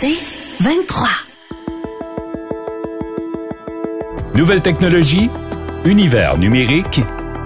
C'est 0.00 0.14
23. 0.60 1.08
Nouvelle 4.36 4.60
technologie, 4.60 5.28
univers 5.84 6.38
numérique 6.38 7.00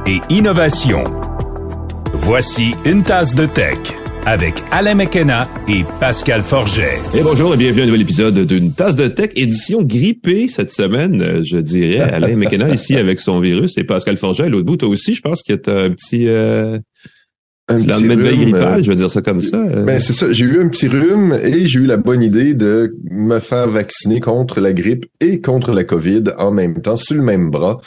et 0.06 0.19
innovation. 0.29 1.05
Voici 2.12 2.74
une 2.84 3.05
tasse 3.05 3.34
de 3.34 3.46
tech 3.46 3.79
avec 4.27 4.62
Alain 4.70 4.96
McKenna 4.96 5.48
et 5.66 5.84
Pascal 5.98 6.43
Forget. 6.43 6.98
Et 7.15 7.23
bonjour 7.23 7.55
et 7.55 7.57
bienvenue 7.57 7.80
à 7.80 7.84
un 7.84 7.87
nouvel 7.87 8.02
épisode 8.02 8.46
d'une 8.46 8.74
tasse 8.74 8.96
de 8.96 9.09
tech, 9.09 9.30
édition 9.34 9.82
grippée 9.82 10.48
cette 10.48 10.71
semaine, 10.71 11.43
je 11.43 11.57
dirais. 11.57 12.01
Alain 12.01 12.37
McKenna 12.37 12.69
ici 12.74 12.96
avec 12.96 13.19
son 13.19 13.41
virus 13.41 13.79
et 13.79 13.84
Pascal 13.84 14.19
Forget 14.19 14.45
à 14.45 14.48
l'autre 14.51 14.66
bout. 14.66 14.77
Toi 14.77 14.91
aussi, 14.91 15.15
je 15.15 15.23
pense 15.23 15.43
que 15.43 15.55
tu 15.55 15.71
as 15.71 15.79
un 15.84 15.91
petit... 15.91 16.29
Euh, 16.29 16.79
un 17.72 17.76
petit 17.76 17.92
rhume, 18.08 18.14
grippal, 18.22 18.80
euh, 18.80 18.82
je 18.82 18.88
vais 18.90 18.96
dire 18.96 19.10
ça 19.10 19.22
comme 19.22 19.40
ça. 19.40 19.56
euh. 19.56 19.84
Ben 19.84 19.98
c'est 20.00 20.12
ça, 20.12 20.30
j'ai 20.32 20.44
eu 20.44 20.60
un 20.60 20.68
petit 20.68 20.88
rhume 20.88 21.36
et 21.42 21.66
j'ai 21.66 21.80
eu 21.80 21.86
la 21.86 21.96
bonne 21.96 22.22
idée 22.22 22.54
de 22.54 22.95
me 23.10 23.38
faire 23.40 23.68
vacciner 23.68 24.20
contre 24.20 24.60
la 24.60 24.73
grippe 24.73 25.06
et 25.20 25.40
contre 25.40 25.73
la 25.73 25.84
COVID 25.84 26.24
en 26.38 26.51
même 26.51 26.80
temps, 26.82 26.96
sur 26.96 27.14
le 27.16 27.23
même 27.23 27.51
bras. 27.51 27.80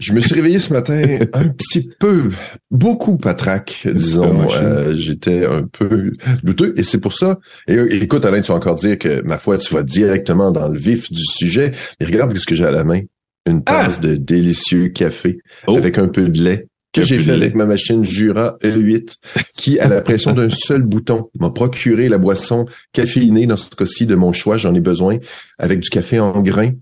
Je 0.00 0.12
me 0.12 0.20
suis 0.20 0.34
réveillé 0.34 0.60
ce 0.60 0.72
matin 0.72 1.02
un 1.32 1.48
petit 1.48 1.88
peu, 1.98 2.30
beaucoup 2.70 3.16
patraque, 3.16 3.88
disons. 3.92 4.48
je- 4.48 4.56
Euh, 4.58 4.96
J'étais 4.96 5.44
un 5.44 5.62
peu 5.64 6.12
douteux 6.44 6.72
et 6.76 6.84
c'est 6.84 7.00
pour 7.00 7.14
ça. 7.14 7.38
Et, 7.66 7.76
euh, 7.76 7.92
écoute, 7.92 8.24
Alain, 8.24 8.40
tu 8.40 8.52
vas 8.52 8.58
encore 8.58 8.76
dire 8.76 8.96
que, 8.96 9.22
ma 9.22 9.38
foi, 9.38 9.58
tu 9.58 9.74
vas 9.74 9.82
directement 9.82 10.52
dans 10.52 10.68
le 10.68 10.78
vif 10.78 11.10
du 11.12 11.22
sujet. 11.24 11.72
Mais 11.98 12.06
regarde 12.06 12.36
ce 12.36 12.46
que 12.46 12.54
j'ai 12.54 12.64
à 12.64 12.70
la 12.70 12.84
main. 12.84 13.00
Une 13.48 13.64
tasse 13.64 14.00
de 14.00 14.14
délicieux 14.14 14.88
café 14.88 15.38
Oh. 15.66 15.76
avec 15.76 15.98
un 15.98 16.06
peu 16.08 16.28
de 16.28 16.40
lait 16.42 16.66
que 17.00 17.06
j'ai 17.06 17.18
fait 17.18 17.32
avec 17.32 17.54
ma 17.54 17.66
machine 17.66 18.04
Jura 18.04 18.56
E8 18.62 19.16
qui, 19.56 19.78
à 19.78 19.88
la 19.88 20.00
pression 20.00 20.32
d'un 20.32 20.50
seul 20.50 20.82
bouton, 20.82 21.30
m'a 21.38 21.50
procuré 21.50 22.08
la 22.08 22.18
boisson 22.18 22.66
caféinée 22.92 23.46
dans 23.46 23.56
ce 23.56 23.74
cas-ci 23.74 24.06
de 24.06 24.14
mon 24.14 24.32
choix. 24.32 24.58
J'en 24.58 24.74
ai 24.74 24.80
besoin 24.80 25.18
avec 25.58 25.80
du 25.80 25.90
café 25.90 26.20
en 26.20 26.40
grains, 26.40 26.72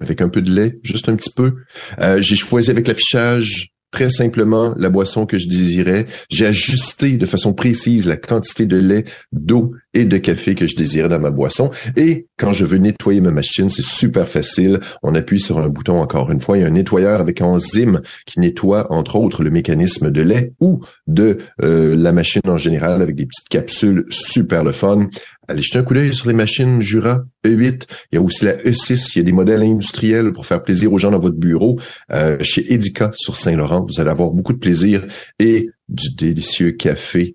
avec 0.00 0.20
un 0.20 0.28
peu 0.28 0.42
de 0.42 0.50
lait, 0.50 0.78
juste 0.82 1.08
un 1.08 1.16
petit 1.16 1.32
peu. 1.34 1.54
Euh, 2.00 2.20
j'ai 2.20 2.36
choisi 2.36 2.70
avec 2.70 2.86
l'affichage 2.86 3.72
très 3.90 4.10
simplement 4.10 4.74
la 4.76 4.88
boisson 4.90 5.26
que 5.26 5.38
je 5.38 5.48
désirais. 5.48 6.06
J'ai 6.30 6.46
ajusté 6.46 7.16
de 7.16 7.26
façon 7.26 7.52
précise 7.52 8.06
la 8.06 8.16
quantité 8.16 8.66
de 8.66 8.76
lait, 8.76 9.04
d'eau 9.32 9.74
et 9.94 10.04
de 10.04 10.18
café 10.18 10.54
que 10.54 10.66
je 10.66 10.76
désirais 10.76 11.08
dans 11.08 11.18
ma 11.18 11.30
boisson. 11.30 11.70
Et 11.96 12.28
quand 12.36 12.52
je 12.52 12.64
veux 12.64 12.78
nettoyer 12.78 13.20
ma 13.20 13.30
machine, 13.30 13.70
c'est 13.70 13.82
super 13.82 14.28
facile. 14.28 14.80
On 15.02 15.14
appuie 15.14 15.40
sur 15.40 15.58
un 15.58 15.68
bouton 15.68 16.00
encore 16.00 16.30
une 16.30 16.40
fois. 16.40 16.58
Il 16.58 16.60
y 16.62 16.64
a 16.64 16.66
un 16.66 16.70
nettoyeur 16.70 17.20
avec 17.20 17.40
enzyme 17.40 18.00
qui 18.26 18.40
nettoie 18.40 18.92
entre 18.92 19.16
autres 19.16 19.42
le 19.42 19.50
mécanisme 19.50 20.10
de 20.10 20.22
lait 20.22 20.52
ou 20.60 20.80
de 21.06 21.38
euh, 21.62 21.96
la 21.96 22.12
machine 22.12 22.42
en 22.46 22.58
général 22.58 23.02
avec 23.02 23.16
des 23.16 23.26
petites 23.26 23.48
capsules 23.48 24.04
super 24.10 24.64
le 24.64 24.72
fun. 24.72 25.08
Allez 25.48 25.62
jeter 25.62 25.78
un 25.78 25.82
coup 25.82 25.94
d'œil 25.94 26.14
sur 26.14 26.28
les 26.28 26.34
machines 26.34 26.82
Jura 26.82 27.24
E8. 27.44 27.86
Il 28.12 28.16
y 28.16 28.18
a 28.18 28.22
aussi 28.22 28.44
la 28.44 28.54
E6. 28.56 29.12
Il 29.14 29.18
y 29.18 29.20
a 29.20 29.24
des 29.24 29.32
modèles 29.32 29.62
industriels 29.62 30.32
pour 30.32 30.44
faire 30.44 30.62
plaisir 30.62 30.92
aux 30.92 30.98
gens 30.98 31.10
dans 31.10 31.18
votre 31.18 31.38
bureau. 31.38 31.80
Euh, 32.12 32.36
chez 32.42 32.72
Edica 32.72 33.10
sur 33.14 33.34
Saint-Laurent, 33.34 33.86
vous 33.88 33.98
allez 33.98 34.10
avoir 34.10 34.30
beaucoup 34.30 34.52
de 34.52 34.58
plaisir 34.58 35.06
et 35.38 35.70
du 35.88 36.14
délicieux 36.14 36.72
café. 36.72 37.34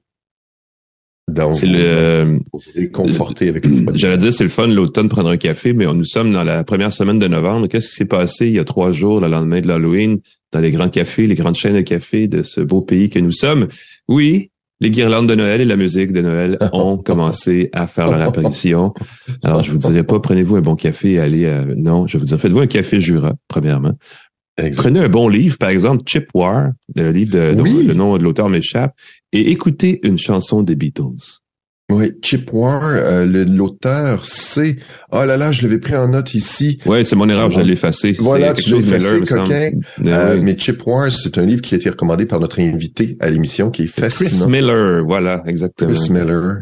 Donc, 1.31 1.55
C'est 1.55 1.65
le... 1.65 2.39
réconforter 2.75 3.49
avec 3.49 3.65
le. 3.65 3.85
J'allais 3.93 4.17
dire, 4.17 4.33
c'est 4.33 4.43
le 4.43 4.49
fun 4.49 4.67
l'automne 4.67 5.09
prendre 5.09 5.29
un 5.29 5.37
café, 5.37 5.73
mais 5.73 5.85
nous 5.85 6.05
sommes 6.05 6.33
dans 6.33 6.43
la 6.43 6.63
première 6.63 6.93
semaine 6.93 7.17
de 7.17 7.27
novembre. 7.27 7.67
Qu'est-ce 7.67 7.89
qui 7.89 7.95
s'est 7.95 8.05
passé 8.05 8.47
il 8.47 8.53
y 8.53 8.59
a 8.59 8.65
trois 8.65 8.91
jours, 8.91 9.21
le 9.21 9.27
lendemain 9.27 9.61
de 9.61 9.67
l'Halloween, 9.67 10.19
dans 10.51 10.59
les 10.59 10.71
grands 10.71 10.89
cafés, 10.89 11.25
les 11.25 11.35
grandes 11.35 11.55
chaînes 11.55 11.75
de 11.75 11.81
café 11.81 12.27
de 12.27 12.43
ce 12.43 12.61
beau 12.61 12.81
pays 12.81 13.09
que 13.09 13.19
nous 13.19 13.31
sommes? 13.31 13.67
Oui, 14.07 14.51
les 14.83 14.91
guirlandes 14.91 15.29
de 15.29 15.35
Noël 15.35 15.61
et 15.61 15.65
la 15.65 15.77
musique 15.77 16.11
de 16.11 16.21
Noël 16.21 16.57
ont 16.73 16.97
commencé 17.05 17.69
à 17.71 17.87
faire 17.87 18.11
leur 18.11 18.21
apparition. 18.21 18.93
Alors, 19.41 19.63
je 19.63 19.71
vous 19.71 19.77
dirais 19.77 20.03
pas, 20.03 20.19
prenez-vous 20.19 20.57
un 20.57 20.61
bon 20.61 20.75
café 20.75 21.13
et 21.13 21.19
allez... 21.19 21.45
euh, 21.45 21.73
non, 21.77 22.05
je 22.05 22.17
vais 22.17 22.19
vous 22.19 22.25
dire, 22.25 22.37
faites-vous 22.37 22.59
un 22.59 22.67
café 22.67 22.99
Jura, 22.99 23.33
premièrement. 23.47 23.93
Prenez 24.75 24.99
un 24.99 25.07
bon 25.07 25.29
livre, 25.29 25.57
par 25.57 25.69
exemple 25.69 26.03
Chip 26.05 26.27
War, 26.33 26.71
le 26.95 27.11
livre 27.11 27.31
de, 27.31 27.53
dont 27.53 27.63
le 27.63 27.93
nom 27.93 28.17
de 28.17 28.23
l'auteur 28.23 28.49
m'échappe, 28.49 28.93
et 29.31 29.51
écoutez 29.51 30.05
une 30.05 30.17
chanson 30.17 30.61
des 30.63 30.75
Beatles. 30.75 31.41
Oui, 31.93 32.11
Chip 32.21 32.51
War, 32.53 32.81
euh, 32.85 33.25
l'auteur, 33.45 34.25
c'est... 34.25 34.77
Oh 35.11 35.23
là 35.25 35.37
là, 35.37 35.51
je 35.51 35.61
l'avais 35.61 35.77
pris 35.79 35.95
en 35.95 36.07
note 36.07 36.33
ici. 36.33 36.79
Ouais, 36.85 37.03
c'est 37.03 37.15
mon 37.15 37.29
erreur, 37.29 37.51
je 37.51 37.61
l'ai 37.61 37.73
effacé. 37.73 38.13
Voilà, 38.19 38.53
tu 38.53 38.71
l'as 38.71 38.79
effacé, 38.79 39.19
coquin. 39.19 39.71
Euh, 40.05 40.05
Euh, 40.05 40.35
oui. 40.35 40.41
Mais 40.41 40.57
Chip 40.57 40.85
War, 40.87 41.11
c'est 41.11 41.37
un 41.37 41.45
livre 41.45 41.61
qui 41.61 41.75
a 41.75 41.77
été 41.77 41.89
recommandé 41.89 42.25
par 42.25 42.39
notre 42.39 42.59
invité 42.59 43.15
à 43.19 43.29
l'émission, 43.29 43.69
qui 43.69 43.83
est 43.83 43.91
Chris 43.91 44.01
fascinant. 44.01 44.47
Miller, 44.47 45.03
voilà, 45.05 45.43
exactement. 45.45 45.91
Chris 45.93 46.11
Miller. 46.11 46.57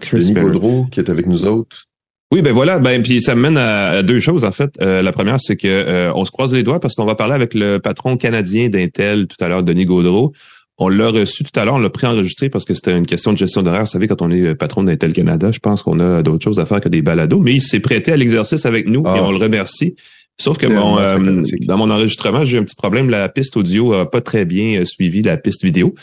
Chris 0.00 0.18
Denis 0.18 0.32
Miller. 0.32 0.44
Gaudreau, 0.44 0.86
qui 0.90 1.00
est 1.00 1.10
avec 1.10 1.26
nous 1.26 1.44
autres. 1.46 1.84
Oui, 2.32 2.42
ben 2.42 2.52
voilà, 2.52 2.80
ben 2.80 3.02
puis 3.04 3.22
ça 3.22 3.36
me 3.36 3.42
mène 3.42 3.56
à, 3.56 3.90
à 3.90 4.02
deux 4.02 4.18
choses 4.18 4.44
en 4.44 4.50
fait. 4.50 4.70
Euh, 4.82 5.00
la 5.00 5.12
première, 5.12 5.36
c'est 5.38 5.56
que 5.56 5.68
euh, 5.68 6.12
on 6.16 6.24
se 6.24 6.32
croise 6.32 6.52
les 6.52 6.64
doigts 6.64 6.80
parce 6.80 6.96
qu'on 6.96 7.04
va 7.04 7.14
parler 7.14 7.34
avec 7.34 7.54
le 7.54 7.78
patron 7.78 8.16
canadien 8.16 8.68
d'Intel 8.68 9.28
tout 9.28 9.36
à 9.44 9.48
l'heure, 9.48 9.62
Denis 9.62 9.84
Gaudreau. 9.84 10.32
On 10.78 10.88
l'a 10.88 11.08
reçu 11.08 11.42
tout 11.42 11.58
à 11.58 11.64
l'heure, 11.64 11.76
on 11.76 11.78
l'a 11.78 11.88
préenregistré 11.88 12.50
parce 12.50 12.66
que 12.66 12.74
c'était 12.74 12.94
une 12.96 13.06
question 13.06 13.32
de 13.32 13.38
gestion 13.38 13.62
d'horaire. 13.62 13.82
Vous 13.82 13.86
savez, 13.90 14.08
quand 14.08 14.20
on 14.20 14.30
est 14.30 14.54
patron 14.54 14.82
d'Intel 14.82 15.14
Canada, 15.14 15.50
je 15.50 15.58
pense 15.58 15.82
qu'on 15.82 15.98
a 16.00 16.22
d'autres 16.22 16.44
choses 16.44 16.58
à 16.58 16.66
faire 16.66 16.80
que 16.80 16.90
des 16.90 17.00
balados. 17.00 17.40
Mais 17.40 17.54
il 17.54 17.62
s'est 17.62 17.80
prêté 17.80 18.12
à 18.12 18.16
l'exercice 18.16 18.66
avec 18.66 18.86
nous 18.86 19.02
Ah. 19.06 19.16
et 19.16 19.20
on 19.20 19.30
le 19.30 19.38
remercie. 19.38 19.94
Sauf 20.38 20.58
que 20.58 20.66
mon, 20.66 20.98
euh, 20.98 21.16
dans 21.62 21.78
mon 21.78 21.90
enregistrement, 21.90 22.44
j'ai 22.44 22.58
eu 22.58 22.60
un 22.60 22.64
petit 22.64 22.76
problème. 22.76 23.08
La 23.08 23.26
piste 23.30 23.56
audio 23.56 23.94
a 23.94 24.10
pas 24.10 24.20
très 24.20 24.44
bien 24.44 24.82
euh, 24.82 24.84
suivi 24.84 25.22
la 25.22 25.38
piste 25.38 25.64
vidéo. 25.64 25.94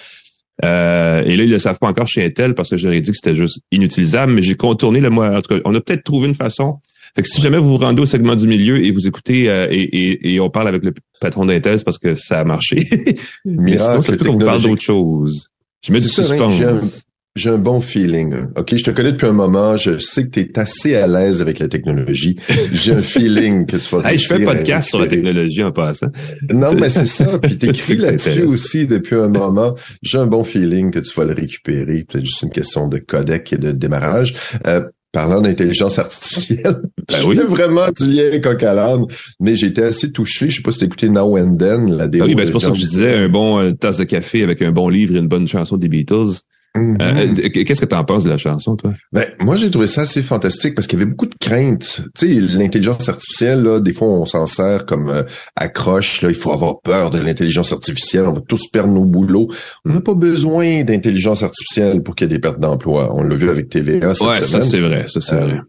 Euh, 0.66 1.23
et 1.23 1.35
là, 1.35 1.44
ils 1.44 1.50
le 1.51 1.59
savent 1.59 1.78
pas 1.79 1.88
encore 1.88 2.07
chez 2.07 2.23
Intel 2.25 2.55
parce 2.55 2.72
que 2.72 2.78
j'aurais 2.78 3.01
dit 3.01 3.11
que 3.11 3.17
c'était 3.17 3.35
juste 3.35 3.59
inutilisable, 3.72 4.34
mais 4.34 4.41
j'ai 4.41 4.55
contourné 4.55 5.01
le 5.01 5.11
mois. 5.11 5.29
En 5.38 5.41
tout 5.41 5.53
cas, 5.53 5.61
on 5.66 5.75
a 5.75 5.81
peut-être 5.81 6.03
trouvé 6.03 6.28
une 6.28 6.35
façon. 6.35 6.79
Fait 7.16 7.22
que 7.22 7.28
si 7.28 7.41
jamais 7.41 7.59
vous 7.59 7.69
vous 7.69 7.78
rendez 7.78 8.01
au 8.01 8.06
segment 8.07 8.35
du 8.35 8.47
milieu 8.47 8.84
et 8.84 8.91
vous 8.91 9.07
écoutez 9.07 9.47
euh, 9.50 9.68
et, 9.69 9.81
et, 9.81 10.34
et 10.34 10.40
on 10.40 10.50
parle 10.50 10.68
avec 10.68 10.84
le 10.84 10.94
patron 11.22 11.46
d'Intel, 11.46 11.79
parce 11.84 12.00
que 12.00 12.16
ça 12.16 12.40
a 12.40 12.44
marché. 12.44 12.88
mais 13.46 13.78
sinon, 13.78 14.01
ça 14.01 14.12
se 14.13 14.18
peut 14.18 14.25
qu'on 14.25 14.34
vous 14.34 14.40
parle 14.40 14.62
d'autre 14.62 14.81
chose. 14.81 15.50
Je 15.85 15.91
mets 15.91 16.00
du 16.00 16.06
un, 16.06 16.09
suspense. 16.09 17.03
j'ai 17.35 17.50
un 17.50 17.57
bon 17.57 17.81
feeling. 17.81 18.34
OK, 18.56 18.75
je 18.75 18.84
te 18.84 18.91
connais 18.91 19.12
depuis 19.12 19.28
un 19.28 19.34
moment. 19.34 19.78
Je 19.78 20.00
sais 20.00 20.23
que 20.23 20.29
tu 20.29 20.40
es 20.40 20.59
assez 20.59 20.96
à 20.96 21.07
l'aise 21.07 21.41
avec 21.41 21.59
la 21.59 21.68
technologie. 21.68 22.38
J'ai 22.72 22.94
un 22.94 22.97
feeling 23.00 23.66
que 23.66 23.78
tu 23.78 23.96
vas 23.96 24.09
Hey, 24.09 24.18
je 24.18 24.28
fais 24.28 24.44
un 24.44 24.47
à 24.47 24.56
podcast 24.56 24.90
sur 24.90 25.00
la 25.00 25.07
technologie 25.07 25.62
en 25.62 25.72
passant. 25.72 26.07
Non, 26.52 26.73
mais 26.73 26.90
c'est 26.90 27.06
ça. 27.06 27.38
Puis 27.44 27.57
t'écris 27.57 27.97
là-dessus 27.97 28.44
aussi 28.44 28.88
depuis 28.88 29.16
un 29.16 29.28
moment. 29.28 29.75
J'ai 30.02 30.18
un 30.18 30.25
bon 30.25 30.44
feeling 30.44 30.90
que 30.90 31.00
tu 31.00 31.13
vas 31.16 31.25
le 31.25 31.34
récupérer. 31.34 32.06
Peut-être 32.07 32.25
juste 32.25 32.41
une 32.41 32.50
question 32.50 32.88
de 32.88 32.97
codec 32.97 33.53
et 33.53 33.57
de 33.57 33.72
démarrage. 33.72 34.35
Euh, 34.66 34.88
parlant 35.13 35.40
d'intelligence 35.40 36.00
artificielle, 36.00 36.81
Ben 37.07 37.24
oui. 37.25 37.40
vraiment 37.47 37.85
du 37.96 38.12
lien 38.12 38.40
coq 38.40 38.62
à 38.63 38.97
mais 39.40 39.57
été 39.57 39.84
assez 39.84 40.12
touché. 40.12 40.50
Je 40.50 40.57
sais 40.57 40.62
pas 40.62 40.72
si 40.72 40.79
t'as 40.79 40.88
écouté 40.88 41.07
Now 41.07 41.38
and 41.38 41.56
Then, 41.56 41.96
la 41.96 42.07
démo. 42.07 42.25
Ah 42.25 42.28
oui, 42.28 42.35
ben 42.35 42.46
c'est 42.46 42.51
pour 42.51 42.62
ça 42.62 42.72
que 42.72 42.75
je 42.78 42.81
disais 42.81 43.16
un 43.16 43.29
bon 43.29 43.59
euh, 43.59 43.72
tasse 43.72 43.97
de 43.97 44.03
café 44.03 44.44
avec 44.44 44.62
un 44.62 44.72
bon 44.72 44.90
livre 44.90 45.16
et 45.16 45.19
une 45.19 45.28
bonne 45.28 45.47
chanson 45.47 45.78
des 45.78 45.88
Beatles. 45.88 46.41
Mhm. 46.75 46.97
Euh, 47.01 47.28
euh, 47.45 47.50
Qu'est-ce 47.63 47.81
que 47.81 47.85
t'en 47.85 48.03
penses 48.03 48.23
de 48.23 48.29
la 48.29 48.37
chanson, 48.37 48.75
toi? 48.75 48.93
Ben, 49.11 49.25
moi, 49.40 49.58
j'ai 49.58 49.70
trouvé 49.70 49.85
ça 49.87 50.02
assez 50.02 50.23
fantastique 50.23 50.73
parce 50.73 50.87
qu'il 50.87 50.97
y 50.97 51.02
avait 51.03 51.11
beaucoup 51.11 51.28
de 51.28 51.35
craintes. 51.40 52.02
Tu 52.17 52.28
sais, 52.47 52.58
l'intelligence 52.58 53.08
artificielle, 53.09 53.61
là, 53.61 53.79
des 53.79 53.93
fois, 53.93 54.08
on 54.08 54.25
s'en 54.25 54.47
sert 54.47 54.85
comme 54.87 55.09
euh, 55.09 55.23
accroche. 55.55 56.22
Là, 56.23 56.29
il 56.29 56.35
faut 56.35 56.52
avoir 56.52 56.81
peur 56.81 57.11
de 57.11 57.20
l'intelligence 57.20 57.72
artificielle. 57.73 58.25
On 58.25 58.34
va 58.34 58.41
tous 58.41 58.67
perdre 58.70 58.91
nos 58.91 59.05
boulots. 59.05 59.49
On 59.85 59.93
n'a 59.93 60.02
pas 60.02 60.16
besoin 60.16 60.84
d'intelligence 60.84 61.43
artificielle 61.43 62.02
pour 62.02 62.16
qu'il 62.16 62.25
y 62.28 62.31
ait 62.31 62.35
des 62.35 62.41
pertes 62.41 62.59
d'emploi. 62.59 63.14
On 63.16 63.22
l'a 63.23 63.35
vu 63.35 63.49
avec 63.49 63.70
TVA 63.70 64.16
cette 64.16 64.28
Ouais, 64.28 64.40
ça 64.41 64.61
c'est 64.64 64.79
vrai, 64.79 65.05
ça 65.08 65.22
c'est 65.22 65.35
Euh, 65.35 65.46
vrai. 65.46 65.59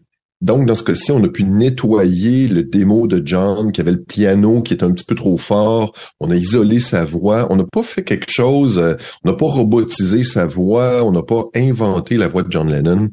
Donc, 0.44 0.67
dans 0.67 0.75
ce 0.75 0.85
cas-ci, 0.85 1.11
on 1.11 1.25
a 1.25 1.29
pu 1.29 1.44
nettoyer 1.44 2.49
le 2.49 2.64
démo 2.64 3.06
de 3.06 3.23
John, 3.25 3.73
qui 3.73 3.81
avait 3.81 3.93
le 3.93 4.02
piano 4.02 4.61
qui 4.61 4.75
était 4.75 4.85
un 4.85 4.93
petit 4.93 5.06
peu 5.06 5.14
trop 5.14 5.38
fort. 5.38 5.94
On 6.20 6.31
a 6.31 6.37
isolé 6.37 6.81
sa 6.81 7.02
voix. 7.02 7.46
On 7.49 7.56
n'a 7.56 7.64
pas 7.64 7.82
fait 7.82 8.02
quelque 8.02 8.31
chose, 8.31 8.79
euh, 8.79 8.93
on 9.25 9.31
n'a 9.31 9.37
pas 9.37 9.46
robotisé 9.46 10.23
sa 10.23 10.44
voix. 10.44 11.02
On 11.02 11.12
n'a 11.12 11.23
pas 11.23 11.44
inventé 11.56 12.19
la 12.19 12.29
voix 12.29 12.43
de 12.43 12.52
John 12.52 12.70
Lennon. 12.70 13.08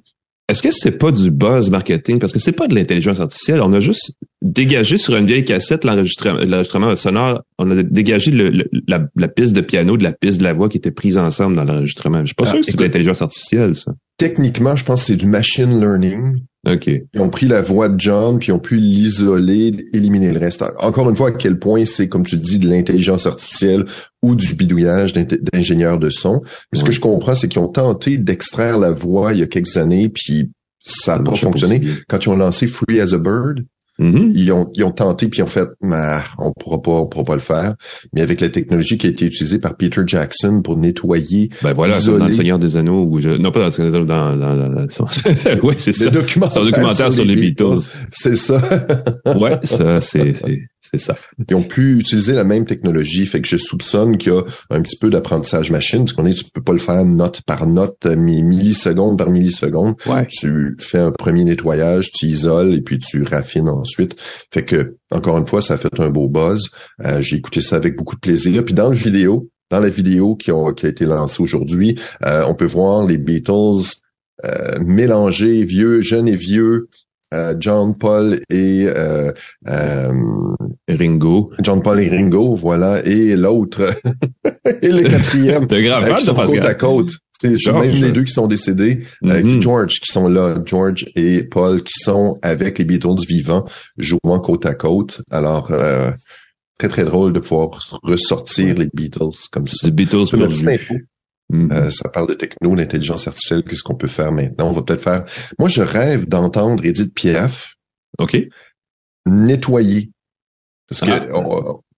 Est-ce 0.49 0.61
que 0.61 0.71
c'est 0.71 0.91
pas 0.91 1.13
du 1.13 1.31
buzz 1.31 1.69
marketing? 1.69 2.19
Parce 2.19 2.33
que 2.33 2.39
c'est 2.39 2.51
pas 2.51 2.67
de 2.67 2.75
l'intelligence 2.75 3.21
artificielle. 3.21 3.61
On 3.61 3.71
a 3.71 3.79
juste 3.79 4.11
dégagé 4.41 4.97
sur 4.97 5.15
une 5.15 5.25
vieille 5.25 5.45
cassette 5.45 5.85
l'enregistrement 5.85 6.93
sonore. 6.97 7.43
On 7.57 7.71
a 7.71 7.81
dégagé 7.81 8.31
le, 8.31 8.65
la, 8.89 9.27
piste 9.29 9.53
de 9.53 9.61
piano 9.61 9.95
de 9.95 10.03
la 10.03 10.11
piste 10.11 10.39
de 10.39 10.43
la 10.43 10.51
voix 10.51 10.67
qui 10.67 10.75
était 10.75 10.91
prise 10.91 11.17
ensemble 11.17 11.55
dans 11.55 11.63
l'enregistrement. 11.63 12.19
Je 12.19 12.25
suis 12.25 12.35
pas 12.35 12.43
ah, 12.47 12.51
sûr 12.51 12.59
que 12.59 12.65
c'est 12.65 12.75
de 12.75 12.83
l'intelligence 12.83 13.21
artificielle, 13.21 13.73
ça. 13.75 13.93
Techniquement, 14.21 14.75
je 14.75 14.85
pense 14.85 14.99
que 14.99 15.05
c'est 15.07 15.15
du 15.15 15.25
machine 15.25 15.79
learning. 15.79 16.43
OK. 16.69 16.85
Ils 16.85 17.19
ont 17.19 17.29
pris 17.29 17.47
la 17.47 17.63
voix 17.63 17.89
de 17.89 17.99
John, 17.99 18.37
puis 18.37 18.49
ils 18.49 18.51
ont 18.51 18.59
pu 18.59 18.75
l'isoler, 18.75 19.87
éliminer 19.93 20.31
le 20.31 20.37
reste. 20.37 20.63
Encore 20.77 21.09
une 21.09 21.15
fois, 21.15 21.29
à 21.29 21.31
quel 21.31 21.57
point 21.57 21.85
c'est, 21.85 22.07
comme 22.07 22.23
tu 22.23 22.37
dis, 22.37 22.59
de 22.59 22.69
l'intelligence 22.69 23.25
artificielle 23.25 23.83
ou 24.21 24.35
du 24.35 24.53
bidouillage 24.53 25.13
d'ingénieurs 25.13 25.97
de 25.97 26.11
son. 26.11 26.43
Mais 26.71 26.77
ce 26.77 26.83
que 26.83 26.91
je 26.91 26.99
comprends, 26.99 27.33
c'est 27.33 27.47
qu'ils 27.47 27.63
ont 27.63 27.67
tenté 27.67 28.19
d'extraire 28.19 28.77
la 28.77 28.91
voix 28.91 29.33
il 29.33 29.39
y 29.39 29.41
a 29.41 29.47
quelques 29.47 29.77
années, 29.77 30.09
puis 30.09 30.51
ça 30.85 31.17
n'a 31.17 31.23
pas 31.23 31.35
fonctionné. 31.35 31.81
Quand 32.07 32.23
ils 32.23 32.29
ont 32.29 32.37
lancé 32.37 32.67
Free 32.67 33.01
as 33.01 33.13
a 33.13 33.17
Bird, 33.17 33.65
Mm-hmm. 34.01 34.31
Ils, 34.33 34.51
ont, 34.51 34.69
ils 34.73 34.83
ont 34.83 34.91
tenté 34.91 35.27
puis 35.27 35.39
ils 35.39 35.43
ont 35.43 35.47
fait, 35.47 35.67
on 35.81 36.51
pourra 36.59 36.81
pas, 36.81 36.91
on 36.91 37.05
pourra 37.05 37.23
pas 37.23 37.35
le 37.35 37.41
faire. 37.41 37.75
Mais 38.13 38.21
avec 38.21 38.41
la 38.41 38.49
technologie 38.49 38.97
qui 38.97 39.07
a 39.07 39.09
été 39.09 39.25
utilisée 39.25 39.59
par 39.59 39.77
Peter 39.77 40.01
Jackson 40.05 40.61
pour 40.63 40.77
nettoyer, 40.77 41.49
ben 41.61 41.73
voilà, 41.73 41.99
dans 41.99 42.25
le 42.25 42.33
Seigneur 42.33 42.59
des 42.59 42.77
Anneaux, 42.77 43.03
ou 43.03 43.19
non 43.19 43.51
pas 43.51 43.59
dans 43.59 43.65
le 43.65 43.71
Seigneur 43.71 43.91
des 43.91 43.97
Anneaux, 43.97 44.05
dans, 44.05 44.35
dans, 44.35 44.57
dans, 44.57 45.63
ouais, 45.67 45.75
c'est 45.77 45.93
ça. 45.93 46.09
Documentaire, 46.09 46.63
documentaire 46.63 47.11
sur, 47.11 47.25
les 47.25 47.35
Beatles. 47.35 47.91
C'est 48.11 48.35
ça. 48.35 48.61
ouais, 49.35 49.59
ça, 49.63 50.01
c'est, 50.01 50.33
c'est 50.81 50.97
ça. 50.97 51.15
Ils 51.49 51.55
ont 51.55 51.63
pu 51.63 51.99
utiliser 51.99 52.33
la 52.33 52.43
même 52.43 52.65
technologie, 52.65 53.25
fait 53.25 53.39
que 53.39 53.47
je 53.47 53.57
soupçonne 53.57 54.17
qu'il 54.17 54.33
y 54.33 54.35
a 54.35 54.41
un 54.71 54.81
petit 54.81 54.97
peu 54.97 55.09
d'apprentissage 55.09 55.71
machine, 55.71 55.99
parce 55.99 56.13
qu'on 56.13 56.25
est, 56.25 56.33
tu 56.33 56.43
peux 56.53 56.61
pas 56.61 56.73
le 56.73 56.79
faire 56.79 57.05
note 57.05 57.41
par 57.43 57.67
note, 57.67 58.05
milliseconde 58.05 59.17
par 59.17 59.29
milliseconde. 59.29 59.95
Ouais. 60.07 60.25
Tu 60.27 60.75
fais 60.79 60.99
un 60.99 61.11
premier 61.11 61.43
nettoyage, 61.43 62.11
tu 62.11 62.25
isoles 62.25 62.73
et 62.73 62.81
puis 62.81 62.99
tu 62.99 63.23
raffines 63.23 63.69
ensuite. 63.69 63.90
Fait 64.53 64.63
que, 64.63 64.97
encore 65.11 65.37
une 65.37 65.47
fois, 65.47 65.61
ça 65.61 65.75
a 65.75 65.77
fait 65.77 65.99
un 65.99 66.09
beau 66.09 66.29
buzz. 66.29 66.69
Euh, 67.05 67.21
j'ai 67.21 67.37
écouté 67.37 67.61
ça 67.61 67.75
avec 67.75 67.95
beaucoup 67.95 68.15
de 68.15 68.21
plaisir. 68.21 68.63
Puis 68.63 68.73
dans 68.73 68.89
le 68.89 68.95
vidéo, 68.95 69.49
dans 69.69 69.79
la 69.79 69.89
vidéo 69.89 70.35
qui, 70.35 70.51
ont, 70.51 70.73
qui 70.73 70.85
a 70.85 70.89
été 70.89 71.05
lancée 71.05 71.41
aujourd'hui, 71.41 71.99
euh, 72.25 72.43
on 72.47 72.55
peut 72.55 72.65
voir 72.65 73.05
les 73.05 73.17
Beatles 73.17 73.95
euh, 74.43 74.79
mélangés, 74.79 75.63
vieux, 75.63 76.01
jeunes 76.01 76.27
et 76.27 76.35
vieux, 76.35 76.89
euh, 77.33 77.55
John 77.57 77.97
Paul 77.97 78.41
et 78.49 78.85
euh, 78.87 79.31
euh, 79.67 80.11
Ringo. 80.89 81.51
John 81.61 81.81
Paul 81.81 82.01
et 82.01 82.09
Ringo, 82.09 82.55
voilà, 82.55 83.05
et 83.05 83.35
l'autre 83.35 83.93
et 84.81 84.91
le 84.91 85.03
quatrième. 85.03 85.67
T'es 85.67 85.83
grave 85.83 86.09
euh, 86.09 86.19
sont 86.19 86.35
côte 86.35 86.57
à 86.57 86.73
côte. 86.73 87.11
C'est 87.41 87.71
même 87.71 87.89
les 87.89 88.11
deux 88.11 88.23
qui 88.23 88.33
sont 88.33 88.47
décédés. 88.47 89.03
Mm 89.21 89.61
George 89.61 89.99
qui 89.99 90.11
sont 90.11 90.27
là, 90.27 90.57
George 90.65 91.05
et 91.15 91.43
Paul 91.43 91.83
qui 91.83 91.99
sont 91.99 92.37
avec 92.41 92.77
les 92.79 92.85
Beatles 92.85 93.25
vivants, 93.27 93.65
jouant 93.97 94.39
côte 94.39 94.65
à 94.65 94.73
côte. 94.73 95.21
Alors 95.31 95.71
très 96.77 96.87
très 96.87 97.03
drôle 97.03 97.33
de 97.33 97.39
pouvoir 97.39 97.69
ressortir 98.03 98.75
les 98.75 98.89
Beatles 98.93 99.37
comme 99.51 99.67
ça. 99.67 99.85
Les 99.85 99.91
Beatles 99.91 100.25
Mm-hmm. 101.51 101.73
Euh, 101.73 101.89
ça 101.89 102.09
parle 102.09 102.27
de 102.27 102.33
techno, 102.33 102.75
d'intelligence 102.75 103.27
artificielle, 103.27 103.63
qu'est-ce 103.63 103.83
qu'on 103.83 103.95
peut 103.95 104.07
faire 104.07 104.31
maintenant? 104.31 104.69
On 104.69 104.71
va 104.71 104.83
peut-être 104.83 105.01
faire. 105.01 105.25
Moi, 105.59 105.67
je 105.67 105.81
rêve 105.81 106.27
d'entendre 106.27 106.85
Edith 106.85 107.13
Piaf. 107.13 107.75
OK. 108.19 108.37
Nettoyer. 109.25 110.11
Parce 110.87 111.01
que 111.01 111.31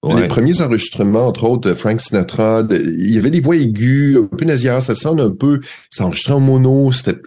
les 0.04 0.28
premiers 0.28 0.62
enregistrements, 0.62 1.28
entre 1.28 1.46
autres, 1.46 1.74
Frank 1.74 2.02
Sinatra, 2.02 2.64
il 2.70 3.14
y 3.14 3.18
avait 3.18 3.30
des 3.30 3.40
voix 3.40 3.56
aiguës, 3.56 4.18
un 4.18 4.36
peu 4.36 4.46
nasillardes, 4.46 4.82
ça 4.82 4.96
sonne 4.96 5.20
un 5.20 5.32
peu, 5.32 5.62
ça 5.90 6.06
enregistrait 6.06 6.34
en 6.34 6.40
mono. 6.40 6.92
C'était, 6.92 7.20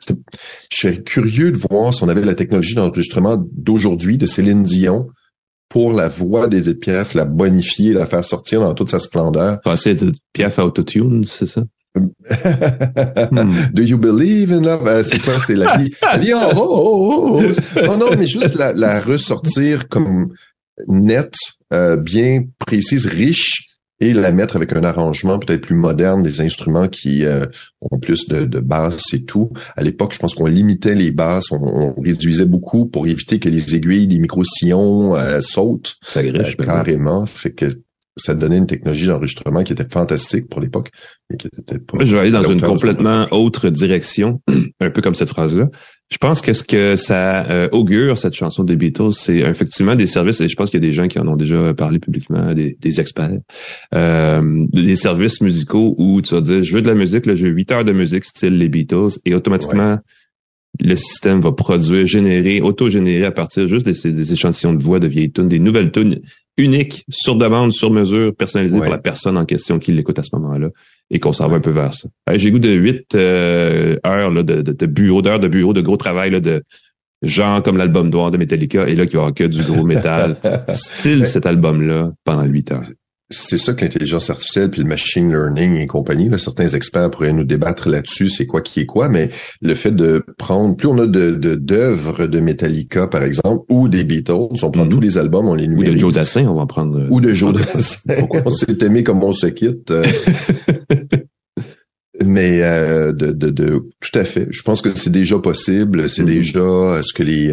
je 0.71 0.77
suis 0.77 1.03
curieux 1.03 1.53
de 1.53 1.59
voir 1.59 1.95
si 1.95 2.03
on 2.03 2.09
avait 2.09 2.25
la 2.25 2.35
technologie 2.35 2.75
d'enregistrement 2.75 3.43
d'aujourd'hui 3.53 4.19
de 4.19 4.27
Céline 4.27 4.63
Dion 4.63 5.09
pour 5.69 5.93
la 5.93 6.09
voix 6.09 6.49
d'Edith 6.49 6.81
Piaf, 6.81 7.15
la 7.15 7.25
bonifier, 7.25 7.93
la 7.93 8.07
faire 8.07 8.25
sortir 8.25 8.61
dans 8.61 8.75
toute 8.75 8.91
sa 8.91 9.01
splendeur. 9.01 9.61
Passer 9.63 9.91
Edith 9.91 10.17
Piaf 10.33 10.59
autotune, 10.59 11.25
c'est 11.25 11.47
ça? 11.47 11.63
Do 13.73 13.83
you 13.83 13.97
believe 13.97 14.53
in 14.53 14.61
love? 14.61 14.87
Euh, 14.87 15.03
c'est 15.03 15.19
quoi? 15.19 15.39
C'est 15.41 15.55
la 15.55 15.79
vie. 15.79 15.95
La 16.03 16.19
oh, 16.55 16.59
oh, 16.59 17.41
oh, 17.41 17.43
oh, 17.43 17.81
Non, 17.87 17.97
non, 17.97 18.17
mais 18.19 18.27
juste 18.27 18.55
la, 18.55 18.75
la 18.75 19.01
ressortir 19.01 19.89
comme 19.89 20.29
nette, 20.89 21.37
euh, 21.73 21.97
bien 21.97 22.45
précise, 22.59 23.07
riche, 23.07 23.79
et 23.99 24.13
la 24.13 24.31
mettre 24.31 24.57
avec 24.57 24.75
un 24.75 24.85
arrangement 24.85 25.39
peut-être 25.39 25.63
plus 25.63 25.75
moderne, 25.75 26.23
des 26.23 26.43
instruments 26.43 26.87
qui 26.87 27.25
euh, 27.25 27.47
ont 27.81 27.99
plus 27.99 28.29
de, 28.29 28.45
de 28.45 28.61
basses 28.61 29.15
et 29.15 29.25
tout. 29.25 29.53
À 29.75 29.83
l'époque, 29.83 30.13
je 30.13 30.19
pense 30.19 30.35
qu'on 30.35 30.47
limitait 30.47 30.95
les 30.95 31.13
basses, 31.13 31.51
on, 31.51 31.95
réduisait 31.99 32.45
beaucoup 32.45 32.87
pour 32.87 33.07
éviter 33.07 33.39
que 33.39 33.49
les 33.49 33.75
aiguilles 33.75 34.07
des 34.07 34.19
micro-sillons 34.19 35.17
sautent. 35.41 35.97
Ça 36.07 36.23
griche, 36.23 36.59
carrément. 36.59 37.25
Fait 37.25 37.53
que 37.53 37.86
ça 38.17 38.35
donnait 38.35 38.57
une 38.57 38.67
technologie 38.67 39.07
d'enregistrement 39.07 39.63
qui 39.63 39.73
était 39.73 39.89
fantastique 39.89 40.49
pour 40.49 40.61
l'époque, 40.61 40.91
mais 41.29 41.37
qui 41.37 41.49
était 41.49 41.79
pas. 41.79 42.03
Je 42.03 42.17
vais 42.17 42.23
aller 42.23 42.31
dans 42.31 42.45
une 42.45 42.63
complètement 42.63 43.27
autre 43.31 43.69
direction, 43.69 44.41
un 44.81 44.91
peu 44.91 45.03
comme 45.03 45.15
cette 45.15 45.29
phrase-là. 45.29 45.69
Je 46.09 46.19
pense 46.19 46.41
que 46.41 46.53
ce 46.53 46.63
que 46.63 46.97
ça 46.97 47.45
euh, 47.51 47.69
augure, 47.73 48.17
cette 48.17 48.35
chanson 48.35 48.63
des 48.63 48.77
Beatles, 48.77 49.13
c'est 49.13 49.39
effectivement 49.39 49.97
des 49.97 50.07
services, 50.07 50.41
et 50.41 50.49
je 50.49 50.55
pense 50.55 50.71
qu'il 50.71 50.83
y 50.83 50.87
a 50.87 50.89
des 50.89 50.95
gens 50.95 51.09
qui 51.09 51.19
en 51.19 51.27
ont 51.27 51.37
déjà 51.37 51.75
parlé 51.75 51.99
publiquement, 51.99 52.55
des, 52.55 52.79
des 52.81 53.01
experts, 53.01 53.39
euh, 53.95 54.67
des 54.73 54.97
services 54.97 55.41
musicaux 55.41 55.95
où 55.99 56.23
tu 56.23 56.35
vas 56.35 56.41
dire, 56.41 56.63
je 56.63 56.75
veux 56.75 56.83
de 56.83 56.89
la 56.89 56.95
musique, 56.95 57.27
là, 57.27 57.35
je 57.35 57.47
veux 57.47 57.53
8 57.53 57.73
heures 57.73 57.85
de 57.85 57.93
musique 57.93 58.25
style 58.25 58.57
les 58.57 58.69
Beatles, 58.69 59.19
et 59.25 59.35
automatiquement, 59.35 59.99
le 60.81 60.97
système 60.97 61.41
va 61.41 61.53
produire, 61.53 62.07
générer, 62.07 62.61
auto-générer 62.61 63.25
à 63.25 63.33
partir 63.33 63.67
juste 63.67 63.85
des, 63.87 64.13
des 64.13 64.33
échantillons 64.33 64.75
de 64.75 64.83
voix 64.83 65.01
de 65.01 65.09
vieilles 65.09 65.33
tunes, 65.33 65.49
des 65.49 65.59
nouvelles 65.59 65.91
tunes 65.91 66.21
unique, 66.57 67.05
sur 67.11 67.37
demande, 67.37 67.73
sur 67.73 67.91
mesure, 67.91 68.35
personnalisé 68.35 68.79
pour 68.79 68.89
la 68.89 68.99
personne 68.99 69.37
en 69.37 69.45
question 69.45 69.79
qui 69.79 69.93
l'écoute 69.93 70.19
à 70.19 70.23
ce 70.23 70.35
moment-là 70.37 70.71
et 71.11 71.21
qu'on 71.21 71.33
s'en 71.33 71.49
va 71.49 71.57
un 71.57 71.61
peu 71.61 71.71
vers 71.71 71.95
ça. 71.95 72.09
J'ai 72.35 72.51
goût 72.51 72.59
de 72.59 72.71
huit 72.71 73.15
euh, 73.15 73.97
heures 74.07 74.31
là, 74.31 74.43
de, 74.43 74.63
de, 74.63 74.73
de, 74.73 74.87
bureau, 74.87 75.23
d'heures 75.23 75.41
de 75.41 75.49
bureau, 75.49 75.73
de 75.73 75.81
gros 75.81 75.97
travail 75.97 76.31
là, 76.31 76.41
de 76.41 76.63
genre 77.23 77.63
comme 77.63 77.77
l'album 77.77 78.11
noir 78.11 78.31
de 78.31 78.39
Metallica 78.39 78.89
et 78.89 78.95
là 78.95 79.07
qui 79.07 79.17
avoir 79.17 79.35
que 79.35 79.45
du 79.45 79.63
gros 79.63 79.85
métal. 79.85 80.37
Style 80.75 81.27
cet 81.27 81.47
album-là 81.47 82.13
pendant 82.25 82.45
huit 82.45 82.73
heures 82.73 82.85
c'est 83.31 83.59
ça 83.59 83.75
que 83.75 83.81
l'intelligence 83.81 84.31
artificielle 84.31 84.71
puis 84.71 84.83
le 84.83 84.89
machine 84.89 85.31
learning 85.31 85.77
et 85.77 85.87
compagnie. 85.87 86.29
Là, 86.29 86.39
certains 86.39 86.69
experts 86.69 87.11
pourraient 87.11 87.33
nous 87.33 87.45
débattre 87.45 87.89
là-dessus, 87.89 88.29
c'est 88.29 88.47
quoi 88.47 88.61
qui 88.61 88.81
est 88.81 88.87
quoi, 88.87 89.09
mais 89.09 89.31
le 89.61 89.75
fait 89.75 89.91
de 89.91 90.25
prendre, 90.39 90.77
plus 90.77 90.87
on 90.87 90.99
a 90.99 91.07
de 91.07 91.57
d'œuvres 91.57 92.27
de, 92.27 92.41
Metallica 92.41 93.09
par 93.09 93.25
exemple 93.25 93.65
ou 93.69 93.89
des 93.89 94.05
Beatles, 94.05 94.63
on 94.63 94.71
prend 94.71 94.85
mhm. 94.85 94.91
tous 94.91 95.01
les 95.01 95.19
albums, 95.19 95.49
on 95.49 95.55
les 95.55 95.67
numérise. 95.67 95.91
Ou 95.91 95.95
de 95.95 96.01
Joe 96.01 96.15
Dassin, 96.15 96.47
on 96.47 96.55
va 96.55 96.67
prendre. 96.67 97.07
Ou 97.11 97.21
de 97.21 97.35
Joe 97.35 97.55
Dassin. 97.55 98.15
on 98.45 98.51
s'est 98.51 98.79
aimé 98.83 99.03
comme 99.03 99.25
on 99.25 99.33
se 99.33 99.47
quitte. 99.47 99.91
Euh. 99.91 100.05
mais 102.25 102.63
euh, 102.63 103.13
de, 103.13 103.33
de, 103.33 103.51
de, 103.51 103.89
tout 104.01 104.19
à 104.19 104.25
fait. 104.25 104.47
Je 104.51 104.63
pense 104.63 104.83
que 104.83 104.91
c'est 104.95 105.11
déjà 105.11 105.39
possible. 105.41 106.09
C'est 106.09 106.23
mhm. 106.23 106.29
déjà 106.29 107.03
ce 107.03 107.13
que 107.13 107.25
les 107.25 107.53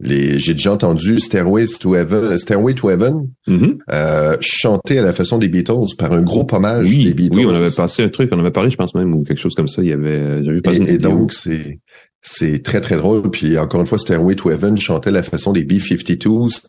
les, 0.00 0.38
j'ai 0.38 0.54
déjà 0.54 0.72
entendu 0.72 1.20
Stairway 1.20 1.66
to 1.66 1.94
Heaven, 1.94 2.36
Stairway 2.36 2.74
to 2.74 2.90
Heaven 2.90 3.28
mm-hmm. 3.46 3.78
euh, 3.92 4.36
chanter 4.40 4.98
à 4.98 5.02
la 5.02 5.12
façon 5.12 5.38
des 5.38 5.48
Beatles 5.48 5.94
par 5.96 6.12
un 6.12 6.22
gros 6.22 6.46
hommage 6.50 6.90
des 6.90 7.14
Beatles. 7.14 7.36
Oui, 7.36 7.46
on 7.46 7.54
avait 7.54 7.70
passé 7.70 8.02
un 8.02 8.08
truc, 8.08 8.30
on 8.32 8.38
avait 8.38 8.50
parlé, 8.50 8.70
je 8.70 8.76
pense 8.76 8.94
même, 8.94 9.14
ou 9.14 9.22
quelque 9.22 9.40
chose 9.40 9.54
comme 9.54 9.68
ça. 9.68 9.82
Il 9.82 9.88
y 9.88 9.92
avait, 9.92 10.44
j'avais 10.44 10.60
pas 10.60 10.72
et, 10.72 10.94
et 10.94 10.98
donc 10.98 11.32
c'est 11.32 11.78
c'est 12.20 12.62
très 12.62 12.80
très 12.80 12.96
drôle. 12.96 13.30
Puis 13.30 13.56
encore 13.58 13.80
une 13.80 13.86
fois, 13.86 13.98
Stairway 13.98 14.34
to 14.34 14.50
Heaven 14.50 14.76
chantait 14.78 15.10
à 15.10 15.12
la 15.12 15.22
façon 15.22 15.52
des 15.52 15.62
B-52s 15.62 16.62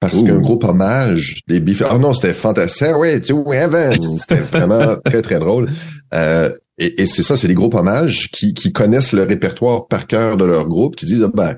parce 0.00 0.20
qu'un 0.20 0.38
gros 0.38 0.58
hommage 0.64 1.42
des 1.46 1.60
b 1.60 1.70
Oh 1.92 1.98
non, 1.98 2.12
c'était 2.12 2.34
fantastique. 2.34 2.86
Stairway 2.86 3.20
to 3.20 3.52
Heaven. 3.52 4.18
C'était 4.18 4.36
vraiment 4.58 4.96
très 5.04 5.22
très 5.22 5.38
drôle. 5.38 5.68
Euh, 6.12 6.50
et, 6.76 7.02
et 7.02 7.06
c'est 7.06 7.22
ça, 7.22 7.36
c'est 7.36 7.46
des 7.46 7.54
gros 7.54 7.70
hommages 7.76 8.28
qui, 8.32 8.52
qui 8.52 8.72
connaissent 8.72 9.12
le 9.12 9.22
répertoire 9.22 9.86
par 9.86 10.08
cœur 10.08 10.36
de 10.36 10.44
leur 10.44 10.66
groupe, 10.66 10.96
qui 10.96 11.06
disent 11.06 11.22
ah, 11.24 11.30
ben 11.32 11.56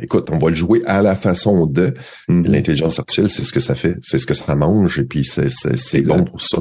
écoute, 0.00 0.28
on 0.30 0.38
va 0.38 0.50
le 0.50 0.56
jouer 0.56 0.82
à 0.86 1.02
la 1.02 1.16
façon 1.16 1.66
de 1.66 1.94
mm-hmm. 2.28 2.46
l'intelligence 2.46 2.98
artificielle, 2.98 3.30
c'est 3.30 3.44
ce 3.44 3.52
que 3.52 3.60
ça 3.60 3.74
fait, 3.74 3.96
c'est 4.02 4.18
ce 4.18 4.26
que 4.26 4.34
ça 4.34 4.54
mange, 4.54 4.98
et 4.98 5.04
puis 5.04 5.24
c'est 5.24 5.50
c'est 5.50 6.02
bon 6.02 6.24
pour 6.24 6.40
ça. 6.40 6.58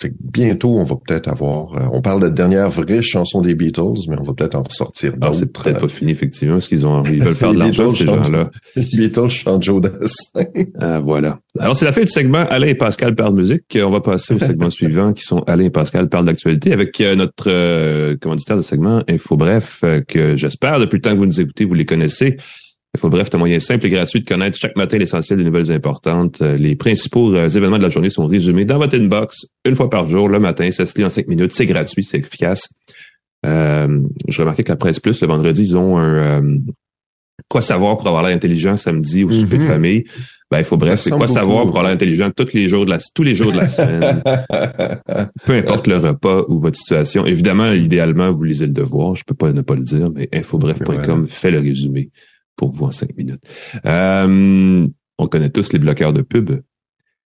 Fait 0.00 0.08
que 0.08 0.14
bientôt, 0.18 0.78
on 0.78 0.84
va 0.84 0.96
peut-être 0.96 1.28
avoir. 1.28 1.74
Euh, 1.74 1.86
on 1.92 2.00
parle 2.00 2.20
de 2.20 2.26
la 2.26 2.30
dernière 2.30 2.70
vraie 2.70 3.02
chanson 3.02 3.42
des 3.42 3.54
Beatles, 3.54 4.08
mais 4.08 4.16
on 4.18 4.22
va 4.22 4.32
peut-être 4.32 4.54
en 4.54 4.62
ressortir 4.62 5.12
ah, 5.20 5.30
c'est 5.34 5.52
peut-être 5.52 5.78
pas 5.78 5.88
fini 5.88 6.12
effectivement, 6.12 6.54
parce 6.54 6.68
qu'ils 6.68 6.86
ont 6.86 7.02
ils 7.04 7.22
veulent 7.22 7.36
faire 7.36 7.52
de 7.52 7.58
l'argent 7.58 7.90
ces 7.90 8.06
gens-là. 8.06 8.50
Les 8.76 8.82
Beatles 8.96 9.28
chantent 9.28 9.62
Joe 9.62 9.82
Dassin. 9.82 10.46
Ah, 10.78 11.00
voilà. 11.00 11.40
Alors 11.58 11.76
c'est 11.76 11.84
la 11.84 11.92
fin 11.92 12.00
du 12.00 12.06
segment 12.06 12.46
Alain 12.48 12.68
et 12.68 12.74
Pascal 12.74 13.14
parlent 13.14 13.34
musique. 13.34 13.78
On 13.84 13.90
va 13.90 14.00
passer 14.00 14.32
au 14.32 14.38
segment 14.38 14.70
suivant, 14.70 15.12
qui 15.12 15.22
sont 15.22 15.40
Alain 15.40 15.64
et 15.64 15.70
Pascal 15.70 16.08
parlent 16.08 16.24
d'actualité, 16.24 16.72
avec 16.72 16.98
euh, 17.02 17.14
notre 17.14 17.44
euh, 17.48 18.16
commanditaire 18.16 18.56
de 18.56 18.62
segment 18.62 19.02
Info 19.06 19.36
Bref, 19.36 19.84
que 20.08 20.34
j'espère 20.34 20.80
depuis 20.80 20.96
le 20.96 21.02
temps 21.02 21.12
que 21.12 21.18
vous 21.18 21.26
nous 21.26 21.40
écoutez, 21.42 21.66
vous 21.66 21.74
les 21.74 21.84
connaissez. 21.84 22.38
Il 22.94 22.98
faut 23.00 23.08
bref, 23.08 23.28
un 23.32 23.38
moyen 23.38 23.60
simple 23.60 23.86
et 23.86 23.90
gratuit 23.90 24.20
de 24.20 24.26
connaître 24.26 24.58
chaque 24.58 24.76
matin 24.76 24.98
l'essentiel 24.98 25.38
des 25.38 25.44
nouvelles 25.44 25.70
importantes. 25.70 26.42
Euh, 26.42 26.56
les 26.56 26.74
principaux 26.74 27.32
euh, 27.34 27.48
événements 27.48 27.78
de 27.78 27.82
la 27.84 27.90
journée 27.90 28.10
sont 28.10 28.26
résumés 28.26 28.64
dans 28.64 28.78
votre 28.78 28.96
inbox 28.98 29.46
une 29.64 29.76
fois 29.76 29.88
par 29.88 30.08
jour, 30.08 30.28
le 30.28 30.40
matin. 30.40 30.70
Ça 30.72 30.86
se 30.86 30.98
lit 30.98 31.04
en 31.04 31.08
cinq 31.08 31.28
minutes. 31.28 31.52
C'est 31.52 31.66
gratuit, 31.66 32.02
c'est 32.02 32.18
efficace. 32.18 32.68
Euh, 33.46 34.00
je 34.28 34.40
remarquais 34.42 34.64
que 34.64 34.72
la 34.72 34.76
Presse 34.76 34.98
Plus, 34.98 35.20
le 35.20 35.28
vendredi, 35.28 35.62
ils 35.62 35.76
ont 35.76 35.98
un 35.98 36.42
euh, 36.42 36.58
Quoi 37.48 37.62
savoir 37.62 37.96
pour 37.96 38.06
avoir 38.06 38.22
l'air 38.22 38.36
intelligent 38.36 38.76
samedi 38.76 39.24
au 39.24 39.30
souper 39.32 39.56
de 39.56 39.62
Mhm. 39.62 39.68
famille. 39.68 40.04
Ben, 40.50 40.58
il 40.58 40.64
faut 40.64 40.76
bref, 40.76 41.00
c'est 41.00 41.10
quoi 41.10 41.26
savoir 41.26 41.60
pour 41.62 41.70
avoir 41.70 41.84
l'air 41.84 41.92
intelligent 41.94 42.30
tous 42.36 42.52
les 42.52 42.68
jours 42.68 42.84
de 42.84 42.90
la, 42.90 42.98
tous 43.14 43.22
les 43.22 43.34
jours 43.34 43.50
de 43.50 43.56
la 43.56 43.68
semaine? 43.68 44.22
peu 45.46 45.54
importe 45.54 45.86
le 45.86 45.96
repas 45.96 46.42
ou 46.48 46.60
votre 46.60 46.76
situation. 46.76 47.24
Évidemment, 47.24 47.72
idéalement, 47.72 48.30
vous 48.30 48.44
lisez 48.44 48.66
le 48.66 48.72
devoir. 48.72 49.16
Je 49.16 49.24
peux 49.24 49.34
pas 49.34 49.52
ne 49.52 49.62
pas 49.62 49.74
le 49.74 49.82
dire, 49.82 50.10
mais 50.14 50.28
infobref.com 50.34 51.26
fait 51.28 51.50
le 51.50 51.60
résumé 51.60 52.10
pour 52.56 52.70
vous 52.70 52.86
en 52.86 52.92
cinq 52.92 53.16
minutes. 53.16 53.42
Euh, 53.86 54.86
on 55.18 55.26
connaît 55.26 55.50
tous 55.50 55.72
les 55.72 55.78
bloqueurs 55.78 56.12
de 56.12 56.22
pub. 56.22 56.50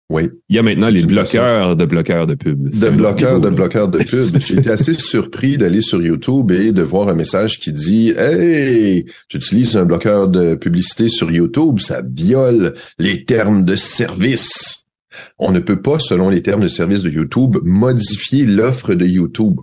Oui. 0.09 0.29
Il 0.49 0.55
y 0.55 0.59
a 0.59 0.63
maintenant 0.63 0.89
les 0.89 1.03
bloqueurs 1.05 1.75
de 1.75 1.85
bloqueurs 1.85 2.27
de 2.27 2.35
pub. 2.35 2.69
De 2.69 2.89
bloqueurs, 2.89 3.39
de 3.39 3.49
bloqueurs 3.49 3.87
de 3.87 3.99
pub. 3.99 4.37
J'ai 4.39 4.57
été 4.57 4.69
assez 4.69 4.93
surpris 4.93 5.57
d'aller 5.57 5.81
sur 5.81 6.01
YouTube 6.03 6.51
et 6.51 6.71
de 6.71 6.83
voir 6.83 7.07
un 7.07 7.15
message 7.15 7.59
qui 7.59 7.73
dit 7.73 8.13
Hey, 8.17 9.05
tu 9.29 9.37
utilises 9.37 9.75
un 9.75 9.85
bloqueur 9.85 10.27
de 10.27 10.55
publicité 10.55 11.07
sur 11.07 11.31
YouTube, 11.31 11.79
ça 11.79 12.03
viole 12.05 12.75
les 12.99 13.25
termes 13.25 13.65
de 13.65 13.75
service. 13.75 14.85
On 15.39 15.51
ne 15.51 15.59
peut 15.59 15.81
pas, 15.81 15.99
selon 15.99 16.29
les 16.29 16.41
termes 16.41 16.61
de 16.61 16.67
service 16.67 17.01
de 17.01 17.09
YouTube, 17.09 17.57
modifier 17.63 18.45
l'offre 18.45 18.93
de 18.93 19.05
YouTube. 19.05 19.55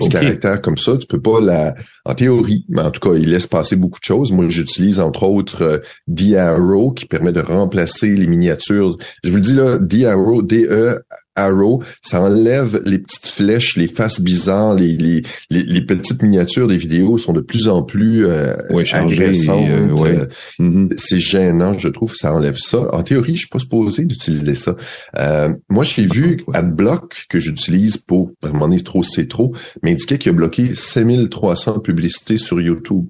Ok. 0.00 0.10
caractère 0.10 0.60
comme 0.60 0.76
ça, 0.76 0.96
tu 0.96 1.06
peux 1.06 1.20
pas 1.20 1.40
la, 1.40 1.74
en 2.04 2.14
théorie, 2.14 2.64
mais 2.68 2.82
en 2.82 2.90
tout 2.90 3.00
cas, 3.00 3.16
il 3.16 3.30
laisse 3.30 3.46
passer 3.46 3.76
beaucoup 3.76 4.00
de 4.00 4.04
choses. 4.04 4.32
Moi, 4.32 4.48
j'utilise 4.48 5.00
entre 5.00 5.22
autres 5.24 5.62
euh, 5.62 5.78
D-Arrow 6.08 6.92
qui 6.92 7.06
permet 7.06 7.32
de 7.32 7.40
remplacer 7.40 8.14
les 8.14 8.26
miniatures. 8.26 8.98
Je 9.22 9.30
vous 9.30 9.36
le 9.36 9.42
dis 9.42 9.54
là, 9.54 9.78
D-Arrow, 9.78 10.42
D-E, 10.42 11.02
Arrow, 11.44 11.82
ça 12.02 12.20
enlève 12.22 12.80
les 12.84 12.98
petites 12.98 13.26
flèches, 13.26 13.76
les 13.76 13.88
faces 13.88 14.20
bizarres, 14.20 14.74
les, 14.74 14.96
les, 14.96 15.22
les, 15.50 15.62
les 15.62 15.80
petites 15.80 16.22
miniatures 16.22 16.68
des 16.68 16.76
vidéos 16.76 17.18
sont 17.18 17.32
de 17.32 17.40
plus 17.40 17.68
en 17.68 17.82
plus 17.82 18.26
euh, 18.26 18.54
Ouais, 18.70 18.84
agressantes. 18.92 19.68
euh, 19.68 19.88
ouais. 19.90 20.18
Mhm. 20.58 20.90
c'est 20.96 21.18
gênant, 21.18 21.76
je 21.78 21.88
trouve, 21.88 22.14
ça 22.14 22.32
enlève 22.34 22.58
ça. 22.58 22.78
En 22.94 23.02
théorie, 23.02 23.34
je 23.34 23.40
suis 23.40 23.48
pas 23.48 23.58
supposé 23.58 24.04
d'utiliser 24.04 24.54
ça. 24.54 24.76
Euh, 25.18 25.50
moi, 25.68 25.84
j'ai 25.84 26.06
vu. 26.06 26.38
AdBlock, 26.52 27.26
que 27.28 27.38
j'utilise 27.40 27.96
pour, 27.98 28.32
à 28.42 28.48
un 28.48 28.52
moment 28.52 28.68
donné, 28.68 28.80
trop, 28.82 29.02
c'est 29.02 29.28
trop, 29.28 29.54
m'indiquait 29.82 30.18
qu'il 30.18 30.30
a 30.30 30.34
bloqué 30.34 30.74
5300 30.74 31.80
publicités 31.80 32.38
sur 32.38 32.60
YouTube. 32.60 33.06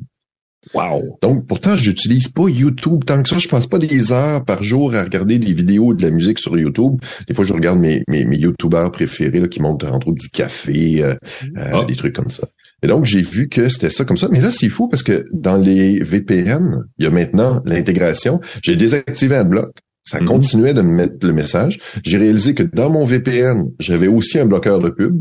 Wow. 0.74 1.18
Donc, 1.22 1.46
pourtant, 1.46 1.74
j'utilise 1.76 2.28
pas 2.28 2.48
YouTube 2.48 3.04
tant 3.06 3.22
que 3.22 3.28
ça. 3.28 3.38
Je 3.38 3.48
passe 3.48 3.66
pas 3.66 3.78
des 3.78 4.12
heures 4.12 4.44
par 4.44 4.62
jour 4.62 4.94
à 4.94 5.02
regarder 5.02 5.38
des 5.38 5.52
vidéos 5.54 5.94
de 5.94 6.02
la 6.02 6.10
musique 6.10 6.38
sur 6.38 6.56
YouTube. 6.58 7.00
Des 7.26 7.34
fois, 7.34 7.44
je 7.44 7.52
regarde 7.52 7.78
mes, 7.78 8.02
mes, 8.08 8.24
mes 8.24 8.36
YouTubeurs 8.36 8.92
préférés 8.92 9.40
là, 9.40 9.48
qui 9.48 9.60
montrent 9.62 9.86
entre 9.90 10.08
autres 10.08 10.20
du 10.20 10.28
café, 10.28 11.02
euh, 11.02 11.14
euh, 11.56 11.70
Ah. 11.72 11.84
des 11.88 11.96
trucs 11.96 12.14
comme 12.14 12.30
ça. 12.30 12.46
Et 12.82 12.86
donc, 12.86 13.04
j'ai 13.06 13.22
vu 13.22 13.48
que 13.48 13.68
c'était 13.68 13.90
ça 13.90 14.04
comme 14.04 14.16
ça. 14.16 14.28
Mais 14.30 14.40
là, 14.40 14.50
c'est 14.50 14.68
fou 14.68 14.88
parce 14.88 15.02
que 15.02 15.26
dans 15.32 15.56
les 15.56 15.98
VPN, 16.02 16.84
il 16.98 17.04
y 17.04 17.08
a 17.08 17.10
maintenant 17.10 17.62
l'intégration. 17.64 18.40
J'ai 18.62 18.76
désactivé 18.76 19.36
AdBlock. 19.36 19.70
Ça 20.04 20.20
Mhm. 20.20 20.26
continuait 20.26 20.74
de 20.74 20.80
me 20.82 20.92
mettre 20.94 21.26
le 21.26 21.32
message. 21.32 21.78
J'ai 22.04 22.16
réalisé 22.16 22.54
que 22.54 22.62
dans 22.62 22.88
mon 22.90 23.04
VPN, 23.04 23.66
j'avais 23.78 24.08
aussi 24.08 24.38
un 24.38 24.46
bloqueur 24.46 24.80
de 24.80 24.88
pub. 24.90 25.20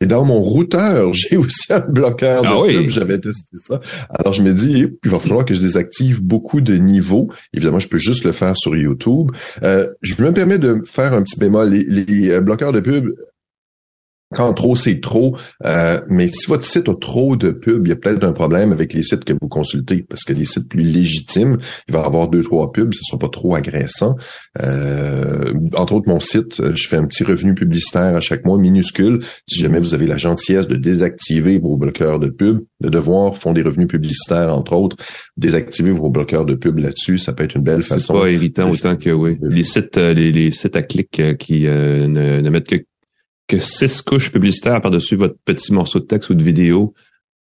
Et 0.00 0.06
dans 0.06 0.24
mon 0.24 0.40
routeur, 0.40 1.12
j'ai 1.14 1.36
aussi 1.36 1.72
un 1.72 1.80
bloqueur 1.80 2.42
de 2.42 2.48
Ah 2.48 2.60
oui. 2.60 2.76
pub. 2.76 2.90
J'avais 2.90 3.18
testé 3.18 3.56
ça. 3.56 3.80
Alors, 4.10 4.32
je 4.32 4.42
me 4.42 4.52
dis, 4.52 4.86
il 5.04 5.10
va 5.10 5.18
falloir 5.18 5.44
que 5.44 5.54
je 5.54 5.60
désactive 5.60 6.22
beaucoup 6.22 6.60
de 6.60 6.74
niveaux. 6.74 7.30
Évidemment, 7.54 7.78
je 7.78 7.88
peux 7.88 7.98
juste 7.98 8.24
le 8.24 8.32
faire 8.32 8.56
sur 8.56 8.76
YouTube. 8.76 9.30
Euh, 9.62 9.88
je 10.02 10.22
me 10.22 10.32
permets 10.32 10.58
de 10.58 10.80
faire 10.84 11.12
un 11.12 11.22
petit 11.22 11.38
bémol. 11.38 11.70
Les, 11.70 11.84
les, 11.84 12.30
euh, 12.30 12.40
bloqueurs 12.40 12.72
de 12.72 12.80
pub, 12.80 13.10
quand 14.34 14.52
trop, 14.54 14.76
c'est 14.76 15.00
trop. 15.00 15.36
Euh, 15.64 16.00
mais 16.08 16.28
si 16.28 16.46
votre 16.48 16.64
site 16.64 16.88
a 16.88 16.94
trop 16.94 17.36
de 17.36 17.50
pubs, 17.50 17.86
il 17.86 17.90
y 17.90 17.92
a 17.92 17.96
peut-être 17.96 18.24
un 18.24 18.32
problème 18.32 18.72
avec 18.72 18.92
les 18.92 19.02
sites 19.02 19.24
que 19.24 19.32
vous 19.40 19.48
consultez. 19.48 20.04
Parce 20.08 20.24
que 20.24 20.32
les 20.32 20.46
sites 20.46 20.68
plus 20.68 20.82
légitimes, 20.82 21.58
il 21.88 21.94
va 21.94 22.00
y 22.02 22.04
avoir 22.04 22.28
deux, 22.28 22.42
trois 22.42 22.72
pubs, 22.72 22.92
ce 22.94 23.00
ne 23.00 23.10
sont 23.10 23.18
pas 23.18 23.28
trop 23.28 23.54
agressants. 23.54 24.16
Euh, 24.62 25.52
entre 25.74 25.94
autres, 25.94 26.08
mon 26.08 26.20
site, 26.20 26.60
euh, 26.60 26.72
je 26.74 26.88
fais 26.88 26.96
un 26.96 27.06
petit 27.06 27.24
revenu 27.24 27.54
publicitaire 27.54 28.14
à 28.16 28.20
chaque 28.20 28.44
mois 28.44 28.58
minuscule. 28.58 29.20
Si 29.46 29.60
jamais 29.60 29.78
vous 29.78 29.94
avez 29.94 30.06
la 30.06 30.16
gentillesse 30.16 30.68
de 30.68 30.76
désactiver 30.76 31.58
vos 31.58 31.76
bloqueurs 31.76 32.18
de 32.18 32.28
pub, 32.28 32.60
de 32.80 32.88
devoir 32.88 33.36
font 33.36 33.52
des 33.52 33.62
revenus 33.62 33.88
publicitaires, 33.88 34.56
entre 34.56 34.72
autres, 34.74 34.96
désactiver 35.36 35.92
vos 35.92 36.10
bloqueurs 36.10 36.44
de 36.44 36.54
pub 36.54 36.78
là-dessus, 36.78 37.18
ça 37.18 37.32
peut 37.32 37.44
être 37.44 37.56
une 37.56 37.62
belle 37.62 37.82
C'est 37.84 37.94
façon. 37.94 38.14
pas 38.14 38.30
irritant 38.30 38.70
autant 38.70 38.96
que 38.96 39.10
oui. 39.10 39.38
Les 39.42 39.64
sites, 39.64 39.96
euh, 39.98 40.12
les, 40.12 40.32
les 40.32 40.52
sites 40.52 40.76
à 40.76 40.82
clic 40.82 41.20
euh, 41.20 41.34
qui 41.34 41.66
euh, 41.66 42.06
ne, 42.06 42.40
ne 42.40 42.50
mettent 42.50 42.68
que, 42.68 42.76
que 43.56 43.60
six 43.60 44.02
couches 44.02 44.32
publicitaires 44.32 44.80
par-dessus 44.80 45.16
votre 45.16 45.36
petit 45.44 45.72
morceau 45.72 46.00
de 46.00 46.04
texte 46.04 46.30
ou 46.30 46.34
de 46.34 46.42
vidéo. 46.42 46.92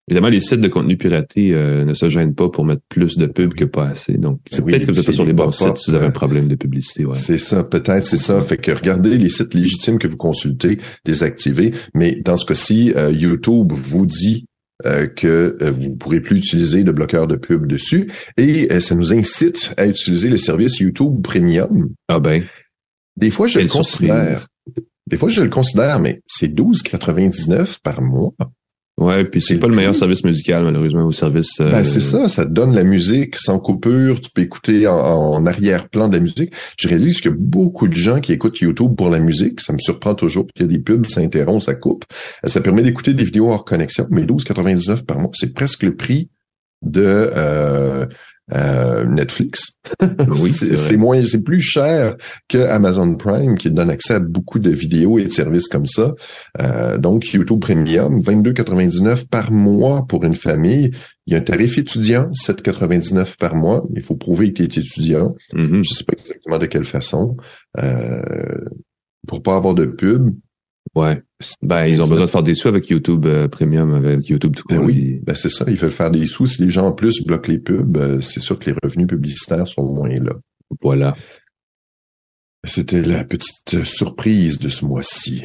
Évidemment, 0.09 0.28
les 0.28 0.40
sites 0.40 0.61
de 0.61 0.69
contenu 0.69 0.97
piraté 0.97 1.54
euh, 1.54 1.85
ne 1.85 1.95
se 1.95 2.09
gênent 2.09 2.35
pas 2.35 2.49
pour 2.49 2.64
mettre 2.64 2.83
plus 2.88 3.16
de 3.16 3.26
pubs 3.26 3.54
que 3.54 3.64
pas 3.64 3.87
assez. 3.87 4.14
Donc, 4.14 4.40
c'est 4.50 4.61
Oui, 4.61 4.73
peut-être 4.73 4.87
que 4.87 4.92
vous 4.92 4.99
êtes 4.99 5.07
pas 5.07 5.12
sur 5.12 5.25
les 5.25 5.33
bons 5.33 5.52
sites 5.52 5.76
si 5.76 5.90
vous 5.90 5.97
avez 5.97 6.07
un 6.07 6.09
euh, 6.09 6.12
problème 6.12 6.49
de 6.49 6.57
publicité. 6.57 7.04
Ouais. 7.04 7.14
C'est 7.14 7.38
ça, 7.38 7.62
peut-être, 7.62 8.04
c'est 8.04 8.16
ça. 8.16 8.40
Fait 8.40 8.57
que 8.57 8.73
regardez 8.73 9.16
les 9.19 9.28
sites 9.28 9.54
légitimes 9.54 9.99
que 9.99 10.09
vous 10.09 10.16
consultez, 10.16 10.78
désactivez. 11.04 11.73
Mais 11.95 12.21
dans 12.25 12.37
ce 12.37 12.45
cas-ci, 12.45 12.92
euh, 12.97 13.12
YouTube 13.12 13.73
vous 13.73 14.07
dit 14.07 14.47
euh, 14.87 15.07
que 15.07 15.59
euh, 15.61 15.71
vous 15.71 15.90
ne 15.90 15.95
pourrez 15.95 16.21
plus 16.21 16.38
utiliser 16.38 16.83
de 16.83 16.90
bloqueur 16.92 17.26
de 17.26 17.37
pub 17.37 17.66
dessus. 17.66 18.11
Et 18.38 18.73
euh, 18.73 18.80
ça 18.80 18.95
nous 18.95 19.12
incite 19.12 19.75
à 19.76 19.87
utiliser 19.87 20.30
le 20.30 20.38
service 20.38 20.78
YouTube 20.78 21.23
Premium. 21.23 21.90
Ah 22.09 22.19
ben, 22.19 22.42
Des 23.16 23.30
fois, 23.30 23.47
je 23.47 23.61
le 23.61 23.69
considère. 23.69 24.38
surprise. 24.38 24.47
Des 25.09 25.16
fois, 25.16 25.28
je 25.28 25.42
le 25.42 25.49
considère, 25.49 25.99
mais 26.00 26.21
c'est 26.26 26.49
12,99 26.54 27.78
par 27.83 28.00
mois. 28.02 28.33
Ouais, 28.99 29.25
puis 29.25 29.40
c'est 29.40 29.57
pas 29.59 29.66
le 29.66 29.75
meilleur 29.75 29.95
service 29.97 30.23
musical, 30.25 30.62
malheureusement, 30.62 31.04
au 31.04 31.12
service. 31.12 31.59
euh, 31.61 31.71
Ben, 31.71 31.85
c'est 31.85 32.00
ça, 32.00 32.28
ça 32.28 32.45
te 32.45 32.50
donne 32.50 32.75
la 32.75 32.83
musique 32.85 33.35
sans 33.37 33.59
coupure, 33.59 34.21
tu 34.21 34.28
peux 34.30 34.42
écouter 34.42 34.87
en, 34.87 34.95
en 34.95 35.47
arrière-plan 35.47 36.07
de 36.09 36.16
la 36.16 36.21
musique. 36.21 36.52
Je 36.78 36.87
réalise 36.87 37.23
qu'il 37.23 37.30
y 37.30 37.35
a 37.35 37.37
beaucoup 37.38 37.88
de 37.88 37.95
gens 37.95 38.21
qui 38.21 38.33
écoutent 38.35 38.59
YouTube 38.59 38.95
pour 38.97 39.09
la 39.09 39.19
musique, 39.19 39.62
ça 39.62 39.73
me 39.73 39.78
surprend 39.78 40.14
toujours 40.14 40.47
qu'il 40.54 40.66
y 40.66 40.69
a 40.69 40.73
des 40.73 40.80
pubs, 40.80 41.07
ça 41.07 41.23
interrompt, 41.23 41.62
ça 41.64 41.75
coupe. 41.75 42.04
Ça 42.45 42.61
permet 42.61 42.83
d'écouter 42.83 43.14
des 43.14 43.25
vidéos 43.25 43.49
hors 43.50 43.64
connexion, 43.64 44.07
mais 44.11 44.23
12,99 44.25 45.04
par 45.07 45.19
mois, 45.19 45.30
c'est 45.33 45.54
presque 45.54 45.83
le 45.83 45.97
prix 45.97 46.28
de 46.83 47.02
euh, 47.07 48.04
euh, 48.54 49.04
Netflix. 49.04 49.78
Oui, 50.28 50.50
c'est 50.52 50.97
moins, 50.97 51.23
c'est 51.25 51.42
plus 51.42 51.61
cher 51.61 52.16
que 52.49 52.59
Amazon 52.59 53.14
Prime 53.14 53.57
qui 53.57 53.71
donne 53.71 53.90
accès 53.90 54.14
à 54.14 54.19
beaucoup 54.19 54.59
de 54.59 54.71
vidéos 54.71 55.19
et 55.19 55.25
de 55.25 55.33
services 55.33 55.69
comme 55.69 55.87
ça. 55.87 56.14
Euh, 56.61 56.99
donc 56.99 57.33
YouTube 57.33 57.61
Premium, 57.61 58.21
22,99 58.21 59.28
par 59.28 59.52
mois 59.52 60.07
pour 60.07 60.25
une 60.25 60.35
famille. 60.35 60.90
Il 61.26 61.33
y 61.33 61.37
a 61.37 61.38
un 61.38 61.42
tarif 61.42 61.78
étudiant, 61.78 62.30
7,99 62.30 63.37
par 63.37 63.54
mois. 63.54 63.87
Il 63.95 64.02
faut 64.02 64.16
prouver 64.16 64.52
qu'il 64.52 64.64
est 64.64 64.78
étudiant. 64.78 65.35
mhm. 65.52 65.83
Je 65.85 65.95
sais 65.95 66.04
pas 66.04 66.14
exactement 66.19 66.59
de 66.59 66.66
quelle 66.66 66.85
façon. 66.85 67.37
Euh, 67.78 68.21
pour 69.26 69.42
pas 69.42 69.57
avoir 69.57 69.75
de 69.75 69.87
pub. 69.87 70.30
Ouais. 70.94 71.22
Ben, 71.62 71.87
ils 71.87 72.00
ont 72.02 72.08
besoin 72.08 72.26
de 72.26 72.30
faire 72.30 72.42
des 72.42 72.54
sous 72.54 72.68
avec 72.68 72.88
YouTube 72.88 73.25
euh, 73.26 73.49
Premium, 73.49 73.94
avec 73.94 74.26
YouTube 74.28 74.56
tout 74.56 74.64
Ben 74.68 74.78
court. 74.78 74.87
oui, 74.87 75.20
ben 75.22 75.34
c'est 75.34 75.49
ça. 75.49 75.64
Ils 75.68 75.76
veulent 75.76 75.90
faire 75.92 76.10
des 76.10 76.26
sous. 76.26 76.46
Si 76.46 76.62
les 76.62 76.70
gens 76.70 76.87
en 76.87 76.92
plus 76.92 77.22
bloquent 77.25 77.50
les 77.50 77.58
pubs, 77.58 77.96
euh, 77.96 78.20
c'est 78.20 78.40
sûr 78.40 78.58
que 78.58 78.70
les 78.70 78.76
revenus 78.82 79.06
publicitaires 79.06 79.68
sont 79.68 79.84
moins 79.84 80.08
là. 80.18 80.32
Voilà. 80.82 81.14
C'était 82.64 83.02
la 83.02 83.25
petite 83.25 83.75
euh, 83.75 83.84
surprise 83.84 84.58
de 84.58 84.68
ce 84.68 84.84
mois-ci. 84.84 85.44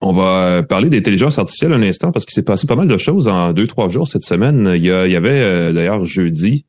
On 0.00 0.12
va 0.12 0.62
parler 0.62 0.90
d'intelligence 0.90 1.38
artificielle 1.38 1.72
un 1.72 1.82
instant 1.82 2.10
parce 2.12 2.24
qu'il 2.24 2.34
s'est 2.34 2.42
passé 2.42 2.66
pas 2.66 2.76
mal 2.76 2.88
de 2.88 2.98
choses 2.98 3.28
en 3.28 3.52
deux, 3.52 3.66
trois 3.66 3.88
jours 3.88 4.08
cette 4.08 4.24
semaine. 4.24 4.72
Il 4.74 4.84
y, 4.84 4.90
a- 4.90 5.06
il 5.06 5.12
y 5.12 5.16
avait 5.16 5.40
euh, 5.42 5.72
d'ailleurs 5.72 6.04
jeudi, 6.04 6.66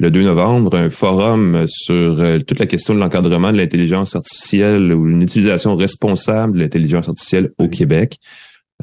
le 0.00 0.10
2 0.10 0.22
novembre, 0.22 0.76
un 0.76 0.90
forum 0.90 1.66
sur 1.68 2.20
euh, 2.20 2.38
toute 2.38 2.60
la 2.60 2.66
question 2.66 2.94
de 2.94 3.00
l'encadrement 3.00 3.50
de 3.50 3.56
l'intelligence 3.56 4.14
artificielle 4.14 4.92
ou 4.92 5.08
une 5.08 5.22
utilisation 5.22 5.74
responsable 5.76 6.54
de 6.54 6.60
l'intelligence 6.60 7.08
artificielle 7.08 7.50
au 7.58 7.68
Québec. 7.68 8.18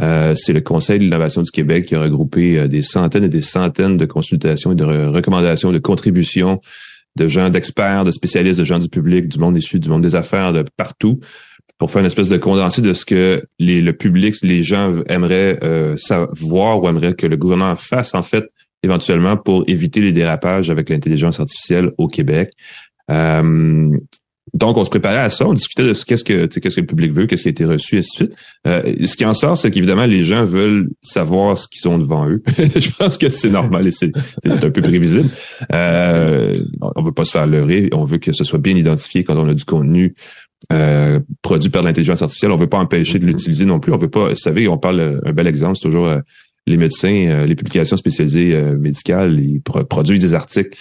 Euh, 0.02 0.36
c'est 0.36 0.52
le 0.52 0.60
Conseil 0.60 1.00
de 1.00 1.06
l'innovation 1.06 1.42
du 1.42 1.52
Québec 1.52 1.86
qui 1.86 1.96
a 1.96 2.02
regroupé 2.02 2.60
euh, 2.60 2.68
des 2.68 2.82
centaines 2.82 3.24
et 3.24 3.30
des 3.30 3.42
centaines 3.42 3.96
de 3.96 4.06
consultations 4.06 4.74
et 4.74 4.76
de 4.76 4.84
re- 4.84 5.08
recommandations, 5.08 5.72
de 5.72 5.78
contributions 5.78 6.60
de 7.18 7.30
gens 7.30 7.50
d'experts, 7.50 8.04
de 8.04 8.12
spécialistes, 8.12 8.60
de 8.60 8.66
gens 8.66 8.80
du 8.80 8.90
public, 8.90 9.30
du 9.30 9.40
monde 9.40 9.58
issu 9.58 9.80
du 9.80 9.88
monde 9.88 10.02
des 10.02 10.16
affaires, 10.16 10.52
de 10.52 10.66
partout, 10.76 11.22
pour 11.78 11.90
faire 11.92 12.02
une 12.02 12.08
espèce 12.08 12.28
de 12.28 12.36
condensé 12.36 12.82
de 12.82 12.92
ce 12.92 13.06
que 13.06 13.42
les, 13.58 13.82
le 13.82 13.94
public, 13.94 14.36
les 14.44 14.64
gens 14.64 14.94
aimeraient 15.08 15.60
euh, 15.64 15.96
savoir 15.96 16.84
ou 16.84 16.90
aimeraient 16.90 17.14
que 17.14 17.26
le 17.26 17.38
gouvernement 17.38 17.78
fasse 17.78 18.16
en 18.16 18.22
fait 18.22 18.44
éventuellement 18.86 19.36
pour 19.36 19.64
éviter 19.68 20.00
les 20.00 20.12
dérapages 20.12 20.70
avec 20.70 20.90
l'intelligence 20.90 21.40
artificielle 21.40 21.92
au 21.98 22.08
Québec. 22.08 22.52
Euh, 23.12 23.90
donc, 24.54 24.78
on 24.78 24.86
se 24.86 24.90
préparait 24.90 25.20
à 25.20 25.30
ça, 25.30 25.46
on 25.48 25.54
discutait 25.54 25.84
de 25.84 25.94
ce 25.94 26.06
qu'est-ce 26.06 26.24
que 26.24 26.46
tu 26.46 26.54
sais, 26.54 26.62
qu'est-ce 26.62 26.76
que 26.76 26.82
le 26.82 26.88
public 26.88 27.12
veut, 27.12 27.26
qu'est-ce 27.26 27.42
qui 27.42 27.50
a 27.50 27.52
été 27.52 27.66
reçu, 27.66 27.96
et 27.96 27.98
ainsi 28.00 28.12
de 28.12 28.28
suite. 28.28 28.36
Euh, 28.68 28.96
ce 29.06 29.18
qui 29.18 29.26
en 29.26 29.34
sort, 29.34 29.58
c'est 29.58 29.70
qu'évidemment, 29.72 30.06
les 30.06 30.24
gens 30.24 30.46
veulent 30.46 30.90
savoir 31.02 31.58
ce 31.58 31.68
qu'ils 31.68 31.90
ont 31.90 31.98
devant 31.98 32.30
eux. 32.30 32.42
Je 32.58 32.90
pense 32.92 33.18
que 33.18 33.28
c'est 33.30 33.50
normal 33.50 33.88
et 33.88 33.92
c'est 33.92 34.12
un 34.46 34.70
peu 34.70 34.82
prévisible. 34.82 35.30
Euh, 35.74 36.60
on 36.96 37.02
veut 37.02 37.12
pas 37.12 37.26
se 37.26 37.32
faire 37.32 37.48
leurrer, 37.48 37.90
on 37.92 38.06
veut 38.06 38.20
que 38.20 38.32
ce 38.32 38.44
soit 38.44 38.60
bien 38.60 38.76
identifié 38.76 39.24
quand 39.24 39.36
on 39.36 39.50
a 39.50 39.54
du 39.54 39.66
contenu 39.66 40.16
euh, 40.72 41.20
produit 41.42 41.70
par 41.70 41.84
l'intelligence 41.84 42.22
artificielle. 42.22 42.52
On 42.52 42.58
veut 42.58 42.68
pas 42.68 42.80
empêcher 42.80 43.20
de 43.20 43.26
l'utiliser 43.26 43.66
non 43.66 43.80
plus. 43.80 43.94
On 43.94 43.98
veut 43.98 44.10
pas, 44.10 44.30
vous 44.30 44.36
savez, 44.36 44.68
on 44.68 44.78
parle 44.78 45.22
un 45.26 45.34
bel 45.34 45.48
exemple, 45.48 45.76
c'est 45.76 45.88
toujours 45.88 46.08
euh, 46.08 46.20
les 46.68 46.78
médecins, 46.78 47.46
les 47.46 47.56
publications 47.56 47.98
spécialisées 47.98 48.60
médicales, 48.78 49.40
ils 49.40 49.62
produisent 49.62 50.22
des 50.22 50.34
articles 50.34 50.78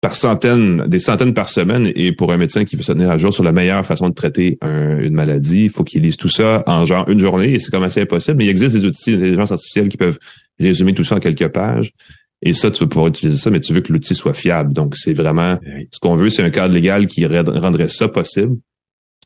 par 0.00 0.16
centaines, 0.16 0.86
des 0.86 0.98
centaines 0.98 1.34
par 1.34 1.50
semaine. 1.50 1.92
Et 1.94 2.12
pour 2.12 2.32
un 2.32 2.38
médecin 2.38 2.64
qui 2.64 2.74
veut 2.74 2.82
se 2.82 2.92
tenir 2.92 3.10
à 3.10 3.18
jour 3.18 3.34
sur 3.34 3.44
la 3.44 3.52
meilleure 3.52 3.84
façon 3.84 4.08
de 4.08 4.14
traiter 4.14 4.58
une 4.62 5.12
maladie, 5.12 5.64
il 5.64 5.70
faut 5.70 5.84
qu'il 5.84 6.02
lise 6.02 6.16
tout 6.16 6.30
ça 6.30 6.62
en 6.66 6.86
genre 6.86 7.06
une 7.10 7.20
journée. 7.20 7.52
Et 7.52 7.58
c'est 7.58 7.70
comme 7.70 7.82
assez 7.82 8.00
impossible. 8.00 8.38
Mais 8.38 8.46
il 8.46 8.48
existe 8.48 8.74
des 8.76 8.86
outils 8.86 9.12
d'intelligence 9.12 9.52
artificielle 9.52 9.88
qui 9.90 9.98
peuvent 9.98 10.18
résumer 10.58 10.94
tout 10.94 11.04
ça 11.04 11.16
en 11.16 11.18
quelques 11.18 11.48
pages. 11.48 11.92
Et 12.40 12.54
ça, 12.54 12.70
tu 12.70 12.84
vas 12.84 12.88
pouvoir 12.88 13.08
utiliser 13.08 13.36
ça, 13.36 13.50
mais 13.50 13.60
tu 13.60 13.74
veux 13.74 13.82
que 13.82 13.92
l'outil 13.92 14.14
soit 14.14 14.32
fiable. 14.32 14.72
Donc, 14.72 14.96
c'est 14.96 15.12
vraiment 15.12 15.58
ce 15.92 15.98
qu'on 16.00 16.16
veut, 16.16 16.30
c'est 16.30 16.42
un 16.42 16.48
cadre 16.48 16.72
légal 16.72 17.06
qui 17.06 17.26
rendrait 17.26 17.88
ça 17.88 18.08
possible 18.08 18.56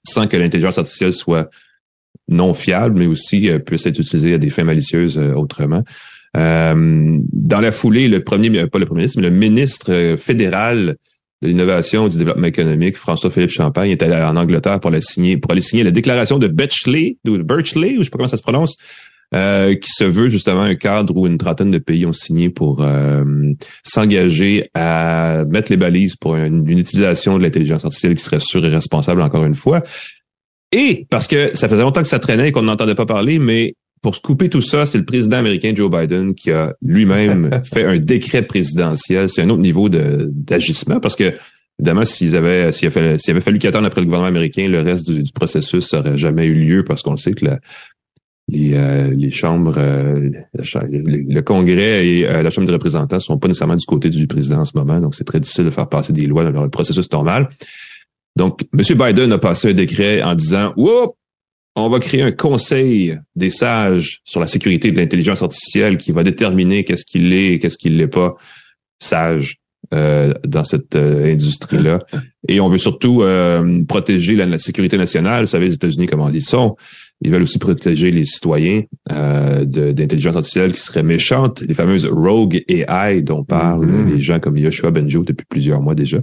sans 0.05 0.27
que 0.27 0.37
l'intelligence 0.37 0.79
artificielle 0.79 1.13
soit 1.13 1.49
non 2.29 2.55
fiable, 2.55 2.99
mais 2.99 3.07
aussi 3.07 3.49
euh, 3.49 3.59
puisse 3.59 3.87
être 3.87 3.99
utilisée 3.99 4.35
à 4.35 4.39
des 4.39 4.51
fins 4.51 4.65
malicieuses 4.65 5.19
euh, 5.19 5.35
autrement. 5.35 5.83
Euh, 6.37 7.19
dans 7.33 7.61
la 7.61 7.73
foulée, 7.73 8.09
le 8.09 8.25
premier, 8.25 8.67
pas 8.67 8.79
le 8.79 8.87
premier 8.87 9.03
ministre, 9.03 9.21
mais 9.21 9.29
le 9.29 9.35
ministre 9.35 10.17
fédéral 10.19 10.97
de 11.43 11.49
l'innovation 11.49 12.07
et 12.07 12.09
du 12.09 12.19
développement 12.19 12.47
économique, 12.47 12.97
François-Philippe 12.97 13.51
Champagne, 13.51 13.91
est 13.91 14.03
allé 14.03 14.17
en 14.17 14.37
Angleterre 14.37 14.81
pour 14.81 14.91
aller 14.91 15.01
signer 15.01 15.85
la 15.85 15.91
déclaration 15.93 16.39
de 16.39 16.49
Birchley, 16.49 17.19
ou 17.25 17.37
je 17.37 18.05
sais 18.05 18.11
pas 18.11 18.19
comment 18.19 18.29
ça 18.29 18.37
se 18.37 18.43
prononce, 18.43 18.77
qui 19.33 19.91
se 19.91 20.05
veut 20.05 20.29
justement 20.29 20.63
un 20.63 20.75
cadre 20.75 21.17
où 21.17 21.27
une 21.27 21.39
trentaine 21.39 21.71
de 21.71 21.79
pays 21.79 22.07
ont 22.07 22.13
signé 22.13 22.51
pour 22.51 22.85
s'engager 23.85 24.71
à 24.75 25.45
mettre 25.49 25.71
les 25.71 25.77
balises 25.77 26.17
pour 26.17 26.35
une, 26.37 26.69
utilisation 26.69 27.39
de 27.39 27.43
l'intelligence 27.45 27.85
artificielle 27.85 28.15
qui 28.17 28.25
serait 28.25 28.41
sûre 28.41 28.65
et 28.65 28.71
responsable 28.71 29.23
encore 29.23 29.45
une 29.45 29.55
fois. 29.55 29.83
Et 30.75 31.07
parce 31.09 31.29
que 31.29 31.51
ça 31.55 31.69
faisait 31.69 31.83
longtemps 31.83 32.03
que 32.03 32.09
ça 32.09 32.19
traînait 32.19 32.49
et 32.49 32.53
qu'on 32.53 32.63
n'entendait 32.63 32.97
pas 32.97 33.07
parler, 33.07 33.39
mais 33.39 33.75
pour 34.03 34.21
couper 34.21 34.51
tout 34.51 34.61
ça, 34.61 34.87
c'est 34.87 34.99
le 34.99 35.05
président 35.05 35.39
américain 35.39 35.73
Joe 35.75 35.91
Biden 35.91 36.35
qui 36.35 36.51
a 36.51 36.75
lui-même 36.83 37.63
fait 37.65 37.85
un 37.85 37.97
décret 37.99 38.43
présidentiel. 38.43 39.31
C'est 39.31 39.43
un 39.43 39.51
autre 39.51 39.63
niveau 39.63 39.89
d'agissement 39.89 41.01
parce 41.01 41.17
que 41.17 41.33
Évidemment, 41.81 42.05
s'ils 42.05 42.37
avaient, 42.37 42.71
s'il 42.71 42.87
avait, 42.87 43.17
avait 43.29 43.41
fallu 43.41 43.59
qu'attendre 43.59 43.87
après 43.87 44.01
le 44.01 44.05
gouvernement 44.05 44.29
américain, 44.29 44.69
le 44.69 44.81
reste 44.83 45.11
du, 45.11 45.25
du 45.25 45.33
processus 45.33 45.93
n'aurait 45.93 46.17
jamais 46.17 46.47
eu 46.47 46.55
lieu 46.55 46.85
parce 46.85 47.03
qu'on 47.03 47.17
sait 47.17 47.33
que 47.33 47.47
la, 47.47 47.59
les, 48.49 48.75
euh, 48.75 49.11
les 49.15 49.31
chambres, 49.31 49.75
euh, 49.79 50.31
le, 50.53 51.41
Congrès 51.41 52.07
et 52.07 52.27
euh, 52.27 52.43
la 52.43 52.51
Chambre 52.51 52.67
des 52.67 52.73
représentants 52.73 53.21
sont 53.21 53.39
pas 53.39 53.49
nécessairement 53.49 53.77
du 53.77 53.87
côté 53.87 54.11
du 54.11 54.27
président 54.27 54.61
en 54.61 54.65
ce 54.65 54.77
moment, 54.77 55.01
donc 55.01 55.15
c'est 55.15 55.25
très 55.25 55.41
difficile 55.41 55.65
de 55.65 55.71
faire 55.71 55.89
passer 55.89 56.13
des 56.13 56.27
lois 56.27 56.51
dans 56.51 56.63
le 56.63 56.71
processus 56.71 57.11
normal. 57.11 57.49
Donc, 58.37 58.63
M. 58.73 58.99
Biden 58.99 59.33
a 59.33 59.39
passé 59.39 59.71
un 59.71 59.75
décret 59.75 60.23
en 60.23 60.35
disant, 60.35 60.73
Oups, 60.77 61.15
on 61.77 61.89
va 61.89 61.99
créer 61.99 62.23
un 62.23 62.33
conseil 62.33 63.19
des 63.35 63.51
sages 63.51 64.21
sur 64.25 64.41
la 64.41 64.47
sécurité 64.47 64.93
de 64.93 64.97
l'intelligence 64.97 65.43
artificielle 65.43 65.97
qui 65.97 66.13
va 66.13 66.23
déterminer 66.23 66.85
qu'est-ce 66.85 67.05
qu'il 67.05 67.33
est 67.33 67.55
et 67.55 67.59
qu'est-ce 67.59 67.79
qu'il 67.79 67.97
n'est 67.97 68.09
pas 68.09 68.37
sage 69.01 69.59
dans 69.93 70.65
cette 70.65 70.97
industrie-là. 70.97 72.01
Et 72.49 72.59
on 72.59 72.69
veut 72.69 72.79
surtout 72.79 73.23
protéger 73.87 74.35
la, 74.35 74.59
sécurité 74.59 74.97
nationale. 74.97 75.45
Vous 75.45 75.51
savez, 75.51 75.67
les 75.67 75.75
États-Unis, 75.75 76.07
comment 76.07 76.31
ils 76.31 76.43
sont. 76.43 76.75
Ils 77.25 77.31
veulent 77.31 77.43
aussi 77.43 77.59
protéger 77.59 78.11
les 78.11 78.25
citoyens 78.25 78.83
euh, 79.11 79.65
d'intelligence 79.65 80.37
artificielle 80.37 80.73
qui 80.73 80.81
seraient 80.81 81.03
méchantes, 81.03 81.63
les 81.63 81.75
fameuses 81.75 82.07
rogue 82.07 82.63
AI 82.69 83.23
dont 83.23 83.45
parlent 83.45 83.87
mm-hmm. 83.87 84.15
les 84.15 84.21
gens 84.21 84.41
comme 84.41 84.59
Yoshua 84.59 84.91
Benjo 84.91 85.23
depuis 85.23 85.47
plusieurs 85.49 85.81
mois 85.81 85.95
déjà. 85.95 86.19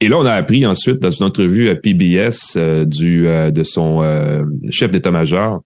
Et 0.00 0.08
là, 0.08 0.18
on 0.18 0.24
a 0.24 0.32
appris 0.32 0.64
ensuite 0.64 1.00
dans 1.00 1.10
une 1.10 1.26
entrevue 1.26 1.68
à 1.70 1.74
PBS 1.74 2.56
euh, 2.56 2.84
du 2.84 3.26
euh, 3.26 3.50
de 3.50 3.64
son 3.64 4.02
euh, 4.02 4.44
chef 4.70 4.92
d'état-major, 4.92 5.62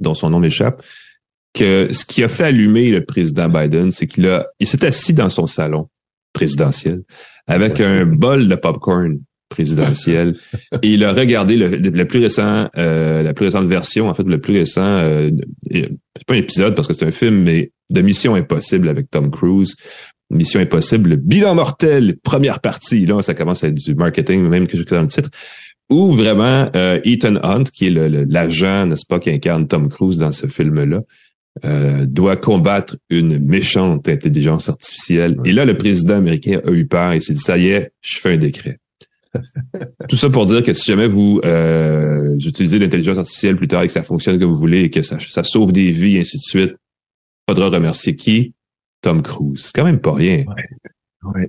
dont 0.00 0.14
son 0.14 0.30
nom 0.30 0.40
m'échappe, 0.40 0.82
que 1.54 1.92
ce 1.92 2.04
qui 2.04 2.22
a 2.22 2.28
fait 2.28 2.44
allumer 2.44 2.90
le 2.90 3.04
président 3.04 3.48
Biden, 3.48 3.90
c'est 3.90 4.06
qu'il 4.06 4.28
a 4.28 4.46
il 4.60 4.66
s'est 4.66 4.84
assis 4.84 5.14
dans 5.14 5.30
son 5.30 5.46
salon 5.46 5.88
présidentiel 6.32 7.02
avec 7.46 7.80
un 7.80 8.04
bol 8.06 8.48
de 8.48 8.54
popcorn 8.54 9.18
présidentielle. 9.48 10.34
et 10.82 10.88
il 10.88 11.04
a 11.04 11.12
regardé 11.12 11.56
le, 11.56 12.04
plus 12.06 12.20
récent, 12.20 12.68
euh, 12.76 13.22
la 13.22 13.34
plus 13.34 13.46
récente 13.46 13.66
version, 13.66 14.08
en 14.08 14.14
fait, 14.14 14.24
le 14.24 14.40
plus 14.40 14.54
récent, 14.58 14.82
euh, 14.84 15.30
c'est 15.70 16.26
pas 16.26 16.34
un 16.34 16.38
épisode 16.38 16.74
parce 16.74 16.88
que 16.88 16.94
c'est 16.94 17.06
un 17.06 17.12
film, 17.12 17.42
mais 17.42 17.70
de 17.90 18.00
Mission 18.00 18.34
Impossible 18.34 18.88
avec 18.88 19.10
Tom 19.10 19.30
Cruise. 19.30 19.76
Mission 20.34 20.60
Impossible, 20.60 21.10
le 21.10 21.16
bilan 21.16 21.54
mortel, 21.54 22.16
première 22.22 22.60
partie. 22.60 23.06
Là, 23.06 23.22
ça 23.22 23.34
commence 23.34 23.64
à 23.64 23.68
être 23.68 23.74
du 23.74 23.94
marketing, 23.94 24.42
même 24.42 24.66
que 24.66 24.76
je 24.76 24.82
dans 24.82 25.02
le 25.02 25.08
titre. 25.08 25.30
Ou 25.90 26.12
vraiment 26.12 26.70
euh, 26.74 27.00
Ethan 27.04 27.36
Hunt, 27.42 27.64
qui 27.64 27.86
est 27.86 27.90
l'agent, 27.90 28.86
n'est-ce 28.86 29.06
pas, 29.06 29.18
qui 29.18 29.30
incarne 29.30 29.68
Tom 29.68 29.88
Cruise 29.88 30.18
dans 30.18 30.32
ce 30.32 30.46
film-là, 30.46 31.00
euh, 31.64 32.04
doit 32.06 32.36
combattre 32.36 32.96
une 33.10 33.38
méchante 33.38 34.08
intelligence 34.08 34.68
artificielle. 34.68 35.36
Et 35.44 35.52
là, 35.52 35.64
le 35.64 35.76
président 35.76 36.16
américain 36.16 36.60
a 36.66 36.70
eu 36.70 36.86
peur 36.86 37.12
et 37.12 37.20
s'est 37.20 37.34
dit, 37.34 37.38
ça 37.40 37.58
y 37.58 37.68
est, 37.68 37.92
je 38.00 38.18
fais 38.18 38.32
un 38.32 38.36
décret. 38.38 38.78
Tout 40.08 40.16
ça 40.16 40.30
pour 40.30 40.46
dire 40.46 40.62
que 40.62 40.72
si 40.72 40.86
jamais 40.86 41.06
vous 41.06 41.40
euh, 41.44 42.36
utilisez 42.36 42.78
l'intelligence 42.78 43.18
artificielle 43.18 43.56
plus 43.56 43.68
tard 43.68 43.82
et 43.82 43.86
que 43.86 43.92
ça 43.92 44.02
fonctionne 44.02 44.38
comme 44.38 44.50
vous 44.50 44.58
voulez 44.58 44.82
et 44.82 44.90
que 44.90 45.02
ça, 45.02 45.18
ça 45.20 45.44
sauve 45.44 45.72
des 45.72 45.92
vies 45.92 46.16
et 46.16 46.20
ainsi 46.20 46.38
de 46.38 46.42
suite, 46.42 46.74
faudra 47.48 47.68
remercier 47.68 48.16
qui? 48.16 48.52
Tom 49.04 49.20
Cruise. 49.20 49.66
C'est 49.66 49.72
quand 49.74 49.84
même 49.84 50.00
pas 50.00 50.14
rien. 50.14 50.44
Ouais. 51.24 51.48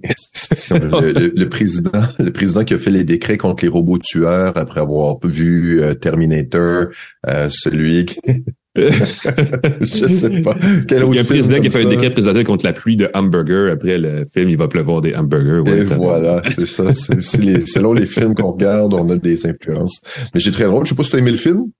le, 0.71 1.45
président, 1.45 2.01
le 2.19 2.31
président 2.31 2.65
qui 2.65 2.73
a 2.73 2.77
fait 2.77 2.91
les 2.91 3.05
décrets 3.05 3.37
contre 3.37 3.63
les 3.63 3.69
robots 3.69 3.97
tueurs 3.97 4.57
après 4.57 4.81
avoir 4.81 5.17
vu 5.23 5.81
euh, 5.81 5.93
Terminator, 5.93 6.87
euh, 7.27 7.47
celui 7.49 8.05
qui, 8.05 8.19
je 8.75 10.07
sais 10.09 10.41
pas. 10.41 10.55
Quel 10.85 11.03
il 11.03 11.15
y 11.15 11.17
a 11.17 11.21
un 11.21 11.25
président 11.25 11.61
qui 11.61 11.67
a 11.67 11.69
fait 11.69 11.85
un 11.85 11.89
décret 11.89 12.09
présidentiel 12.09 12.45
contre 12.45 12.65
la 12.65 12.73
pluie 12.73 12.97
de 12.97 13.09
hamburgers. 13.13 13.71
Après 13.71 13.97
le 13.97 14.25
film, 14.25 14.49
il 14.49 14.57
va 14.57 14.67
pleuvoir 14.67 14.99
des 14.99 15.15
hamburgers. 15.15 15.63
Et 15.71 15.83
voilà, 15.85 16.41
c'est 16.43 16.65
ça. 16.65 16.93
C'est, 16.93 17.65
selon 17.67 17.93
les 17.93 18.05
films 18.05 18.35
qu'on 18.35 18.51
regarde, 18.51 18.93
on 18.93 19.09
a 19.09 19.15
des 19.15 19.45
influences. 19.45 20.01
Mais 20.33 20.41
j'ai 20.41 20.51
très 20.51 20.65
drôle. 20.65 20.85
Je 20.85 20.89
sais 20.89 20.95
pas 20.95 21.03
si 21.03 21.09
tu 21.09 21.15
as 21.15 21.19
aimé 21.19 21.31
le 21.31 21.37
film. 21.37 21.71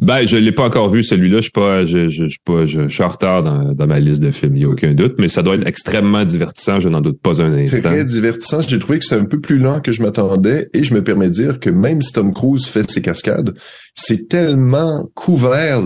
Ben, 0.00 0.26
je 0.26 0.36
l'ai 0.36 0.50
pas 0.50 0.64
encore 0.64 0.90
vu 0.90 1.04
celui-là. 1.04 1.36
Je 1.36 1.42
suis 1.42 1.50
pas, 1.52 1.84
je, 1.84 2.08
je, 2.08 2.28
je, 2.28 2.38
pas, 2.44 2.66
je, 2.66 2.88
suis 2.88 3.02
en 3.02 3.08
retard 3.08 3.44
dans, 3.44 3.74
dans, 3.74 3.86
ma 3.86 4.00
liste 4.00 4.20
de 4.20 4.32
films. 4.32 4.56
Il 4.56 4.62
y 4.62 4.64
a 4.64 4.68
aucun 4.68 4.92
doute, 4.92 5.14
mais 5.18 5.28
ça 5.28 5.42
doit 5.42 5.54
être 5.54 5.66
extrêmement 5.66 6.24
divertissant. 6.24 6.80
Je 6.80 6.88
n'en 6.88 7.00
doute 7.00 7.20
pas 7.20 7.40
un 7.40 7.52
instant. 7.52 7.90
Très 7.90 8.04
divertissant. 8.04 8.60
J'ai 8.62 8.78
trouvé 8.80 8.98
que 8.98 9.04
c'est 9.04 9.14
un 9.14 9.24
peu 9.24 9.40
plus 9.40 9.58
lent 9.58 9.80
que 9.80 9.92
je 9.92 10.02
m'attendais, 10.02 10.68
et 10.74 10.82
je 10.82 10.94
me 10.94 11.04
permets 11.04 11.28
de 11.28 11.34
dire 11.34 11.60
que 11.60 11.70
même 11.70 12.02
si 12.02 12.12
Tom 12.12 12.34
Cruise 12.34 12.66
fait 12.66 12.90
ses 12.90 13.02
cascades, 13.02 13.54
c'est 13.94 14.28
tellement 14.28 15.08
couvert 15.14 15.82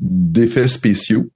d'effets 0.00 0.68
spéciaux 0.68 1.28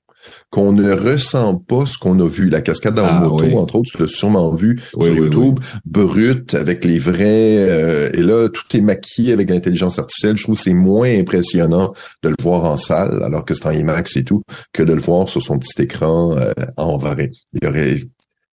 qu'on 0.50 0.72
ne 0.72 0.92
ressent 0.92 1.56
pas 1.56 1.86
ce 1.86 1.98
qu'on 1.98 2.18
a 2.20 2.28
vu. 2.28 2.48
La 2.48 2.60
cascade 2.60 2.98
en 2.98 3.04
ah, 3.04 3.20
moto, 3.20 3.58
entre 3.58 3.76
autres, 3.76 3.90
tu 3.92 3.98
l'as 4.00 4.08
sûrement 4.08 4.52
vu 4.52 4.80
sur 4.92 5.14
YouTube, 5.14 5.60
brut, 5.84 6.54
avec 6.54 6.84
les 6.84 6.98
vrais... 6.98 7.68
Euh, 7.68 8.10
et 8.12 8.22
là, 8.22 8.48
tout 8.48 8.76
est 8.76 8.80
maquillé 8.80 9.32
avec 9.32 9.50
l'intelligence 9.50 9.98
artificielle. 9.98 10.36
Je 10.36 10.44
trouve 10.44 10.56
que 10.56 10.62
c'est 10.62 10.74
moins 10.74 11.12
impressionnant 11.18 11.92
de 12.22 12.28
le 12.28 12.36
voir 12.40 12.64
en 12.64 12.76
salle, 12.76 13.22
alors 13.22 13.44
que 13.44 13.54
c'est 13.54 13.66
en 13.66 13.72
IMAX 13.72 14.16
et 14.16 14.24
tout, 14.24 14.42
que 14.72 14.82
de 14.82 14.92
le 14.92 15.00
voir 15.00 15.28
sur 15.28 15.42
son 15.42 15.58
petit 15.58 15.82
écran 15.82 16.36
euh, 16.36 16.52
en 16.76 16.96
vrai. 16.96 17.30
Il 17.52 17.64
y 17.64 17.68
aurait... 17.68 18.04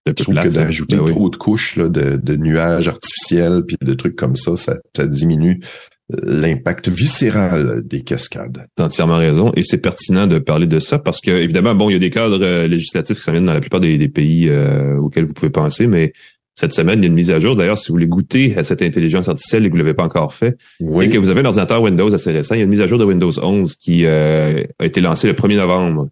Je 0.07 0.13
trouve 0.13 0.33
que 0.33 0.49
d'ajouter 0.49 0.95
ben 0.95 1.11
trop 1.11 1.29
de 1.29 1.35
couches 1.35 1.75
là, 1.75 1.87
de, 1.87 2.17
de, 2.17 2.35
nuages 2.35 2.87
artificiels 2.87 3.61
puis 3.67 3.77
de 3.79 3.93
trucs 3.93 4.15
comme 4.15 4.35
ça, 4.35 4.55
ça, 4.55 4.77
ça 4.97 5.05
diminue 5.05 5.61
l'impact 6.23 6.89
viscéral 6.89 7.81
des 7.85 8.01
cascades. 8.01 8.65
T'as 8.75 8.85
entièrement 8.85 9.17
raison, 9.17 9.51
et 9.55 9.63
c'est 9.63 9.77
pertinent 9.79 10.27
de 10.27 10.39
parler 10.39 10.67
de 10.67 10.79
ça 10.79 10.99
parce 10.99 11.21
que 11.21 11.31
évidemment, 11.31 11.75
bon, 11.75 11.89
il 11.89 11.93
y 11.93 11.95
a 11.95 11.99
des 11.99 12.09
cadres 12.09 12.39
euh, 12.41 12.67
législatifs 12.67 13.17
qui 13.17 13.23
s'en 13.23 13.31
viennent 13.31 13.45
dans 13.45 13.53
la 13.53 13.59
plupart 13.59 13.79
des, 13.79 14.09
pays 14.09 14.49
euh, 14.49 14.97
auxquels 14.97 15.25
vous 15.25 15.33
pouvez 15.33 15.51
penser, 15.51 15.87
mais 15.87 16.13
cette 16.55 16.73
semaine, 16.73 16.99
il 16.99 17.03
y 17.03 17.05
a 17.05 17.07
une 17.07 17.13
mise 17.13 17.31
à 17.31 17.39
jour. 17.39 17.55
D'ailleurs, 17.55 17.77
si 17.77 17.87
vous 17.87 17.95
voulez 17.95 18.07
goûter 18.07 18.55
à 18.57 18.63
cette 18.63 18.81
intelligence 18.81 19.29
artificielle 19.29 19.65
et 19.65 19.69
que 19.69 19.71
vous 19.71 19.77
l'avez 19.77 19.93
pas 19.93 20.03
encore 20.03 20.33
fait, 20.33 20.57
et 20.79 21.09
que 21.09 21.17
vous 21.17 21.29
avez 21.29 21.41
un 21.41 21.45
ordinateur 21.45 21.81
Windows 21.81 22.13
assez 22.13 22.31
récent, 22.31 22.55
il 22.55 22.59
y 22.59 22.61
a 22.61 22.65
une 22.65 22.69
mise 22.69 22.81
à 22.81 22.87
jour 22.87 22.97
de 22.97 23.05
Windows 23.05 23.31
11 23.41 23.75
qui 23.75 24.05
euh, 24.05 24.63
a 24.79 24.85
été 24.85 25.01
lancée 25.01 25.27
le 25.27 25.33
1er 25.33 25.57
novembre. 25.57 26.09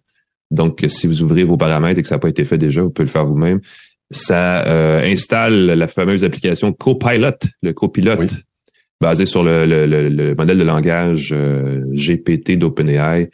Donc, 0.50 0.84
si 0.88 1.06
vous 1.06 1.22
ouvrez 1.22 1.44
vos 1.44 1.56
paramètres 1.56 2.00
et 2.00 2.02
que 2.02 2.08
ça 2.08 2.16
n'a 2.16 2.20
pas 2.20 2.28
été 2.28 2.44
fait 2.44 2.58
déjà, 2.58 2.82
vous 2.82 2.90
pouvez 2.90 3.06
le 3.06 3.12
faire 3.12 3.26
vous-même. 3.26 3.60
Ça 4.10 4.64
installe 5.04 5.66
la 5.66 5.86
fameuse 5.86 6.24
application 6.24 6.72
Copilot, 6.72 7.30
le 7.62 7.72
copilote 7.72 8.32
basé 9.00 9.26
sur 9.26 9.42
le, 9.42 9.64
le, 9.64 9.86
le, 9.86 10.34
modèle 10.34 10.58
de 10.58 10.64
langage 10.64 11.30
euh, 11.32 11.82
GPT 11.94 12.58
d'OpenAI 12.58 13.30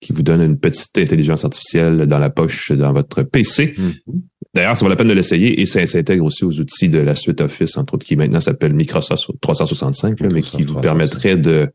qui 0.00 0.12
vous 0.12 0.22
donne 0.22 0.42
une 0.42 0.58
petite 0.58 0.96
intelligence 0.98 1.44
artificielle 1.44 2.06
dans 2.06 2.18
la 2.18 2.30
poche 2.30 2.72
dans 2.72 2.92
votre 2.92 3.22
PC. 3.22 3.74
Mm-hmm. 3.76 4.20
D'ailleurs, 4.54 4.76
ça 4.76 4.84
vaut 4.84 4.88
la 4.90 4.96
peine 4.96 5.08
de 5.08 5.12
l'essayer 5.12 5.60
et 5.60 5.66
ça 5.66 5.86
s'intègre 5.86 6.24
aussi 6.24 6.44
aux 6.44 6.60
outils 6.60 6.88
de 6.88 6.98
la 6.98 7.14
suite 7.14 7.40
Office, 7.40 7.76
entre 7.76 7.94
autres, 7.94 8.04
qui 8.04 8.16
maintenant 8.16 8.40
s'appelle 8.40 8.74
Microsoft 8.74 9.30
365, 9.40 10.20
mais 10.20 10.42
qui 10.42 10.64
vous 10.64 10.80
permettrait 10.80 11.36
de 11.36 11.70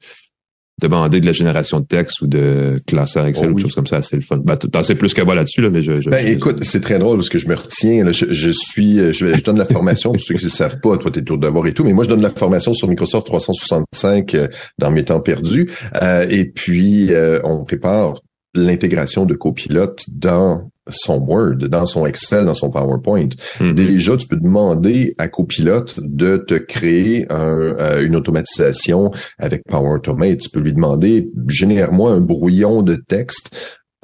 demander 0.82 1.20
de 1.20 1.26
la 1.26 1.32
génération 1.32 1.80
de 1.80 1.86
texte 1.86 2.22
ou 2.22 2.28
de 2.28 2.76
classeur 2.86 3.26
Excel 3.26 3.50
oh 3.50 3.52
ou 3.52 3.56
des 3.56 3.62
choses 3.64 3.76
comme 3.76 3.88
ça, 3.88 4.02
c'est 4.02 4.16
le 4.16 4.22
fun. 4.22 4.38
Ben, 4.38 4.58
t'en 4.58 4.84
sais 4.84 4.96
plus 4.96 5.14
que 5.14 5.22
moi 5.22 5.36
là-dessus, 5.36 5.62
là, 5.62 5.70
mais 5.70 5.82
je, 5.82 6.02
je 6.02 6.10
Ben, 6.10 6.26
écoute, 6.28 6.64
c'est 6.64 6.82
très 6.82 7.00
drôle 7.00 7.18
parce 7.18 7.30
que 7.30 7.40
je 7.40 7.48
me 7.48 7.56
retiens, 7.56 8.04
là, 8.04 8.12
je, 8.12 8.26
je 8.30 8.52
suis, 8.52 8.98
je, 8.98 9.34
je, 9.34 9.44
donne 9.44 9.58
la 9.58 9.66
formation 9.66 10.12
pour 10.12 10.22
ceux 10.22 10.36
qui 10.36 10.46
ne 10.46 10.50
savent 10.50 10.80
pas, 10.80 10.98
toi, 10.98 11.12
t'es 11.12 11.22
tour 11.22 11.38
devoir 11.38 11.66
et 11.68 11.74
tout, 11.74 11.84
mais 11.84 11.94
moi, 11.94 12.04
je 12.04 12.10
donne 12.10 12.22
la 12.22 12.30
formation 12.30 12.74
sur 12.74 12.88
Microsoft 12.88 13.26
365 13.28 14.36
euh, 14.36 14.48
dans 14.78 14.92
mes 14.92 15.04
temps 15.04 15.20
perdus. 15.20 15.70
Euh, 16.02 16.28
et 16.30 16.46
puis, 16.46 17.14
euh, 17.14 17.40
on 17.44 17.64
prépare 17.64 18.16
l'intégration 18.60 19.26
de 19.26 19.34
Copilot 19.34 19.96
dans 20.08 20.70
son 20.90 21.18
Word, 21.20 21.58
dans 21.70 21.86
son 21.86 22.06
Excel, 22.06 22.46
dans 22.46 22.54
son 22.54 22.70
PowerPoint. 22.70 23.30
Mhm. 23.60 23.74
Déjà, 23.74 24.18
tu 24.18 24.28
peux 24.28 24.38
demander 24.38 25.14
à 25.18 25.28
Copilot 25.28 25.86
de 25.98 26.38
te 26.38 26.56
créer 26.56 27.26
un, 27.32 27.58
euh, 27.58 28.06
une 28.06 28.16
automatisation 28.16 29.12
avec 29.38 29.64
Power 29.68 29.96
Automate. 29.96 30.40
Tu 30.40 30.50
peux 30.50 30.60
lui 30.60 30.74
demander, 30.74 31.30
génère-moi 31.48 32.12
un 32.12 32.22
brouillon 32.22 32.82
de 32.82 32.96
texte 32.96 33.56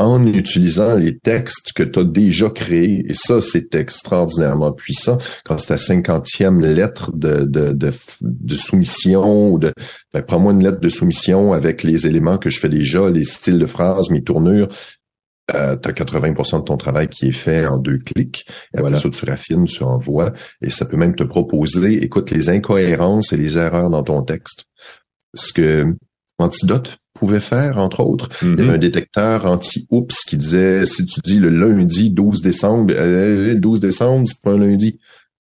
en 0.03 0.25
utilisant 0.25 0.95
les 0.95 1.17
textes 1.17 1.73
que 1.73 1.83
tu 1.83 1.99
as 1.99 2.03
déjà 2.03 2.49
créés. 2.49 3.05
Et 3.09 3.13
ça, 3.13 3.41
c'est 3.41 3.73
extraordinairement 3.75 4.71
puissant. 4.71 5.17
Quand 5.45 5.57
c'est 5.57 5.67
ta 5.67 5.77
cinquantième 5.77 6.61
lettre 6.61 7.11
de, 7.13 7.45
de, 7.45 7.71
de, 7.71 7.91
de 8.21 8.55
soumission 8.55 9.51
ou 9.51 9.59
de 9.59 9.73
ben, 10.13 10.21
prends-moi 10.21 10.53
une 10.53 10.63
lettre 10.63 10.79
de 10.79 10.89
soumission 10.89 11.53
avec 11.53 11.83
les 11.83 12.05
éléments 12.07 12.37
que 12.37 12.49
je 12.49 12.59
fais 12.59 12.69
déjà, 12.69 13.09
les 13.09 13.25
styles 13.25 13.59
de 13.59 13.65
phrases, 13.65 14.09
mes 14.09 14.23
tournures. 14.23 14.69
Euh, 15.53 15.75
tu 15.75 15.89
as 15.89 15.91
80% 15.91 16.59
de 16.59 16.63
ton 16.63 16.77
travail 16.77 17.09
qui 17.09 17.29
est 17.29 17.33
fait 17.33 17.65
en 17.65 17.77
deux 17.77 17.97
clics. 17.97 18.45
Et 18.75 18.79
voilà, 18.79 18.97
ça, 18.97 19.09
tu 19.09 19.25
raffines, 19.25 19.65
tu 19.65 19.83
envoies. 19.83 20.31
Et 20.61 20.69
ça 20.69 20.85
peut 20.85 20.95
même 20.97 21.15
te 21.15 21.23
proposer, 21.23 22.03
écoute, 22.03 22.31
les 22.31 22.49
incohérences 22.49 23.33
et 23.33 23.37
les 23.37 23.57
erreurs 23.57 23.89
dans 23.89 24.03
ton 24.03 24.21
texte. 24.21 24.65
Ce 25.35 25.51
que 25.51 25.95
Antidote 26.39 26.97
pouvait 27.13 27.39
faire, 27.39 27.77
entre 27.77 27.99
autres. 28.01 28.29
Il 28.41 28.47
y 28.47 28.51
Mhm. 28.51 28.59
avait 28.59 28.73
un 28.73 28.77
détecteur 28.77 29.45
anti-oups 29.45 30.15
qui 30.25 30.37
disait, 30.37 30.85
si 30.85 31.05
tu 31.05 31.19
dis 31.23 31.39
le 31.39 31.49
lundi 31.49 32.11
12 32.11 32.41
décembre, 32.41 32.93
euh, 32.97 33.55
12 33.55 33.79
décembre, 33.79 34.27
c'est 34.27 34.39
pas 34.41 34.51
un 34.51 34.57
lundi. 34.57 34.97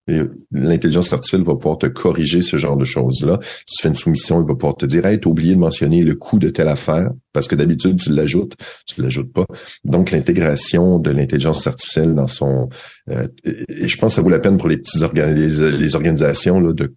Et 0.09 0.19
L'intelligence 0.51 1.13
artificielle 1.13 1.43
va 1.43 1.55
pouvoir 1.55 1.77
te 1.77 1.85
corriger 1.87 2.41
ce 2.41 2.57
genre 2.57 2.75
de 2.75 2.83
choses-là. 2.83 3.39
Si 3.65 3.77
tu 3.77 3.81
fais 3.83 3.87
une 3.87 3.95
soumission, 3.95 4.41
il 4.43 4.47
va 4.47 4.53
pouvoir 4.53 4.75
te 4.75 4.85
dire, 4.85 5.05
hey, 5.05 5.17
t'as 5.17 5.29
oublié 5.29 5.53
de 5.55 5.59
mentionner 5.59 6.03
le 6.03 6.15
coût 6.15 6.39
de 6.39 6.49
telle 6.49 6.67
affaire, 6.67 7.09
parce 7.31 7.47
que 7.47 7.55
d'habitude, 7.55 8.01
tu 8.01 8.09
l'ajoutes, 8.11 8.53
tu 8.85 9.01
l'ajoutes 9.01 9.31
pas. 9.31 9.45
Donc, 9.85 10.11
l'intégration 10.11 10.99
de 10.99 11.09
l'intelligence 11.11 11.67
artificielle 11.67 12.15
dans 12.15 12.27
son... 12.27 12.67
euh, 13.11 13.27
et 13.45 13.87
je 13.87 13.97
pense 13.97 14.11
que 14.11 14.15
ça 14.17 14.21
vaut 14.21 14.29
la 14.29 14.39
peine 14.39 14.57
pour 14.57 14.67
les 14.67 14.75
petites 14.77 15.01
les 15.01 15.95
organisations 15.95 16.59
là, 16.59 16.73
de 16.73 16.93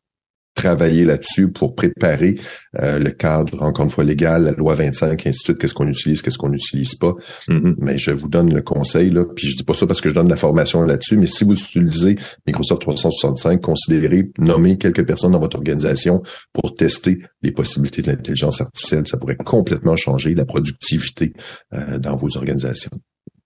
travailler 0.56 1.04
là-dessus 1.04 1.52
pour 1.52 1.76
préparer 1.76 2.34
euh, 2.80 2.98
le 2.98 3.10
cadre, 3.10 3.62
encore 3.62 3.84
une 3.84 3.90
fois, 3.90 4.02
légal, 4.02 4.44
la 4.44 4.52
loi 4.52 4.74
25, 4.74 5.26
ainsi 5.26 5.38
de 5.38 5.44
suite, 5.44 5.58
qu'est-ce 5.58 5.74
qu'on 5.74 5.86
utilise, 5.86 6.22
qu'est-ce 6.22 6.38
qu'on 6.38 6.48
n'utilise 6.48 6.96
pas. 6.96 7.14
Mhm. 7.48 7.76
Mais 7.78 7.98
je 7.98 8.10
vous 8.10 8.28
donne 8.28 8.52
le 8.52 8.62
conseil, 8.62 9.10
là, 9.10 9.24
puis 9.24 9.48
je 9.48 9.56
dis 9.56 9.64
pas 9.64 9.74
ça 9.74 9.86
parce 9.86 10.00
que 10.00 10.08
je 10.08 10.14
donne 10.14 10.28
la 10.28 10.36
formation 10.36 10.82
là-dessus, 10.82 11.16
mais 11.18 11.26
si 11.26 11.44
vous 11.44 11.54
utilisez 11.54 12.16
Microsoft 12.46 12.80
365, 12.80 13.60
considérez 13.60 14.30
nommer 14.38 14.78
quelques 14.78 15.06
personnes 15.06 15.32
dans 15.32 15.38
votre 15.38 15.56
organisation 15.56 16.22
pour 16.52 16.74
tester 16.74 17.18
les 17.42 17.52
possibilités 17.52 18.02
de 18.02 18.10
l'intelligence 18.10 18.60
artificielle. 18.60 19.06
Ça 19.06 19.18
pourrait 19.18 19.36
complètement 19.36 19.96
changer 19.96 20.34
la 20.34 20.46
productivité 20.46 21.34
euh, 21.74 21.98
dans 21.98 22.16
vos 22.16 22.36
organisations. 22.36 22.90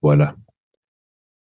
Voilà. 0.00 0.34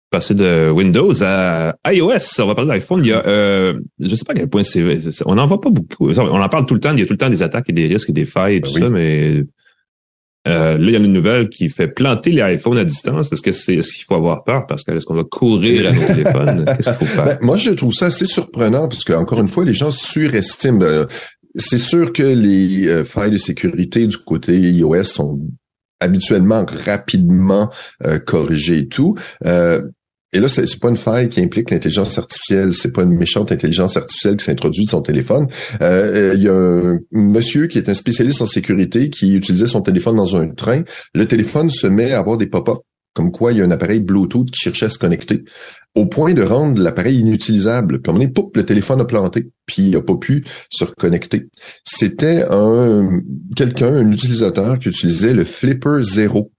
Passer 0.09 0.33
de 0.35 0.69
Windows 0.69 1.13
à 1.21 1.75
iOS, 1.91 2.39
on 2.39 2.45
va 2.45 2.55
parler 2.55 2.71
d'iPhone. 2.79 3.03
Il 3.03 3.09
y 3.09 3.13
a, 3.13 3.25
euh, 3.27 3.73
je 3.99 4.15
sais 4.15 4.23
pas 4.23 4.31
à 4.31 4.35
quel 4.35 4.49
point 4.49 4.63
c'est, 4.63 4.81
on 5.25 5.35
n'en 5.35 5.47
voit 5.47 5.59
pas 5.59 5.69
beaucoup. 5.69 6.09
On 6.11 6.41
en 6.41 6.49
parle 6.49 6.65
tout 6.65 6.75
le 6.75 6.79
temps. 6.79 6.93
Il 6.93 6.99
y 6.99 7.03
a 7.03 7.05
tout 7.05 7.13
le 7.13 7.17
temps 7.17 7.29
des 7.29 7.43
attaques 7.43 7.69
et 7.69 7.73
des 7.73 7.87
risques 7.87 8.09
et 8.09 8.13
des 8.13 8.25
failles 8.25 8.55
et 8.55 8.61
tout 8.61 8.71
Ben 8.73 8.75
oui. 8.75 8.81
ça, 8.83 8.89
mais 8.89 9.43
euh, 10.47 10.77
là, 10.77 10.83
il 10.85 10.91
y 10.91 10.95
a 10.95 10.99
une 10.99 11.11
nouvelle 11.11 11.49
qui 11.49 11.67
fait 11.69 11.89
planter 11.89 12.31
les 12.31 12.53
iPhones 12.53 12.77
à 12.77 12.85
distance. 12.85 13.33
Est-ce 13.33 13.41
que 13.41 13.51
c'est, 13.51 13.75
est-ce 13.75 13.91
qu'il 13.91 14.05
faut 14.05 14.15
avoir 14.15 14.45
peur? 14.45 14.65
Parce 14.65 14.85
que 14.85 14.91
est-ce 14.93 15.05
qu'on 15.05 15.15
va 15.15 15.25
courir 15.25 15.89
à 15.89 15.91
nos 15.91 16.07
téléphones? 16.07 16.63
Qu'est-ce 16.77 16.89
qu'il 16.97 17.05
faut 17.07 17.13
faire? 17.13 17.25
Ben, 17.25 17.37
moi, 17.41 17.57
je 17.57 17.71
trouve 17.71 17.93
ça 17.93 18.05
assez 18.05 18.25
surprenant 18.25 18.87
parce 18.87 19.03
que, 19.03 19.11
encore 19.11 19.41
une 19.41 19.47
fois, 19.49 19.65
les 19.65 19.73
gens 19.73 19.91
surestiment. 19.91 20.83
euh, 20.83 21.05
c'est 21.55 21.79
sûr 21.79 22.13
que 22.13 22.23
les 22.23 22.87
euh, 22.87 23.03
failles 23.03 23.31
de 23.31 23.37
sécurité 23.37 24.07
du 24.07 24.17
côté 24.17 24.57
iOS 24.57 25.03
sont 25.03 25.41
habituellement 25.99 26.65
rapidement 26.85 27.69
euh, 28.05 28.19
corrigées 28.19 28.79
et 28.79 28.87
tout. 28.87 29.15
Euh, 29.45 29.81
et 30.33 30.39
là, 30.39 30.47
c'est 30.47 30.79
pas 30.79 30.89
une 30.89 30.97
faille 30.97 31.29
qui 31.29 31.41
implique 31.41 31.71
l'intelligence 31.71 32.17
artificielle, 32.17 32.73
c'est 32.73 32.91
pas 32.91 33.03
une 33.03 33.15
méchante 33.17 33.51
intelligence 33.51 33.95
artificielle 33.95 34.37
qui 34.37 34.45
s'introduit 34.45 34.85
de 34.85 34.89
son 34.89 35.01
téléphone. 35.01 35.47
Euh, 35.81 36.31
euh, 36.31 36.33
Il 36.35 36.43
y 36.43 36.49
a 36.49 36.53
un 36.53 36.99
monsieur 37.11 37.67
qui 37.67 37.77
est 37.77 37.87
un 37.89 37.93
spécialiste 37.93 38.41
en 38.41 38.45
sécurité 38.45 39.09
qui 39.09 39.35
utilisait 39.35 39.67
son 39.67 39.81
téléphone 39.81 40.17
dans 40.17 40.35
un 40.35 40.49
train. 40.49 40.83
Le 41.13 41.27
téléphone 41.27 41.69
se 41.69 41.87
met 41.87 42.11
à 42.11 42.19
avoir 42.19 42.37
des 42.37 42.47
pop-up 42.47 42.79
comme 43.17 43.31
quoi 43.31 43.51
il 43.51 43.57
y 43.57 43.61
a 43.61 43.65
un 43.65 43.71
appareil 43.71 43.99
Bluetooth 43.99 44.51
qui 44.51 44.59
cherchait 44.59 44.85
à 44.85 44.89
se 44.89 44.99
connecter, 44.99 45.43
au 45.95 46.05
point 46.05 46.35
de 46.35 46.43
rendre 46.43 46.79
l'appareil 46.79 47.17
inutilisable. 47.17 47.99
Puis 47.99 48.11
moment 48.11 48.19
donné, 48.19 48.31
poup, 48.31 48.55
le 48.55 48.63
téléphone 48.63 49.01
a 49.01 49.05
planté, 49.05 49.49
puis 49.65 49.85
il 49.85 49.91
n'a 49.91 50.03
pas 50.03 50.17
pu 50.17 50.45
se 50.69 50.83
reconnecter. 50.83 51.47
C'était 51.83 52.43
un 52.47 53.21
quelqu'un, 53.55 53.91
un 53.91 54.11
utilisateur 54.11 54.77
qui 54.77 54.89
utilisait 54.89 55.33
le 55.33 55.45
Flipper 55.45 56.03
Zero. 56.03 56.51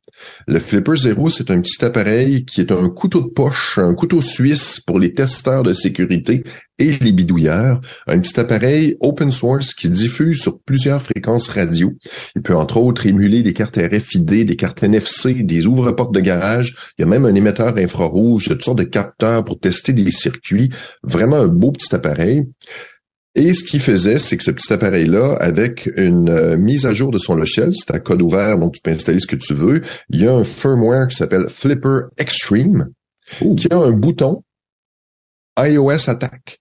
Le 0.47 0.59
Flipper 0.59 0.97
Zero, 0.97 1.31
c'est 1.31 1.51
un 1.51 1.61
petit 1.61 1.85
appareil 1.85 2.45
qui 2.45 2.61
est 2.61 2.73
un 2.73 2.89
couteau 2.89 3.21
de 3.21 3.29
poche, 3.29 3.79
un 3.79 3.95
couteau 3.95 4.21
suisse 4.21 4.81
pour 4.81 4.99
les 4.99 5.13
testeurs 5.13 5.63
de 5.63 5.75
sécurité 5.75 6.43
et 6.79 6.93
les 6.93 7.13
bidouilleurs. 7.13 7.81
Un 8.07 8.19
petit 8.19 8.39
appareil 8.39 8.97
open 9.01 9.31
source 9.31 9.75
qui 9.75 9.89
diffuse 9.89 10.41
sur 10.41 10.61
plusieurs 10.61 11.03
fréquences 11.03 11.49
radio. 11.49 11.93
Il 12.37 12.43
peut 12.43 12.55
entre 12.55 12.79
autres 12.79 13.07
émuler 13.07 13.43
des 13.43 13.53
cartes 13.53 13.77
RFID, 13.79 14.47
des 14.47 14.57
cartes 14.57 14.83
NFC, 14.83 15.43
des 15.43 15.67
ouvre-portes 15.67 16.15
de 16.15 16.21
garage. 16.21 16.77
Il 16.99 17.03
y 17.03 17.05
a 17.05 17.09
même 17.09 17.25
un 17.25 17.35
émetteur 17.35 17.77
infrarouge, 17.77 18.47
toutes 18.47 18.65
sortes 18.65 18.79
de 18.79 18.85
capteurs 18.85 19.45
pour 19.45 19.59
tester 19.59 19.93
des 19.93 20.11
circuits. 20.11 20.71
Vraiment 21.03 21.37
un 21.37 21.49
beau 21.49 21.73
petit 21.73 21.95
appareil. 21.95 22.47
Et 23.39 23.55
ce 23.55 23.63
qu'il 23.63 23.79
faisait, 23.79 24.19
c'est 24.19 24.37
que 24.37 24.43
ce 24.43 24.51
petit 24.51 24.73
appareil-là, 24.73 25.37
avec 25.39 25.89
une 25.97 26.29
euh, 26.29 26.57
mise 26.57 26.87
à 26.87 26.93
jour 26.93 27.13
de 27.13 27.19
son 27.19 27.37
logiciel, 27.37 27.71
c'est 27.73 27.95
à 27.95 28.01
code 28.01 28.21
ouvert, 28.21 28.59
donc 28.59 28.75
tu 28.75 28.81
peux 28.83 28.91
installer 28.91 29.21
ce 29.21 29.29
que 29.29 29.37
tu 29.37 29.55
veux, 29.55 29.81
il 30.11 30.21
y 30.21 30.27
a 30.27 30.35
un 30.35 30.43
firmware 30.43 31.07
qui 31.07 31.15
s'appelle 31.15 31.47
Flipper 31.49 32.09
Extreme, 32.19 32.89
qui 33.57 33.69
a 33.71 33.77
un 33.77 33.93
bouton 33.93 34.43
iOS 35.57 36.11
Attack. 36.11 36.59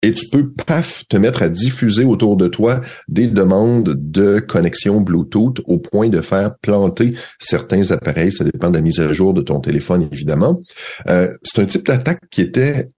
Et 0.00 0.14
tu 0.14 0.26
peux, 0.30 0.52
paf, 0.52 1.04
te 1.06 1.18
mettre 1.18 1.42
à 1.42 1.50
diffuser 1.50 2.04
autour 2.04 2.38
de 2.38 2.48
toi 2.48 2.80
des 3.08 3.26
demandes 3.26 3.94
de 3.94 4.38
connexion 4.38 5.02
Bluetooth 5.02 5.60
au 5.66 5.78
point 5.78 6.08
de 6.08 6.22
faire 6.22 6.56
planter 6.62 7.14
certains 7.38 7.90
appareils. 7.90 8.32
Ça 8.32 8.44
dépend 8.44 8.70
de 8.70 8.76
la 8.76 8.82
mise 8.82 9.00
à 9.00 9.12
jour 9.12 9.34
de 9.34 9.42
ton 9.42 9.60
téléphone, 9.60 10.08
évidemment. 10.10 10.60
Euh, 11.08 11.34
c'est 11.42 11.60
un 11.60 11.66
type 11.66 11.86
d'attaque 11.86 12.20
qui 12.30 12.40
était 12.40 12.88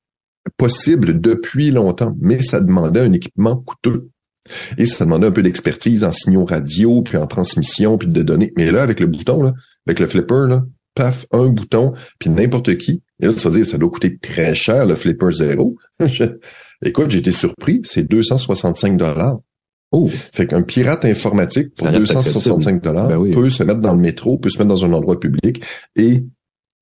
possible 0.56 1.20
depuis 1.20 1.70
longtemps, 1.70 2.14
mais 2.20 2.40
ça 2.42 2.60
demandait 2.60 3.00
un 3.00 3.12
équipement 3.12 3.56
coûteux. 3.56 4.08
Et 4.78 4.86
ça 4.86 5.04
demandait 5.04 5.26
un 5.26 5.32
peu 5.32 5.42
d'expertise 5.42 6.04
en 6.04 6.12
signaux 6.12 6.44
radio, 6.44 7.02
puis 7.02 7.16
en 7.16 7.26
transmission, 7.26 7.98
puis 7.98 8.08
de 8.08 8.22
données. 8.22 8.52
Mais 8.56 8.70
là, 8.70 8.82
avec 8.82 9.00
le 9.00 9.06
bouton, 9.06 9.42
là, 9.42 9.52
avec 9.86 10.00
le 10.00 10.06
flipper, 10.06 10.46
là, 10.48 10.64
paf, 10.94 11.26
un 11.32 11.48
bouton, 11.48 11.92
puis 12.18 12.30
n'importe 12.30 12.76
qui. 12.78 13.02
Et 13.20 13.26
là, 13.26 13.32
tu 13.34 13.40
vas 13.40 13.50
dire, 13.50 13.66
ça 13.66 13.78
doit 13.78 13.90
coûter 13.90 14.16
très 14.18 14.54
cher, 14.54 14.86
le 14.86 14.94
flipper 14.94 15.32
zéro. 15.32 15.76
Écoute, 16.84 17.10
j'ai 17.10 17.18
été 17.18 17.32
surpris, 17.32 17.80
c'est 17.84 18.08
265 18.08 18.96
dollars. 18.96 19.38
Oh, 19.90 20.10
Fait 20.32 20.46
qu'un 20.46 20.62
pirate 20.62 21.04
informatique 21.06 21.74
pour 21.74 21.86
Ça 21.86 21.92
reste 21.92 22.08
265 22.08 22.82
dollars 22.82 23.08
Ben 23.08 23.16
oui. 23.16 23.30
peut 23.30 23.48
se 23.48 23.62
mettre 23.62 23.80
dans 23.80 23.94
le 23.94 24.00
métro, 24.00 24.38
peut 24.38 24.50
se 24.50 24.58
mettre 24.58 24.68
dans 24.68 24.84
un 24.84 24.92
endroit 24.92 25.18
public 25.18 25.62
et 25.96 26.24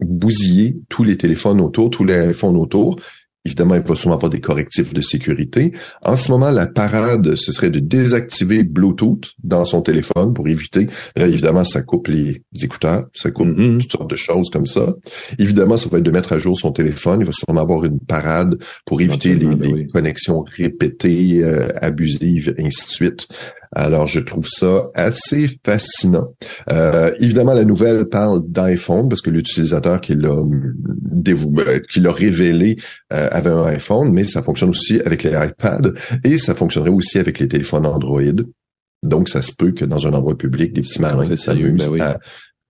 bousiller 0.01 0.77
tous 0.89 1.05
les 1.05 1.17
téléphones 1.17 1.61
autour, 1.61 1.91
tous 1.91 2.05
les 2.05 2.31
iPhones 2.31 2.57
autour. 2.57 2.99
Évidemment, 3.47 3.77
il 3.77 3.81
va 3.83 3.95
sûrement 3.95 4.19
pas 4.19 4.29
des 4.29 4.41
correctifs 4.41 4.93
de 4.93 5.01
sécurité. 5.01 5.71
En 6.03 6.17
ce 6.17 6.31
moment, 6.33 6.51
la 6.51 6.67
parade, 6.67 7.37
ce 7.37 7.53
serait 7.53 7.71
de 7.71 7.79
désactiver 7.79 8.65
Bluetooth 8.65 9.33
dans 9.45 9.65
son 9.65 9.83
téléphone 9.83 10.35
pour 10.35 10.49
éviter. 10.49 10.89
Là, 11.17 11.29
évidemment, 11.29 11.63
ça 11.65 11.83
coupe 11.83 12.09
les 12.09 12.43
écouteurs, 12.61 13.05
ça 13.15 13.31
coupe 13.31 13.47
Mhm. 13.57 13.79
toutes 13.81 13.93
sortes 13.93 14.11
de 14.11 14.17
choses 14.17 14.51
comme 14.51 14.67
ça. 14.67 14.95
Évidemment, 15.39 15.77
ça 15.77 15.89
va 15.89 15.99
être 15.99 16.05
de 16.05 16.11
mettre 16.11 16.33
à 16.33 16.39
jour 16.39 16.59
son 16.59 16.73
téléphone. 16.73 17.21
Il 17.21 17.27
va 17.27 17.33
sûrement 17.33 17.61
avoir 17.61 17.85
une 17.85 18.01
parade 18.01 18.59
pour 18.85 19.01
éviter 19.01 19.29
les, 19.31 19.35
Éventuellement, 19.45 19.57
ben 19.57 19.69
les 19.77 19.83
oui. 19.85 19.87
connexions 19.89 20.45
répétées, 20.57 21.45
euh, 21.45 21.69
abusives, 21.81 22.55
ainsi 22.59 22.87
de 22.87 22.91
suite. 22.91 23.29
Alors, 23.73 24.07
je 24.09 24.21
trouve 24.21 24.47
ça 24.49 24.85
assez 24.95 25.49
fascinant. 25.65 26.29
Euh, 26.73 27.13
évidemment, 27.21 27.53
la 27.55 27.65
nouvelle 27.65 28.07
parle 28.07 28.43
d'iPhone 28.49 29.09
parce 29.09 29.21
que 29.21 29.31
l'utilisateur 29.31 30.01
qui 30.01 30.15
l'a 30.15 30.35
qui 31.91 32.01
l'a 32.01 32.13
révélé 32.13 32.77
euh, 33.13 33.29
avait 33.37 33.51
un 33.51 33.65
iPhone, 33.67 34.13
mais 34.13 34.25
ça 34.25 34.43
fonctionne 34.43 34.71
aussi 34.71 35.01
avec 35.01 35.23
les 35.23 35.31
iPads 35.31 35.93
et 36.25 36.39
ça 36.39 36.55
fonctionnerait 36.55 36.91
aussi 36.91 37.19
avec 37.19 37.39
les 37.39 37.49
téléphones 37.49 37.87
Android. 37.87 38.23
Donc, 39.03 39.29
ça 39.29 39.43
se 39.43 39.53
peut 39.53 39.73
que 39.73 39.85
dans 39.85 40.07
un 40.07 40.13
endroit 40.15 40.37
public, 40.37 40.73
des 40.73 40.81
petits 40.81 41.01
malins 41.01 41.37
s'amusent 41.37 41.89
ben 41.89 41.93
oui. 41.93 42.01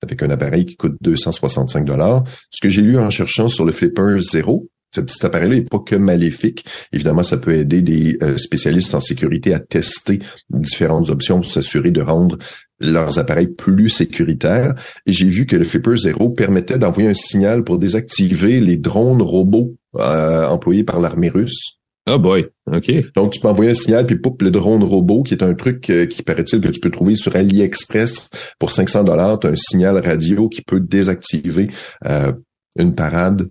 avec 0.03 0.23
un 0.23 0.31
appareil 0.31 0.67
qui 0.67 0.77
coûte 0.77 0.97
265 1.01 1.85
dollars. 1.85 2.25
Ce 2.51 2.61
que 2.61 2.69
j'ai 2.69 2.83
lu 2.83 2.99
en 2.99 3.11
cherchant 3.11 3.49
sur 3.49 3.65
le 3.65 3.73
Flipper 3.73 4.19
Zero, 4.21 4.69
ce 4.95 5.01
petit 5.01 5.25
appareil-là 5.25 5.57
n'est 5.57 5.63
pas 5.63 5.79
que 5.79 5.97
maléfique. 5.97 6.65
Évidemment, 6.93 7.23
ça 7.23 7.37
peut 7.37 7.55
aider 7.55 7.83
des 7.83 8.19
euh, 8.23 8.37
spécialistes 8.39 8.95
en 8.95 9.01
sécurité 9.01 9.53
à 9.53 9.61
tester 9.61 10.21
différentes 10.49 11.11
options 11.11 11.41
pour 11.41 11.51
s'assurer 11.51 11.91
de 11.91 12.01
rendre 12.01 12.39
leurs 12.81 13.19
appareils 13.19 13.49
plus 13.49 13.89
sécuritaires. 13.89 14.75
Et 15.07 15.13
j'ai 15.13 15.29
vu 15.29 15.47
que 15.47 15.57
le 15.57 15.65
Flipper 15.65 15.97
Zero 15.97 16.31
permettait 16.31 16.79
d'envoyer 16.79 17.09
un 17.09 17.15
signal 17.15 17.65
pour 17.65 17.79
désactiver 17.79 18.61
les 18.61 18.77
drones 18.77 19.23
robots 19.23 19.75
euh, 19.99 20.47
employés 20.49 20.85
par 20.85 21.01
l'armée 21.01 21.29
russe. 21.29 21.79
Oh 22.09 22.19
boy, 22.21 22.47
OK. 22.73 22.93
Donc, 23.17 23.33
tu 23.33 23.41
peux 23.41 23.49
envoyer 23.49 23.73
un 23.73 23.75
signal, 23.75 24.07
puis 24.07 24.17
poup, 24.17 24.41
le 24.41 24.53
drone 24.53 24.85
robot, 24.85 25.25
qui 25.25 25.35
est 25.35 25.43
un 25.43 25.55
truc 25.55 25.91
euh, 25.91 26.07
qui 26.07 26.23
paraît-il 26.23 26.61
que 26.61 26.69
tu 26.69 26.79
peux 26.79 26.91
trouver 26.91 27.17
sur 27.17 27.35
AliExpress 27.35 28.31
pour 28.61 28.71
500 28.71 29.03
dollars. 29.03 29.41
Tu 29.41 29.49
as 29.49 29.51
un 29.51 29.57
signal 29.57 29.99
radio 29.99 30.49
qui 30.49 30.63
peut 30.63 30.79
désactiver 30.79 31.69
euh, 32.05 32.33
une 32.79 32.95
parade 32.95 33.49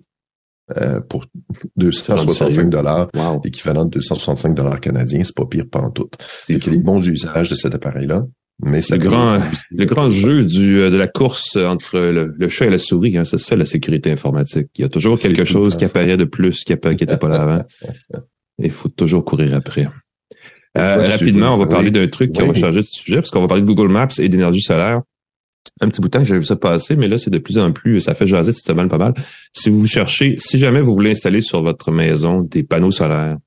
euh, 0.78 1.02
pour 1.02 1.26
265 1.76 2.70
dollars, 2.70 3.10
Wow. 3.14 3.42
équivalent 3.44 3.86
de 3.86 3.90
265 3.92 4.56
dollars 4.56 4.80
canadiens. 4.80 5.22
C'est 5.26 5.36
pas 5.36 5.46
pire 5.46 5.66
pas 5.70 5.80
en 5.82 5.92
tout. 5.92 6.10
C'est 6.38 6.54
Il 6.54 6.66
y 6.66 6.70
a 6.70 6.72
des 6.72 6.78
bons 6.82 7.06
usages 7.06 7.50
de 7.50 7.56
cet 7.56 7.76
appareil-là. 7.76 8.24
Mais 8.64 8.80
le 8.90 8.98
grand, 8.98 9.40
le 9.70 9.86
grand 9.86 10.10
jeu 10.10 10.46
du, 10.46 10.80
euh, 10.80 10.90
de 10.90 10.96
la 10.96 11.08
course 11.08 11.58
entre 11.58 12.00
le, 12.00 12.34
le 12.38 12.50
chat 12.50 12.66
et 12.66 12.70
la 12.70 12.78
souris, 12.78 13.18
hein, 13.18 13.26
c'est 13.26 13.38
ça 13.38 13.56
la 13.56 13.66
sécurité 13.66 14.12
informatique. 14.12 14.70
Il 14.78 14.82
y 14.82 14.86
a 14.86 14.90
toujours 14.90 15.20
quelque 15.20 15.44
chose 15.44 15.76
qui 15.76 15.84
apparaît 15.84 16.16
de 16.18 16.24
plus 16.24 16.64
qui 16.64 16.74
n'était 16.74 17.18
pas 17.18 17.28
là 17.30 17.42
avant. 17.42 17.64
Il 18.60 18.72
faut 18.72 18.88
toujours 18.88 19.26
courir 19.26 19.54
après. 19.56 19.88
Euh, 20.78 21.08
rapidement, 21.08 21.56
on 21.56 21.58
va 21.58 21.66
oui. 21.66 21.72
parler 21.72 21.92
d'un 21.92 22.08
truc, 22.08 22.32
on 22.38 22.46
va 22.46 22.52
Oui. 22.54 22.60
changer 22.60 22.82
de 22.82 22.88
sujet, 22.88 23.18
parce 23.18 23.32
qu'on 23.32 23.42
va 23.42 23.48
parler 23.48 23.64
de 23.64 23.68
Google 23.68 23.90
Maps 23.90 24.08
et 24.20 24.30
d'énergie 24.30 24.62
solaire. 24.62 25.02
Un 25.82 25.90
petit 25.90 26.00
bout 26.00 26.08
de 26.08 26.12
temps 26.12 26.20
que 26.20 26.26
j'avais 26.26 26.40
vu 26.40 26.46
ça 26.46 26.56
passer, 26.56 26.96
mais 26.96 27.10
là, 27.10 27.18
c'est 27.18 27.30
de 27.30 27.38
plus 27.38 27.58
en 27.58 27.74
plus, 27.74 28.00
ça 28.00 28.14
fait 28.14 28.28
jaser 28.28 28.54
cette 28.54 28.66
semaine 28.66 28.88
pas 28.88 28.98
mal. 28.98 29.14
Si 29.52 29.70
vous 29.70 29.86
cherchez, 29.88 30.36
si 30.38 30.58
jamais 30.58 30.80
vous 30.80 30.94
voulez 30.94 31.12
installer 31.12 31.42
sur 31.42 31.62
votre 31.62 31.92
maison 31.92 32.42
des 32.44 32.64
panneaux 32.64 32.92
solaires 32.92 33.38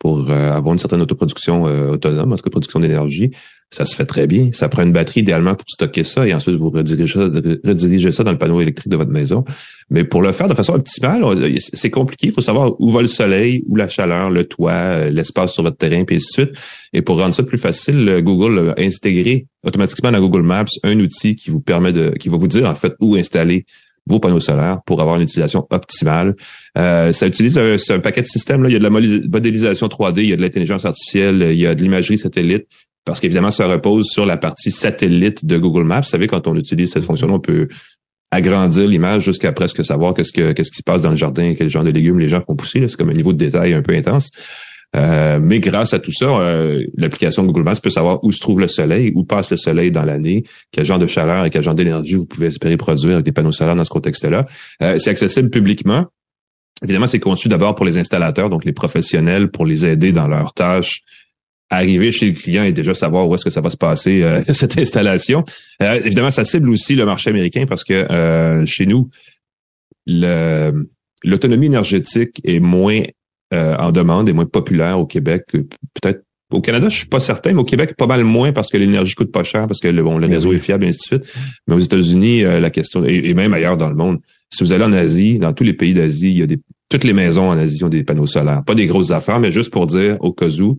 pour 0.00 0.28
euh, 0.28 0.50
avoir 0.52 0.72
une 0.72 0.78
certaine 0.80 1.00
autoproduction 1.00 1.68
euh, 1.68 1.90
autonome, 1.90 2.32
en 2.32 2.36
tout 2.36 2.42
cas 2.42 2.50
production 2.50 2.80
d'énergie, 2.80 3.30
ça 3.72 3.86
se 3.86 3.96
fait 3.96 4.04
très 4.04 4.26
bien. 4.26 4.50
Ça 4.52 4.68
prend 4.68 4.82
une 4.82 4.92
batterie 4.92 5.20
idéalement 5.20 5.54
pour 5.54 5.64
stocker 5.66 6.04
ça 6.04 6.26
et 6.28 6.34
ensuite 6.34 6.56
vous 6.56 6.70
redirigez 6.70 8.12
ça, 8.12 8.22
dans 8.22 8.30
le 8.32 8.38
panneau 8.38 8.60
électrique 8.60 8.88
de 8.88 8.96
votre 8.96 9.10
maison. 9.10 9.44
Mais 9.90 10.04
pour 10.04 10.20
le 10.20 10.32
faire 10.32 10.46
de 10.46 10.54
façon 10.54 10.74
optimale, 10.74 11.24
c'est 11.58 11.90
compliqué. 11.90 12.28
Il 12.28 12.32
faut 12.32 12.42
savoir 12.42 12.78
où 12.80 12.90
va 12.90 13.00
le 13.00 13.08
soleil, 13.08 13.64
où 13.66 13.76
la 13.76 13.88
chaleur, 13.88 14.30
le 14.30 14.44
toit, 14.44 14.72
euh, 14.72 15.10
l'espace 15.10 15.54
sur 15.54 15.62
votre 15.62 15.78
terrain, 15.78 16.04
puis 16.04 16.16
ainsi 16.16 16.26
de 16.26 16.44
suite. 16.44 16.58
Et 16.92 17.00
pour 17.00 17.18
rendre 17.18 17.34
ça 17.34 17.42
plus 17.42 17.58
facile, 17.58 18.20
Google 18.22 18.74
a 18.76 18.80
intégré 18.82 19.46
automatiquement 19.64 20.12
dans 20.12 20.20
Google 20.20 20.42
Maps 20.42 20.64
un 20.82 20.98
outil 21.00 21.34
qui 21.34 21.50
vous 21.50 21.60
permet 21.60 21.92
de, 21.92 22.10
qui 22.10 22.28
va 22.28 22.36
vous 22.36 22.48
dire 22.48 22.68
en 22.68 22.74
fait 22.74 22.92
où 23.00 23.16
installer 23.16 23.64
vos 24.06 24.18
panneaux 24.18 24.40
solaires 24.40 24.80
pour 24.84 25.00
avoir 25.00 25.16
une 25.16 25.22
utilisation 25.22 25.66
optimale. 25.70 26.34
Euh, 26.76 27.12
ça 27.12 27.26
utilise 27.26 27.56
un, 27.56 27.76
un 27.90 27.98
paquet 28.00 28.20
de 28.22 28.26
systèmes. 28.26 28.62
Là. 28.64 28.68
Il 28.68 28.72
y 28.72 28.76
a 28.76 28.78
de 28.80 28.84
la 28.84 28.90
modélis- 28.90 29.28
modélisation 29.30 29.86
3D, 29.86 30.20
il 30.20 30.28
y 30.28 30.32
a 30.32 30.36
de 30.36 30.42
l'intelligence 30.42 30.84
artificielle, 30.84 31.48
il 31.52 31.58
y 31.58 31.66
a 31.66 31.74
de 31.74 31.82
l'imagerie 31.82 32.18
satellite, 32.18 32.66
parce 33.04 33.20
qu'évidemment, 33.20 33.50
ça 33.50 33.66
repose 33.66 34.06
sur 34.06 34.26
la 34.26 34.36
partie 34.36 34.70
satellite 34.70 35.44
de 35.44 35.58
Google 35.58 35.84
Maps. 35.84 36.00
Vous 36.00 36.08
savez, 36.08 36.26
quand 36.26 36.46
on 36.46 36.56
utilise 36.56 36.92
cette 36.92 37.04
fonction-là, 37.04 37.34
on 37.34 37.40
peut 37.40 37.68
agrandir 38.30 38.88
l'image 38.88 39.24
jusqu'à 39.24 39.52
presque 39.52 39.84
savoir 39.84 40.14
qu'est-ce 40.14 40.32
que 40.32 40.52
qu'est-ce 40.52 40.70
qui 40.70 40.78
se 40.78 40.82
passe 40.82 41.02
dans 41.02 41.10
le 41.10 41.16
jardin, 41.16 41.54
quel 41.56 41.68
genre 41.68 41.84
de 41.84 41.90
légumes 41.90 42.18
les 42.18 42.28
gens 42.28 42.40
font 42.40 42.56
pousser. 42.56 42.86
C'est 42.88 42.96
comme 42.96 43.10
un 43.10 43.14
niveau 43.14 43.32
de 43.32 43.38
détail 43.38 43.74
un 43.74 43.82
peu 43.82 43.94
intense. 43.94 44.30
Euh, 44.94 45.38
mais 45.40 45.58
grâce 45.60 45.94
à 45.94 45.98
tout 45.98 46.12
ça, 46.12 46.26
euh, 46.26 46.84
l'application 46.96 47.44
Google 47.44 47.62
Maps 47.62 47.80
peut 47.82 47.90
savoir 47.90 48.22
où 48.24 48.30
se 48.30 48.40
trouve 48.40 48.60
le 48.60 48.68
soleil, 48.68 49.12
où 49.14 49.24
passe 49.24 49.50
le 49.50 49.56
soleil 49.56 49.90
dans 49.90 50.02
l'année, 50.02 50.44
quel 50.70 50.84
genre 50.84 50.98
de 50.98 51.06
chaleur 51.06 51.46
et 51.46 51.50
quel 51.50 51.62
genre 51.62 51.74
d'énergie 51.74 52.14
vous 52.14 52.26
pouvez 52.26 52.48
espérer 52.48 52.76
produire 52.76 53.14
avec 53.14 53.24
des 53.24 53.32
panneaux 53.32 53.52
solaires 53.52 53.76
dans 53.76 53.84
ce 53.84 53.90
contexte-là. 53.90 54.44
Euh, 54.82 54.98
c'est 54.98 55.10
accessible 55.10 55.48
publiquement. 55.48 56.06
Évidemment, 56.82 57.06
c'est 57.06 57.20
conçu 57.20 57.48
d'abord 57.48 57.74
pour 57.74 57.86
les 57.86 57.96
installateurs, 57.96 58.50
donc 58.50 58.64
les 58.64 58.72
professionnels, 58.72 59.50
pour 59.50 59.64
les 59.64 59.86
aider 59.86 60.12
dans 60.12 60.28
leurs 60.28 60.52
tâches. 60.52 61.02
Arriver 61.72 62.12
chez 62.12 62.26
le 62.26 62.32
client 62.32 62.64
et 62.64 62.72
déjà 62.72 62.94
savoir 62.94 63.26
où 63.26 63.34
est-ce 63.34 63.44
que 63.44 63.50
ça 63.50 63.62
va 63.62 63.70
se 63.70 63.78
passer, 63.78 64.22
euh, 64.22 64.42
cette 64.52 64.78
installation. 64.78 65.42
Euh, 65.82 66.00
évidemment, 66.04 66.30
ça 66.30 66.44
cible 66.44 66.68
aussi 66.68 66.94
le 66.94 67.06
marché 67.06 67.30
américain 67.30 67.64
parce 67.66 67.82
que 67.82 67.94
euh, 67.94 68.66
chez 68.66 68.84
nous, 68.84 69.08
l'autonomie 70.06 71.66
énergétique 71.66 72.40
est 72.44 72.60
moins 72.60 73.00
euh, 73.54 73.76
en 73.76 73.92
demande 73.92 74.28
et 74.28 74.32
moins 74.32 74.46
populaire 74.46 74.98
au 74.98 75.06
Québec. 75.06 75.44
Peut-être 75.52 76.22
au 76.50 76.60
Canada, 76.60 76.90
je 76.90 76.98
suis 76.98 77.06
pas 77.06 77.20
certain, 77.20 77.52
mais 77.52 77.60
au 77.60 77.64
Québec, 77.64 77.94
pas 77.96 78.06
mal 78.06 78.24
moins 78.24 78.52
parce 78.52 78.68
que 78.68 78.76
l'énergie 78.76 79.14
coûte 79.14 79.32
pas 79.32 79.44
cher, 79.44 79.66
parce 79.66 79.80
que 79.80 79.88
le, 79.88 80.02
bon, 80.02 80.18
le 80.18 80.26
Oui, 80.26 80.34
réseau 80.34 80.50
oui. 80.50 80.56
est 80.56 80.58
fiable, 80.58 80.84
et 80.84 80.88
ainsi 80.88 80.98
de 80.98 81.20
suite. 81.20 81.34
Mais 81.66 81.74
aux 81.74 81.78
États-Unis, 81.78 82.44
euh, 82.44 82.60
la 82.60 82.68
question, 82.68 83.04
et, 83.06 83.22
et 83.24 83.34
même 83.34 83.54
ailleurs 83.54 83.78
dans 83.78 83.88
le 83.88 83.94
monde, 83.94 84.18
si 84.50 84.62
vous 84.62 84.72
allez 84.74 84.84
en 84.84 84.92
Asie, 84.92 85.38
dans 85.38 85.54
tous 85.54 85.64
les 85.64 85.72
pays 85.72 85.94
d'Asie, 85.94 86.30
il 86.30 86.38
y 86.38 86.42
a 86.42 86.46
des 86.46 86.58
toutes 86.92 87.04
les 87.04 87.14
maisons 87.14 87.48
en 87.48 87.56
Asie 87.56 87.82
ont 87.84 87.88
des 87.88 88.04
panneaux 88.04 88.26
solaires. 88.26 88.62
Pas 88.66 88.74
des 88.74 88.86
grosses 88.86 89.12
affaires, 89.12 89.40
mais 89.40 89.50
juste 89.50 89.70
pour 89.70 89.86
dire 89.86 90.18
au 90.20 90.34
cas 90.34 90.50
où. 90.60 90.76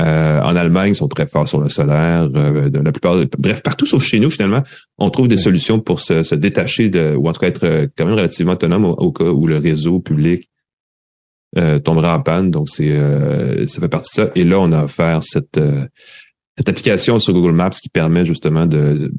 Euh, 0.00 0.40
en 0.42 0.56
Allemagne, 0.56 0.92
ils 0.92 0.96
sont 0.96 1.08
très 1.08 1.26
forts 1.26 1.48
sur 1.48 1.60
le 1.60 1.68
solaire. 1.68 2.28
euh, 2.34 2.68
de 2.70 2.78
la 2.78 2.92
plupart, 2.92 3.16
bref, 3.38 3.62
partout 3.62 3.86
sauf 3.86 4.02
chez 4.04 4.18
nous, 4.20 4.30
finalement, 4.30 4.62
on 4.98 5.10
trouve 5.10 5.28
des 5.28 5.36
solutions 5.36 5.80
pour 5.80 6.00
se, 6.00 6.22
se 6.22 6.34
détacher 6.34 6.88
de, 6.88 7.14
ou 7.16 7.28
en 7.28 7.32
tout 7.32 7.40
cas 7.40 7.48
être 7.48 7.64
euh, 7.64 7.86
quand 7.96 8.04
même 8.06 8.14
relativement 8.14 8.52
autonome 8.52 8.84
au, 8.84 8.92
au 8.92 9.12
cas 9.12 9.24
où 9.24 9.46
le 9.46 9.58
réseau 9.58 10.00
public 10.00 10.48
euh, 11.58 11.78
tombera 11.78 12.16
en 12.16 12.20
panne. 12.22 12.50
Donc, 12.50 12.68
c'est 12.70 12.90
euh, 12.90 13.66
ça 13.68 13.80
fait 13.80 13.88
partie 13.88 14.10
de 14.20 14.24
ça. 14.26 14.30
Et 14.34 14.44
là, 14.44 14.58
on 14.60 14.72
a 14.72 14.84
offert 14.84 15.20
cette 15.22 15.58
euh, 15.58 15.86
cette 16.56 16.68
application 16.68 17.18
sur 17.18 17.32
Google 17.32 17.52
Maps 17.52 17.70
qui 17.70 17.88
permet 17.88 18.24
justement 18.24 18.66
de 18.66 19.12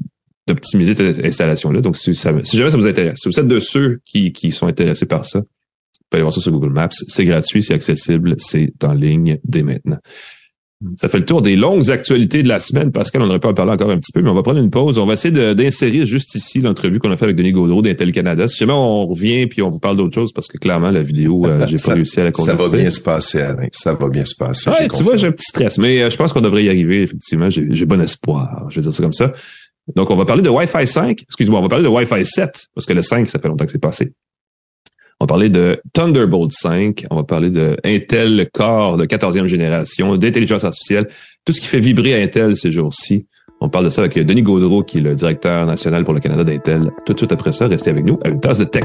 d'optimiser 0.46 0.94
cette 0.94 1.24
installation-là. 1.24 1.80
Donc, 1.80 1.96
si, 1.96 2.14
ça- 2.14 2.32
si 2.44 2.56
jamais 2.56 2.70
ça 2.70 2.76
vous 2.76 2.86
intéresse, 2.86 3.18
si 3.20 3.28
vous 3.28 3.40
êtes 3.40 3.48
de 3.48 3.58
ceux 3.60 4.00
qui, 4.04 4.32
qui 4.32 4.52
sont 4.52 4.66
intéressés 4.68 5.06
par 5.06 5.26
ça, 5.26 5.40
vous 5.40 5.44
pouvez 6.08 6.18
aller 6.18 6.22
voir 6.22 6.32
ça 6.32 6.40
sur 6.40 6.52
Google 6.52 6.72
Maps. 6.72 6.88
C'est 7.08 7.24
gratuit, 7.24 7.64
c'est 7.64 7.74
accessible, 7.74 8.36
c'est 8.38 8.72
en 8.84 8.92
ligne 8.94 9.38
dès 9.42 9.64
maintenant. 9.64 9.98
Ça 10.98 11.08
fait 11.08 11.18
le 11.18 11.24
tour 11.24 11.40
des 11.40 11.56
longues 11.56 11.90
actualités 11.90 12.42
de 12.42 12.48
la 12.48 12.60
semaine. 12.60 12.92
Pascal, 12.92 13.22
on 13.22 13.28
aurait 13.30 13.38
pu 13.38 13.46
en 13.46 13.54
parler 13.54 13.72
encore 13.72 13.90
un 13.90 13.96
petit 13.98 14.12
peu, 14.12 14.20
mais 14.20 14.28
on 14.28 14.34
va 14.34 14.42
prendre 14.42 14.58
une 14.60 14.68
pause. 14.70 14.98
On 14.98 15.06
va 15.06 15.14
essayer 15.14 15.54
d'insérer 15.54 16.06
juste 16.06 16.34
ici 16.34 16.60
l'entrevue 16.60 16.98
qu'on 16.98 17.10
a 17.10 17.16
fait 17.16 17.24
avec 17.24 17.36
Denis 17.36 17.52
Gaudreau 17.52 17.80
d'Intel 17.80 18.12
Canada. 18.12 18.46
Si 18.46 18.58
jamais 18.58 18.74
on 18.74 19.06
revient 19.06 19.46
puis 19.46 19.62
on 19.62 19.70
vous 19.70 19.78
parle 19.78 19.96
d'autre 19.96 20.14
chose, 20.14 20.32
parce 20.34 20.48
que 20.48 20.58
clairement, 20.58 20.90
la 20.90 21.02
vidéo, 21.02 21.46
euh, 21.46 21.66
j'ai 21.66 21.76
pas 21.76 21.82
Ça- 21.82 21.94
réussi 21.94 22.20
à 22.20 22.24
la 22.24 22.28
Ça 22.28 22.32
convertir. 22.32 22.66
va 22.68 22.76
bien 22.76 22.90
se 22.90 23.00
passer, 23.00 23.40
Alain. 23.40 23.68
Ça 23.72 23.94
va 23.94 24.08
bien 24.10 24.24
se 24.26 24.34
passer. 24.34 24.68
Ouais, 24.68 24.88
tu 24.88 25.02
vois, 25.02 25.16
j'ai 25.16 25.28
un 25.28 25.32
petit 25.32 25.46
stress, 25.48 25.78
mais 25.78 26.02
euh, 26.02 26.10
je 26.10 26.16
pense 26.18 26.34
qu'on 26.34 26.42
devrait 26.42 26.64
y 26.64 26.68
arriver, 26.68 27.02
effectivement. 27.04 27.48
J'ai 27.48 27.66
j'ai 27.74 27.86
bon 27.86 28.00
espoir, 28.02 28.66
je 28.68 28.76
vais 28.76 28.82
dire 28.82 28.92
ça 28.92 29.02
comme 29.02 29.14
ça. 29.14 29.32
Donc, 29.94 30.10
on 30.10 30.16
va 30.16 30.26
parler 30.26 30.42
de 30.42 30.50
Wi-Fi 30.50 30.86
5. 30.86 31.22
Excuse-moi, 31.22 31.58
on 31.58 31.62
va 31.62 31.68
parler 31.70 31.84
de 31.84 31.88
Wi-Fi 31.88 32.26
7, 32.26 32.66
parce 32.74 32.86
que 32.86 32.92
le 32.92 33.02
5, 33.02 33.28
ça 33.30 33.38
fait 33.38 33.48
longtemps 33.48 33.64
que 33.64 33.72
c'est 33.72 33.78
passé. 33.78 34.12
On 35.18 35.24
va 35.24 35.28
parler 35.28 35.48
de 35.48 35.80
Thunderbolt 35.94 36.52
5. 36.52 37.06
On 37.10 37.16
va 37.16 37.24
parler 37.24 37.48
de 37.48 37.76
Intel 37.84 38.48
Core 38.52 38.98
de 38.98 39.06
14e 39.06 39.46
génération, 39.46 40.16
d'intelligence 40.16 40.64
artificielle, 40.64 41.08
tout 41.44 41.52
ce 41.52 41.60
qui 41.60 41.66
fait 41.66 41.80
vibrer 41.80 42.22
Intel 42.22 42.56
ces 42.56 42.70
jours-ci. 42.70 43.26
On 43.62 43.70
parle 43.70 43.86
de 43.86 43.90
ça 43.90 44.02
avec 44.02 44.18
Denis 44.18 44.42
Gaudreau, 44.42 44.82
qui 44.82 44.98
est 44.98 45.00
le 45.00 45.14
directeur 45.14 45.64
national 45.64 46.04
pour 46.04 46.12
le 46.12 46.20
Canada 46.20 46.44
d'Intel. 46.44 46.90
Tout 47.06 47.14
de 47.14 47.18
suite 47.18 47.32
après 47.32 47.52
ça, 47.52 47.66
restez 47.66 47.90
avec 47.90 48.04
nous 48.04 48.20
à 48.24 48.28
une 48.28 48.40
tasse 48.40 48.58
de 48.58 48.64
tech. 48.64 48.84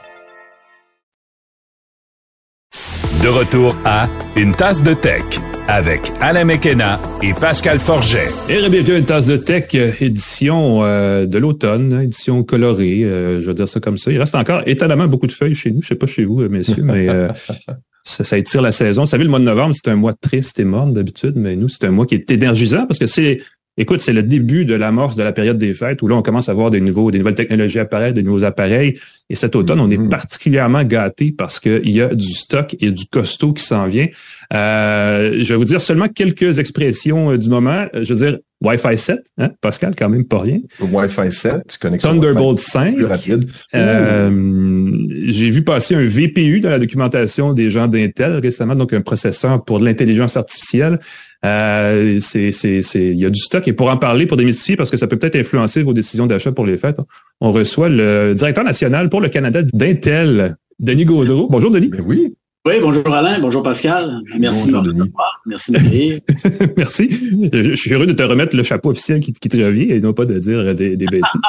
De 3.21 3.27
retour 3.27 3.77
à 3.85 4.09
Une 4.35 4.55
tasse 4.55 4.81
de 4.81 4.95
tech 4.95 5.23
avec 5.67 6.11
Alain 6.21 6.43
Mekena 6.43 6.99
et 7.21 7.33
Pascal 7.35 7.77
Forget. 7.77 8.29
Et 8.49 8.67
bienvenue 8.67 8.95
à 8.95 8.97
une 8.97 9.05
tasse 9.05 9.27
de 9.27 9.37
tech, 9.37 9.65
euh, 9.75 9.91
édition 10.01 10.83
euh, 10.83 11.27
de 11.27 11.37
l'automne, 11.37 12.01
édition 12.01 12.43
colorée, 12.43 13.03
euh, 13.03 13.39
je 13.39 13.45
vais 13.45 13.53
dire 13.53 13.69
ça 13.69 13.79
comme 13.79 13.99
ça. 13.99 14.11
Il 14.11 14.17
reste 14.17 14.33
encore 14.33 14.63
étonnamment 14.65 15.05
beaucoup 15.05 15.27
de 15.27 15.31
feuilles 15.31 15.53
chez 15.53 15.69
nous. 15.69 15.83
Je 15.83 15.89
sais 15.89 15.95
pas 15.95 16.07
chez 16.07 16.25
vous, 16.25 16.41
euh, 16.41 16.49
messieurs, 16.49 16.81
mais 16.83 17.09
euh, 17.09 17.29
ça, 18.03 18.23
ça 18.23 18.37
étire 18.39 18.63
la 18.63 18.71
saison. 18.71 19.03
Vous 19.03 19.09
savez, 19.09 19.23
le 19.23 19.29
mois 19.29 19.39
de 19.39 19.45
novembre, 19.45 19.75
c'est 19.75 19.91
un 19.91 19.95
mois 19.95 20.13
triste 20.13 20.59
et 20.59 20.65
morne 20.65 20.93
d'habitude, 20.93 21.33
mais 21.35 21.55
nous, 21.55 21.69
c'est 21.69 21.85
un 21.85 21.91
mois 21.91 22.07
qui 22.07 22.15
est 22.15 22.31
énergisant 22.31 22.87
parce 22.87 22.97
que 22.97 23.05
c'est, 23.05 23.39
écoute, 23.81 24.01
c'est 24.01 24.13
le 24.13 24.23
début 24.23 24.63
de 24.65 24.73
l'amorce 24.75 25.15
de 25.15 25.23
la 25.23 25.31
période 25.33 25.57
des 25.57 25.73
fêtes 25.73 26.01
où 26.01 26.07
là, 26.07 26.15
on 26.15 26.21
commence 26.21 26.47
à 26.49 26.53
voir 26.53 26.71
des 26.71 26.79
nouveaux, 26.81 27.11
des 27.11 27.17
nouvelles 27.19 27.35
technologies 27.35 27.79
apparaître, 27.79 28.13
des 28.15 28.23
nouveaux 28.23 28.43
appareils. 28.43 28.97
Et 29.29 29.35
cet 29.35 29.55
automne, 29.55 29.79
on 29.79 29.89
est 29.89 29.97
Mhm. 29.97 30.09
particulièrement 30.09 30.83
gâtés 30.83 31.33
parce 31.37 31.59
qu'il 31.59 31.89
y 31.89 32.01
a 32.01 32.13
du 32.13 32.31
stock 32.33 32.75
et 32.79 32.91
du 32.91 33.05
costaud 33.07 33.53
qui 33.53 33.63
s'en 33.63 33.87
vient. 33.87 34.07
Euh, 34.53 35.39
je 35.43 35.53
vais 35.53 35.55
vous 35.57 35.65
dire 35.65 35.81
seulement 35.81 36.07
quelques 36.07 36.59
expressions 36.59 37.31
euh, 37.31 37.37
du 37.37 37.49
moment. 37.49 37.85
Euh, 37.95 38.03
Je 38.03 38.13
veux 38.13 38.25
dire, 38.25 38.37
Wi-Fi 38.61 38.97
7, 38.97 39.19
hein, 39.39 39.49
Pascal, 39.61 39.93
quand 39.97 40.09
même 40.09 40.25
pas 40.25 40.39
rien. 40.41 40.59
Wi-Fi 40.79 41.31
7, 41.31 41.77
connexion 41.81 42.11
Thunderbolt 42.11 42.59
Wi-Fi 42.59 42.71
5. 42.71 42.95
plus 42.95 43.05
rapide. 43.05 43.47
Euh, 43.73 44.91
J'ai 45.27 45.49
vu 45.49 45.63
passer 45.63 45.95
un 45.95 46.05
VPU 46.05 46.59
dans 46.59 46.69
la 46.69 46.79
documentation 46.79 47.53
des 47.53 47.71
gens 47.71 47.87
d'Intel 47.87 48.33
récemment, 48.43 48.75
donc 48.75 48.93
un 48.93 49.01
processeur 49.01 49.63
pour 49.63 49.79
l'intelligence 49.79 50.37
artificielle. 50.37 50.99
Euh, 51.43 52.19
c'est, 52.19 52.51
c'est, 52.51 52.83
c'est, 52.83 53.07
il 53.07 53.19
y 53.19 53.25
a 53.25 53.29
du 53.29 53.39
stock 53.39 53.67
et 53.67 53.73
pour 53.73 53.89
en 53.89 53.97
parler, 53.97 54.27
pour 54.27 54.37
démystifier, 54.37 54.75
parce 54.75 54.91
que 54.91 54.97
ça 54.97 55.07
peut 55.07 55.17
peut-être 55.17 55.37
influencer 55.37 55.81
vos 55.81 55.93
décisions 55.93 56.27
d'achat 56.27 56.51
pour 56.51 56.65
les 56.65 56.77
fêtes, 56.77 56.99
on 57.39 57.51
reçoit 57.51 57.89
le 57.89 58.33
directeur 58.35 58.63
national 58.63 59.09
pour 59.09 59.21
le 59.21 59.29
Canada 59.29 59.63
d'Intel, 59.63 60.55
Denis 60.79 61.05
Gaudreau. 61.05 61.47
Bonjour 61.49 61.71
Denis. 61.71 61.89
Ben 61.89 62.03
oui. 62.05 62.35
Oui, 62.63 62.75
bonjour 62.79 63.11
Alain, 63.11 63.39
bonjour 63.39 63.63
Pascal. 63.63 64.21
Merci 64.37 64.65
Bonjour, 64.65 64.83
de 64.83 64.89
recevoir. 64.91 65.41
Merci 65.47 65.71
de 65.71 65.77
m'accueillir. 65.79 66.19
Merci. 66.77 67.09
Je, 67.51 67.63
je 67.71 67.75
suis 67.75 67.91
heureux 67.91 68.05
de 68.05 68.13
te 68.13 68.21
remettre 68.21 68.55
le 68.55 68.61
chapeau 68.61 68.91
officiel 68.91 69.19
qui, 69.19 69.33
qui 69.33 69.49
te 69.49 69.57
revient 69.57 69.89
et 69.89 69.99
non 69.99 70.13
pas 70.13 70.25
de 70.25 70.37
dire 70.37 70.75
des, 70.75 70.95
des 70.95 71.05
bêtises. 71.05 71.23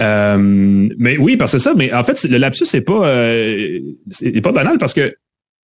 Euh, 0.00 0.88
mais 0.96 1.18
oui, 1.18 1.36
parce 1.36 1.52
que 1.52 1.58
ça, 1.58 1.74
mais 1.74 1.92
en 1.92 2.04
fait, 2.04 2.22
le 2.22 2.38
lapsus, 2.38 2.66
c'est 2.66 2.82
pas, 2.82 3.04
euh, 3.04 3.80
c'est 4.10 4.40
pas 4.40 4.52
banal 4.52 4.78
parce 4.78 4.94
que 4.94 5.12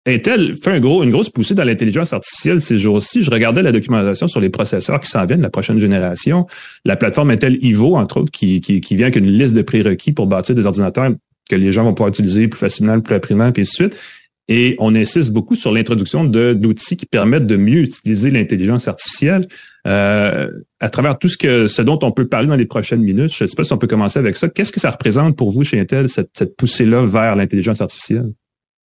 Intel 0.06 0.54
fait 0.62 0.70
un 0.70 0.82
une 0.82 1.10
grosse 1.10 1.30
poussée 1.30 1.54
dans 1.54 1.64
l'intelligence 1.64 2.12
artificielle 2.12 2.60
ces 2.60 2.78
jours-ci. 2.78 3.22
Je 3.22 3.30
regardais 3.30 3.62
la 3.62 3.72
documentation 3.72 4.28
sur 4.28 4.38
les 4.38 4.50
processeurs 4.50 5.00
qui 5.00 5.08
s'en 5.08 5.24
viennent, 5.24 5.40
la 5.40 5.50
prochaine 5.50 5.78
génération. 5.78 6.46
La 6.84 6.96
plateforme 6.96 7.30
Intel 7.30 7.56
Ivo, 7.62 7.96
entre 7.96 8.20
autres, 8.20 8.30
qui, 8.30 8.60
vient 8.90 9.06
avec 9.06 9.16
une 9.16 9.30
liste 9.30 9.54
de 9.54 9.62
prérequis 9.62 10.12
pour 10.12 10.26
bâtir 10.26 10.54
des 10.54 10.66
ordinateurs 10.66 11.10
que 11.48 11.56
les 11.56 11.72
gens 11.72 11.84
vont 11.84 11.94
pouvoir 11.94 12.10
utiliser 12.10 12.48
plus 12.48 12.58
facilement, 12.58 13.00
plus 13.00 13.14
rapidement, 13.14 13.50
puis 13.50 13.62
de 13.62 13.68
suite. 13.68 13.96
Et 14.48 14.76
on 14.78 14.94
insiste 14.94 15.32
beaucoup 15.32 15.54
sur 15.54 15.72
l'introduction 15.72 16.24
d'outils 16.24 16.98
qui 16.98 17.06
permettent 17.06 17.46
de 17.46 17.56
mieux 17.56 17.80
utiliser 17.80 18.30
l'intelligence 18.30 18.88
artificielle 18.88 19.46
euh, 19.86 20.50
à 20.80 20.90
travers 20.90 21.18
tout 21.18 21.30
ce 21.30 21.38
que 21.38 21.66
ce 21.66 21.80
dont 21.80 21.98
on 22.02 22.12
peut 22.12 22.28
parler 22.28 22.48
dans 22.48 22.56
les 22.56 22.66
prochaines 22.66 23.00
minutes. 23.00 23.34
Je 23.34 23.44
ne 23.44 23.48
sais 23.48 23.56
pas 23.56 23.64
si 23.64 23.72
on 23.72 23.78
peut 23.78 23.86
commencer 23.86 24.18
avec 24.18 24.36
ça. 24.36 24.50
Qu'est-ce 24.50 24.72
que 24.72 24.80
ça 24.80 24.90
représente 24.90 25.34
pour 25.34 25.50
vous 25.50 25.64
chez 25.64 25.80
Intel, 25.80 26.10
cette, 26.10 26.28
cette 26.36 26.56
poussée-là 26.56 27.06
vers 27.06 27.36
l'intelligence 27.36 27.80
artificielle? 27.80 28.32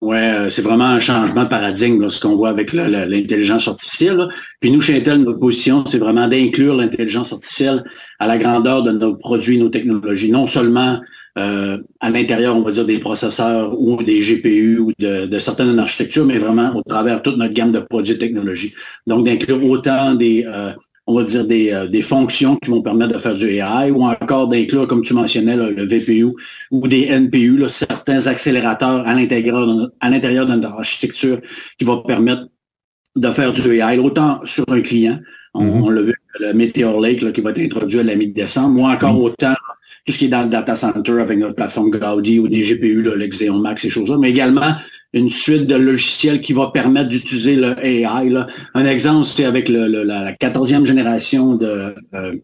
Ouais, 0.02 0.16
euh, 0.18 0.50
c'est 0.50 0.60
vraiment 0.60 0.84
un 0.84 1.00
changement 1.00 1.46
paradigme, 1.46 2.02
là, 2.02 2.10
ce 2.10 2.20
qu'on 2.20 2.36
voit 2.36 2.50
avec 2.50 2.74
l'intelligence 2.74 3.66
artificielle. 3.66 4.28
Puis 4.60 4.70
nous, 4.70 4.82
chez 4.82 4.96
Intel, 4.96 5.22
notre 5.22 5.38
position, 5.38 5.86
c'est 5.86 5.98
vraiment 5.98 6.28
d'inclure 6.28 6.76
l'intelligence 6.76 7.32
artificielle 7.32 7.82
à 8.18 8.26
la 8.26 8.36
grandeur 8.36 8.82
de 8.82 8.92
nos 8.92 9.16
produits, 9.16 9.58
nos 9.58 9.70
technologies. 9.70 10.30
Non 10.30 10.46
seulement 10.46 11.00
euh, 11.38 11.78
à 12.00 12.10
l'intérieur, 12.10 12.56
on 12.56 12.62
va 12.62 12.72
dire, 12.72 12.84
des 12.84 12.98
processeurs 12.98 13.78
ou 13.78 14.02
des 14.02 14.20
GPU 14.20 14.78
ou 14.78 14.92
de, 14.98 15.26
de 15.26 15.38
certaines 15.38 15.78
architectures, 15.78 16.26
mais 16.26 16.38
vraiment 16.38 16.74
au 16.74 16.82
travers 16.82 17.22
toute 17.22 17.38
notre 17.38 17.54
gamme 17.54 17.72
de 17.72 17.80
produits 17.80 18.14
et 18.14 18.18
technologies. 18.18 18.74
Donc, 19.06 19.24
d'inclure 19.24 19.64
autant 19.64 20.14
des, 20.14 20.44
euh, 20.46 20.72
on 21.06 21.14
va 21.14 21.22
dire, 21.22 21.46
des, 21.46 21.72
euh, 21.72 21.86
des 21.86 22.02
fonctions 22.02 22.56
qui 22.56 22.70
vont 22.70 22.82
permettre 22.82 23.14
de 23.14 23.18
faire 23.18 23.34
du 23.34 23.48
AI 23.48 23.90
ou 23.90 24.02
encore 24.02 24.48
d'inclure, 24.48 24.88
comme 24.88 25.02
tu 25.02 25.14
mentionnais, 25.14 25.56
là, 25.56 25.70
le 25.70 25.84
VPU 25.84 26.32
ou 26.70 26.88
des 26.88 27.06
NPU, 27.06 27.56
là, 27.58 27.68
certains 27.68 28.26
accélérateurs 28.26 29.06
à 29.06 29.14
l'intérieur 29.14 29.66
de, 29.66 30.54
notre 30.54 30.78
architecture 30.78 31.40
qui 31.78 31.84
vont 31.84 32.02
permettre 32.02 32.48
de 33.14 33.30
faire 33.30 33.52
du 33.52 33.78
AI, 33.80 33.98
autant 33.98 34.40
sur 34.44 34.64
un 34.68 34.80
client, 34.80 35.18
on, 35.54 35.64
Mhm. 35.64 35.82
on 35.84 35.90
l'a 35.90 36.02
vu, 36.02 36.14
le 36.40 36.52
Meteor 36.52 37.00
Lake 37.00 37.22
là, 37.22 37.32
qui 37.32 37.40
va 37.40 37.50
être 37.50 37.60
introduit 37.60 38.00
à 38.00 38.02
la 38.02 38.14
mi-décembre, 38.14 38.80
ou 38.80 38.86
encore 38.86 39.18
autant 39.20 39.54
tout 40.04 40.12
ce 40.12 40.18
qui 40.18 40.26
est 40.26 40.28
dans 40.28 40.42
le 40.42 40.48
data 40.48 40.76
center 40.76 41.20
avec 41.20 41.38
notre 41.38 41.54
plateforme 41.54 41.90
Gaudi 41.90 42.38
ou 42.38 42.48
des 42.48 42.62
GPU, 42.62 43.02
là, 43.02 43.14
le 43.14 43.26
Xeon 43.26 43.58
Max, 43.58 43.82
ces 43.82 43.90
choses-là, 43.90 44.18
mais 44.18 44.30
également 44.30 44.72
une 45.12 45.30
suite 45.30 45.66
de 45.66 45.76
logiciels 45.76 46.40
qui 46.40 46.52
va 46.52 46.70
permettre 46.70 47.08
d'utiliser 47.08 47.56
le 47.56 47.74
AI. 47.84 48.28
Là. 48.30 48.46
Un 48.74 48.84
exemple, 48.86 49.26
c'est 49.26 49.44
avec 49.44 49.68
le, 49.68 49.88
le- 49.88 50.02
la, 50.02 50.32
14e 50.34 50.84
génération 50.84 51.54
de, 51.56 51.94
euh, 52.14 52.34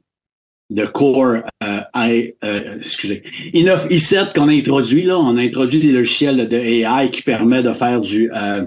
de 0.70 0.86
Core 0.86 1.42
euh, 1.62 1.80
I, 1.94 2.34
euh, 2.44 2.76
excusez, 2.78 3.22
i9, 3.52 3.88
i7 3.90 4.32
qu'on 4.34 4.48
a 4.48 4.52
introduit. 4.52 5.02
Là, 5.02 5.18
on 5.18 5.36
a 5.36 5.42
introduit 5.42 5.80
des 5.80 5.92
logiciels 5.92 6.48
de 6.48 6.56
AI 6.56 7.10
qui 7.10 7.22
permet 7.22 7.62
de 7.62 7.72
faire 7.72 8.00
du, 8.00 8.30
euh, 8.34 8.64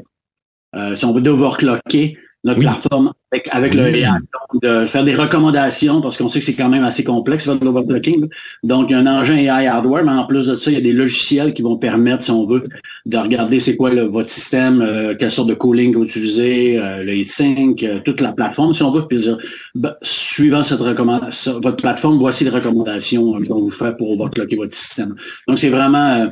euh, 0.76 0.96
si 0.96 1.06
on 1.06 1.14
veut, 1.14 1.22
d'overclocker 1.22 2.18
notre 2.46 2.60
Oui. 2.60 2.66
plateforme 2.66 3.12
avec, 3.32 3.50
avec 3.52 3.74
le 3.74 3.88
AI. 3.88 4.06
Donc, 4.06 4.62
de 4.62 4.86
faire 4.86 5.04
des 5.04 5.16
recommandations, 5.16 6.00
parce 6.00 6.18
qu'on 6.18 6.30
sait 6.30 6.40
que 6.40 6.46
c'est 6.46 6.54
quand 6.54 6.70
même 6.70 6.84
assez 6.84 7.04
complexe 7.04 7.44
faire 7.46 7.60
de 7.60 7.66
l'overclocking. 7.66 8.28
Donc, 8.64 8.88
il 8.90 8.94
y 8.94 8.96
a 8.96 9.00
un 9.00 9.08
engin 9.08 9.36
AI 9.36 9.68
hardware, 9.68 10.06
mais 10.06 10.12
en 10.12 10.26
plus 10.26 10.46
de 10.48 10.56
ça, 10.56 10.70
il 10.72 10.76
y 10.76 10.78
a 10.78 10.82
des 10.82 10.94
logiciels 10.94 11.54
qui 11.54 11.62
vont 11.64 11.76
permettre, 11.78 12.24
si 12.24 12.32
on 12.32 12.46
veut, 12.46 12.64
de 13.06 13.18
regarder 13.18 13.60
c'est 13.60 13.76
quoi 13.76 13.90
le- 13.90 14.04
votre 14.04 14.30
système, 14.30 14.82
euh, 14.82 15.16
quelle 15.18 15.32
sorte 15.32 15.50
de 15.50 15.56
cooling 15.56 15.96
vous 15.96 16.04
utilisez, 16.04 16.80
euh, 16.80 17.04
le 17.04 17.14
heatsink, 17.14 17.84
euh, 17.84 18.00
toute 18.06 18.22
la 18.22 18.32
plateforme, 18.32 18.74
si 18.74 18.84
on 18.84 18.92
veut, 18.92 19.06
puis 19.08 19.18
dire, 19.18 19.38
ben, 19.74 19.94
suivant 20.04 20.64
cette 20.64 20.80
recommandation, 20.80 21.60
votre 21.62 21.78
plateforme, 21.78 22.20
voici 22.20 22.44
les 22.44 22.52
recommandations 22.52 23.36
euh, 23.36 23.46
qu'on 23.46 23.60
vous 23.62 23.72
fait 23.72 23.98
pour 23.98 24.12
overclocker 24.12 24.56
votre 24.56 24.76
système. 24.76 25.16
Donc, 25.48 25.58
c'est 25.60 25.70
vraiment 25.70 25.98
euh, 26.22 26.28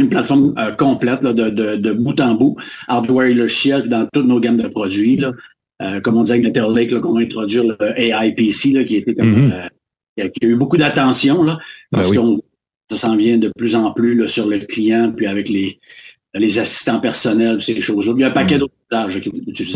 une 0.00 0.08
plateforme 0.08 0.54
euh, 0.58 0.72
complète 0.72 1.22
là, 1.22 1.32
de, 1.32 1.50
de, 1.50 1.76
de 1.76 1.92
bout 1.92 2.18
en 2.20 2.34
bout, 2.34 2.56
hardware 2.88 3.28
et 3.28 3.34
logiciel 3.34 3.88
dans 3.88 4.06
toutes 4.12 4.26
nos 4.26 4.40
gammes 4.40 4.56
de 4.56 4.68
produits. 4.68 5.16
Là. 5.16 5.32
Euh, 5.82 6.00
comme 6.00 6.16
on 6.16 6.22
dit 6.24 6.32
avec 6.32 6.44
Meteor 6.44 6.70
Lake, 6.72 6.90
là, 6.90 7.00
qu'on 7.00 7.14
va 7.14 7.20
introduire 7.20 7.64
le 7.64 7.76
AI 7.98 8.32
PC, 8.34 8.70
là, 8.72 8.84
qui 8.84 8.96
était 8.96 9.14
comme 9.14 9.30
Mhm. 9.32 9.52
euh, 9.52 10.28
qui 10.28 10.44
a, 10.44 10.48
eu 10.48 10.56
beaucoup 10.56 10.76
d'attention, 10.76 11.42
là, 11.42 11.58
parce 11.90 12.10
Ben 12.10 12.18
oui. 12.18 12.24
qu'on 12.24 12.42
ça 12.90 12.96
s'en 12.96 13.16
vient 13.16 13.38
de 13.38 13.52
plus 13.56 13.76
en 13.76 13.92
plus 13.92 14.14
là, 14.16 14.26
sur 14.26 14.46
le 14.48 14.58
client, 14.58 15.12
puis 15.16 15.26
avec 15.26 15.48
les, 15.48 15.78
les 16.34 16.58
assistants 16.58 16.98
personnels, 17.00 17.62
ces 17.62 17.80
choses-là. 17.80 18.12
Il 18.16 18.20
y 18.20 18.24
a 18.24 18.28
un 18.28 18.32
paquet 18.32 18.58
d'autres 18.58 18.74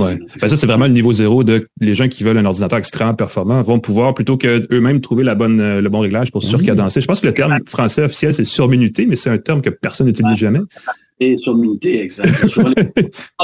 Ouais. 0.02 0.18
Ben 0.40 0.48
ça, 0.48 0.56
c'est 0.56 0.66
vraiment 0.66 0.86
le 0.86 0.92
niveau 0.92 1.12
zéro 1.12 1.44
de 1.44 1.68
les 1.80 1.94
gens 1.94 2.08
qui 2.08 2.24
veulent 2.24 2.38
un 2.38 2.44
ordinateur 2.44 2.78
extrêmement 2.78 3.14
performant 3.14 3.62
vont 3.62 3.78
pouvoir, 3.78 4.12
plutôt 4.14 4.36
que 4.36 4.66
eux-mêmes 4.72 5.00
trouver 5.00 5.22
la 5.24 5.34
bonne, 5.36 5.60
euh, 5.60 5.80
le 5.80 5.88
bon 5.88 6.00
réglage 6.00 6.30
pour 6.32 6.42
surcadencer. 6.42 7.00
Je 7.00 7.06
pense 7.06 7.20
que 7.20 7.26
le 7.26 7.34
terme 7.34 7.58
français 7.66 8.02
officiel, 8.02 8.34
c'est 8.34 8.44
surminuté, 8.44 9.06
mais 9.06 9.16
c'est 9.16 9.30
un 9.30 9.38
terme 9.38 9.62
que 9.62 9.70
personne 9.70 10.06
n'utilise 10.08 10.36
jamais. 10.36 10.58
Et 11.20 11.36
sur 11.38 11.54
l'unité, 11.56 12.02
exact. 12.02 12.28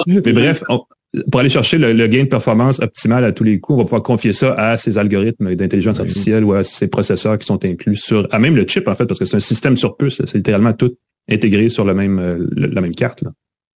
Mais 0.07 0.33
bref, 0.33 0.63
on- 0.69 0.83
pour 1.31 1.41
aller 1.41 1.51
chercher 1.51 1.77
le, 1.79 1.93
le 1.93 2.07
gain 2.07 2.23
de 2.23 2.29
performance 2.29 2.79
optimal 2.81 3.25
à 3.25 3.33
tous 3.33 3.43
les 3.43 3.59
coups, 3.59 3.75
on 3.75 3.79
va 3.79 3.85
pouvoir 3.85 4.03
confier 4.05 4.33
ça 4.33 4.53
à 4.55 4.77
ces 4.77 4.97
algorithmes 4.97 5.57
d'intelligence 5.57 5.99
artificielle 5.99 6.45
ou 6.45 6.53
à 6.53 6.63
ces 6.63 6.87
processeurs 6.87 7.37
qui 7.39 7.47
sont 7.47 7.65
inclus 7.65 7.97
sur, 7.97 8.29
à 8.31 8.39
même 8.39 8.55
le 8.55 8.65
chip 8.67 8.87
en 8.87 8.95
fait, 8.95 9.07
parce 9.07 9.19
que 9.19 9.25
c'est 9.25 9.37
un 9.37 9.41
système 9.41 9.77
sur 9.77 9.97
puce. 9.97 10.23
C'est 10.25 10.37
littéralement 10.37 10.73
tout 10.73 10.93
intégré 11.29 11.69
sur 11.69 11.85
le 11.85 11.95
même, 11.95 12.19
euh, 12.21 12.47
le- 12.57 12.69
la 12.69 12.81
même 12.81 12.95
carte. 12.95 13.25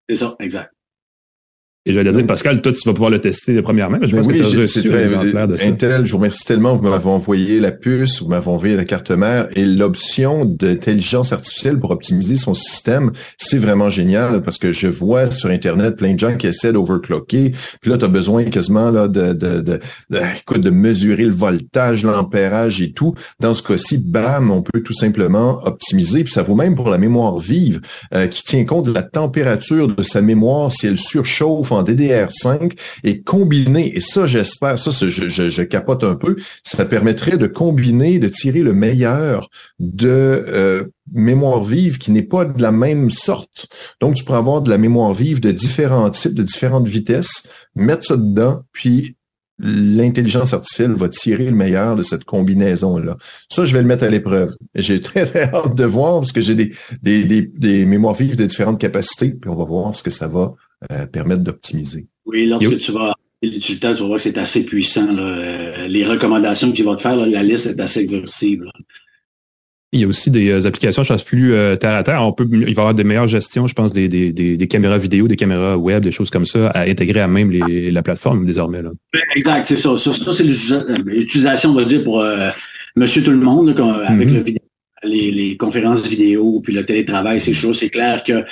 C'est 0.09 0.15
ça, 0.17 0.37
exact. 0.41 0.71
Et 1.87 1.93
j'allais 1.93 2.13
dire, 2.13 2.27
Pascal, 2.27 2.63
toi, 2.63 2.73
tu 2.73 2.81
vas 2.87 2.95
pouvoir 2.95 3.11
le 3.11 3.21
tester 3.21 3.55
de 3.55 3.61
première 3.61 3.91
main. 3.91 3.99
mais 4.01 4.07
Je 4.09 4.13
Ben 4.17 4.23
pense 4.23 4.33
oui, 4.33 4.39
que 4.41 4.45
tu 4.49 4.57
as 4.57 4.61
reçu 4.61 4.79
un 4.79 4.83
très- 4.91 5.03
exemplaire 5.03 5.47
de 5.49 5.57
ça. 5.57 5.67
Intel, 5.67 6.07
je 6.07 6.13
vous 6.13 6.17
remercie 6.17 6.45
tellement. 6.45 6.75
Vous 6.77 6.83
m'avez 6.83 7.07
envoyé 7.07 7.61
la 7.61 7.73
puce, 7.73 8.23
vous 8.23 8.29
m'avez 8.29 8.49
envoyé 8.49 8.75
la 8.75 8.87
carte 8.87 9.11
mère 9.11 9.49
et 9.55 9.67
l'option 9.67 10.47
d'intelligence 10.47 11.33
artificielle 11.35 11.79
pour 11.79 11.91
optimiser 11.91 12.37
son 12.37 12.55
système. 12.55 13.13
C'est 13.37 13.59
vraiment 13.59 13.91
génial 13.91 14.43
parce 14.43 14.57
que 14.57 14.73
je 14.73 14.87
vois 14.89 15.31
sur 15.31 15.51
Internet 15.51 15.97
plein 15.97 16.15
de 16.15 16.19
gens 16.19 16.37
qui 16.37 16.47
essaient 16.47 16.73
d'overclocker. 16.73 17.53
Puis 17.83 17.91
là, 17.91 17.99
tu 17.99 18.05
as 18.07 18.09
besoin 18.09 18.45
quasiment 18.45 18.91
là, 18.91 19.07
de, 19.07 19.35
de, 19.35 19.61
de, 19.61 19.79
de, 20.09 20.21
écoute, 20.41 20.63
de 20.63 20.71
mesurer 20.71 21.25
le 21.25 21.33
voltage, 21.33 22.03
l'ampérage 22.03 22.81
et 22.81 22.93
tout. 22.93 23.15
Dans 23.41 23.53
ce 23.53 23.63
cas-ci, 23.63 23.99
bam, 23.99 24.51
on 24.51 24.63
peut 24.63 24.81
tout 24.81 24.95
simplement 24.95 25.61
optimiser. 25.67 26.25
Puis 26.25 26.33
ça 26.33 26.43
vaut 26.43 26.55
même 26.55 26.77
pour 26.77 26.89
la 26.89 26.97
mémoire 26.97 27.37
vive 27.39 27.81
euh, 28.15 28.27
qui 28.27 28.43
tient 28.43 28.65
compte 28.65 28.87
de 28.87 28.93
la 28.95 29.03
température 29.03 29.89
de 29.89 30.03
sa 30.03 30.23
mémoire 30.23 30.73
si 30.73 30.87
elle 30.87 30.99
surchauffe 30.99 31.73
en 31.75 31.83
DDR5 31.83 32.77
et 33.05 33.23
combiner, 33.23 33.97
et 33.97 34.01
ça 34.01 34.27
j'espère, 34.27 34.79
ça 34.79 34.91
je, 34.91 35.63
capote 35.63 36.05
un 36.05 36.15
peu, 36.15 36.37
ça 36.63 36.85
permettrait 36.85 37.37
de 37.37 37.47
combiner, 37.47 38.19
de 38.19 38.29
tirer 38.29 38.61
le 38.61 38.73
meilleur 38.73 39.49
de 39.79 40.09
euh, 40.09 40.85
mémoire 41.13 41.63
vive 41.63 41.99
qui 41.99 42.11
n'est 42.11 42.23
pas 42.23 42.45
de 42.45 42.61
la 42.63 42.73
même 42.73 43.11
sorte. 43.11 43.67
Donc 44.01 44.15
tu 44.15 44.25
pourrais 44.25 44.39
avoir 44.39 44.63
de 44.63 44.71
la 44.71 44.79
mémoire 44.79 45.15
vive 45.15 45.41
de 45.41 45.51
différents 45.51 46.11
types, 46.11 46.35
de 46.35 46.43
différentes 46.43 46.89
vitesses, 46.89 47.49
mettre 47.75 48.05
ça 48.05 48.17
dedans, 48.17 48.63
puis 48.73 49.17
l'intelligence 49.59 50.53
artificielle 50.53 50.93
va 50.93 51.09
tirer 51.09 51.47
le 51.47 51.53
meilleur 51.57 51.95
de 51.97 52.03
cette 52.03 52.25
combinaison-là. 52.25 53.17
Ça, 53.49 53.65
je 53.65 53.73
vais 53.73 53.83
le 53.83 53.87
mettre 53.87 54.05
à 54.05 54.09
l'épreuve. 54.09 54.55
J'ai 54.75 55.01
très, 55.01 55.25
très 55.27 55.45
hâte 55.55 55.75
de 55.75 55.85
voir 55.85 56.21
parce 56.21 56.33
que 56.33 56.41
j'ai 56.41 56.55
des, 56.55 56.75
des, 57.03 57.25
des, 57.25 57.43
des 57.43 57.87
mémoires 57.87 58.15
vives 58.15 58.37
de 58.37 58.47
différentes 58.47 58.81
capacités, 58.81 59.31
puis 59.31 59.51
on 59.51 59.55
va 59.55 59.65
voir 59.65 59.95
ce 59.95 60.03
que 60.03 60.11
ça 60.11 60.27
va 60.27 60.55
euh, 60.93 61.07
permettre 61.07 61.43
d'optimiser. 61.43 62.07
Oui, 62.27 62.47
lorsque 62.47 62.79
tu 62.79 62.93
vas 62.93 63.15
l'utilitaire, 63.43 63.95
tu 63.95 64.01
vas 64.01 64.07
voir 64.07 64.17
que 64.19 64.23
c'est 64.23 64.39
assez 64.39 64.65
puissant. 64.65 65.13
là. 65.13 65.23
Euh, 65.23 65.87
les 65.89 66.05
recommandations 66.05 66.73
qu'il 66.73 66.85
va 66.85 66.97
te 66.97 67.03
faire, 67.03 67.17
là, 67.17 67.27
la 67.27 67.43
liste 67.43 67.67
est 67.67 67.81
assez 67.81 68.01
exhaustive. 68.01 68.63
là. 68.65 68.73
Il 69.93 70.01
y 70.01 70.05
a 70.05 70.09
aussi 70.09 70.29
des 70.31 70.49
euh, 70.51 70.67
applications, 70.67 71.05
je 71.05 71.13
pense, 71.13 71.23
plus 71.23 71.53
euh, 71.53 71.77
terre 71.77 71.95
à 71.95 72.03
terre. 72.03 72.21
On 72.23 72.33
peut, 72.33 72.49
il 72.51 72.61
va 72.63 72.67
y 72.69 72.71
avoir 72.71 72.95
des 72.95 73.05
meilleures 73.05 73.29
gestions, 73.29 73.69
je 73.69 73.75
pense, 73.75 73.93
des, 73.93 74.09
des, 74.09 74.33
des, 74.33 74.57
des 74.57 74.67
caméras 74.67 74.99
vidéo, 74.99 75.29
des 75.29 75.37
caméras 75.37 75.77
web, 75.77 76.03
des 76.03 76.11
choses 76.11 76.31
comme 76.31 76.47
ça, 76.47 76.69
à 76.71 76.89
intégrer 76.89 77.21
à 77.21 77.29
même 77.29 77.51
les, 77.53 77.93
la 77.93 78.03
plateforme 78.03 78.45
désormais. 78.45 78.83
Là. 78.83 78.91
Exact, 79.37 79.67
c'est 79.67 79.77
ça. 79.77 79.97
Ça, 79.97 80.13
ça, 80.13 80.33
c'est 80.35 80.43
l'utilisation, 80.43 81.71
on 81.71 81.75
va 81.75 81.85
dire, 81.85 82.03
pour 82.03 82.21
euh, 82.23 82.49
monsieur 82.97 83.23
tout 83.23 83.31
le 83.31 83.37
monde, 83.37 83.77
là, 83.79 83.85
avec 84.09 84.29
Mhm. 84.31 84.35
le 84.35 84.45
les, 85.05 85.31
les, 85.31 85.57
conférences 85.59 86.07
vidéo, 86.09 86.61
puis 86.65 86.73
le 86.73 86.85
télétravail, 86.85 87.39
ces 87.41 87.53
choses, 87.53 87.79
c'est 87.79 87.91
clair 87.91 88.25
que 88.25 88.43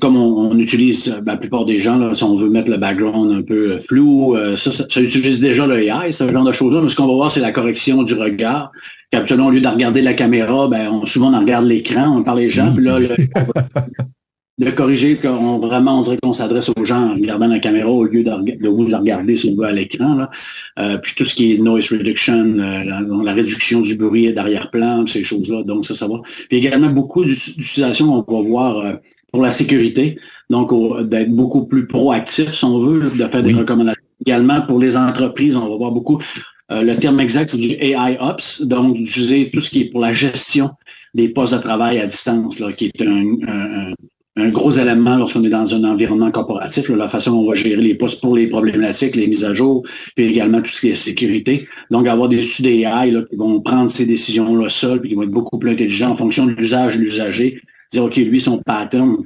comme 0.00 0.16
on, 0.16 0.56
utilise 0.58 1.08
ben, 1.22 1.32
la 1.32 1.36
plupart 1.36 1.64
des 1.64 1.80
gens, 1.80 1.98
là, 1.98 2.14
si 2.14 2.24
on 2.24 2.36
veut 2.36 2.48
mettre 2.48 2.70
le 2.70 2.76
background 2.76 3.32
un 3.32 3.42
peu 3.42 3.78
flou, 3.80 4.36
ça, 4.56 4.72
ça, 4.72 5.00
utilise 5.00 5.40
déjà 5.40 5.66
le 5.66 5.82
AI, 5.82 6.12
ce 6.12 6.30
genre 6.30 6.44
de 6.44 6.52
choses-là. 6.52 6.80
Mais 6.82 6.88
ce 6.88 6.96
qu'on 6.96 7.06
va 7.06 7.14
voir, 7.14 7.30
c'est 7.30 7.40
la 7.40 7.52
correction 7.52 8.02
du 8.02 8.14
regard. 8.14 8.72
Qu'habituellement, 9.10 9.46
au 9.46 9.50
lieu 9.50 9.60
de 9.60 9.68
regarder 9.68 10.02
la 10.02 10.14
caméra, 10.14 10.68
ben, 10.68 10.88
on, 10.90 11.06
souvent 11.06 11.32
on 11.32 11.40
regarde 11.40 11.66
l'écran, 11.66 12.18
on 12.18 12.22
parle 12.24 12.40
les 12.40 12.50
gens, 12.50 12.72
puis 12.74 12.84
là, 12.84 12.98
le, 12.98 13.08
de 14.58 14.70
corriger 14.70 15.16
qu'on 15.16 15.58
vraiment 15.58 15.98
on 15.98 16.02
dirait 16.02 16.18
qu'on 16.22 16.32
s'adresse 16.32 16.70
aux 16.76 16.84
gens 16.86 17.10
en 17.10 17.14
regardant 17.14 17.46
la 17.46 17.58
caméra 17.58 17.90
au 17.90 18.04
lieu 18.04 18.24
de, 18.24 18.30
de 18.30 18.68
vous 18.68 18.86
regarder 18.86 19.36
si 19.36 19.54
vous 19.54 19.62
à 19.62 19.72
l'écran. 19.72 20.26
Euh, 20.78 20.96
puis 20.96 21.14
tout 21.14 21.26
ce 21.26 21.34
qui 21.34 21.54
est 21.54 21.58
noise 21.58 21.90
reduction, 21.90 22.58
euh, 22.58 22.84
la, 23.22 23.32
réduction 23.34 23.82
du 23.82 23.96
bruit 23.96 24.32
d'arrière-plan, 24.32 25.06
ces 25.06 25.24
choses-là. 25.24 25.62
Donc 25.62 25.84
ça, 25.84 25.94
ça 25.94 26.08
va. 26.08 26.22
Puis 26.48 26.56
également 26.58 26.88
beaucoup 26.88 27.24
d'utilisation, 27.24 28.14
on 28.14 28.42
va 28.42 28.48
voir 28.48 28.78
euh, 28.78 28.94
pour 29.36 29.44
la 29.44 29.52
sécurité. 29.52 30.18
Donc 30.48 30.72
d'être 31.10 31.30
beaucoup 31.30 31.66
plus 31.66 31.86
proactif, 31.86 32.54
si 32.54 32.64
on 32.64 32.78
veut, 32.78 33.10
de 33.10 33.28
faire 33.28 33.42
des 33.42 33.52
recommandations. 33.52 34.02
Également 34.24 34.62
pour 34.62 34.80
les 34.80 34.96
entreprises, 34.96 35.56
on 35.56 35.68
va 35.68 35.76
voir 35.76 35.92
beaucoup. 35.92 36.18
le 36.70 36.94
terme 36.94 37.20
exact, 37.20 37.50
c'est 37.50 37.58
du 37.58 37.72
AI 37.72 38.16
Ops, 38.18 38.62
donc 38.62 38.96
d'utiliser 38.96 39.50
tout 39.52 39.60
ce 39.60 39.68
qui 39.68 39.82
est 39.82 39.90
pour 39.90 40.00
la 40.00 40.14
gestion 40.14 40.70
des 41.14 41.28
postes 41.28 41.52
de 41.52 41.58
travail 41.58 42.00
à 42.00 42.06
distance, 42.06 42.58
là, 42.60 42.72
qui 42.72 42.86
est 42.86 43.02
un 43.02 43.94
un 44.36 44.50
gros 44.50 44.70
élément 44.70 45.16
lorsqu'on 45.16 45.44
est 45.44 45.50
dans 45.50 45.74
un 45.74 45.84
environnement 45.84 46.30
corporatif, 46.30 46.88
la 46.90 47.08
façon 47.08 47.32
dont 47.32 47.38
on 47.38 47.48
va 47.48 47.54
gérer 47.54 47.80
les 47.80 47.94
postes 47.94 48.20
pour 48.20 48.36
les 48.36 48.46
problématiques, 48.48 49.16
les 49.16 49.26
mises 49.26 49.44
à 49.44 49.54
jour, 49.54 49.82
puis 50.14 50.26
également 50.26 50.60
tout 50.60 50.70
ce 50.70 50.80
qui 50.80 50.88
est 50.90 50.94
sécurité. 50.94 51.66
Donc, 51.90 52.06
avoir 52.06 52.28
des 52.28 52.44
études 52.44 52.66
AI 52.66 53.10
là, 53.10 53.22
qui 53.22 53.36
vont 53.36 53.60
prendre 53.60 53.90
ces 53.90 54.04
décisions-là 54.04 54.68
seuls, 54.68 55.00
puis 55.00 55.10
qui 55.10 55.14
vont 55.14 55.22
être 55.22 55.30
beaucoup 55.30 55.58
plus 55.58 55.70
intelligents 55.70 56.10
en 56.10 56.16
fonction 56.16 56.44
de 56.44 56.52
l'usage 56.52 56.96
de 56.96 57.00
l'usager. 57.00 57.60
Dire, 57.92 58.04
OK, 58.04 58.16
lui, 58.16 58.40
son 58.40 58.58
pattern, 58.58 59.16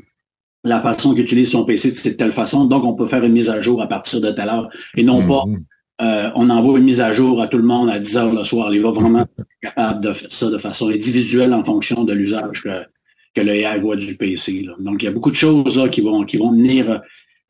la 0.64 0.80
façon 0.80 1.14
qu'il 1.14 1.24
utilise 1.24 1.50
son 1.50 1.64
PC, 1.64 1.90
c'est 1.90 2.12
de 2.12 2.16
telle 2.16 2.32
façon, 2.32 2.66
donc 2.66 2.84
on 2.84 2.94
peut 2.94 3.06
faire 3.06 3.24
une 3.24 3.32
mise 3.32 3.48
à 3.48 3.60
jour 3.60 3.80
à 3.80 3.86
partir 3.86 4.20
de 4.20 4.30
telle 4.30 4.48
heure. 4.48 4.68
Et 4.96 5.02
non 5.02 5.26
pas, 5.26 5.44
mm-hmm. 5.46 5.62
euh, 6.02 6.30
on 6.34 6.50
envoie 6.50 6.78
une 6.78 6.84
mise 6.84 7.00
à 7.00 7.12
jour 7.12 7.40
à 7.40 7.48
tout 7.48 7.58
le 7.58 7.64
monde 7.64 7.88
à 7.88 7.98
10 7.98 8.16
heures 8.16 8.34
le 8.34 8.44
soir. 8.44 8.72
Il 8.74 8.82
va 8.82 8.90
vraiment 8.90 9.20
être 9.20 9.46
capable 9.62 10.04
de 10.04 10.12
faire 10.12 10.32
ça 10.32 10.50
de 10.50 10.58
façon 10.58 10.88
individuelle 10.88 11.54
en 11.54 11.64
fonction 11.64 12.04
de 12.04 12.12
l'usage 12.12 12.62
que, 12.62 12.82
que 13.34 13.40
le 13.40 13.80
voit 13.80 13.96
du 13.96 14.16
PC. 14.16 14.66
Donc, 14.78 15.02
il 15.02 15.06
y 15.06 15.08
a 15.08 15.12
beaucoup 15.12 15.30
de 15.30 15.36
choses 15.36 15.76
là, 15.78 15.88
qui, 15.88 16.02
vont, 16.02 16.24
qui 16.24 16.36
vont 16.36 16.52
venir 16.52 17.00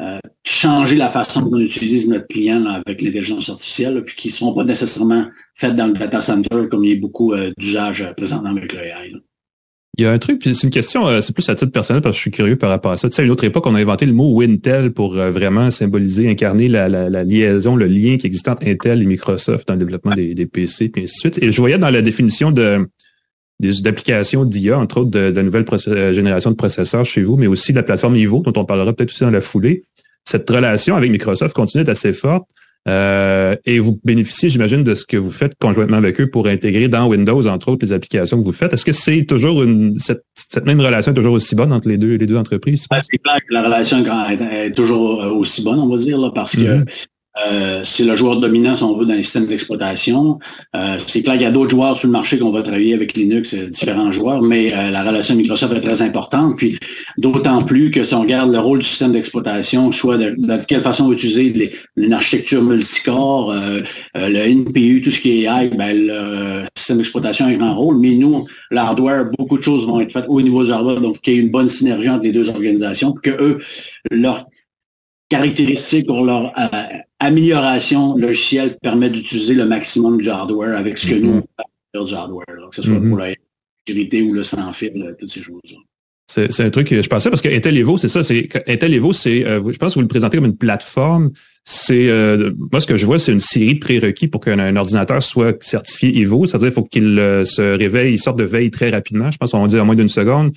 euh, 0.01 0.19
changer 0.45 0.97
la 0.97 1.11
façon 1.11 1.43
dont 1.43 1.59
on 1.59 1.61
utilise 1.61 2.09
notre 2.09 2.27
client 2.27 2.65
avec 2.65 3.03
l'intelligence 3.03 3.51
artificielle, 3.51 4.03
puis 4.03 4.17
qui 4.17 4.29
ne 4.29 4.33
seront 4.33 4.55
pas 4.55 4.65
nécessairement 4.65 5.27
faites 5.55 5.75
dans 5.75 5.89
le 5.89 5.93
data 5.93 6.23
center 6.23 6.69
comme 6.71 6.85
il 6.85 6.95
y 6.95 6.97
a 6.97 7.01
beaucoup 7.01 7.35
euh, 7.35 7.51
d'usages 7.59 8.01
euh, 8.01 8.13
présentement 8.15 8.51
avec 8.51 8.73
le 8.73 8.81
Il 9.99 10.05
y 10.05 10.07
a 10.07 10.13
un 10.13 10.19
truc, 10.19 10.39
puis 10.39 10.55
c'est 10.55 10.67
une 10.67 10.73
question, 10.73 11.21
c'est 11.21 11.35
plus 11.35 11.49
à 11.49 11.55
titre 11.55 11.73
personnel 11.73 12.01
parce 12.01 12.15
que 12.15 12.17
je 12.17 12.23
suis 12.23 12.31
curieux 12.31 12.57
par 12.57 12.71
rapport 12.71 12.93
à 12.93 12.97
ça. 12.97 13.11
Tu 13.11 13.17
sais, 13.17 13.23
à 13.23 13.25
une 13.25 13.31
autre 13.33 13.45
époque, 13.45 13.67
on 13.67 13.75
a 13.75 13.81
inventé 13.81 14.07
le 14.07 14.13
mot 14.13 14.33
Wintel 14.35 14.93
pour 14.93 15.15
vraiment 15.15 15.71
symboliser, 15.71 16.31
incarner 16.31 16.69
la, 16.69 16.89
liaison, 17.25 17.75
le 17.75 17.87
lien 17.87 18.17
qui 18.17 18.27
existe 18.27 18.49
entre 18.49 18.67
Intel 18.67 19.03
et 19.03 19.05
Microsoft 19.05 19.67
dans 19.67 19.75
le 19.75 19.81
développement 19.81 20.15
des, 20.15 20.35
des 20.35 20.47
PC, 20.47 20.89
puis 20.89 21.03
ainsi 21.03 21.15
de 21.15 21.19
suite. 21.19 21.43
Et 21.43 21.53
je 21.53 21.61
voyais 21.61 21.77
dans 21.77 21.91
la 21.91 22.03
définition 22.03 22.53
de 22.53 22.87
d'applications 23.61 24.45
d'IA, 24.45 24.79
entre 24.79 25.01
autres 25.01 25.11
de, 25.11 25.31
de 25.31 25.43
nouvelles 25.43 25.67
euh, 25.89 26.15
générations 26.15 26.51
de 26.51 26.57
processeurs 26.57 27.05
chez 27.05 27.23
vous, 27.23 27.37
mais 27.37 27.47
aussi 27.47 27.73
de 27.73 27.77
la 27.77 27.83
plateforme 27.83 28.17
Ivo, 28.17 28.43
dont 28.45 28.59
on 28.59 28.65
parlera 28.65 28.93
peut-être 28.93 29.11
aussi 29.11 29.25
dans 29.25 29.31
la 29.31 29.41
foulée. 29.41 29.83
Cette 30.25 30.49
relation 30.49 30.97
avec 30.97 31.11
Microsoft 31.11 31.55
continue 31.55 31.85
d'être 31.85 31.91
assez 31.91 32.13
forte. 32.13 32.45
Euh, 32.89 33.57
et 33.67 33.79
vous 33.79 34.01
bénéficiez, 34.05 34.49
j'imagine, 34.49 34.83
de 34.83 34.95
ce 34.95 35.05
que 35.05 35.17
vous 35.17 35.31
faites 35.31 35.53
conjointement 35.61 35.99
avec 35.99 36.21
eux 36.21 36.31
pour 36.31 36.47
intégrer 36.47 36.89
dans 36.89 37.09
Windows, 37.09 37.47
entre 37.47 37.69
autres, 37.69 37.85
les 37.85 37.93
applications 37.93 38.39
que 38.39 38.45
vous 38.45 38.53
faites. 38.53 38.73
Est-ce 38.73 38.87
que 38.87 38.93
c'est 38.93 39.25
toujours 39.25 39.63
une 39.63 39.99
cette, 39.99 40.23
cette, 40.35 40.65
même 40.65 40.81
relation 40.81 41.13
est 41.13 41.15
toujours 41.15 41.35
aussi 41.35 41.55
bonne 41.55 41.73
entre 41.73 41.89
les 41.89 41.99
deux 41.99 42.17
les 42.17 42.27
deux 42.27 42.37
entreprises? 42.37 42.87
c'est 42.91 43.19
clair 43.19 43.39
que 43.47 43.53
la 43.53 43.63
relation 43.63 44.05
est 44.53 44.71
toujours 44.71 45.19
aussi 45.37 45.63
bonne, 45.63 45.79
on 45.79 45.89
va 45.89 45.97
dire, 45.99 46.19
là, 46.19 46.31
parce 46.35 46.57
que 46.57 46.61
mm-hmm. 46.61 47.07
Euh, 47.39 47.83
c'est 47.85 48.05
le 48.05 48.17
joueur 48.17 48.41
dominant, 48.41 48.75
si 48.75 48.83
on 48.83 48.97
veut, 48.97 49.07
dans 49.07 49.15
les 49.15 49.23
systèmes 49.23 49.47
d'exploitation. 49.47 50.39
Euh, 50.75 50.99
c'est 51.07 51.23
clair 51.23 51.35
qu'il 51.35 51.45
y 51.45 51.47
a 51.47 51.53
d'autres 51.53 51.71
joueurs 51.71 51.97
sur 51.97 52.09
le 52.09 52.13
marché 52.13 52.39
qu'on 52.39 52.51
va 52.51 52.63
travailler 52.63 52.93
avec 52.93 53.15
Linux, 53.15 53.55
euh, 53.55 53.69
différents 53.69 54.11
joueurs, 54.11 54.43
mais 54.43 54.71
la 54.71 55.03
relation 55.05 55.37
Microsoft 55.37 55.73
est 55.75 55.81
très 55.81 56.03
importante. 56.03 56.57
Puis 56.57 56.79
d'autant 57.19 57.63
plus 57.63 57.91
que 57.91 58.03
si 58.03 58.15
on 58.15 58.23
regarde 58.23 58.51
le 58.51 58.59
rôle 58.59 58.81
du 58.81 58.85
système 58.85 59.13
d'exploitation, 59.13 59.93
soit 59.93 60.19
de, 60.19 60.37
quelle 60.67 60.83
façon 60.83 61.07
on 61.07 61.13
utiliser 61.13 61.73
une 61.97 62.13
architecture 62.13 62.63
multicore, 62.63 63.55
le 64.15 64.49
NPU, 64.49 65.01
tout 65.03 65.11
ce 65.11 65.21
qui 65.21 65.45
est 65.45 65.49
AI, 65.49 65.69
ben, 65.69 65.97
le 65.97 66.65
système 66.77 66.99
d'exploitation 66.99 67.47
a 67.47 67.49
un 67.49 67.57
grand 67.57 67.75
rôle. 67.75 67.99
Mais 67.99 68.11
nous, 68.11 68.47
l'hardware, 68.71 69.31
beaucoup 69.39 69.59
de 69.59 69.63
choses 69.63 69.87
vont 69.87 70.01
être 70.01 70.13
faites 70.13 70.27
au 70.29 70.43
niveau 70.43 70.65
du 70.65 70.73
hardware, 70.73 71.01
donc 71.01 71.21
qu'il 71.21 71.35
y 71.35 71.37
ait 71.37 71.41
une 71.41 71.51
bonne 71.51 71.69
synergie 71.69 72.09
entre 72.09 72.25
les 72.25 72.33
deux 72.33 72.49
organisations, 72.49 73.13
que 73.13 73.31
eux, 73.31 73.59
leur 74.11 74.47
caractéristiques 75.29 76.07
pour 76.07 76.25
leur 76.25 76.53
euh, 76.59 76.67
amélioration 77.21 78.17
logicielle 78.17 78.77
permet 78.83 79.11
d'utiliser 79.11 79.55
le 79.55 79.67
maximum 79.67 80.21
du 80.21 80.29
hardware 80.29 80.77
avec 80.77 80.99
ce 80.99 81.09
que 81.09 81.15
nous, 81.15 81.39
mm-hmm. 81.39 81.65
on 81.95 81.99
fait 81.99 82.05
du 82.07 82.15
hardware, 82.15 82.47
que 82.71 82.77
ce 82.77 82.83
soit 82.83 82.95
mm-hmm. 82.95 83.09
pour 83.09 83.19
la 83.19 83.29
sécurité 83.87 84.23
ou 84.23 84.33
le 84.33 84.43
sans 84.43 84.73
fil, 84.73 85.15
toutes 85.19 85.31
ces 85.31 85.43
choses-là. 85.43 85.79
C'est 86.27 86.61
un 86.61 86.71
truc 86.71 86.87
que 86.87 87.03
je 87.03 87.09
pensais 87.09 87.29
parce 87.29 87.43
que 87.43 87.49
Intel 87.49 87.77
Evo, 87.77 87.99
c'est 87.99 88.07
ça. 88.07 88.23
C'est 88.23 88.49
Intel 88.69 88.95
Evo, 88.95 89.13
c'est, 89.13 89.45
euh, 89.45 89.61
je 89.73 89.77
pense 89.79 89.95
que 89.95 89.99
vous 89.99 90.03
le 90.03 90.09
présentez 90.09 90.37
comme 90.37 90.47
une 90.47 90.57
plateforme. 90.57 91.31
C'est 91.65 92.09
euh, 92.09 92.53
moi 92.71 92.81
ce 92.81 92.87
que 92.87 92.97
je 92.97 93.05
vois, 93.05 93.19
c'est 93.19 93.33
une 93.33 93.41
série 93.41 93.75
de 93.75 93.81
prérequis 93.81 94.29
pour 94.29 94.41
qu'un 94.41 94.77
ordinateur 94.77 95.25
soit 95.25 95.61
certifié 95.61 96.21
Evo. 96.21 96.47
C'est-à-dire 96.47 96.69
qu'il 96.69 96.75
faut 96.75 96.85
qu'il 96.85 97.17
se 97.47 97.77
réveille, 97.77 98.15
il 98.15 98.21
sorte 98.21 98.39
de 98.39 98.45
veille 98.45 98.71
très 98.71 98.91
rapidement. 98.91 99.33
Je 99.33 99.39
pense 99.39 99.51
qu'on 99.51 99.67
dit 99.67 99.79
en 99.79 99.85
moins 99.85 99.97
d'une 99.97 100.09
seconde. 100.09 100.53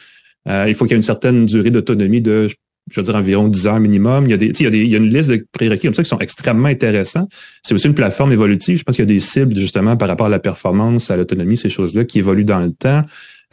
il 0.47 0.76
faut 0.76 0.86
qu'il 0.86 0.91
y 0.91 0.93
ait 0.93 0.97
une 0.97 1.01
certaine 1.01 1.47
durée 1.47 1.72
d'autonomie 1.72 2.22
de, 2.22 2.49
je 2.49 2.55
veux 2.95 3.03
dire, 3.03 3.15
environ 3.15 3.47
10 3.47 3.67
heures 3.67 3.79
minimum. 3.79 4.25
Il 4.25 4.31
y 4.31 4.34
a, 4.34 4.38
des, 4.38 4.47
il 4.47 4.63
y 4.63 4.67
a, 4.67 4.69
des, 4.69 4.79
il 4.79 4.89
y 4.89 4.95
a 4.95 4.97
une 4.97 5.13
liste 5.13 5.29
de 5.29 5.45
prérequis 5.51 5.88
comme 5.88 5.93
ça 5.93 6.03
qui 6.03 6.09
sont 6.09 6.19
extrêmement 6.19 6.67
intéressants. 6.67 7.27
C'est 7.63 7.73
aussi 7.73 7.88
une 7.88 7.95
plateforme 7.95 8.31
évolutive. 8.31 8.77
Je 8.77 8.84
pense 8.84 8.95
qu'il 8.95 9.03
y 9.03 9.09
a 9.09 9.13
des 9.13 9.19
cibles 9.19 9.55
justement 9.55 9.97
par 9.97 10.07
rapport 10.07 10.27
à 10.27 10.29
la 10.29 10.39
performance, 10.39 11.09
à 11.11 11.17
l'autonomie, 11.17 11.57
ces 11.57 11.69
choses-là 11.69 12.05
qui 12.05 12.19
évoluent 12.19 12.45
dans 12.45 12.59
le 12.59 12.71
temps. 12.71 13.03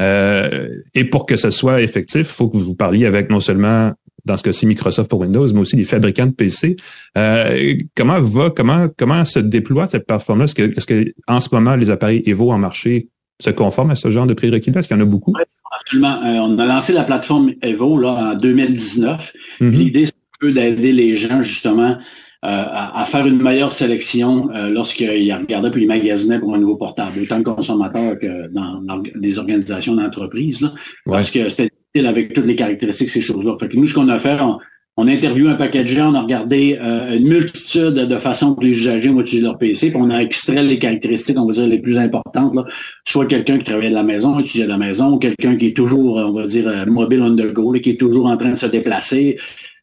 Euh, 0.00 0.68
et 0.94 1.04
pour 1.04 1.26
que 1.26 1.36
ce 1.36 1.50
soit 1.50 1.82
effectif, 1.82 2.22
il 2.22 2.24
faut 2.24 2.48
que 2.48 2.56
vous 2.56 2.74
parliez 2.74 3.06
avec 3.06 3.30
non 3.30 3.40
seulement 3.40 3.92
dans 4.24 4.36
ce 4.36 4.42
cas-ci 4.42 4.66
Microsoft 4.66 5.08
pour 5.08 5.20
Windows, 5.20 5.46
mais 5.52 5.60
aussi 5.60 5.76
les 5.76 5.84
fabricants 5.84 6.26
de 6.26 6.32
PC. 6.32 6.76
Euh, 7.16 7.76
comment 7.96 8.20
va, 8.20 8.50
comment, 8.50 8.88
comment 8.96 9.24
se 9.24 9.38
déploie 9.38 9.86
cette 9.86 10.06
plateforme-là? 10.06 10.44
Est-ce 10.44 10.54
que, 10.54 10.76
est-ce 10.76 10.86
que 10.86 11.12
en 11.26 11.40
ce 11.40 11.48
moment, 11.52 11.76
les 11.76 11.90
appareils 11.90 12.22
Evo 12.26 12.50
en 12.50 12.58
marché 12.58 13.08
se 13.40 13.50
conforment 13.50 13.90
à 13.90 13.96
ce 13.96 14.10
genre 14.10 14.26
de 14.26 14.34
prérequis-là? 14.34 14.80
Est-ce 14.80 14.88
qu'il 14.88 14.96
y 14.96 15.00
en 15.00 15.02
a 15.02 15.06
beaucoup? 15.06 15.32
absolument. 15.80 16.22
Euh, 16.24 16.38
on 16.40 16.58
a 16.58 16.66
lancé 16.66 16.92
la 16.92 17.04
plateforme 17.04 17.52
Evo 17.62 17.98
là, 17.98 18.32
en 18.32 18.34
2019. 18.34 19.32
Mm-hmm. 19.60 19.70
L'idée, 19.70 20.06
c'est 20.06 20.12
un 20.12 20.38
peu 20.40 20.52
d'aider 20.52 20.92
les 20.92 21.16
gens 21.16 21.42
justement 21.42 21.96
euh, 22.42 22.64
à, 22.72 23.04
faire 23.06 23.26
une 23.26 23.42
meilleure 23.42 23.72
sélection 23.72 24.48
euh, 24.54 24.70
lorsqu'ils 24.70 25.32
regardaient 25.34 25.70
puis 25.70 25.82
ils 25.82 25.88
magasinaient 25.88 26.38
pour 26.38 26.54
un 26.54 26.58
nouveau 26.58 26.76
portable, 26.76 27.20
autant 27.20 27.42
consommateur 27.42 28.18
que 28.18 28.48
dans, 28.48 29.02
des 29.14 29.38
organisations 29.38 29.94
d'entreprise. 29.94 30.66
Parce 31.04 31.30
que 31.30 31.50
c'était 31.50 31.70
difficile 31.92 32.08
avec 32.08 32.32
toutes 32.32 32.46
les 32.46 32.56
caractéristiques, 32.56 33.10
ces 33.10 33.20
choses-là. 33.20 33.56
Fait 33.60 33.68
que 33.68 33.76
nous, 33.76 33.86
ce 33.86 33.94
qu'on 33.94 34.08
a 34.08 34.18
fait, 34.18 34.40
on 34.40 34.58
a 35.06 35.10
interviewé 35.10 35.50
un 35.50 35.54
paquet 35.54 35.82
de 35.82 35.88
gens, 35.88 36.10
on 36.10 36.14
a 36.14 36.22
regardé 36.22 36.78
euh, 36.80 37.16
une 37.16 37.26
multitude 37.26 37.94
de 37.94 38.16
façons 38.18 38.54
que 38.54 38.64
les 38.64 38.72
usagers 38.72 39.08
vont 39.08 39.20
utiliser 39.20 39.46
leur 39.46 39.58
PC, 39.58 39.90
puis 39.90 39.98
on 40.00 40.10
a 40.10 40.18
extrait 40.18 40.62
les 40.62 40.78
caractéristiques, 40.78 41.38
on 41.38 41.46
va 41.46 41.52
dire, 41.52 41.66
les 41.66 41.78
plus 41.78 41.98
importantes. 41.98 42.54
Là. 42.54 42.64
Soit 43.06 43.26
quelqu'un 43.26 43.58
qui 43.58 43.64
travaille 43.64 43.90
de 43.90 43.94
la 43.94 44.02
maison, 44.02 44.38
utilise 44.38 44.66
de 44.66 44.68
la 44.70 44.78
maison, 44.78 45.18
quelqu'un 45.18 45.56
qui 45.56 45.68
est 45.68 45.76
toujours, 45.76 46.16
on 46.16 46.32
va 46.32 46.46
dire, 46.46 46.68
euh, 46.68 46.86
mobile 46.86 47.22
on 47.22 47.34
the 47.34 47.52
go, 47.52 47.72
qui 47.72 47.90
est 47.90 48.00
toujours 48.00 48.26
en 48.26 48.36
train 48.36 48.50
de 48.50 48.56
se 48.56 48.66
déplacer, 48.66 49.38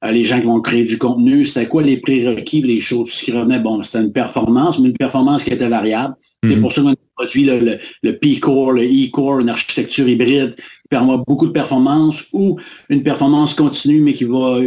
euh, 0.05 0.12
les 0.12 0.26
gens 0.26 0.39
qui 0.39 0.45
vont 0.45 0.62
créer 0.62 0.84
du 0.84 0.97
contenu, 0.97 1.45
c'était 1.45 1.68
quoi 1.68 1.82
les 1.82 1.97
prérequis, 1.97 2.62
les 2.62 2.82
choses 2.82 3.14
qui 3.14 3.32
revenaient, 3.32 3.60
bon, 3.60 3.82
c'était 3.82 4.03
une 4.03 4.12
performance, 4.12 4.78
mais 4.80 4.89
une 4.89 4.97
performance 4.97 5.43
qui 5.43 5.51
était 5.51 5.70
variable. 5.70 6.14
C'est 6.43 6.55
mhm. 6.55 6.62
pour 6.62 6.72
ça 6.72 6.82
qu'on 6.82 6.91
a 6.91 6.95
produit 7.16 7.45
le, 7.45 7.80
le 8.03 8.18
P-Core, 8.18 8.74
le 8.74 8.84
E-Core, 8.84 9.39
une 9.39 9.49
architecture 9.49 10.08
hybride 10.08 10.53
qui 10.55 10.88
permet 10.89 11.18
beaucoup 11.26 11.47
de 11.47 11.51
performance 11.51 12.28
ou 12.34 12.60
une 12.89 13.01
performance 13.01 13.55
continue, 13.55 14.01
mais 14.01 14.14
qui 14.14 14.26
va 14.26 14.60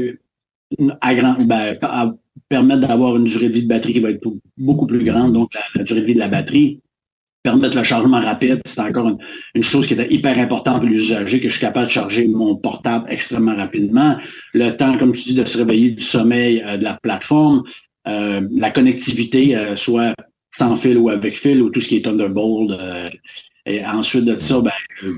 à 1.01 1.15
grand, 1.15 1.37
ben, 1.41 1.77
permettre 2.49 2.87
d'avoir 2.87 3.17
une 3.17 3.25
durée 3.25 3.49
de 3.49 3.55
vie 3.55 3.63
de 3.63 3.69
batterie 3.69 3.93
qui 3.95 4.01
va 4.01 4.11
être 4.11 4.29
beaucoup 4.57 4.87
plus 4.87 5.05
grande, 5.05 5.33
donc 5.33 5.51
la, 5.75 5.83
durée 5.83 6.01
de 6.01 6.07
vie 6.07 6.15
de 6.15 6.19
la 6.19 6.29
batterie, 6.29 6.81
permettre 7.43 7.77
le 7.77 7.85
chargement 7.85 8.21
rapide, 8.21 8.61
c'est 8.67 8.81
encore 8.81 9.17
une, 9.55 9.63
chose 9.63 9.87
qui 9.87 9.95
est 9.95 10.13
hyper 10.13 10.39
importante 10.39 10.81
pour 10.81 10.91
l'usager, 10.91 11.41
que 11.41 11.49
je 11.49 11.55
suis 11.55 11.61
capable 11.61 11.87
de 11.87 11.93
charger 11.93 12.29
mon 12.29 12.57
portable 12.57 13.07
extrêmement 13.09 13.57
rapidement. 13.57 14.17
Le 14.53 14.71
temps, 14.71 14.99
comme 14.99 15.13
tu 15.13 15.23
dis, 15.23 15.35
de 15.35 15.45
se 15.45 15.59
réveiller 15.59 15.93
du 15.93 16.03
sommeil 16.03 16.63
euh, 16.67 16.77
de 16.77 16.85
la 16.85 16.99
plateforme, 17.03 17.65
euh, 18.09 18.47
la 18.53 18.71
connectivité, 18.71 19.57
euh, 19.57 19.77
soit 19.77 20.15
sans 20.51 20.77
fil 20.77 20.99
ou 20.99 21.09
avec 21.09 21.39
fil, 21.39 21.63
ou 21.63 21.71
tout 21.71 21.81
ce 21.81 21.89
qui 21.89 21.97
est 21.97 22.03
Thunderbolt, 22.03 22.79
Et 23.71 23.85
ensuite 23.85 24.25
de 24.25 24.37
ça, 24.37 24.61
ben, 24.61 24.71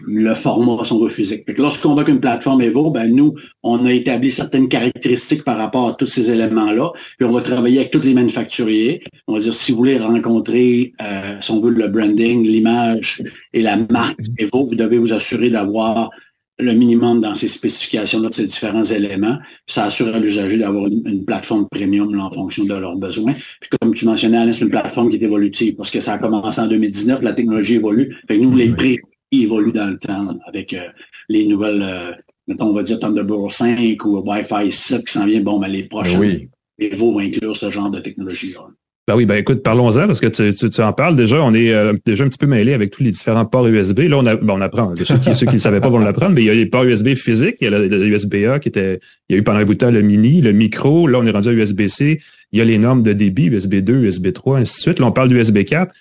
le 0.07 0.35
format, 0.35 0.85
son 0.85 1.09
physique. 1.09 1.45
Lorsqu'on 1.57 1.95
va 1.95 2.05
qu'une 2.05 2.21
plateforme 2.21 2.61
Evo, 2.61 2.91
ben, 2.91 3.15
nous, 3.15 3.35
on 3.63 3.87
a 3.87 3.93
établi 3.93 4.31
certaines 4.31 4.69
caractéristiques 4.69 5.43
par 5.43 5.57
rapport 5.57 5.89
à 5.89 5.93
tous 5.95 6.07
ces 6.07 6.31
éléments-là. 6.31 6.91
Puis 7.17 7.27
on 7.27 7.33
va 7.33 7.41
travailler 7.41 7.79
avec 7.79 7.91
tous 7.91 8.03
les 8.03 8.13
manufacturiers. 8.13 9.03
On 9.27 9.35
va 9.35 9.39
dire, 9.39 9.55
si 9.55 9.73
vous 9.73 9.79
voulez 9.79 9.99
rencontrer, 9.99 10.93
euh, 11.01 11.37
si 11.41 11.51
on 11.51 11.61
veut, 11.61 11.71
le 11.71 11.89
branding, 11.89 12.43
l'image 12.43 13.23
et 13.55 13.63
la 13.63 13.77
marque 13.77 14.21
Evo, 14.39 14.67
vous 14.67 14.75
devez 14.75 14.99
vous 14.99 15.15
assurer 15.15 15.49
d'avoir 15.49 16.11
le 16.59 16.73
minimum 16.73 17.21
dans 17.21 17.35
ces 17.35 17.49
spécifications 17.49 18.21
de 18.21 18.33
ces 18.33 18.47
différents 18.47 18.85
éléments. 18.85 19.39
ça 19.67 19.85
assure 19.85 20.15
à 20.15 20.19
l'usager 20.19 20.59
d'avoir 20.59 20.87
une, 20.87 21.25
plateforme 21.25 21.67
premium 21.71 22.19
en 22.19 22.31
fonction 22.31 22.65
de 22.65 22.75
leurs 22.75 22.97
besoins. 22.97 23.35
Puis 23.61 23.71
comme 23.81 23.95
tu 23.95 24.05
mentionnais, 24.05 24.53
c'est 24.53 24.65
une 24.65 24.71
plateforme 24.71 25.11
qui 25.11 25.17
est 25.17 25.23
évolutive 25.23 25.75
parce 25.77 25.91
que 25.91 26.01
ça 26.01 26.15
a 26.15 26.19
commencé 26.19 26.61
en 26.61 26.69
2019, 26.69 27.23
la 27.23 27.33
technologie 27.33 27.75
évolue. 27.75 28.17
Fait 28.29 28.39
nous, 28.39 28.55
les 28.55 28.71
prix 28.73 28.99
évoluent 29.31 29.73
dans 29.73 29.89
le 29.89 29.99
temps 29.99 30.39
avec 30.47 30.75
euh, 30.75 30.89
les 31.29 31.47
nouvelles, 31.47 31.83
euh, 31.83 32.13
mettons, 32.47 32.67
on 32.67 32.73
va 32.73 32.83
dire 32.83 33.01
Thunderbird 33.01 33.51
5 33.51 34.05
ou 34.05 34.19
Wi-Fi 34.19 34.71
7 34.71 35.07
qui 35.07 35.13
s'en 35.13 35.27
vient. 35.27 35.41
Bon, 35.41 35.59
ben, 35.59 35.69
les 35.69 35.85
prochains 35.85 36.19
oui. 36.19 36.49
vont 36.93 37.19
inclure 37.19 37.57
ce 37.57 37.71
genre 37.71 37.91
de 37.91 37.99
technologie-là. 37.99 38.69
Ben 39.09 39.17
oui, 39.17 39.27
ben 39.27 39.35
écoute, 39.35 39.65
parlons-en 39.65 40.07
parce 40.07 40.21
que 40.21 40.29
tu, 40.29 40.71
tu, 40.71 40.81
en 40.81 40.93
parles. 40.93 41.17
Déjà, 41.17 41.43
on 41.43 41.53
est 41.55 41.73
euh, 41.73 41.93
déjà 42.07 42.23
un 42.23 42.29
petit 42.29 42.39
peu 42.39 42.47
mêlé 42.47 42.73
avec 42.73 42.93
tous 42.93 43.03
les 43.03 43.11
différents 43.11 43.45
ports 43.45 43.67
USB. 43.67 44.01
Là, 44.01 44.19
on, 44.19 44.27
a, 44.27 44.37
ben, 44.37 44.55
on 44.55 44.61
apprend. 44.61 44.95
Ceux 44.95 45.19
qui 45.19 45.35
ceux 45.35 45.47
qui 45.47 45.55
ne 45.55 45.59
savaient 45.59 45.81
pas 45.81 45.89
vont 45.89 45.99
l'apprendre, 45.99 46.35
mais 46.35 46.43
il 46.43 46.47
y 46.47 46.51
a 46.51 46.55
les 46.55 46.67
ports 46.67 46.85
USB 46.85 47.15
physiques. 47.15 47.57
Il 47.61 47.65
y 47.65 47.75
a 47.75 47.79
le, 47.79 48.07
USB-A 48.07 48.61
qui 48.61 48.69
était. 48.69 49.01
Il 49.29 49.35
y 49.35 49.37
a 49.37 49.41
eu 49.41 49.43
pendant 49.43 49.59
un 49.59 49.65
bout 49.65 49.75
de 49.75 49.79
temps 49.79 49.91
le 49.91 50.03
mini, 50.03 50.41
le 50.41 50.53
micro. 50.53 51.09
Là, 51.09 51.19
on 51.19 51.27
est 51.27 51.33
rendu 51.33 51.49
à 51.49 51.53
USB-C. 51.53 52.21
Il 52.53 52.59
y 52.59 52.63
a 52.63 52.65
les 52.65 52.79
normes 52.79 53.03
de 53.03 53.13
débit, 53.13 53.47
USB 53.47 53.77
2, 53.77 54.05
USB 54.05 54.33
3, 54.33 54.59
ainsi 54.59 54.77
de 54.77 54.81
suite. 54.83 54.99
Là, 55.01 55.07
on 55.07 55.13
parle 55.13 55.31
d'USB 55.31 55.65
4. 55.65 55.93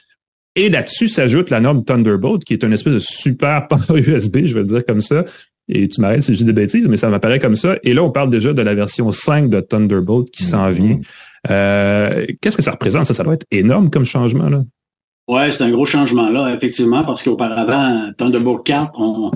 Et 0.55 0.69
là-dessus 0.69 1.07
s'ajoute 1.07 1.49
la 1.49 1.59
norme 1.59 1.83
Thunderbolt, 1.83 2.43
qui 2.43 2.53
est 2.53 2.63
une 2.63 2.73
espèce 2.73 2.93
de 2.93 2.99
super 2.99 3.67
port 3.69 3.95
USB, 3.95 4.45
je 4.45 4.53
vais 4.53 4.61
le 4.61 4.67
dire 4.67 4.85
comme 4.85 5.01
ça. 5.01 5.25
Et 5.69 5.87
tu 5.87 6.01
m'arrêtes 6.01 6.23
si 6.23 6.33
je 6.33 6.39
dis 6.39 6.45
des 6.45 6.53
bêtises, 6.53 6.87
mais 6.87 6.97
ça 6.97 7.09
m'apparaît 7.09 7.39
comme 7.39 7.55
ça. 7.55 7.77
Et 7.83 7.93
là, 7.93 8.03
on 8.03 8.11
parle 8.11 8.29
déjà 8.29 8.53
de 8.53 8.61
la 8.61 8.75
version 8.75 9.11
5 9.11 9.49
de 9.49 9.61
Thunderbolt 9.61 10.29
qui 10.29 10.43
s'en 10.43 10.69
mm-hmm. 10.69 10.73
vient. 10.73 10.99
Euh, 11.49 12.25
qu'est-ce 12.41 12.57
que 12.57 12.63
ça 12.63 12.71
représente? 12.71 13.05
Ça, 13.05 13.13
ça 13.13 13.23
doit 13.23 13.33
être 13.33 13.47
énorme 13.51 13.89
comme 13.89 14.05
changement, 14.05 14.49
là. 14.49 14.63
Ouais, 15.27 15.51
c'est 15.51 15.63
un 15.63 15.71
gros 15.71 15.85
changement, 15.85 16.29
là, 16.29 16.53
effectivement, 16.53 17.03
parce 17.03 17.23
qu'auparavant, 17.23 18.11
Thunderbolt 18.17 18.63
4, 18.65 18.91
on, 18.99 19.31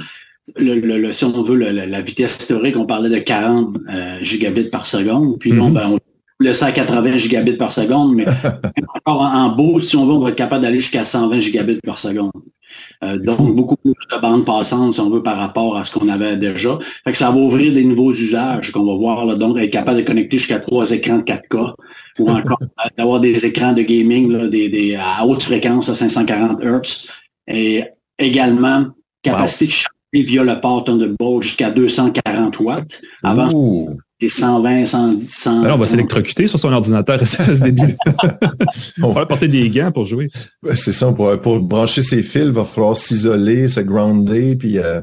le, 0.57 0.79
le, 0.79 1.11
si 1.11 1.23
on 1.25 1.41
veut, 1.41 1.55
la 1.55 2.01
vitesse 2.01 2.37
théorique, 2.37 2.77
on 2.77 2.85
parlait 2.85 3.09
de 3.09 3.19
40 3.19 3.77
euh, 3.89 4.17
gigabits 4.21 4.69
par 4.69 4.85
seconde. 4.85 5.39
Puis 5.39 5.51
mm 5.51 5.73
ben, 5.73 5.89
on 5.91 5.99
laissait 6.39 6.65
à 6.65 6.71
80 6.71 7.17
gigabits 7.17 7.57
par 7.57 7.71
seconde, 7.71 8.15
mais 8.15 8.25
encore 8.95 9.21
en, 9.21 9.49
beau, 9.49 9.79
si 9.79 9.95
on 9.95 10.05
veut, 10.05 10.13
on 10.13 10.19
va 10.19 10.29
être 10.29 10.35
capable 10.35 10.63
d'aller 10.63 10.81
jusqu'à 10.81 11.05
120 11.05 11.39
gigabits 11.39 11.79
par 11.83 11.97
seconde. 11.97 12.31
Euh, 13.03 13.17
donc, 13.17 13.55
beaucoup 13.55 13.77
plus 13.77 13.93
de 13.93 14.21
bandes 14.21 14.45
passantes, 14.45 14.93
si 14.93 14.99
on 14.99 15.09
veut, 15.09 15.23
par 15.23 15.37
rapport 15.37 15.77
à 15.77 15.85
ce 15.85 15.93
qu'on 15.93 16.09
avait 16.09 16.35
déjà. 16.35 16.77
Fait 17.03 17.11
que 17.11 17.17
ça 17.17 17.29
va 17.29 17.37
ouvrir 17.37 17.73
des 17.73 17.83
nouveaux 17.83 18.11
usages 18.11 18.71
qu'on 18.71 18.85
va 18.85 18.95
voir, 18.95 19.25
là, 19.25 19.35
donc 19.35 19.57
être 19.57 19.71
capable 19.71 19.99
de 19.99 20.03
connecter 20.03 20.37
jusqu'à 20.37 20.59
trois 20.59 20.91
écrans 20.91 21.17
de 21.17 21.23
4K 21.23 21.73
ou 22.19 22.29
encore 22.29 22.59
d'avoir 22.97 23.19
des 23.19 23.45
écrans 23.45 23.73
de 23.73 23.81
gaming 23.81 24.31
là, 24.31 24.47
des, 24.47 24.69
des, 24.69 24.95
à 24.95 25.25
haute 25.25 25.43
fréquence 25.43 25.89
à 25.89 25.95
540 25.95 26.61
Hz 26.61 27.07
et 27.47 27.83
également 28.17 28.87
capacité 29.21 29.65
de 29.65 29.71
charger 29.71 29.91
via 30.13 30.43
le 30.43 30.59
port 30.61 30.83
Thunderbolt 30.83 31.43
jusqu'à 31.43 31.71
240 31.71 32.59
watts. 32.59 33.01
Avant, 33.23 33.49
des 34.19 34.29
120, 34.29 34.85
110, 34.85 35.29
100. 35.29 35.63
Alors, 35.63 35.75
on 35.75 35.79
va 35.79 35.85
s'électrocuter 35.85 36.47
sur 36.47 36.57
son 36.57 36.71
ordinateur 36.71 37.25
SSD. 37.25 37.71
débile. 37.71 37.95
on 39.03 39.09
va 39.09 39.25
porter 39.25 39.47
des 39.47 39.69
gants 39.69 39.91
pour 39.91 40.05
jouer. 40.05 40.29
c'est 40.73 40.93
ça, 40.93 41.11
pour, 41.11 41.39
pour 41.41 41.59
brancher 41.59 42.01
ses 42.01 42.23
fils, 42.23 42.43
il 42.45 42.51
va 42.51 42.63
falloir 42.63 42.95
s'isoler, 42.95 43.67
se 43.67 43.81
grounder, 43.81 44.55
puis... 44.55 44.79
Euh... 44.79 45.01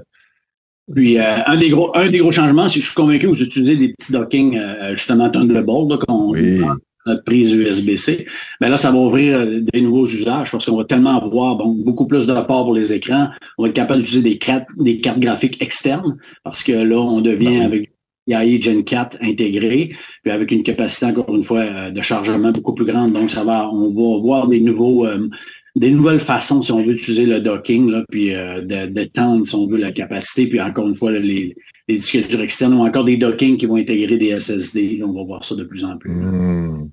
Puis 0.92 1.18
euh, 1.18 1.36
un 1.46 1.56
des 1.56 1.70
gros 1.70 1.96
un 1.96 2.10
des 2.10 2.18
gros 2.18 2.32
changements, 2.32 2.68
si 2.68 2.80
je 2.80 2.86
suis 2.86 2.94
convaincu, 2.94 3.26
vous 3.26 3.40
utilisez 3.40 3.76
des 3.76 3.94
petits 3.94 4.12
docking 4.12 4.58
euh, 4.58 4.92
justement 4.94 5.30
Thunderbolt, 5.30 6.04
qu'on 6.04 6.30
oui. 6.30 6.60
notre 7.06 7.22
prise 7.22 7.52
USB-C. 7.52 8.26
Mais 8.60 8.66
ben 8.66 8.70
là, 8.70 8.76
ça 8.76 8.90
va 8.90 8.98
ouvrir 8.98 9.38
euh, 9.38 9.60
des 9.60 9.80
nouveaux 9.80 10.06
usages 10.06 10.50
parce 10.50 10.66
qu'on 10.66 10.76
va 10.76 10.84
tellement 10.84 11.22
avoir 11.22 11.54
bon, 11.54 11.78
beaucoup 11.84 12.06
plus 12.06 12.26
de 12.26 12.32
ports 12.32 12.64
pour 12.64 12.74
les 12.74 12.92
écrans. 12.92 13.28
On 13.58 13.62
va 13.62 13.68
être 13.68 13.76
capable 13.76 14.00
d'utiliser 14.00 14.28
des 14.28 14.38
cartes, 14.38 14.66
des 14.76 15.00
cartes 15.00 15.20
graphiques 15.20 15.62
externes 15.62 16.16
parce 16.42 16.64
que 16.64 16.72
là, 16.72 16.98
on 16.98 17.20
devient 17.20 17.60
ben 17.60 17.62
avec 17.62 17.92
AI 18.30 18.60
Gen 18.60 18.84
4 18.84 19.18
intégré, 19.22 19.90
puis 20.22 20.32
avec 20.32 20.50
une 20.50 20.62
capacité, 20.62 21.06
encore 21.06 21.34
une 21.34 21.42
fois, 21.42 21.60
euh, 21.60 21.90
de 21.90 22.02
chargement 22.02 22.52
beaucoup 22.52 22.74
plus 22.74 22.84
grande. 22.84 23.12
Donc, 23.12 23.30
ça 23.30 23.44
va, 23.44 23.68
on 23.68 23.88
va 23.88 24.20
voir 24.20 24.46
des 24.46 24.60
nouveaux, 24.60 25.06
euh, 25.06 25.28
des 25.74 25.90
nouvelles 25.90 26.20
façons, 26.20 26.62
si 26.62 26.70
on 26.72 26.84
veut, 26.84 26.92
utiliser 26.92 27.26
le 27.26 27.40
docking, 27.40 27.90
là, 27.90 28.04
puis 28.10 28.34
euh, 28.34 28.60
d'étendre, 28.62 29.46
si 29.46 29.54
on 29.54 29.66
veut, 29.66 29.78
la 29.78 29.92
capacité. 29.92 30.46
Puis 30.46 30.60
encore 30.60 30.88
une 30.88 30.94
fois, 30.94 31.12
les, 31.12 31.56
les 31.88 31.96
disques 31.96 32.28
durs 32.28 32.40
externes 32.40 32.74
ou 32.74 32.86
encore 32.86 33.04
des 33.04 33.16
dockings 33.16 33.56
qui 33.56 33.66
vont 33.66 33.76
intégrer 33.76 34.18
des 34.18 34.38
SSD. 34.38 35.02
on 35.04 35.12
va 35.12 35.24
voir 35.24 35.44
ça 35.44 35.56
de 35.56 35.64
plus 35.64 35.84
en 35.84 35.96
plus. 35.96 36.10
Hmm. 36.10 36.88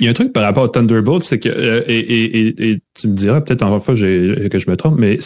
Il 0.00 0.04
y 0.04 0.06
a 0.08 0.10
un 0.10 0.14
truc 0.14 0.32
par 0.32 0.42
rapport 0.42 0.64
au 0.64 0.68
Thunderbolt, 0.68 1.24
c'est 1.24 1.38
que, 1.38 1.84
et, 1.86 1.98
et, 1.98 2.70
et, 2.70 2.78
tu 2.94 3.08
me 3.08 3.14
diras 3.14 3.40
peut-être 3.40 3.62
en 3.62 3.80
fois 3.80 3.94
que 3.94 3.98
je 4.00 4.70
me 4.70 4.76
trompe, 4.76 4.98
mais 4.98 5.18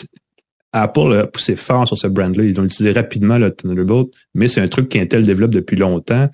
Apple 0.72 1.14
a 1.14 1.26
poussé 1.26 1.56
fort 1.56 1.86
sur 1.86 1.96
ce 1.96 2.06
brand-là. 2.06 2.44
Ils 2.44 2.60
ont 2.60 2.64
utilisé 2.64 2.92
rapidement 2.92 3.38
le 3.38 3.50
Thunderbolt, 3.50 4.10
mais 4.34 4.48
c'est 4.48 4.60
un 4.60 4.68
truc 4.68 4.88
qu'Intel 4.88 5.24
développe 5.24 5.52
depuis 5.52 5.76
longtemps. 5.76 6.28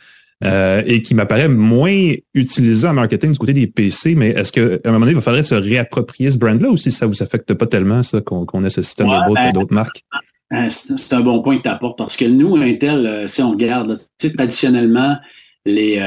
Euh, 0.45 0.83
et 0.85 1.01
qui 1.01 1.15
m'apparaît 1.15 1.49
moins 1.49 2.13
utilisé 2.35 2.87
en 2.87 2.93
marketing 2.93 3.33
du 3.33 3.39
côté 3.39 3.53
des 3.55 3.67
PC, 3.67 4.15
mais 4.15 4.31
est-ce 4.31 4.53
qu'à 4.53 4.61
un 4.61 4.93
moment 4.93 5.01
donné, 5.01 5.13
il 5.13 5.15
va 5.15 5.23
falloir 5.23 5.45
se 5.45 5.55
réapproprier 5.55 6.31
ce 6.31 6.37
brand-là 6.37 6.69
ou 6.69 6.77
si 6.77 6.91
ça 6.91 7.07
vous 7.07 7.23
affecte 7.23 7.55
pas 7.55 7.67
tellement 7.67 8.03
ça 8.03 8.21
qu'on 8.21 8.65
ait 8.65 8.69
ce 8.69 8.83
système 8.83 9.07
de 9.07 9.35
ben, 9.35 9.53
d'autres 9.53 9.73
marques? 9.73 10.05
Euh, 10.53 10.69
c'est 10.69 11.15
un 11.15 11.21
bon 11.21 11.41
point 11.41 11.57
que 11.57 11.63
tu 11.63 11.69
apportes 11.69 11.97
parce 11.97 12.17
que 12.17 12.27
nous, 12.27 12.57
Intel, 12.57 13.07
euh, 13.07 13.27
si 13.27 13.43
on 13.43 13.53
regarde 13.53 13.99
traditionnellement, 14.37 15.17
les, 15.65 15.99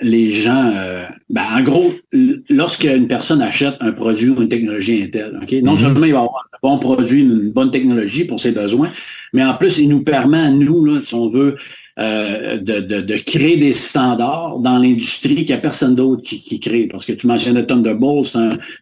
les 0.00 0.30
gens, 0.30 0.72
euh, 0.74 1.04
ben, 1.28 1.42
en 1.56 1.62
gros, 1.62 1.92
lorsqu'une 2.48 3.06
personne 3.06 3.42
achète 3.42 3.76
un 3.80 3.92
produit 3.92 4.30
ou 4.30 4.42
une 4.42 4.48
technologie 4.48 5.02
Intel, 5.02 5.38
ok, 5.42 5.52
non 5.62 5.74
mm-hmm. 5.74 5.78
seulement 5.78 6.06
il 6.06 6.12
va 6.12 6.20
avoir 6.20 6.48
un 6.52 6.58
bon 6.62 6.78
produit, 6.78 7.22
une 7.22 7.50
bonne 7.50 7.70
technologie 7.70 8.24
pour 8.24 8.40
ses 8.40 8.52
besoins, 8.52 8.90
mais 9.32 9.44
en 9.44 9.54
plus, 9.54 9.78
il 9.78 9.88
nous 9.88 10.02
permet 10.02 10.38
à 10.38 10.50
nous, 10.50 10.84
là, 10.84 11.00
si 11.02 11.14
on 11.14 11.28
veut, 11.28 11.56
euh, 11.98 12.56
de, 12.56 12.80
de, 12.80 13.00
de, 13.00 13.16
créer 13.16 13.56
des 13.56 13.74
standards 13.74 14.58
dans 14.60 14.78
l'industrie 14.78 15.34
qu'il 15.34 15.46
n'y 15.46 15.52
a 15.54 15.58
personne 15.58 15.96
d'autre 15.96 16.22
qui, 16.22 16.40
qui, 16.40 16.60
crée. 16.60 16.86
Parce 16.86 17.04
que 17.04 17.12
tu 17.12 17.26
mentionnais 17.26 17.66
Thunderbolt, 17.66 18.32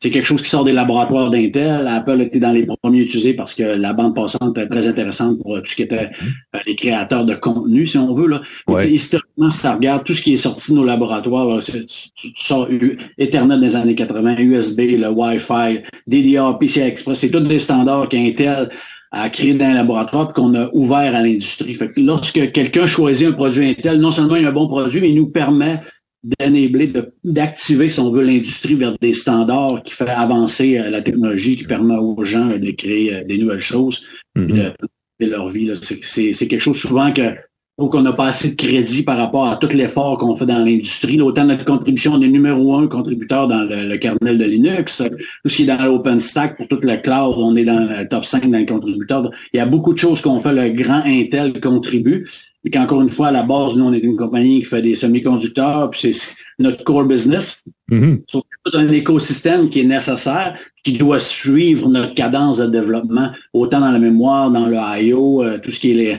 c'est 0.00 0.10
quelque 0.10 0.26
chose 0.26 0.42
qui 0.42 0.50
sort 0.50 0.64
des 0.64 0.72
laboratoires 0.72 1.30
d'Intel. 1.30 1.86
Apple 1.88 2.20
était 2.20 2.38
dans 2.38 2.52
les 2.52 2.66
premiers 2.66 3.00
utilisés 3.00 3.32
parce 3.32 3.54
que 3.54 3.62
la 3.62 3.94
bande 3.94 4.14
passante 4.14 4.58
était 4.58 4.68
très 4.68 4.86
intéressante 4.86 5.38
pour 5.42 5.56
tout 5.60 5.66
ce 5.66 5.74
qui 5.74 5.82
était 5.82 6.10
euh, 6.54 6.58
les 6.66 6.76
créateurs 6.76 7.24
de 7.24 7.34
contenu, 7.34 7.86
si 7.86 7.96
on 7.96 8.12
veut. 8.14 8.28
Là. 8.28 8.42
Historiquement, 8.84 9.50
si 9.50 9.62
tu 9.62 9.66
regardes 9.68 10.04
tout 10.04 10.14
ce 10.14 10.22
qui 10.22 10.34
est 10.34 10.36
sorti 10.36 10.72
de 10.72 10.76
nos 10.76 10.84
laboratoires, 10.84 11.60
tu, 11.64 12.28
sors 12.36 12.68
Ethernet 13.16 13.58
des 13.58 13.74
années 13.74 13.94
80, 13.94 14.36
USB, 14.38 14.80
le 14.98 15.08
Wi-Fi, 15.08 15.80
DDR, 16.06 16.58
PCI 16.58 16.80
Express, 16.80 17.20
c'est 17.20 17.30
tous 17.30 17.40
des 17.40 17.58
standards 17.58 18.08
qu'Intel 18.08 18.68
à 19.10 19.30
créer 19.30 19.54
dans 19.54 19.64
un 19.64 19.74
laboratoire 19.74 20.32
qu'on 20.32 20.54
a 20.54 20.68
ouvert 20.72 21.14
à 21.14 21.22
l'industrie. 21.22 21.74
Fait 21.74 21.90
que 21.90 22.00
lorsque 22.00 22.52
quelqu'un 22.52 22.86
choisit 22.86 23.28
un 23.28 23.32
produit 23.32 23.70
Intel, 23.70 24.00
non 24.00 24.10
seulement 24.10 24.36
il 24.36 24.42
y 24.42 24.46
a 24.46 24.50
un 24.50 24.52
bon 24.52 24.68
produit, 24.68 25.00
mais 25.00 25.10
il 25.10 25.16
nous 25.16 25.30
permet 25.30 25.80
d'enabler, 26.24 26.92
d'activer, 27.24 27.90
si 27.90 28.00
on 28.00 28.10
veut, 28.10 28.24
l'industrie 28.24 28.74
vers 28.74 28.98
des 28.98 29.14
standards 29.14 29.82
qui 29.84 29.94
fait 29.94 30.08
avancer 30.08 30.78
euh, 30.78 30.90
la 30.90 31.00
technologie, 31.00 31.56
qui 31.56 31.64
permet 31.64 31.96
aux 31.96 32.24
gens 32.24 32.48
de 32.48 32.70
créer 32.72 33.14
euh, 33.14 33.24
des 33.24 33.38
nouvelles 33.38 33.60
choses, 33.60 34.04
mm-hmm. 34.36 34.72
de, 35.20 35.26
leur 35.26 35.48
vie. 35.48 35.72
C'est 35.80 36.48
quelque 36.48 36.60
chose 36.60 36.78
souvent 36.78 37.12
que 37.12 37.34
donc, 37.78 37.94
on 37.94 38.02
n'a 38.02 38.12
pas 38.12 38.26
assez 38.26 38.50
de 38.50 38.56
crédit 38.56 39.04
par 39.04 39.16
rapport 39.16 39.46
à 39.46 39.56
tout 39.56 39.68
l'effort 39.68 40.18
qu'on 40.18 40.34
fait 40.34 40.46
dans 40.46 40.58
l'industrie. 40.58 41.20
Autant 41.20 41.44
notre 41.44 41.64
contribution, 41.64 42.14
on 42.14 42.20
est 42.20 42.28
numéro 42.28 42.74
un 42.74 42.88
contributeur 42.88 43.46
dans 43.46 43.62
le, 43.62 43.96
kernel 43.98 44.36
de 44.36 44.44
Linux. 44.44 45.00
Tout 45.44 45.48
ce 45.48 45.56
qui 45.56 45.62
est 45.62 45.66
dans 45.66 45.84
l'OpenStack 45.84 46.56
pour 46.56 46.66
toute 46.66 46.84
le 46.84 46.96
cloud, 46.96 47.36
on 47.38 47.54
est 47.54 47.64
dans 47.64 47.88
le 47.88 48.08
top 48.08 48.24
5 48.24 48.50
dans 48.50 48.58
le 48.58 48.66
contributeur. 48.66 49.30
Il 49.52 49.58
y 49.58 49.60
a 49.60 49.66
beaucoup 49.66 49.92
de 49.92 49.98
choses 49.98 50.20
qu'on 50.20 50.40
fait. 50.40 50.52
Le 50.52 50.70
grand 50.70 51.02
Intel 51.06 51.60
contribue. 51.60 52.26
Et 52.64 52.70
qu'encore 52.70 53.00
une 53.00 53.08
fois, 53.08 53.28
à 53.28 53.30
la 53.30 53.44
base, 53.44 53.76
nous, 53.76 53.84
on 53.84 53.92
est 53.92 53.98
une 53.98 54.16
compagnie 54.16 54.58
qui 54.58 54.64
fait 54.64 54.82
des 54.82 54.96
semi-conducteurs, 54.96 55.90
puis 55.90 56.12
c'est 56.12 56.34
notre 56.58 56.82
core 56.82 57.04
business. 57.04 57.62
Mm-hmm. 57.92 58.22
C'est 58.26 58.38
tout 58.64 58.76
un 58.76 58.90
écosystème 58.90 59.68
qui 59.68 59.80
est 59.80 59.84
nécessaire, 59.84 60.58
qui 60.82 60.94
doit 60.98 61.20
suivre 61.20 61.88
notre 61.88 62.16
cadence 62.16 62.58
de 62.58 62.66
développement, 62.66 63.30
autant 63.52 63.78
dans 63.78 63.92
la 63.92 64.00
mémoire, 64.00 64.50
dans 64.50 64.66
le 64.66 64.76
I.O., 64.76 65.44
euh, 65.44 65.58
tout 65.58 65.70
ce 65.70 65.78
qui 65.78 65.92
est 65.92 65.94
les, 65.94 66.18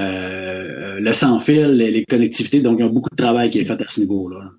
euh, 0.00 1.00
le 1.00 1.12
sans-fil, 1.12 1.76
les, 1.76 2.04
connectivités. 2.04 2.60
Donc, 2.60 2.78
il 2.78 2.82
y 2.82 2.88
a 2.88 2.90
beaucoup 2.90 3.10
de 3.10 3.16
travail 3.16 3.50
qui 3.50 3.58
est 3.58 3.64
fait 3.64 3.80
à 3.80 3.88
ce 3.88 4.00
niveau-là. 4.00 4.50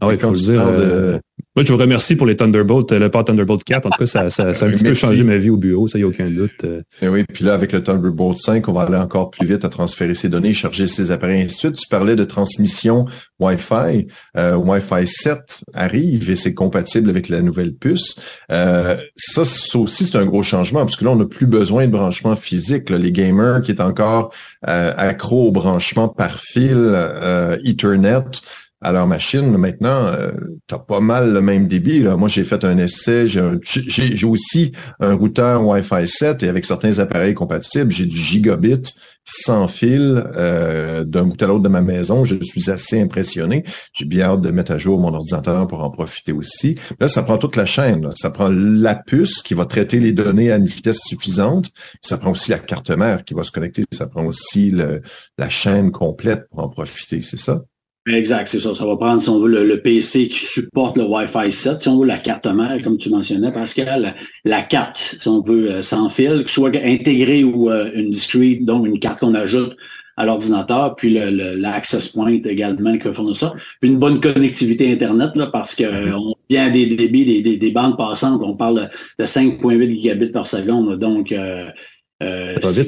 Ah 0.00 0.08
oui, 0.08 0.18
faut 0.18 0.30
le 0.30 0.36
dire. 0.36 0.66
Euh, 0.66 1.18
Moi, 1.56 1.64
je 1.64 1.72
vous 1.72 1.78
remercie 1.78 2.16
pour 2.16 2.26
les 2.26 2.36
Thunderbolt, 2.36 2.92
le 2.92 3.08
port 3.10 3.24
Thunderbolt 3.24 3.64
4. 3.64 3.86
En 3.86 3.88
tout 3.88 4.00
cas, 4.00 4.06
ça, 4.06 4.28
ça, 4.28 4.52
ça 4.52 4.66
a 4.66 4.68
un 4.68 4.72
petit 4.74 4.84
peu 4.84 4.92
changé 4.92 5.22
ma 5.24 5.38
vie 5.38 5.48
au 5.48 5.56
bureau, 5.56 5.88
ça, 5.88 5.96
il 5.96 6.02
n'y 6.02 6.04
a 6.04 6.08
aucun 6.08 6.28
doute. 6.28 6.64
Et 6.64 6.82
eh 7.00 7.08
oui, 7.08 7.24
puis 7.24 7.46
là, 7.46 7.54
avec 7.54 7.72
le 7.72 7.82
Thunderbolt 7.82 8.38
5, 8.38 8.68
on 8.68 8.74
va 8.74 8.82
aller 8.82 8.98
encore 8.98 9.30
plus 9.30 9.46
vite 9.46 9.64
à 9.64 9.70
transférer 9.70 10.14
ces 10.14 10.28
données, 10.28 10.52
charger 10.52 10.86
ces 10.86 11.12
appareils, 11.12 11.40
ainsi 11.40 11.54
de 11.54 11.60
suite. 11.60 11.76
Tu 11.76 11.88
parlais 11.88 12.14
de 12.14 12.24
transmission 12.24 13.06
Wi-Fi. 13.40 14.06
Euh, 14.36 14.54
Wi-Fi 14.56 15.06
7 15.06 15.64
arrive 15.72 16.28
et 16.28 16.36
c'est 16.36 16.52
compatible 16.52 17.08
avec 17.08 17.30
la 17.30 17.40
nouvelle 17.40 17.74
puce. 17.74 18.16
Euh, 18.52 18.98
ça, 19.16 19.46
ça 19.46 19.78
aussi, 19.78 20.04
c'est 20.04 20.18
un 20.18 20.26
gros 20.26 20.42
changement, 20.42 20.80
parce 20.80 20.96
que 20.96 21.06
là, 21.06 21.12
on 21.12 21.16
n'a 21.16 21.24
plus 21.24 21.46
besoin 21.46 21.86
de 21.86 21.92
branchement 21.92 22.36
physique. 22.36 22.90
Les 22.90 23.12
gamers 23.12 23.62
qui 23.62 23.70
est 23.70 23.80
encore 23.80 24.30
euh, 24.68 24.92
accro 24.98 25.48
au 25.48 25.52
branchement 25.52 26.08
par 26.08 26.38
fil 26.38 26.76
euh, 26.76 27.56
Ethernet, 27.64 28.42
à 28.86 28.92
leur 28.92 29.08
machine, 29.08 29.56
maintenant, 29.56 30.06
euh, 30.06 30.30
tu 30.68 30.74
as 30.76 30.78
pas 30.78 31.00
mal 31.00 31.32
le 31.32 31.40
même 31.40 31.66
débit. 31.66 32.04
Là. 32.04 32.16
Moi, 32.16 32.28
j'ai 32.28 32.44
fait 32.44 32.64
un 32.64 32.78
essai, 32.78 33.26
j'ai 33.26 34.24
aussi 34.24 34.70
un 35.00 35.14
routeur 35.14 35.66
Wi-Fi 35.66 36.06
7 36.06 36.44
et 36.44 36.48
avec 36.48 36.64
certains 36.64 37.00
appareils 37.00 37.34
compatibles, 37.34 37.90
j'ai 37.90 38.06
du 38.06 38.16
gigabit 38.16 38.82
sans 39.24 39.66
fil 39.66 40.24
euh, 40.36 41.02
d'un 41.02 41.24
bout 41.24 41.42
à 41.42 41.46
l'autre 41.48 41.64
de 41.64 41.68
ma 41.68 41.80
maison. 41.80 42.24
Je 42.24 42.36
suis 42.44 42.70
assez 42.70 43.00
impressionné. 43.00 43.64
J'ai 43.92 44.04
bien 44.04 44.26
hâte 44.26 44.42
de 44.42 44.52
mettre 44.52 44.70
à 44.70 44.78
jour 44.78 45.00
mon 45.00 45.12
ordinateur 45.12 45.66
pour 45.66 45.82
en 45.82 45.90
profiter 45.90 46.30
aussi. 46.30 46.76
Là, 47.00 47.08
ça 47.08 47.24
prend 47.24 47.38
toute 47.38 47.56
la 47.56 47.66
chaîne. 47.66 48.08
Ça 48.14 48.30
prend 48.30 48.48
la 48.48 48.94
puce 48.94 49.42
qui 49.42 49.54
va 49.54 49.64
traiter 49.64 49.98
les 49.98 50.12
données 50.12 50.52
à 50.52 50.58
une 50.58 50.66
vitesse 50.66 51.00
suffisante. 51.04 51.70
Ça 52.02 52.18
prend 52.18 52.30
aussi 52.30 52.52
la 52.52 52.60
carte 52.60 52.90
mère 52.90 53.24
qui 53.24 53.34
va 53.34 53.42
se 53.42 53.50
connecter. 53.50 53.82
Ça 53.92 54.06
prend 54.06 54.24
aussi 54.24 54.70
le, 54.70 55.02
la 55.38 55.48
chaîne 55.48 55.90
complète 55.90 56.46
pour 56.50 56.60
en 56.60 56.68
profiter. 56.68 57.20
C'est 57.20 57.36
ça? 57.36 57.64
Exact, 58.06 58.46
c'est 58.46 58.60
ça. 58.60 58.74
Ça 58.74 58.86
va 58.86 58.96
prendre, 58.96 59.20
si 59.20 59.28
on 59.28 59.40
veut, 59.40 59.64
le, 59.64 59.80
PC 59.80 60.28
qui 60.28 60.44
supporte 60.44 60.96
le 60.96 61.04
Wi-Fi 61.04 61.50
7, 61.50 61.82
si 61.82 61.88
on 61.88 61.98
veut, 61.98 62.06
la 62.06 62.18
carte 62.18 62.46
mère, 62.46 62.80
comme 62.84 62.98
tu 62.98 63.10
mentionnais, 63.10 63.50
Pascal, 63.52 64.02
la, 64.02 64.14
la 64.44 64.62
carte, 64.62 65.16
si 65.18 65.26
on 65.26 65.42
veut, 65.42 65.72
euh, 65.72 65.82
sans 65.82 66.08
fil, 66.08 66.44
que 66.44 66.50
ce 66.50 66.54
soit 66.54 66.76
intégrée 66.76 67.42
ou 67.42 67.70
euh, 67.70 67.90
une 67.94 68.10
discrete, 68.10 68.64
donc 68.64 68.86
une 68.86 69.00
carte 69.00 69.20
qu'on 69.20 69.34
ajoute 69.34 69.76
à 70.16 70.24
l'ordinateur, 70.24 70.94
puis 70.96 71.18
l'access 71.56 72.08
point 72.08 72.30
également 72.30 72.96
qui 72.96 73.12
fournir 73.12 73.36
ça. 73.36 73.52
Une 73.82 73.98
bonne 73.98 74.20
connectivité 74.20 74.90
Internet, 74.92 75.32
là, 75.34 75.48
parce 75.48 75.74
que 75.74 75.82
mm-hmm. 75.82 76.14
on 76.14 76.34
vient 76.48 76.70
des 76.70 76.96
débits, 76.96 77.42
des, 77.42 77.58
des, 77.58 77.70
bandes 77.70 77.98
passantes, 77.98 78.40
on 78.42 78.54
parle 78.54 78.88
de 79.18 79.24
5.8 79.24 79.90
gigabits 79.90 80.28
par 80.28 80.46
seconde, 80.46 80.98
donc 80.98 81.32
euh, 81.32 81.68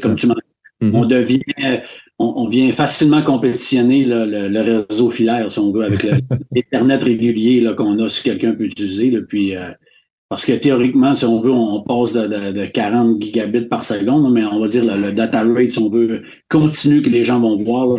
comme 0.00 0.16
tu 0.16 0.26
mentionnais, 0.26 0.48
Mm-hmm. 0.80 0.90
On 0.94 1.06
devient, 1.06 1.42
on, 2.18 2.48
vient 2.48 2.72
facilement 2.72 3.22
compétitionner 3.22 4.04
le, 4.04 4.60
réseau 4.88 5.10
filaire, 5.10 5.50
si 5.50 5.58
on 5.58 5.72
veut, 5.72 5.84
avec 5.84 6.06
l'Internet 6.52 7.02
régulier 7.04 7.64
qu'on 7.76 7.98
a, 8.00 8.08
si 8.08 8.22
quelqu'un 8.24 8.54
peut 8.54 8.64
utiliser. 8.64 9.10
depuis 9.10 9.56
euh, 9.56 9.70
parce 10.28 10.44
que 10.44 10.52
théoriquement, 10.52 11.14
si 11.14 11.24
on 11.24 11.40
veut, 11.40 11.52
on, 11.52 11.80
passe 11.82 12.12
de, 12.14 12.66
40 12.66 13.22
gigabits 13.22 13.66
par 13.66 13.84
seconde, 13.84 14.32
mais 14.32 14.44
on 14.44 14.60
va 14.60 14.68
dire 14.68 14.84
le, 14.84 15.00
le, 15.00 15.12
data 15.12 15.42
rate, 15.42 15.70
si 15.70 15.78
on 15.78 15.88
veut, 15.88 16.22
continue 16.48 17.02
que 17.02 17.08
les 17.08 17.24
gens 17.24 17.40
vont 17.40 17.56
voir. 17.62 17.98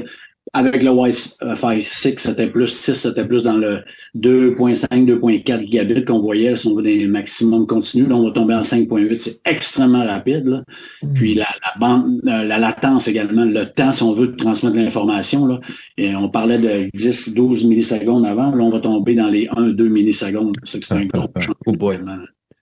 Avec 0.54 0.82
le 0.82 0.90
Wi-Fi 0.90 1.84
6, 1.84 2.16
c'était 2.18 2.48
plus 2.48 2.68
6, 2.68 2.96
c'était 2.96 3.26
plus 3.26 3.44
dans 3.44 3.58
le 3.58 3.82
2.5, 4.18 4.88
2.4 4.90 5.62
gigabits 5.62 6.06
qu'on 6.06 6.20
voyait 6.20 6.58
si 6.58 6.68
on 6.68 6.76
veut 6.76 6.82
des 6.82 7.08
maximums 7.08 7.68
continus. 7.68 8.08
Là, 8.08 8.16
on 8.16 8.26
va 8.26 8.32
tomber 8.32 8.56
en 8.56 8.62
5.8, 8.62 9.20
c'est 9.20 9.40
extrêmement 9.46 10.06
rapide. 10.06 10.46
Là. 10.46 10.64
Mm. 11.04 11.14
Puis 11.14 11.36
la, 11.36 11.46
la, 11.46 11.80
bande, 11.80 12.22
euh, 12.28 12.44
la 12.46 12.58
latence 12.58 13.08
également, 13.08 13.46
le 13.46 13.66
temps, 13.66 13.92
si 13.92 14.02
on 14.02 14.14
veut 14.14 14.36
transmettre 14.36 14.76
l'information, 14.76 15.60
et 15.98 16.16
on 16.16 16.30
parlait 16.30 16.58
de 16.58 16.90
10, 16.94 17.36
12 17.36 17.66
millisecondes 17.66 18.26
avant, 18.26 18.54
là, 18.56 18.64
on 18.64 18.72
va 18.72 18.80
tomber 18.80 19.16
dans 19.16 19.30
les 19.30 19.48
1, 19.56 19.70
2 19.70 19.88
millisecondes. 19.88 20.56
C'est 20.64 20.92
un 20.92 21.06
gros 21.06 21.28
changement. 21.40 22.18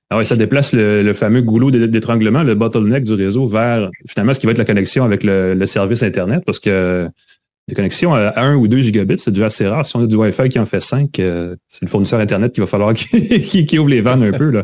Ah 0.10 0.18
ouais, 0.18 0.26
ça 0.26 0.38
déplace 0.38 0.72
le, 0.72 1.14
fameux 1.14 1.42
goulot 1.42 1.70
d'étranglement, 1.70 2.42
le 2.42 2.56
bottleneck 2.56 3.04
du 3.04 3.14
réseau 3.14 3.46
vers 3.46 3.90
finalement 4.08 4.34
ce 4.34 4.40
qui 4.40 4.46
va 4.46 4.54
être 4.54 4.58
la 4.58 4.64
connexion 4.64 5.04
avec 5.04 5.24
le, 5.24 5.54
le 5.54 5.68
service 5.68 6.02
Internet, 6.02 6.44
parce 6.46 6.60
que 6.60 7.10
des 7.68 7.76
connexions 7.76 8.13
à 8.13 8.34
1 8.41 8.55
ou 8.55 8.68
2 8.68 8.78
gigabits, 8.80 9.20
c'est 9.20 9.32
déjà 9.32 9.47
assez 9.47 9.68
rare. 9.68 9.86
Si 9.86 9.95
on 9.95 10.01
a 10.01 10.07
du 10.07 10.15
Wi-Fi 10.15 10.47
qui 10.49 10.59
en 10.59 10.65
fait 10.65 10.80
5, 10.80 11.20
euh, 11.20 11.55
c'est 11.68 11.84
le 11.84 11.89
fournisseur 11.89 12.20
Internet 12.20 12.53
qui 12.53 12.61
va 12.61 12.68
falloir 12.68 12.93
qu'il 12.93 13.80
ouvre 13.80 13.89
les 13.89 14.01
vannes 14.01 14.24
un 14.24 14.32
peu. 14.32 14.51
Là. 14.51 14.63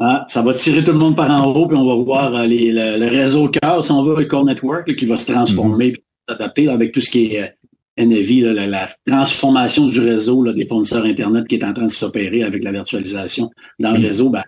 Ah, 0.00 0.26
ça 0.28 0.42
va 0.42 0.54
tirer 0.54 0.82
tout 0.82 0.90
le 0.90 0.98
monde 0.98 1.16
par 1.16 1.30
en 1.30 1.46
haut, 1.52 1.68
puis 1.68 1.76
on 1.76 1.86
va 1.86 2.02
voir 2.02 2.34
euh, 2.34 2.46
les, 2.46 2.72
le, 2.72 3.06
réseau 3.06 3.48
cœur, 3.48 3.84
si 3.84 3.92
on 3.92 4.02
veut, 4.02 4.16
le 4.18 4.24
core 4.24 4.44
network, 4.44 4.94
qui 4.96 5.06
va 5.06 5.18
se 5.18 5.32
transformer, 5.32 5.92
mm 5.92 5.96
s'adapter 6.26 6.70
avec 6.70 6.92
tout 6.92 7.02
ce 7.02 7.10
qui 7.10 7.34
est 7.34 7.54
euh, 8.00 8.06
NAV, 8.06 8.54
la, 8.54 8.88
transformation 9.06 9.86
du 9.86 10.00
réseau 10.00 10.42
là, 10.42 10.54
des 10.54 10.66
fournisseurs 10.66 11.04
Internet 11.04 11.46
qui 11.46 11.56
est 11.56 11.64
en 11.64 11.74
train 11.74 11.84
de 11.84 11.92
s'opérer 11.92 12.42
avec 12.42 12.64
la 12.64 12.72
virtualisation 12.72 13.50
dans 13.78 13.92
le 13.92 13.98
mm. 13.98 14.02
réseau. 14.06 14.30
Ben, 14.30 14.42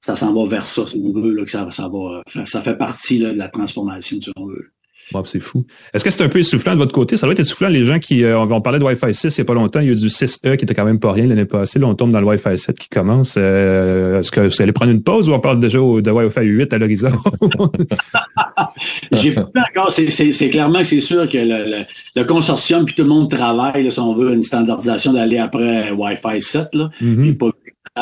ça 0.00 0.14
s'en 0.14 0.32
va 0.32 0.48
vers 0.48 0.66
ça, 0.66 0.86
si 0.86 1.02
on 1.04 1.12
veut, 1.12 1.32
là, 1.32 1.44
que 1.44 1.50
ça, 1.50 1.68
ça, 1.72 1.88
va, 1.88 2.22
ça 2.46 2.60
fait 2.60 2.76
partie 2.76 3.18
là, 3.18 3.32
de 3.32 3.38
la 3.38 3.48
transformation, 3.48 4.20
si 4.20 4.30
on 4.36 4.46
veut 4.46 4.70
c'est 5.24 5.40
fou. 5.40 5.64
Est-ce 5.94 6.04
que 6.04 6.10
c'est 6.10 6.22
un 6.22 6.28
peu 6.28 6.40
essoufflant 6.40 6.72
de 6.72 6.78
votre 6.78 6.92
côté? 6.92 7.16
Ça 7.16 7.26
doit 7.26 7.32
être 7.32 7.40
essoufflant. 7.40 7.68
Les 7.68 7.86
gens 7.86 7.98
qui, 7.98 8.24
euh, 8.24 8.38
on 8.38 8.60
parlait 8.60 8.78
de 8.78 8.84
Wi-Fi 8.84 9.14
6 9.14 9.36
il 9.36 9.40
n'y 9.40 9.42
a 9.42 9.44
pas 9.44 9.54
longtemps, 9.54 9.80
il 9.80 9.88
y 9.88 9.92
a 9.92 9.94
du 9.94 10.08
6E 10.08 10.56
qui 10.56 10.64
était 10.64 10.74
quand 10.74 10.84
même 10.84 10.98
pas 10.98 11.12
rien 11.12 11.26
l'année 11.26 11.44
passée. 11.44 11.78
Là, 11.78 11.86
on 11.86 11.94
tombe 11.94 12.10
dans 12.10 12.20
le 12.20 12.26
Wi-Fi 12.26 12.58
7 12.58 12.78
qui 12.78 12.88
commence. 12.88 13.34
Euh, 13.38 14.20
est-ce 14.20 14.30
que 14.30 14.40
vous 14.40 14.62
allez 14.62 14.72
prendre 14.72 14.92
une 14.92 15.02
pause 15.02 15.28
ou 15.28 15.32
on 15.32 15.40
parle 15.40 15.60
déjà 15.60 15.78
de 15.78 16.10
Wi-Fi 16.10 16.40
8 16.40 16.72
à 16.72 16.78
l'horizon? 16.78 17.12
J'ai 19.12 19.32
pas 19.32 19.42
encore. 19.70 19.92
C'est 19.92 20.50
clairement 20.50 20.80
que 20.80 20.84
c'est 20.84 21.00
sûr 21.00 21.28
que 21.28 21.38
le, 21.38 21.84
le, 22.14 22.24
consortium 22.24 22.84
puis 22.84 22.94
tout 22.94 23.02
le 23.02 23.08
monde 23.08 23.30
travaille, 23.30 23.84
là, 23.84 23.90
si 23.90 24.00
on 24.00 24.14
veut, 24.14 24.32
une 24.32 24.42
standardisation 24.42 25.12
d'aller 25.12 25.38
après 25.38 25.90
Wi-Fi 25.92 26.40
7. 26.40 26.74
Là. 26.74 26.90
Mm-hmm 27.02 27.36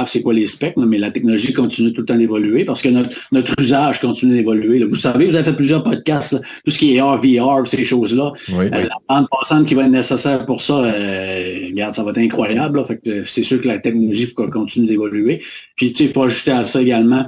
c'est 0.06 0.22
quoi 0.22 0.34
les 0.34 0.46
specs, 0.46 0.76
mais 0.76 0.98
la 0.98 1.10
technologie 1.10 1.52
continue 1.52 1.92
tout 1.92 2.00
le 2.02 2.06
temps 2.06 2.16
d'évoluer 2.16 2.64
parce 2.64 2.82
que 2.82 2.88
notre, 2.88 3.10
notre 3.32 3.52
usage 3.60 4.00
continue 4.00 4.34
d'évoluer. 4.34 4.84
Vous 4.84 4.94
savez, 4.96 5.26
vous 5.26 5.34
avez 5.34 5.44
fait 5.44 5.56
plusieurs 5.56 5.84
podcasts, 5.84 6.36
tout 6.64 6.70
ce 6.70 6.78
qui 6.78 6.96
est 6.96 7.00
AR, 7.00 7.18
VR, 7.18 7.66
ces 7.66 7.84
choses-là. 7.84 8.32
Euh, 8.52 8.70
la 8.70 8.96
bande 9.08 9.28
passante 9.30 9.66
qui 9.66 9.74
va 9.74 9.82
être 9.82 9.90
nécessaire 9.90 10.46
pour 10.46 10.60
ça, 10.60 10.84
euh, 10.84 11.66
regarde, 11.70 11.94
ça 11.94 12.02
va 12.02 12.10
être 12.10 12.18
incroyable. 12.18 12.84
Fait 12.86 12.98
que 12.98 13.24
c'est 13.24 13.42
sûr 13.42 13.60
que 13.60 13.68
la 13.68 13.78
technologie 13.78 14.32
continue 14.34 14.86
d'évoluer. 14.86 15.42
Puis, 15.76 15.92
tu 15.92 16.06
sais, 16.06 16.12
pas 16.12 16.24
ajouter 16.24 16.52
à 16.52 16.64
ça 16.64 16.82
également, 16.82 17.26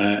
euh, 0.00 0.16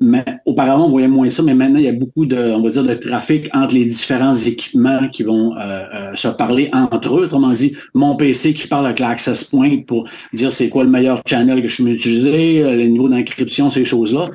mais 0.00 0.24
auparavant, 0.46 0.86
on 0.86 0.90
voyait 0.90 1.08
moins 1.08 1.30
ça, 1.30 1.42
mais 1.42 1.54
maintenant, 1.54 1.78
il 1.78 1.84
y 1.84 1.88
a 1.88 1.92
beaucoup 1.92 2.26
de, 2.26 2.36
on 2.36 2.62
va 2.62 2.70
dire, 2.70 2.84
de 2.84 2.94
trafic 2.94 3.48
entre 3.54 3.74
les 3.74 3.84
différents 3.84 4.34
équipements 4.34 5.08
qui 5.08 5.22
vont 5.22 5.56
euh, 5.56 5.84
euh, 5.94 6.14
se 6.14 6.28
parler 6.28 6.70
entre 6.72 7.18
eux. 7.18 7.24
Autrement 7.24 7.52
dit, 7.52 7.76
mon 7.94 8.16
PC 8.16 8.54
qui 8.54 8.68
parle 8.68 8.86
avec 8.86 8.98
l'access 8.98 9.44
point 9.44 9.78
pour 9.86 10.08
dire 10.32 10.52
c'est 10.52 10.68
quoi 10.68 10.84
le 10.84 10.90
meilleur 10.90 11.22
channel 11.26 11.62
que 11.62 11.68
je 11.68 11.82
peux 11.82 11.90
utiliser, 11.90 12.62
euh, 12.62 12.76
le 12.76 12.84
niveau 12.84 13.08
d'encryption, 13.08 13.70
ces 13.70 13.84
choses-là 13.84 14.30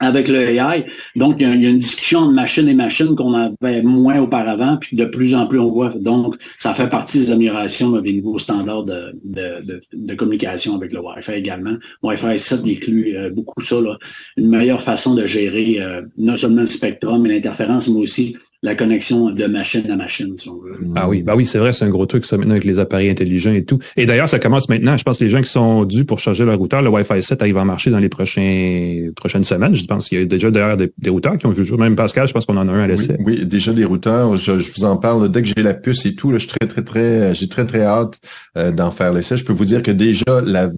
avec 0.00 0.28
le 0.28 0.40
AI. 0.40 0.84
Donc, 1.16 1.36
il 1.38 1.62
y, 1.62 1.66
a, 1.66 1.70
une 1.70 1.78
discussion 1.78 2.26
de 2.26 2.32
machine 2.32 2.68
et 2.68 2.74
machine 2.74 3.14
qu'on 3.14 3.32
avait 3.34 3.82
moins 3.82 4.20
auparavant, 4.20 4.76
puis 4.76 4.96
de 4.96 5.04
plus 5.04 5.34
en 5.34 5.46
plus 5.46 5.58
on 5.58 5.70
voit. 5.70 5.90
Donc, 5.90 6.36
ça 6.58 6.74
fait 6.74 6.88
partie 6.88 7.20
des 7.20 7.30
améliorations 7.30 7.92
des 8.00 8.12
nouveaux 8.14 8.38
standards 8.38 8.84
de, 8.84 9.18
de, 9.24 9.80
de, 9.92 10.14
communication 10.14 10.74
avec 10.74 10.92
le 10.92 11.00
Wi-Fi 11.00 11.32
également. 11.32 11.76
Wi-Fi 12.02 12.38
7 12.38 12.60
inclut 12.66 13.16
euh, 13.16 13.30
beaucoup 13.30 13.62
ça, 13.62 13.80
là. 13.80 13.96
une 14.36 14.48
meilleure 14.48 14.82
façon 14.82 15.14
de 15.14 15.26
gérer 15.26 15.80
euh, 15.80 16.02
non 16.18 16.36
seulement 16.36 16.62
le 16.62 16.66
spectrum 16.66 17.24
et 17.26 17.28
l'interférence, 17.28 17.88
mais 17.88 18.00
aussi 18.00 18.36
la 18.64 18.74
connexion 18.74 19.30
de 19.30 19.44
machine 19.44 19.90
à 19.90 19.96
machine, 19.96 20.38
si 20.38 20.48
on 20.48 20.58
veut. 20.58 20.78
Ah 20.96 21.06
oui, 21.06 21.22
bah 21.22 21.34
oui, 21.36 21.44
c'est 21.44 21.58
vrai, 21.58 21.74
c'est 21.74 21.84
un 21.84 21.90
gros 21.90 22.06
truc 22.06 22.24
ça 22.24 22.38
maintenant 22.38 22.52
avec 22.52 22.64
les 22.64 22.78
appareils 22.78 23.10
intelligents 23.10 23.52
et 23.52 23.62
tout. 23.62 23.78
Et 23.98 24.06
d'ailleurs, 24.06 24.28
ça 24.28 24.38
commence 24.38 24.70
maintenant. 24.70 24.96
Je 24.96 25.02
pense 25.02 25.18
que 25.18 25.24
les 25.24 25.28
gens 25.28 25.42
qui 25.42 25.50
sont 25.50 25.84
dus 25.84 26.06
pour 26.06 26.18
charger 26.18 26.46
leur 26.46 26.56
routeur, 26.56 26.80
le 26.80 26.88
Wi-Fi 26.88 27.22
7 27.22 27.42
arrive 27.42 27.58
à 27.58 27.64
marcher 27.66 27.90
dans 27.90 27.98
les 27.98 28.08
prochains 28.08 29.10
prochaines 29.16 29.44
semaines. 29.44 29.74
Je 29.74 29.84
pense 29.84 30.08
qu'il 30.08 30.18
y 30.18 30.22
a 30.22 30.24
déjà 30.24 30.50
d'ailleurs 30.50 30.78
des, 30.78 31.10
routeurs 31.10 31.36
qui 31.36 31.44
ont 31.44 31.50
vu 31.50 31.58
le 31.58 31.64
jour. 31.64 31.78
Même 31.78 31.94
Pascal, 31.94 32.26
je 32.26 32.32
pense 32.32 32.46
qu'on 32.46 32.56
en 32.56 32.66
a 32.66 32.72
un 32.72 32.80
à 32.80 32.86
l'essai. 32.86 33.18
Oui, 33.20 33.44
déjà 33.44 33.74
des 33.74 33.84
routeurs. 33.84 34.34
Je, 34.38 34.52
vous 34.52 34.86
en 34.86 34.96
parle 34.96 35.30
dès 35.30 35.42
que 35.42 35.48
j'ai 35.54 35.62
la 35.62 35.74
puce 35.74 36.06
et 36.06 36.14
tout. 36.14 36.30
Là, 36.32 36.38
je 36.38 36.48
suis 36.48 36.56
très 36.58 36.66
très 36.66 36.82
très, 36.82 37.34
j'ai 37.34 37.48
très 37.50 37.66
très 37.66 37.82
hâte 37.82 38.18
euh, 38.56 38.72
d'en 38.72 38.90
faire 38.90 39.12
l'essai. 39.12 39.36
Je 39.36 39.44
peux 39.44 39.52
vous 39.52 39.66
dire 39.66 39.82
que 39.82 39.90
déjà 39.90 40.40
la 40.42 40.70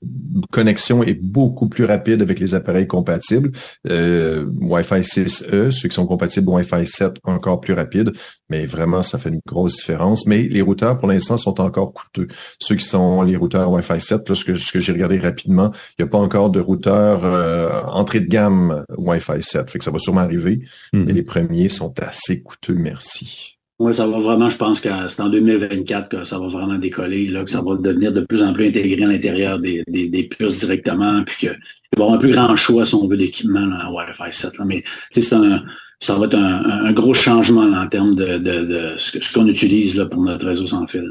connexion 0.51 1.05
est 1.05 1.14
beaucoup 1.14 1.68
plus 1.68 1.84
rapide 1.84 2.20
avec 2.20 2.41
les 2.41 2.57
appareils 2.57 2.89
compatibles. 2.89 3.53
Euh, 3.89 4.45
Wi-Fi 4.61 5.03
6E, 5.03 5.70
ceux 5.70 5.89
qui 5.89 5.95
sont 5.95 6.07
compatibles 6.07 6.49
Wi-Fi 6.49 6.84
7 6.84 7.18
encore 7.24 7.61
plus 7.61 7.76
rapide, 7.77 8.12
mais 8.49 8.66
vraiment, 8.66 9.03
ça 9.03 9.18
fait 9.18 9.29
une 9.29 9.41
grosse 9.47 9.77
différence. 9.77 10.27
Mais 10.27 10.43
les 10.43 10.62
routeurs, 10.62 10.97
pour 10.97 11.09
l'instant, 11.09 11.37
sont 11.37 11.61
encore 11.61 11.93
coûteux. 11.93 12.29
Ceux 12.61 12.74
qui 12.74 12.85
sont 12.85 13.22
les 13.22 13.37
routeurs 13.37 13.70
Wi-Fi 13.70 14.01
7, 14.01 14.29
là, 14.29 14.35
ce 14.35 14.45
que, 14.45 14.57
ce 14.57 14.72
que 14.72 14.81
j'ai 14.81 14.93
regardé 14.93 15.18
rapidement, 15.18 15.70
il 15.99 16.05
n'y 16.05 16.09
a 16.09 16.11
pas 16.11 16.18
encore 16.18 16.51
de 16.51 16.61
routeur 16.61 17.20
euh, 17.24 17.83
entrée 17.87 18.20
de 18.20 18.29
gamme 18.29 18.85
Wi-Fi 18.97 19.43
7. 19.43 19.70
Fait 19.70 19.79
que 19.79 19.85
ça 19.85 19.91
va 19.91 19.99
sûrement 19.99 20.20
arriver. 20.20 20.61
Mais 20.93 21.01
mm-hmm. 21.01 21.12
les 21.12 21.22
premiers 21.22 21.68
sont 21.68 21.95
assez 22.01 22.43
coûteux, 22.43 22.74
merci. 22.74 23.57
Oui, 23.79 23.95
ça 23.95 24.07
va 24.07 24.18
vraiment, 24.18 24.49
je 24.49 24.57
pense 24.57 24.81
que 24.81 24.89
c'est 25.09 25.20
en 25.20 25.29
2024 25.29 26.09
que 26.09 26.24
ça 26.24 26.39
va 26.39 26.47
vraiment 26.47 26.77
décoller, 26.77 27.29
là, 27.29 27.45
que 27.45 27.51
ça 27.51 27.61
va 27.61 27.77
devenir 27.77 28.11
de 28.11 28.22
plus 28.22 28.43
en 28.43 28.55
plus 28.55 28.68
intégré 28.68 29.05
à 29.05 29.07
l'intérieur 29.07 29.59
des, 29.59 29.83
des, 29.87 30.09
des, 30.09 30.29
puces 30.29 30.61
directement, 30.61 31.22
puis 31.24 31.37
qu'il 31.41 31.49
va 31.51 31.57
y 31.99 32.03
avoir 32.03 32.14
un 32.14 32.18
plus 32.18 32.33
grand 32.33 32.57
choix, 32.57 32.87
si 32.87 32.95
on 32.95 33.07
veut, 33.07 33.18
d'équipement 33.18 33.61
en 33.61 33.93
Wi-Fi 33.93 34.33
7. 34.33 34.57
Là. 34.59 34.64
Mais 34.64 34.83
c'est 35.11 35.31
un, 35.35 35.62
ça 36.01 36.18
va 36.18 36.26
être 36.26 36.34
un, 36.34 36.92
gros 36.92 37.14
changement 37.14 37.62
en 37.62 37.86
termes 37.88 38.14
de, 38.14 38.38
de, 38.38 38.64
de 38.64 38.94
ce 38.99 39.32
qu'on 39.32 39.47
utilise 39.47 39.97
là, 39.97 40.07
pour 40.07 40.22
notre 40.22 40.47
réseau 40.47 40.66
sans 40.66 40.86
fil. 40.86 41.09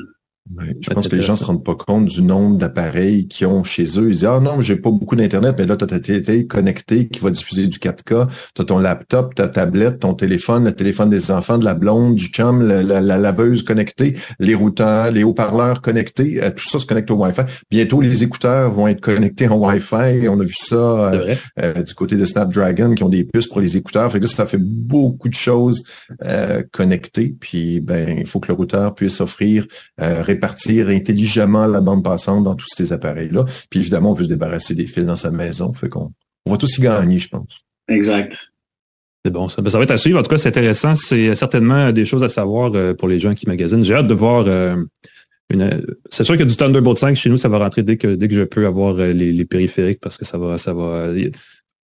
Je 0.79 0.89
pense 0.91 1.07
que 1.07 1.15
les 1.15 1.23
gens 1.23 1.35
se 1.35 1.43
rendent 1.43 1.63
pas 1.63 1.75
compte 1.75 2.05
du 2.05 2.21
nombre 2.21 2.57
d'appareils 2.57 3.27
qu'ils 3.27 3.47
ont 3.47 3.63
chez 3.63 3.85
eux. 3.99 4.09
Ils 4.09 4.13
disent, 4.13 4.25
ah 4.25 4.39
non, 4.39 4.61
j'ai 4.61 4.75
pas 4.75 4.91
beaucoup 4.91 5.15
d'Internet, 5.15 5.55
mais 5.57 5.65
là, 5.65 5.75
tu 5.75 5.83
as 5.83 5.87
ta 5.87 5.99
télé 5.99 6.45
connectée 6.45 7.07
qui 7.07 7.19
va 7.19 7.31
diffuser 7.31 7.67
du 7.67 7.79
4K, 7.79 8.27
tu 8.53 8.61
as 8.61 8.65
ton 8.65 8.77
laptop, 8.77 9.33
ta 9.33 9.47
tablette, 9.47 9.99
ton 9.99 10.13
téléphone, 10.13 10.65
le 10.65 10.71
téléphone 10.71 11.09
des 11.09 11.31
enfants, 11.31 11.57
de 11.57 11.65
la 11.65 11.73
blonde, 11.73 12.15
du 12.15 12.25
chum, 12.25 12.61
la, 12.61 13.01
laveuse 13.01 13.63
connectée, 13.63 14.17
les 14.39 14.53
routeurs, 14.53 15.11
les 15.11 15.23
haut-parleurs 15.23 15.81
connectés, 15.81 16.43
euh, 16.43 16.51
tout 16.51 16.67
ça 16.67 16.77
se 16.77 16.85
connecte 16.85 17.09
au 17.09 17.15
Wi-Fi. 17.15 17.41
Bientôt, 17.71 18.01
les 18.01 18.23
écouteurs 18.23 18.71
vont 18.71 18.87
être 18.87 19.01
connectés 19.01 19.47
en 19.47 19.57
Wi-Fi. 19.57 20.27
On 20.29 20.39
a 20.39 20.43
vu 20.43 20.55
ça 20.55 20.75
euh, 20.75 21.35
euh, 21.59 21.81
du 21.81 21.93
côté 21.95 22.17
de 22.17 22.25
Snapdragon 22.25 22.93
qui 22.93 23.03
ont 23.03 23.09
des 23.09 23.23
puces 23.23 23.47
pour 23.47 23.61
les 23.61 23.77
écouteurs. 23.77 24.11
Fait 24.11 24.19
que 24.19 24.27
ça 24.27 24.45
fait 24.45 24.61
beaucoup 24.61 25.29
de 25.29 25.33
choses 25.33 25.83
connectées. 26.71 27.35
Puis, 27.39 27.79
ben, 27.79 28.19
il 28.19 28.27
faut 28.27 28.39
que 28.39 28.47
le 28.47 28.53
routeur 28.53 28.93
puisse 28.93 29.21
offrir 29.21 29.65
répartir 30.36 30.89
intelligemment 30.89 31.65
la 31.65 31.81
bande 31.81 32.03
passante 32.03 32.43
dans 32.43 32.55
tous 32.55 32.67
ces 32.75 32.93
appareils-là. 32.93 33.45
Puis 33.69 33.79
évidemment, 33.79 34.11
on 34.11 34.13
veut 34.13 34.25
se 34.25 34.29
débarrasser 34.29 34.75
des 34.75 34.88
fils 34.88 35.05
dans 35.05 35.15
sa 35.15 35.31
maison. 35.31 35.73
Fait 35.73 35.89
qu'on 35.89 36.11
on 36.45 36.51
va 36.51 36.57
tous 36.57 36.77
y 36.77 36.81
gagner, 36.81 37.19
je 37.19 37.29
pense. 37.29 37.61
Exact. 37.88 38.51
C'est 39.23 39.31
bon, 39.31 39.49
ça. 39.49 39.61
Ben, 39.61 39.69
ça 39.71 39.79
va 39.79 39.86
être 39.86 39.91
à 39.91 39.97
suivre. 39.97 40.19
En 40.19 40.23
tout 40.23 40.29
cas, 40.29 40.38
c'est 40.38 40.49
intéressant. 40.49 40.95
C'est 40.95 41.36
certainement 41.36 41.91
des 41.91 42.05
choses 42.05 42.23
à 42.23 42.29
savoir 42.29 42.71
euh, 42.75 42.93
pour 42.93 43.07
les 43.07 43.17
gens 43.17 43.33
qui 43.33 43.47
magasinent. 43.47 43.83
J'ai 43.83 43.95
hâte 43.95 44.07
de 44.07 44.13
voir 44.13 44.45
euh, 44.47 44.75
une. 45.51 45.83
C'est 46.11 46.23
sûr 46.23 46.38
que 46.38 46.43
du 46.43 46.55
Thunderbolt 46.55 46.97
5 46.97 47.15
chez 47.15 47.29
nous, 47.29 47.38
ça 47.38 47.49
va 47.49 47.57
rentrer 47.57 47.81
dès 47.81 47.97
que 47.97 48.13
dès 48.13 48.27
que 48.27 48.36
je 48.36 48.43
peux 48.43 48.67
avoir 48.67 48.99
euh, 48.99 49.13
les, 49.13 49.31
les 49.31 49.45
périphériques 49.45 49.99
parce 49.99 50.17
que 50.17 50.25
ça 50.25 50.38
va 50.38 50.59
ça 50.59 50.73
va 50.73 51.07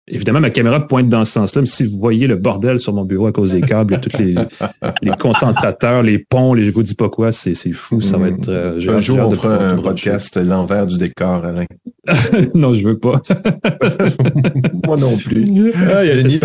Évidemment, 0.09 0.39
ma 0.39 0.49
caméra 0.49 0.87
pointe 0.87 1.09
dans 1.09 1.25
ce 1.25 1.33
sens-là, 1.33 1.61
mais 1.61 1.67
si 1.67 1.85
vous 1.85 1.99
voyez 1.99 2.27
le 2.27 2.37
bordel 2.37 2.79
sur 2.79 2.93
mon 2.93 3.03
bureau 3.03 3.27
à 3.27 3.33
cause 3.33 3.51
des 3.51 3.61
câbles 3.61 3.95
et 3.95 3.99
tous 3.99 4.17
les, 4.17 4.35
les 5.01 5.11
concentrateurs, 5.11 6.01
les 6.01 6.19
ponts, 6.19 6.53
les 6.53 6.65
je 6.67 6.71
vous 6.71 6.83
dis 6.83 6.95
pas 6.95 7.09
quoi, 7.09 7.33
c'est, 7.33 7.55
c'est 7.55 7.73
fou, 7.73 7.99
ça 7.99 8.17
va 8.17 8.29
être... 8.29 8.47
Euh, 8.47 8.79
un 8.89 9.01
jour, 9.01 9.19
on 9.19 9.31
fera 9.31 9.55
un 9.55 9.75
podcast 9.75 10.37
l'envers 10.37 10.87
du 10.87 10.97
décor, 10.97 11.43
Alain. 11.43 11.65
non, 12.53 12.73
je 12.73 12.83
veux 12.83 12.97
pas. 12.97 13.21
Moi 14.85 14.95
non 14.95 15.17
plus. 15.17 15.73
Ah, 15.75 16.05
il 16.05 16.07
y 16.07 16.11
a 16.11 16.23
Denis, 16.23 16.39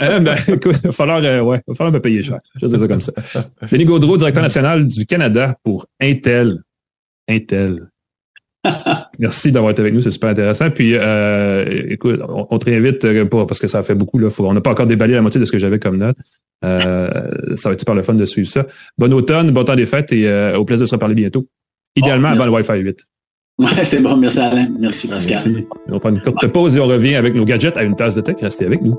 ah, 0.00 0.18
ben, 0.18 0.34
écoute, 0.48 0.76
il 0.82 0.86
va 0.86 0.92
falloir, 0.92 1.20
euh, 1.22 1.42
ouais, 1.42 1.60
va 1.68 1.74
falloir 1.74 1.92
me 1.92 2.00
payer 2.00 2.22
cher. 2.22 2.38
Je 2.56 2.66
vais 2.66 2.70
dire 2.70 2.80
ça 2.80 2.88
comme 2.88 3.00
ça. 3.00 3.12
Denis 3.70 3.84
Gaudreau, 3.84 4.16
directeur 4.16 4.42
national 4.42 4.88
du 4.88 5.06
Canada 5.06 5.54
pour 5.62 5.86
Intel. 6.00 6.58
Intel. 7.28 7.90
Merci 9.20 9.52
d'avoir 9.52 9.72
été 9.72 9.82
avec 9.82 9.92
nous, 9.92 10.00
c'est 10.00 10.10
super 10.10 10.30
intéressant. 10.30 10.70
Puis, 10.70 10.94
euh, 10.94 11.66
écoute, 11.90 12.20
on, 12.26 12.58
te 12.58 12.64
réinvite 12.64 13.04
euh, 13.04 13.26
pas 13.26 13.44
parce 13.44 13.60
que 13.60 13.68
ça 13.68 13.82
fait 13.82 13.94
beaucoup. 13.94 14.18
Là, 14.18 14.28
on 14.38 14.54
n'a 14.54 14.62
pas 14.62 14.70
encore 14.70 14.86
déballé 14.86 15.12
la 15.12 15.20
moitié 15.20 15.38
de 15.38 15.44
ce 15.44 15.52
que 15.52 15.58
j'avais 15.58 15.78
comme 15.78 15.98
note. 15.98 16.16
Euh, 16.64 17.30
ça 17.54 17.68
va 17.68 17.74
être 17.74 17.80
super 17.80 17.94
le 17.94 18.02
fun 18.02 18.14
de 18.14 18.24
suivre 18.24 18.48
ça. 18.48 18.66
Bon 18.96 19.12
automne, 19.12 19.50
bon 19.50 19.62
temps 19.62 19.76
des 19.76 19.84
fêtes 19.84 20.10
et 20.12 20.26
au 20.56 20.64
plaisir 20.64 20.84
de 20.84 20.88
se 20.88 20.94
reparler 20.94 21.14
bientôt. 21.14 21.46
Idéalement 21.96 22.28
avant 22.28 22.46
le 22.46 22.50
Wi-Fi 22.50 22.78
8. 22.78 22.98
Ouais, 23.58 23.84
c'est 23.84 24.00
bon. 24.00 24.16
Merci 24.16 24.40
Alain. 24.40 24.68
Merci 24.78 25.06
Pascal. 25.06 25.34
Merci. 25.34 25.66
On 25.88 25.98
prend 25.98 26.08
une 26.08 26.22
courte 26.22 26.46
pause 26.46 26.76
et 26.78 26.80
on 26.80 26.86
revient 26.86 27.16
avec 27.16 27.34
nos 27.34 27.44
gadgets 27.44 27.76
à 27.76 27.82
une 27.82 27.96
tasse 27.96 28.14
de 28.14 28.22
tech. 28.22 28.36
Restez 28.40 28.64
avec 28.64 28.80
nous. 28.80 28.98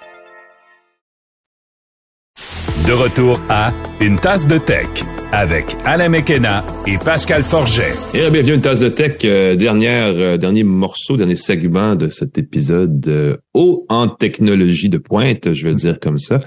De 2.87 2.93
retour 2.93 3.39
à 3.47 3.71
Une 3.99 4.17
tasse 4.17 4.47
de 4.47 4.57
tech 4.57 4.87
avec 5.31 5.77
Alain 5.85 6.09
Mekena 6.09 6.63
et 6.87 6.97
Pascal 6.97 7.43
Forget. 7.43 7.93
Et 8.13 8.27
bienvenue 8.31 8.53
à 8.53 8.55
Une 8.55 8.61
tasse 8.61 8.79
de 8.79 8.89
tech, 8.89 9.17
euh, 9.23 9.55
dernière, 9.55 10.13
euh, 10.15 10.37
dernier 10.37 10.63
morceau, 10.63 11.15
dernier 11.15 11.35
segment 11.35 11.95
de 11.95 12.09
cet 12.09 12.39
épisode 12.39 13.07
euh, 13.07 13.37
haut 13.53 13.85
en 13.87 14.07
technologie 14.07 14.89
de 14.89 14.97
pointe, 14.97 15.53
je 15.53 15.63
vais 15.63 15.69
le 15.69 15.75
dire 15.75 15.99
comme 15.99 16.17
ça. 16.17 16.39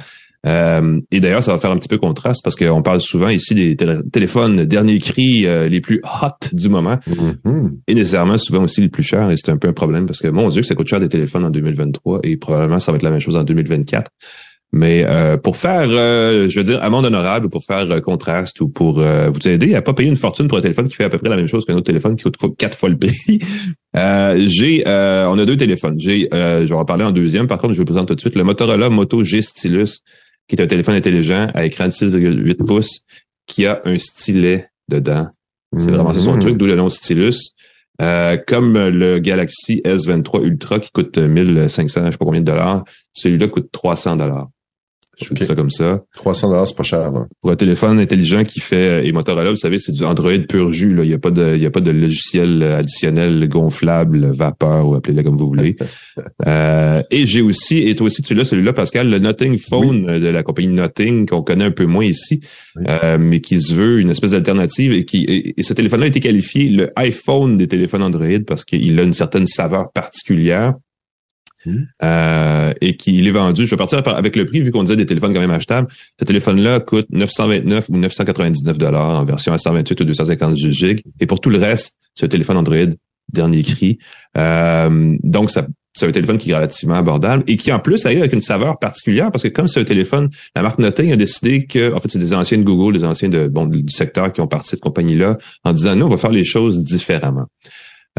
et 0.45 1.21
d'ailleurs, 1.21 1.43
ça 1.43 1.53
va 1.53 1.59
faire 1.59 1.71
un 1.71 1.79
petit 1.79 1.89
peu 1.89 1.99
contraste 1.99 2.43
parce 2.43 2.57
qu'on 2.57 2.83
parle 2.83 3.01
souvent 3.01 3.29
ici 3.29 3.55
des 3.55 3.77
téléphones 4.13 4.65
dernier 4.65 4.99
cri 4.99 5.47
les 5.71 5.81
plus 5.81 6.03
hot 6.05 6.49
du 6.53 6.69
moment 6.69 6.99
mm-hmm. 7.09 7.71
et 7.87 7.95
nécessairement 7.95 8.37
souvent 8.37 8.65
aussi 8.65 8.83
les 8.83 8.91
plus 8.91 9.05
chers. 9.05 9.31
Et 9.31 9.37
c'est 9.37 9.51
un 9.51 9.57
peu 9.57 9.69
un 9.69 9.73
problème 9.73 10.05
parce 10.05 10.21
que 10.21 10.29
mon 10.29 10.51
Dieu, 10.51 10.63
ça 10.63 10.75
coûte 10.75 10.89
cher 10.89 11.01
des 11.01 11.09
téléphones 11.09 11.47
en 11.47 11.51
2023 11.51 12.21
et 12.25 12.37
probablement 12.37 12.79
ça 12.79 12.93
va 12.93 12.97
être 12.97 13.05
la 13.05 13.11
même 13.11 13.21
chose 13.21 13.37
en 13.37 13.45
2024. 13.45 14.11
Mais 14.77 15.05
euh, 15.07 15.37
pour 15.37 15.57
faire, 15.57 15.87
euh, 15.89 16.49
je 16.51 16.59
veux 16.59 16.65
dire, 16.65 16.83
amende 16.83 17.07
honorable, 17.07 17.49
pour 17.49 17.65
faire 17.65 17.89
euh, 17.93 18.01
contraste 18.01 18.61
ou 18.61 18.69
pour 18.69 18.95
vous 18.95 19.49
aider 19.49 19.77
à 19.77 19.83
pas 19.83 19.95
payer 19.95 20.09
une 20.09 20.17
fortune 20.17 20.49
pour 20.49 20.59
un 20.59 20.63
téléphone 20.63 20.89
qui 20.89 20.97
fait 20.97 21.05
à 21.05 21.09
peu 21.09 21.19
près 21.19 21.29
la 21.29 21.37
même 21.37 21.47
chose 21.47 21.65
qu'un 21.65 21.77
autre 21.77 21.87
téléphone 21.87 22.17
qui 22.17 22.25
coûte 22.25 22.57
quatre 22.59 22.77
fois 22.77 22.89
le 22.89 22.99
prix, 22.99 23.39
j'ai, 24.51 24.83
on 24.85 25.39
a 25.39 25.45
deux 25.47 25.57
téléphones. 25.57 26.01
J'ai, 26.01 26.29
je 26.33 26.65
vais 26.67 26.75
en 26.75 26.85
parler 26.85 27.05
en 27.05 27.13
deuxième. 27.13 27.47
Par 27.47 27.59
contre, 27.59 27.75
je 27.75 27.79
vous 27.79 27.85
présente 27.85 28.09
tout 28.09 28.17
de 28.17 28.21
suite 28.21 28.35
le 28.35 28.43
Motorola 28.43 28.91
Moto 28.91 29.23
G 29.23 29.43
Stylus, 29.43 30.01
qui 30.49 30.57
est 30.57 30.63
un 30.63 30.67
téléphone 30.67 30.97
intelligent 30.97 31.47
à 31.55 31.65
écran 31.65 31.87
de 31.87 31.93
6,8 31.93 32.67
pouces, 32.67 33.03
qui 33.47 33.67
a 33.67 33.81
un 33.85 33.99
stylet 34.01 34.67
dedans. 34.89 35.29
C'est 35.79 35.91
vraiment 35.91 36.13
ça 36.15 36.21
son 36.21 36.37
truc, 36.41 36.57
d'où 36.57 36.67
le 36.67 36.75
nom 36.75 36.91
Stylus. 36.91 37.53
comme 38.49 38.77
le 38.77 39.21
Galaxy 39.21 39.83
S23 39.85 40.43
Ultra 40.45 40.81
qui 40.81 40.91
coûte 40.91 41.17
1500, 41.17 42.07
je 42.07 42.11
sais 42.11 42.17
pas 42.17 42.25
combien 42.25 42.41
de 42.41 42.47
dollars, 42.47 42.83
celui-là 43.13 43.47
coûte 43.47 43.69
300 43.71 44.17
dollars. 44.17 44.49
Je 45.21 45.27
fais 45.27 45.45
ça 45.45 45.55
comme 45.55 45.71
ça. 45.71 46.03
300 46.15 46.51
dollars, 46.51 46.69
c'est 46.69 46.77
pas 46.77 46.83
cher. 46.83 47.13
Pour 47.41 47.51
un 47.51 47.57
téléphone 47.57 47.99
intelligent 47.99 48.45
qui 48.45 48.61
fait 48.61 49.07
et 49.07 49.13
Motorola, 49.13 49.51
vous 49.51 49.57
savez, 49.57 49.79
c'est 49.79 49.93
du 49.93 50.05
Android 50.05 50.39
pur 50.49 50.73
jus. 50.73 50.95
Là. 50.95 51.05
Il 51.05 51.09
n'y 51.09 51.15
a 51.15 51.19
pas 51.19 51.31
de, 51.31 51.55
il 51.57 51.63
y 51.63 51.67
a 51.67 51.71
pas 51.71 51.81
de 51.81 51.91
logiciel 51.91 52.63
additionnel 52.63 53.49
gonflable, 53.49 54.33
vapeur 54.35 54.89
ou 54.89 54.95
appelez-le 54.95 55.23
comme 55.23 55.37
vous 55.37 55.49
voulez. 55.49 55.77
euh, 56.47 57.03
et 57.11 57.27
j'ai 57.27 57.43
aussi, 57.43 57.89
et 57.89 57.95
toi 57.95 58.07
aussi 58.07 58.23
tu 58.23 58.35
l'as 58.35 58.45
celui-là, 58.45 58.73
Pascal, 58.73 59.09
le 59.11 59.19
Nothing 59.19 59.59
Phone 59.59 60.19
de 60.19 60.29
la 60.29 60.43
compagnie 60.43 60.69
Nothing 60.69 61.27
qu'on 61.27 61.43
connaît 61.43 61.65
un 61.65 61.71
peu 61.71 61.87
moins 61.87 62.05
ici, 62.05 62.41
euh, 62.89 63.19
mais 63.19 63.41
qui 63.41 63.61
se 63.61 63.75
veut 63.75 64.01
une 64.01 64.11
espèce 64.11 64.33
d'alternative 64.33 64.93
et 64.93 65.05
qui 65.05 65.25
et, 65.57 65.63
ce 65.63 65.73
téléphone-là 65.73 66.07
a 66.07 66.09
été 66.09 66.21
qualifié 66.21 66.69
le 66.69 66.93
iPhone 66.97 67.57
des 67.57 67.69
téléphones 67.69 68.03
Android 68.03 68.41
parce 68.47 68.65
qu'il 68.65 68.99
a 68.99 69.03
une 69.03 69.13
certaine 69.13 69.47
saveur 69.47 69.91
particulière. 69.93 70.75
Euh, 72.03 72.73
et 72.81 72.97
qu'il 72.97 73.27
est 73.27 73.31
vendu. 73.31 73.67
Je 73.67 73.71
vais 73.71 73.77
partir 73.77 74.03
avec 74.07 74.37
le 74.37 74.47
prix 74.47 74.61
vu 74.61 74.71
qu'on 74.71 74.83
disait 74.83 74.97
des 74.97 75.07
téléphones 75.07 75.35
quand 75.35 75.41
même 75.41 75.51
achetables. 75.51 75.89
Ce 76.19 76.25
téléphone-là 76.25 76.81
coûte 76.81 77.07
929 77.11 77.89
ou 77.89 77.97
999 77.97 78.79
dollars 78.79 79.21
en 79.21 79.25
version 79.25 79.53
à 79.53 79.59
128 79.59 80.01
ou 80.01 80.05
250 80.05 80.57
GB. 80.57 81.03
Et 81.21 81.27
pour 81.27 81.41
tout 81.41 81.51
le 81.51 81.59
reste, 81.59 81.97
c'est 82.15 82.27
un 82.27 82.29
téléphone 82.29 82.57
Android 82.57 82.77
dernier 83.33 83.63
cri. 83.63 83.99
Euh, 84.37 85.17
donc 85.23 85.51
ça 85.51 85.67
c'est 85.95 86.07
un 86.07 86.13
téléphone 86.13 86.39
qui 86.39 86.51
est 86.51 86.55
relativement 86.55 86.97
abordable 86.97 87.45
et 87.47 87.57
qui 87.57 87.73
en 87.73 87.79
plus 87.79 88.05
arrive 88.05 88.19
avec 88.19 88.33
une 88.33 88.41
saveur 88.41 88.79
particulière 88.79 89.31
parce 89.31 89.45
que 89.45 89.49
comme 89.49 89.69
c'est 89.69 89.81
un 89.81 89.85
téléphone, 89.85 90.29
la 90.57 90.63
marque 90.63 90.79
Nothing 90.81 91.13
a 91.13 91.17
décidé 91.17 91.67
que, 91.67 91.95
en 91.95 92.01
fait, 92.01 92.11
c'est 92.11 92.19
des 92.19 92.35
anciens 92.35 92.59
de 92.59 92.65
Google, 92.65 92.99
des 92.99 93.05
anciens 93.05 93.29
de, 93.29 93.47
bon, 93.47 93.67
du 93.67 93.89
secteur 93.89 94.33
qui 94.33 94.41
ont 94.41 94.49
parti 94.49 94.67
de 94.67 94.71
cette 94.71 94.81
compagnie-là 94.81 95.39
en 95.63 95.73
disant, 95.73 95.95
nous, 95.95 96.07
on 96.07 96.09
va 96.09 96.17
faire 96.17 96.33
les 96.33 96.45
choses 96.45 96.83
différemment. 96.83 97.47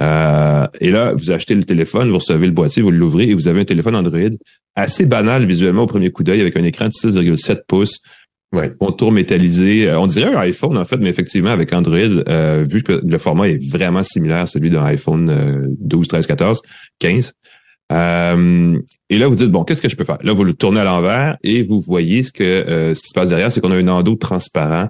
Euh, 0.01 0.67
et 0.81 0.89
là, 0.89 1.13
vous 1.13 1.31
achetez 1.31 1.55
le 1.55 1.63
téléphone, 1.63 2.09
vous 2.09 2.17
recevez 2.17 2.47
le 2.47 2.51
boîtier, 2.51 2.81
vous 2.81 2.91
l'ouvrez 2.91 3.29
et 3.29 3.33
vous 3.33 3.47
avez 3.47 3.61
un 3.61 3.65
téléphone 3.65 3.95
Android 3.95 4.19
assez 4.75 5.05
banal 5.05 5.45
visuellement 5.45 5.83
au 5.83 5.87
premier 5.87 6.11
coup 6.11 6.23
d'œil 6.23 6.41
avec 6.41 6.57
un 6.57 6.63
écran 6.63 6.85
de 6.85 6.91
6,7 6.91 7.61
pouces, 7.65 7.99
ouais. 8.53 8.73
contour 8.77 9.11
métallisé. 9.11 9.89
Euh, 9.89 9.99
on 9.99 10.07
dirait 10.07 10.33
un 10.33 10.39
iPhone 10.39 10.77
en 10.77 10.85
fait, 10.85 10.97
mais 10.97 11.09
effectivement 11.09 11.51
avec 11.51 11.71
Android, 11.71 11.97
euh, 11.97 12.65
vu 12.67 12.83
que 12.83 13.01
le 13.05 13.17
format 13.17 13.47
est 13.47 13.71
vraiment 13.71 14.03
similaire 14.03 14.41
à 14.41 14.47
celui 14.47 14.69
d'un 14.69 14.83
iPhone 14.83 15.75
12, 15.79 16.07
13, 16.09 16.27
14, 16.27 16.61
15. 16.99 17.33
et 17.91 19.17
là, 19.17 19.27
vous 19.27 19.35
dites 19.35 19.49
bon, 19.49 19.63
qu'est-ce 19.63 19.81
que 19.81 19.89
je 19.89 19.95
peux 19.95 20.03
faire? 20.03 20.17
Là, 20.23 20.33
vous 20.33 20.43
le 20.43 20.53
tournez 20.53 20.81
à 20.81 20.83
l'envers 20.83 21.37
et 21.41 21.63
vous 21.63 21.79
voyez 21.79 22.23
ce 22.23 22.33
que 22.33 22.93
ce 22.93 23.01
qui 23.01 23.07
se 23.07 23.13
passe 23.13 23.29
derrière, 23.29 23.49
c'est 23.49 23.61
qu'on 23.61 23.71
a 23.71 23.77
un 23.77 23.87
endos 23.87 24.17
transparent 24.17 24.89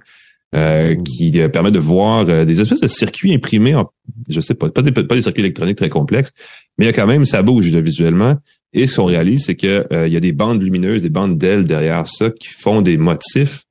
euh, 0.53 0.95
qui 0.95 1.39
euh, 1.39 1.49
permet 1.49 1.71
de 1.71 1.79
voir 1.79 2.25
euh, 2.29 2.45
des 2.45 2.61
espèces 2.61 2.81
de 2.81 2.87
circuits 2.87 3.33
imprimés 3.33 3.75
en, 3.75 3.89
je 4.29 4.39
sais 4.41 4.53
pas, 4.53 4.69
pas 4.69 4.81
des, 4.81 4.91
pas 4.91 5.15
des 5.15 5.21
circuits 5.21 5.41
électroniques 5.41 5.77
très 5.77 5.89
complexes, 5.89 6.31
mais 6.77 6.85
il 6.85 6.87
y 6.87 6.89
a 6.89 6.93
quand 6.93 7.07
même, 7.07 7.25
ça 7.25 7.41
bouge 7.41 7.67
visuellement. 7.67 8.37
Et 8.73 8.87
ce 8.87 8.97
qu'on 8.97 9.05
réalise, 9.05 9.45
c'est 9.45 9.55
que 9.55 9.87
il 10.05 10.11
y 10.11 10.17
a 10.17 10.19
des 10.19 10.33
bandes 10.33 10.61
lumineuses, 10.61 11.01
des 11.01 11.09
bandes 11.09 11.37
d'ailes 11.37 11.63
derrière 11.63 12.07
ça 12.07 12.29
qui 12.29 12.49
font 12.49 12.81
des 12.81 12.97
motifs 12.97 13.63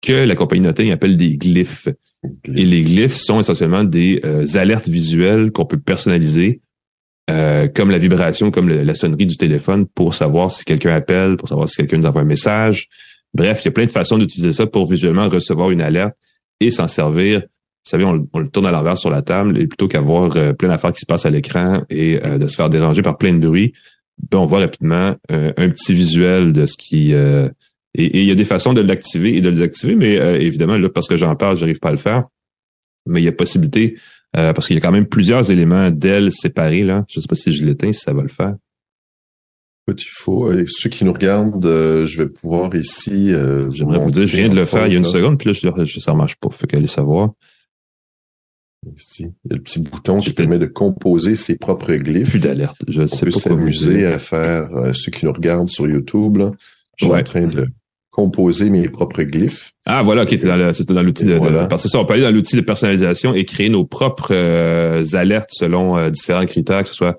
que 0.00 0.12
la 0.12 0.34
compagnie 0.34 0.62
Nothing 0.62 0.92
appelle 0.92 1.18
des 1.18 1.36
glyphes. 1.36 1.88
Et 2.54 2.64
les 2.64 2.84
glyphes 2.84 3.16
sont 3.16 3.40
essentiellement 3.40 3.84
des 3.84 4.22
alertes 4.54 4.88
visuelles 4.88 5.52
qu'on 5.52 5.66
peut 5.66 5.78
personnaliser 5.78 6.62
euh, 7.30 7.68
comme 7.68 7.90
la 7.90 7.96
vibration, 7.96 8.50
comme 8.50 8.68
la 8.68 8.94
sonnerie 8.94 9.24
du 9.24 9.38
téléphone 9.38 9.86
pour 9.86 10.14
savoir 10.14 10.52
si 10.52 10.62
quelqu'un 10.64 10.92
appelle, 10.92 11.38
pour 11.38 11.48
savoir 11.48 11.70
si 11.70 11.76
quelqu'un 11.76 11.96
nous 11.96 12.06
envoie 12.06 12.20
un 12.20 12.26
message. 12.26 12.90
Bref, 13.34 13.62
il 13.62 13.66
y 13.66 13.68
a 13.68 13.72
plein 13.72 13.86
de 13.86 13.90
façons 13.90 14.18
d'utiliser 14.18 14.52
ça 14.52 14.66
pour 14.66 14.88
visuellement 14.88 15.28
recevoir 15.28 15.70
une 15.70 15.80
alerte 15.80 16.14
et 16.60 16.70
s'en 16.70 16.88
servir. 16.88 17.40
Vous 17.40 17.90
savez, 17.90 18.04
on, 18.04 18.38
le 18.38 18.48
tourne 18.48 18.66
à 18.66 18.70
l'envers 18.70 18.96
sur 18.96 19.10
la 19.10 19.22
table 19.22 19.58
et 19.58 19.66
plutôt 19.66 19.88
qu'avoir 19.88 20.36
euh, 20.36 20.52
plein 20.52 20.68
d'affaires 20.68 20.92
qui 20.92 21.00
se 21.00 21.06
passent 21.06 21.26
à 21.26 21.30
l'écran 21.30 21.82
et 21.90 22.24
euh, 22.24 22.38
de 22.38 22.46
se 22.48 22.56
faire 22.56 22.70
déranger 22.70 23.02
par 23.02 23.18
plein 23.18 23.34
de 23.34 23.46
bruit, 23.46 23.74
ben, 24.30 24.38
on 24.38 24.46
voit 24.46 24.60
rapidement 24.60 25.16
un 25.28 25.68
petit 25.70 25.92
visuel 25.92 26.52
de 26.52 26.66
ce 26.66 26.76
qui... 26.78 27.12
et, 27.12 27.50
il 27.94 28.24
y 28.24 28.30
a 28.30 28.36
des 28.36 28.44
façons 28.44 28.72
de 28.72 28.80
l'activer 28.80 29.36
et 29.36 29.40
de 29.40 29.48
le 29.48 29.56
désactiver, 29.56 29.96
mais 29.96 30.14
évidemment, 30.40 30.76
là, 30.76 30.88
parce 30.88 31.08
que 31.08 31.16
j'en 31.16 31.34
parle, 31.34 31.56
j'arrive 31.56 31.80
pas 31.80 31.88
à 31.88 31.92
le 31.92 31.98
faire. 31.98 32.22
Mais 33.06 33.20
il 33.20 33.24
y 33.24 33.28
a 33.28 33.32
possibilité 33.32 33.96
euh, 34.36 34.52
parce 34.52 34.66
qu'il 34.66 34.74
y 34.74 34.78
a 34.78 34.82
quand 34.82 34.90
même 34.90 35.06
plusieurs 35.06 35.50
éléments 35.50 35.90
d'ailes 35.90 36.32
séparés. 36.32 36.82
Là. 36.82 37.04
Je 37.08 37.18
ne 37.18 37.22
sais 37.22 37.28
pas 37.28 37.36
si 37.36 37.52
je 37.52 37.64
l'éteins, 37.64 37.92
si 37.92 38.00
ça 38.00 38.12
va 38.12 38.22
le 38.22 38.28
faire. 38.28 38.54
Il 39.88 40.10
faut. 40.10 40.50
Euh, 40.50 40.64
ceux 40.66 40.88
qui 40.90 41.04
nous 41.04 41.12
regardent, 41.12 41.64
euh, 41.66 42.06
je 42.06 42.22
vais 42.22 42.28
pouvoir 42.28 42.74
ici. 42.74 43.32
J'aimerais 43.70 43.98
vous 43.98 44.10
dire, 44.10 44.26
je 44.26 44.36
viens 44.36 44.48
de 44.48 44.54
le 44.54 44.64
faire 44.64 44.86
il 44.86 44.92
y 44.92 44.96
a 44.96 44.98
une 44.98 45.04
seconde, 45.04 45.38
puis 45.38 45.48
là, 45.48 45.54
je, 45.54 45.84
je, 45.84 46.00
ça 46.00 46.12
ne 46.12 46.16
marche 46.16 46.36
pas. 46.36 46.50
Fait 46.50 46.66
qu'allez 46.66 46.86
savoir. 46.86 47.30
Ici, 48.96 49.32
il 49.44 49.50
y 49.50 49.54
a 49.54 49.56
le 49.56 49.62
petit 49.62 49.80
bouton 49.80 50.18
qui 50.18 50.32
permet 50.34 50.58
de 50.58 50.66
composer 50.66 51.36
ses 51.36 51.56
propres 51.56 51.94
glyphes. 51.94 52.30
Plus 52.30 52.40
d'alerte. 52.40 52.76
Je 52.86 53.02
On 53.02 53.08
sais 53.08 53.24
peut 53.24 53.32
s'amuser 53.32 54.04
à 54.04 54.18
faire 54.18 54.68
ceux 54.94 55.10
qui 55.10 55.24
nous 55.24 55.32
regardent 55.32 55.70
sur 55.70 55.88
YouTube. 55.88 56.36
Là. 56.36 56.52
Je 56.96 57.06
suis 57.06 57.14
en 57.14 57.22
train 57.22 57.46
de 57.46 57.66
composer 58.14 58.70
mes 58.70 58.88
propres 58.88 59.22
glyphes. 59.24 59.72
Ah 59.86 60.02
voilà, 60.04 60.22
ok, 60.22 60.28
c'était 60.30 60.46
dans, 60.46 61.02
l'outil 61.02 61.24
de, 61.24 61.34
voilà. 61.34 61.66
parce 61.66 61.82
que 61.82 61.88
ça, 61.88 61.98
on 61.98 62.04
peut 62.04 62.14
aller 62.14 62.22
dans 62.22 62.30
l'outil 62.30 62.54
de 62.54 62.60
personnalisation 62.60 63.34
et 63.34 63.44
créer 63.44 63.68
nos 63.68 63.84
propres 63.84 64.28
euh, 64.30 65.04
alertes 65.14 65.50
selon 65.50 65.98
euh, 65.98 66.10
différents 66.10 66.46
critères, 66.46 66.84
que 66.84 66.88
ce 66.88 66.94
soit 66.94 67.16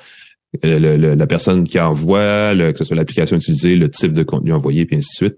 euh, 0.63 1.15
la 1.15 1.27
personne 1.27 1.63
qui 1.63 1.79
envoie, 1.79 2.55
que 2.55 2.77
ce 2.77 2.83
soit 2.83 2.95
l'application 2.95 3.35
utilisée, 3.35 3.75
le 3.75 3.89
type 3.89 4.13
de 4.13 4.23
contenu 4.23 4.53
envoyé, 4.53 4.85
puis 4.85 4.97
ainsi 4.97 5.09
de 5.09 5.27
suite. 5.27 5.37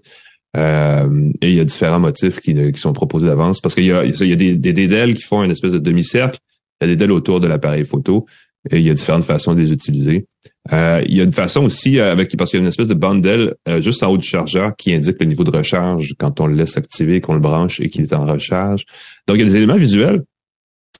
et 1.42 1.48
il 1.48 1.54
y 1.54 1.60
a 1.60 1.64
différents 1.64 2.00
motifs 2.00 2.40
qui, 2.40 2.54
qui 2.72 2.80
sont 2.80 2.92
proposés 2.92 3.28
d'avance 3.28 3.60
parce 3.60 3.74
qu'il 3.74 3.84
y 3.84 3.92
a, 3.92 4.04
il 4.04 4.26
y 4.26 4.32
a 4.32 4.36
des, 4.36 4.56
des, 4.56 5.14
qui 5.14 5.22
font 5.22 5.42
une 5.42 5.50
espèce 5.50 5.72
de 5.72 5.78
demi-cercle, 5.78 6.38
il 6.80 6.88
y 6.88 6.92
a 6.92 6.94
des 6.94 6.96
DEL 6.96 7.12
autour 7.12 7.40
de 7.40 7.46
l'appareil 7.46 7.84
photo. 7.84 8.26
Et 8.70 8.78
il 8.78 8.86
y 8.86 8.90
a 8.90 8.94
différentes 8.94 9.24
façons 9.24 9.54
de 9.54 9.60
les 9.60 9.72
utiliser. 9.72 10.26
Euh, 10.72 11.02
il 11.06 11.16
y 11.16 11.20
a 11.20 11.24
une 11.24 11.32
façon 11.32 11.64
aussi 11.64 11.98
euh, 11.98 12.12
avec 12.12 12.36
parce 12.36 12.50
qu'il 12.50 12.58
y 12.58 12.60
a 12.60 12.64
une 12.64 12.68
espèce 12.68 12.88
de 12.88 12.94
bundle 12.94 13.54
euh, 13.68 13.80
juste 13.80 14.02
en 14.02 14.10
haut 14.10 14.18
du 14.18 14.26
chargeur 14.26 14.74
qui 14.76 14.92
indique 14.92 15.16
le 15.20 15.26
niveau 15.26 15.44
de 15.44 15.56
recharge 15.56 16.14
quand 16.18 16.40
on 16.40 16.46
le 16.46 16.54
laisse 16.54 16.76
activer, 16.76 17.20
qu'on 17.20 17.34
le 17.34 17.40
branche 17.40 17.80
et 17.80 17.88
qu'il 17.88 18.02
est 18.02 18.12
en 18.12 18.26
recharge. 18.26 18.84
Donc 19.26 19.36
il 19.36 19.40
y 19.40 19.42
a 19.42 19.46
des 19.46 19.56
éléments 19.56 19.76
visuels 19.76 20.24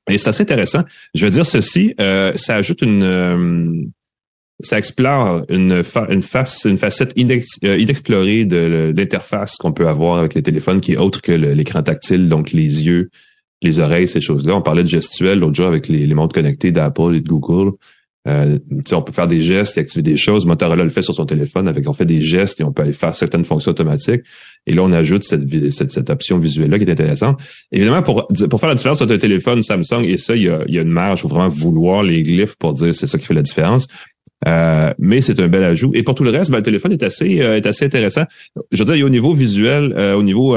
et 0.09 0.17
c'est 0.17 0.29
assez 0.29 0.43
intéressant. 0.43 0.85
Je 1.15 1.25
veux 1.25 1.31
dire 1.31 1.45
ceci, 1.45 1.95
ça 1.99 2.55
ajoute 2.55 2.81
une 2.81 3.91
ça 4.61 4.79
explore 4.79 5.43
une, 5.49 5.83
face, 5.85 6.65
une 6.65 6.79
facette 6.79 7.13
inexplorée 7.17 8.45
de 8.45 8.93
l'interface 8.97 9.57
qu'on 9.57 9.73
peut 9.73 9.87
avoir 9.87 10.19
avec 10.19 10.35
les 10.35 10.43
téléphones 10.43 10.81
qui 10.81 10.93
est 10.93 10.97
autre 10.97 11.23
que 11.23 11.33
l'écran 11.33 11.83
tactile, 11.83 12.29
donc 12.29 12.51
les 12.53 12.85
yeux, 12.85 13.11
les 13.63 13.79
oreilles, 13.81 14.09
ces 14.09 14.21
choses-là. 14.21 14.57
On 14.57 14.63
parlait 14.63 14.83
de 14.83 14.89
gestuel 14.89 15.39
l'autre 15.39 15.55
jour 15.55 15.67
avec 15.67 15.89
les, 15.89 16.07
les 16.07 16.15
montres 16.15 16.35
connectées 16.35 16.73
d'Apple 16.73 17.15
et 17.15 17.21
de 17.21 17.29
Google. 17.29 17.77
Euh, 18.27 18.59
on 18.93 19.03
peut 19.03 19.13
faire 19.13 19.29
des 19.29 19.41
gestes 19.41 19.79
et 19.79 19.81
activer 19.81 20.03
des 20.03 20.17
choses. 20.17 20.45
Motorola 20.45 20.85
le 20.85 20.91
fait 20.91 21.03
sur 21.03 21.15
son 21.15 21.25
téléphone 21.25 21.67
avec 21.67 21.89
on 21.89 21.93
fait 21.93 22.05
des 22.05 22.21
gestes 22.21 22.61
et 22.61 22.65
on 22.65 22.73
peut 22.73 22.83
aller 22.83 22.93
faire 22.93 23.17
certaines 23.17 23.45
fonctions 23.45 23.71
automatiques. 23.71 24.23
Et 24.67 24.75
là, 24.75 24.83
on 24.83 24.93
ajoute 24.93 25.25
cette, 25.25 25.43
cette, 25.71 25.91
cette 25.91 26.11
option 26.11 26.39
visuelle-là 26.39 26.79
qui 26.79 26.85
est 26.85 26.91
intéressante. 26.91 27.41
Évidemment, 27.73 28.03
pour, 28.03 28.29
pour 28.51 28.61
faire 28.61 28.69
la 28.69 28.75
différence 28.75 29.01
entre 29.01 29.15
un 29.15 29.19
téléphone 29.19 29.63
Samsung 29.63 30.05
et 30.05 30.19
ça, 30.19 30.37
il 30.37 30.43
y 30.43 30.49
a, 30.49 30.61
il 30.67 30.75
y 30.75 30.79
a 30.79 30.83
une 30.83 30.91
marge. 30.91 31.21
Il 31.21 31.23
faut 31.23 31.29
vraiment 31.29 31.49
vouloir 31.49 32.03
les 32.03 32.23
glyphes 32.23 32.57
pour 32.57 32.75
dire 32.75 32.95
c'est 32.95 33.07
ça 33.07 33.19
qui 33.19 33.25
fait 33.25 33.35
la 33.35 33.43
différence. 33.43 33.87
Euh, 34.47 34.93
mais 34.99 35.21
c'est 35.21 35.41
un 35.41 35.49
bel 35.49 35.65
ajout. 35.65 35.91
Et 35.95 36.03
pour 36.03 36.15
tout 36.15 36.23
le 36.25 36.31
reste, 36.31 36.51
ben, 36.51 36.59
le 36.59 36.63
téléphone 36.63 36.93
est 36.93 37.03
assez, 37.03 37.41
euh, 37.43 37.57
est 37.57 37.67
assez 37.67 37.85
intéressant. 37.85 38.23
Je 38.71 38.85
veux 38.85 38.95
dire, 38.95 39.05
au 39.05 39.09
niveau 39.09 39.35
visuel, 39.35 39.93
euh, 39.97 40.15
au 40.15 40.23
niveau 40.23 40.57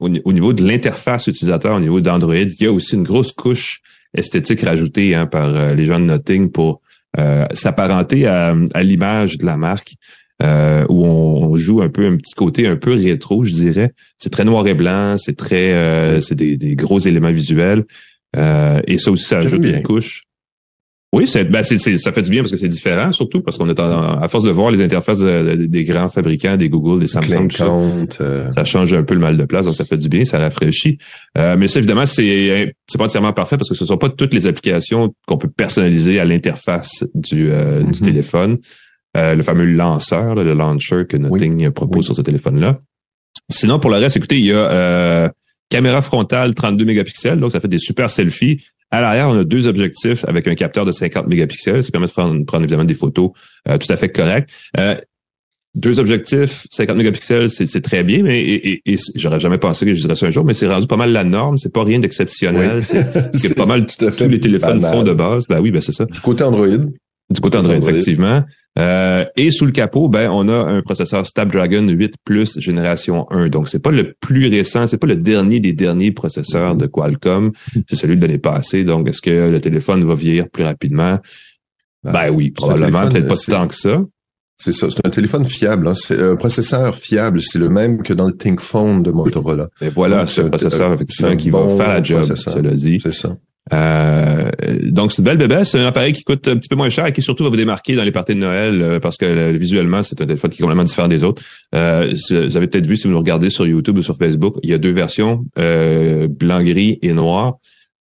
au, 0.00 0.32
niveau 0.32 0.52
de 0.52 0.66
l'interface 0.66 1.26
utilisateur, 1.26 1.76
au 1.76 1.80
niveau 1.80 2.00
d'Android, 2.00 2.34
il 2.34 2.60
y 2.60 2.66
a 2.66 2.72
aussi 2.72 2.94
une 2.94 3.02
grosse 3.02 3.32
couche 3.32 3.80
esthétique 4.14 4.62
rajoutée 4.62 5.14
hein, 5.14 5.26
par 5.26 5.54
euh, 5.54 5.74
les 5.74 5.86
gens 5.86 6.00
de 6.00 6.06
Notting 6.06 6.50
pour 6.50 6.80
euh, 7.18 7.46
s'apparenter 7.52 8.26
à, 8.26 8.54
l'image 8.82 9.38
de 9.38 9.46
la 9.46 9.56
marque. 9.56 9.94
Euh, 10.42 10.86
où 10.88 11.04
on, 11.04 11.58
joue 11.58 11.82
un 11.82 11.90
peu 11.90 12.06
un 12.06 12.16
petit 12.16 12.32
côté 12.32 12.66
un 12.66 12.76
peu 12.76 12.94
rétro, 12.94 13.44
je 13.44 13.52
dirais. 13.52 13.92
C'est 14.16 14.30
très 14.30 14.46
noir 14.46 14.66
et 14.66 14.72
blanc, 14.72 15.16
c'est 15.18 15.36
très, 15.36 16.18
c'est 16.22 16.34
des, 16.34 16.56
des, 16.56 16.76
gros 16.76 16.98
éléments 16.98 17.30
visuels. 17.30 17.84
et 18.34 18.96
ça 18.96 19.10
aussi, 19.10 19.24
ça 19.24 19.40
ajoute 19.40 19.62
une 19.62 19.82
couche. 19.82 20.22
Oui, 21.12 21.26
c'est, 21.26 21.42
ben 21.44 21.64
c'est, 21.64 21.78
ça 21.98 22.12
fait 22.12 22.22
du 22.22 22.30
bien 22.30 22.42
parce 22.42 22.52
que 22.52 22.56
c'est 22.56 22.68
différent, 22.68 23.10
surtout 23.10 23.40
parce 23.40 23.58
qu'on 23.58 23.68
est 23.68 23.80
à 23.80 24.28
force 24.28 24.44
de 24.44 24.50
voir 24.50 24.70
les 24.70 24.80
interfaces 24.80 25.18
des 25.18 25.84
grands 25.84 26.08
fabricants, 26.08 26.56
des 26.56 26.68
Google, 26.68 27.00
des 27.00 27.08
Samsung, 27.08 27.48
tout 27.48 27.56
ça, 27.56 27.64
euh. 28.20 28.48
ça, 28.52 28.64
change 28.64 28.92
un 28.92 29.02
peu 29.02 29.14
le 29.14 29.20
mal 29.20 29.36
de 29.36 29.44
place, 29.44 29.66
donc 29.66 29.74
ça 29.74 29.84
fait 29.84 29.96
du 29.96 30.08
bien, 30.08 30.24
ça 30.24 30.38
rafraîchit. 30.38 30.98
Euh, 31.36 31.56
mais 31.58 31.66
ça, 31.66 31.80
évidemment, 31.80 32.06
c'est, 32.06 32.76
c'est 32.86 32.96
pas 32.96 33.06
entièrement 33.06 33.32
parfait 33.32 33.56
parce 33.56 33.68
que 33.68 33.74
ce 33.74 33.84
sont 33.84 33.98
pas 33.98 34.08
toutes 34.08 34.32
les 34.32 34.46
applications 34.46 35.12
qu'on 35.26 35.36
peut 35.36 35.50
personnaliser 35.50 36.20
à 36.20 36.24
l'interface 36.24 37.04
du, 37.14 37.50
euh, 37.50 37.82
du 37.82 37.90
mm-hmm. 37.90 38.04
téléphone. 38.04 38.58
le 39.16 39.42
fameux 39.42 39.66
lanceur, 39.66 40.36
le 40.36 40.54
launcher 40.54 41.06
que 41.08 41.16
Nothing 41.16 41.70
propose 41.70 42.04
sur 42.04 42.14
ce 42.14 42.22
téléphone-là. 42.22 42.78
Sinon, 43.50 43.80
pour 43.80 43.90
le 43.90 43.96
reste, 43.96 44.16
écoutez, 44.16 44.38
il 44.38 44.46
y 44.46 44.52
a 44.52 45.32
caméra 45.70 46.02
frontale 46.02 46.54
32 46.54 46.84
mégapixels, 46.84 47.40
donc 47.40 47.50
ça 47.50 47.60
fait 47.60 47.68
des 47.68 47.80
super 47.80 48.10
selfies. 48.10 48.60
À 48.90 49.00
l'arrière, 49.00 49.28
on 49.28 49.38
a 49.38 49.44
deux 49.44 49.68
objectifs 49.68 50.24
avec 50.26 50.48
un 50.48 50.54
capteur 50.54 50.84
de 50.84 50.92
50 50.92 51.28
mégapixels, 51.28 51.82
qui 51.82 51.90
permet 51.90 52.08
de 52.08 52.12
prendre, 52.12 52.44
prendre 52.44 52.64
évidemment 52.64 52.84
des 52.84 52.94
photos 52.94 53.30
euh, 53.68 53.78
tout 53.78 53.92
à 53.92 53.96
fait 53.96 54.08
correctes. 54.08 54.50
Euh, 54.78 54.96
deux 55.76 56.00
objectifs, 56.00 56.66
50 56.72 56.96
mégapixels, 56.96 57.48
c'est 57.50 57.80
très 57.80 58.02
bien, 58.02 58.24
mais 58.24 58.40
et, 58.40 58.82
et, 58.84 58.96
j'aurais 59.14 59.38
jamais 59.38 59.58
pensé 59.58 59.86
que 59.86 59.94
je 59.94 60.00
dirais 60.00 60.16
ça 60.16 60.26
un 60.26 60.32
jour, 60.32 60.44
mais 60.44 60.54
c'est 60.54 60.66
rendu 60.66 60.88
pas 60.88 60.96
mal 60.96 61.12
la 61.12 61.22
norme. 61.22 61.58
C'est 61.58 61.72
pas 61.72 61.84
rien 61.84 62.00
d'exceptionnel. 62.00 62.82
C'est 63.34 63.54
pas 63.54 63.66
mal 63.66 63.86
tout 63.86 64.04
à 64.04 64.10
fait 64.10 64.24
tous 64.24 64.30
les 64.30 64.40
téléphones 64.40 64.80
font 64.80 65.04
de 65.04 65.12
base. 65.12 65.46
Ben 65.46 65.60
oui, 65.60 65.70
ben 65.70 65.80
c'est 65.80 65.92
ça. 65.92 66.06
Du 66.06 66.20
côté 66.20 66.42
Android. 66.42 66.66
Du 66.66 67.40
côté 67.40 67.58
Android, 67.58 67.76
effectivement. 67.76 68.42
Euh, 68.78 69.24
et 69.36 69.50
sous 69.50 69.66
le 69.66 69.72
capot, 69.72 70.08
ben 70.08 70.30
on 70.30 70.48
a 70.48 70.54
un 70.54 70.80
processeur 70.82 71.26
Snapdragon 71.26 71.86
8 71.88 72.14
Plus 72.24 72.58
génération 72.58 73.26
1. 73.30 73.48
Donc 73.48 73.68
c'est 73.68 73.82
pas 73.82 73.90
le 73.90 74.14
plus 74.20 74.48
récent, 74.48 74.86
c'est 74.86 74.98
pas 74.98 75.08
le 75.08 75.16
dernier 75.16 75.60
des 75.60 75.72
derniers 75.72 76.12
processeurs 76.12 76.76
de 76.76 76.86
Qualcomm, 76.86 77.52
c'est 77.88 77.96
celui 77.96 78.16
de 78.16 78.22
l'année 78.22 78.38
passée. 78.38 78.84
Donc 78.84 79.08
est-ce 79.08 79.22
que 79.22 79.50
le 79.50 79.60
téléphone 79.60 80.04
va 80.04 80.14
vieillir 80.14 80.48
plus 80.48 80.64
rapidement? 80.64 81.18
Ben, 82.04 82.12
ben 82.12 82.30
oui, 82.30 82.50
probablement, 82.50 83.08
peut-être 83.08 83.28
pas 83.28 83.36
tant 83.36 83.66
que 83.66 83.74
ça. 83.74 84.02
C'est 84.56 84.72
ça, 84.72 84.88
c'est 84.90 85.06
un 85.06 85.10
téléphone 85.10 85.44
fiable. 85.46 85.88
Hein. 85.88 85.94
C'est 85.94 86.20
un 86.22 86.36
processeur 86.36 86.94
fiable, 86.94 87.40
c'est 87.40 87.58
le 87.58 87.70
même 87.70 88.02
que 88.02 88.12
dans 88.12 88.26
le 88.26 88.36
ThinkPhone 88.36 89.02
de 89.02 89.10
Motorola. 89.10 89.68
Et 89.80 89.88
voilà, 89.88 90.26
c'est 90.26 90.42
un 90.42 90.48
processeur 90.50 90.92
effectivement 90.92 91.34
qui 91.34 91.50
va 91.50 91.66
faire 91.76 91.88
la 91.88 92.02
job, 92.02 92.22
cela 92.34 92.70
dit. 92.72 93.00
C'est 93.02 93.14
ça. 93.14 93.36
Euh, 93.72 94.50
donc, 94.84 95.12
c'est 95.12 95.18
une 95.18 95.24
belle 95.24 95.36
bébé. 95.38 95.64
C'est 95.64 95.78
un 95.78 95.86
appareil 95.86 96.12
qui 96.12 96.24
coûte 96.24 96.46
un 96.48 96.56
petit 96.56 96.68
peu 96.68 96.76
moins 96.76 96.90
cher 96.90 97.06
et 97.06 97.12
qui 97.12 97.22
surtout 97.22 97.44
va 97.44 97.50
vous 97.50 97.56
démarquer 97.56 97.94
dans 97.94 98.04
les 98.04 98.12
parties 98.12 98.34
de 98.34 98.40
Noël 98.40 98.82
euh, 98.82 99.00
parce 99.00 99.16
que 99.16 99.24
euh, 99.24 99.52
visuellement, 99.52 100.02
c'est 100.02 100.20
un 100.20 100.26
téléphone 100.26 100.50
qui 100.50 100.58
est 100.58 100.62
complètement 100.62 100.84
différent 100.84 101.08
des 101.08 101.24
autres. 101.24 101.42
Euh, 101.74 102.12
vous 102.30 102.56
avez 102.56 102.66
peut-être 102.66 102.86
vu 102.86 102.96
si 102.96 103.04
vous 103.06 103.12
nous 103.12 103.18
regardez 103.18 103.50
sur 103.50 103.66
YouTube 103.66 103.98
ou 103.98 104.02
sur 104.02 104.16
Facebook, 104.16 104.56
il 104.62 104.70
y 104.70 104.74
a 104.74 104.78
deux 104.78 104.92
versions, 104.92 105.44
blanc-gris 105.56 106.98
et 107.02 107.12
noir. 107.12 107.58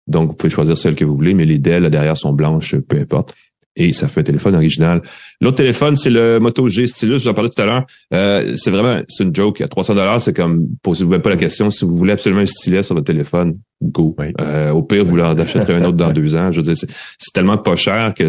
Donc, 0.07 0.29
vous 0.29 0.35
pouvez 0.35 0.49
choisir 0.49 0.77
celle 0.77 0.95
que 0.95 1.03
vous 1.03 1.15
voulez, 1.15 1.33
mais 1.33 1.45
les 1.45 1.59
DEL 1.59 1.89
derrière 1.89 2.17
sont 2.17 2.31
blanches, 2.31 2.75
peu 2.75 2.97
importe 2.97 3.33
et 3.77 3.93
ça 3.93 4.07
fait 4.07 4.21
un 4.21 4.23
téléphone 4.23 4.55
original. 4.55 5.01
L'autre 5.39 5.57
téléphone, 5.57 5.95
c'est 5.95 6.09
le 6.09 6.39
Moto 6.39 6.67
G 6.67 6.87
Stylus, 6.87 7.19
j'en 7.19 7.33
parlais 7.33 7.49
tout 7.49 7.61
à 7.61 7.65
l'heure. 7.65 7.85
Euh, 8.13 8.55
c'est 8.57 8.71
vraiment, 8.71 9.01
c'est 9.07 9.23
une 9.23 9.33
joke. 9.33 9.61
À 9.61 9.67
300 9.67 9.95
dollars, 9.95 10.21
c'est 10.21 10.35
comme, 10.35 10.67
posez-vous 10.81 11.11
même 11.11 11.21
pas 11.21 11.29
la 11.29 11.37
question. 11.37 11.71
Si 11.71 11.85
vous 11.85 11.95
voulez 11.95 12.13
absolument 12.13 12.41
un 12.41 12.47
stylet 12.47 12.83
sur 12.83 12.95
votre 12.95 13.05
téléphone, 13.05 13.57
go. 13.81 14.15
Euh, 14.41 14.71
au 14.71 14.83
pire, 14.83 15.05
vous 15.05 15.15
leur 15.15 15.39
achèterez 15.39 15.75
un 15.75 15.83
autre 15.85 15.97
dans 15.97 16.11
deux 16.11 16.35
ans. 16.35 16.51
Je 16.51 16.57
veux 16.57 16.63
dire, 16.63 16.75
c'est, 16.75 16.89
tellement 17.33 17.57
pas 17.57 17.75
cher 17.75 18.13
que, 18.15 18.27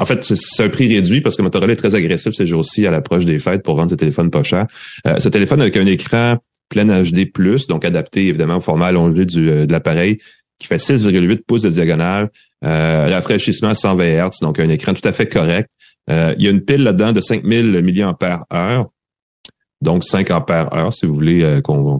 en 0.00 0.06
fait, 0.06 0.24
c'est, 0.24 0.64
un 0.64 0.68
prix 0.68 0.88
réduit 0.88 1.20
parce 1.20 1.36
que 1.36 1.42
Motorola 1.42 1.74
est 1.74 1.76
très 1.76 1.94
agressif 1.94 2.32
ces 2.34 2.46
jours-ci 2.46 2.86
à 2.86 2.90
l'approche 2.90 3.26
des 3.26 3.38
fêtes 3.38 3.62
pour 3.62 3.76
vendre 3.76 3.90
ce 3.90 3.96
téléphone 3.96 4.30
pas 4.30 4.42
cher. 4.42 4.66
Euh, 5.06 5.18
ce 5.18 5.28
téléphone 5.28 5.60
avec 5.60 5.76
un 5.76 5.86
écran 5.86 6.38
plein 6.68 6.86
HD+, 7.02 7.30
donc 7.68 7.84
adapté 7.84 8.28
évidemment 8.28 8.56
au 8.56 8.60
format 8.60 8.86
allongé 8.86 9.24
du, 9.24 9.50
euh, 9.50 9.66
de 9.66 9.72
l'appareil, 9.72 10.18
qui 10.58 10.66
fait 10.66 10.78
6,8 10.78 11.42
pouces 11.46 11.62
de 11.62 11.70
diagonale, 11.70 12.30
euh, 12.64 13.08
rafraîchissement 13.10 13.68
à 13.70 13.74
120 13.74 14.04
Hz, 14.04 14.40
donc 14.42 14.58
un 14.58 14.68
écran 14.68 14.94
tout 14.94 15.06
à 15.06 15.12
fait 15.12 15.28
correct. 15.28 15.68
Euh, 16.10 16.34
il 16.38 16.44
y 16.44 16.48
a 16.48 16.50
une 16.50 16.62
pile 16.62 16.82
là-dedans 16.82 17.12
de 17.12 17.20
5000 17.20 17.82
mAh, 17.82 18.86
donc 19.82 20.04
5 20.04 20.30
ampères-heure, 20.30 20.92
si 20.92 21.06
vous 21.06 21.14
voulez 21.14 21.42
euh, 21.42 21.60
qu'on 21.60 21.98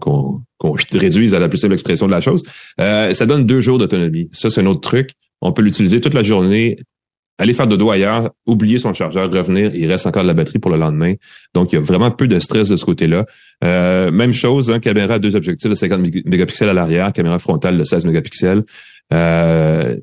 réduise 0.93 1.35
à 1.35 1.39
la 1.39 1.49
plus 1.49 1.59
simple 1.59 1.75
expression 1.75 2.07
de 2.07 2.13
la 2.13 2.21
chose. 2.21 2.43
Euh, 2.81 3.13
ça 3.13 3.27
donne 3.27 3.47
deux 3.47 3.61
jours 3.61 3.79
d'autonomie. 3.79 4.29
Ça, 4.33 4.51
c'est 4.51 4.61
un 4.61 4.67
autre 4.67 4.81
truc. 4.81 5.11
On 5.43 5.53
peut 5.53 5.63
l'utiliser 5.63 6.01
toute 6.01 6.15
la 6.15 6.23
journée 6.23 6.79
aller 7.39 7.55
faire 7.55 7.67
de 7.67 7.77
dos 7.77 7.91
ailleurs, 7.91 8.31
oublier 8.47 8.79
son 8.79 8.95
chargeur, 8.95 9.31
revenir, 9.31 9.75
il 9.75 9.91
reste 9.91 10.07
encore 10.07 10.23
de 10.23 10.29
la 10.29 10.35
batterie 10.35 10.59
pour 10.59 10.71
le 10.71 10.79
lendemain. 10.79 11.15
Donc, 11.55 11.73
il 11.73 11.77
y 11.77 11.79
a 11.79 11.83
vraiment 11.83 12.11
peu 12.11 12.29
de 12.29 12.39
stress 12.41 12.69
de 12.69 12.77
ce 12.77 12.85
côté-là. 12.85 13.27
Euh, 13.65 14.11
même 14.11 14.33
chose, 14.33 14.71
hein, 14.71 14.81
caméra 14.81 15.15
à 15.15 15.19
deux 15.19 15.37
objectifs 15.37 15.71
de 15.71 15.75
50 15.75 16.01
mégapixels 16.25 16.69
à 16.69 16.73
l'arrière, 16.73 17.13
caméra 17.13 17.39
frontale 17.39 17.77
de 17.77 17.85
16 17.85 18.07
mégapixels. 18.07 18.65
Euh, 19.13 19.97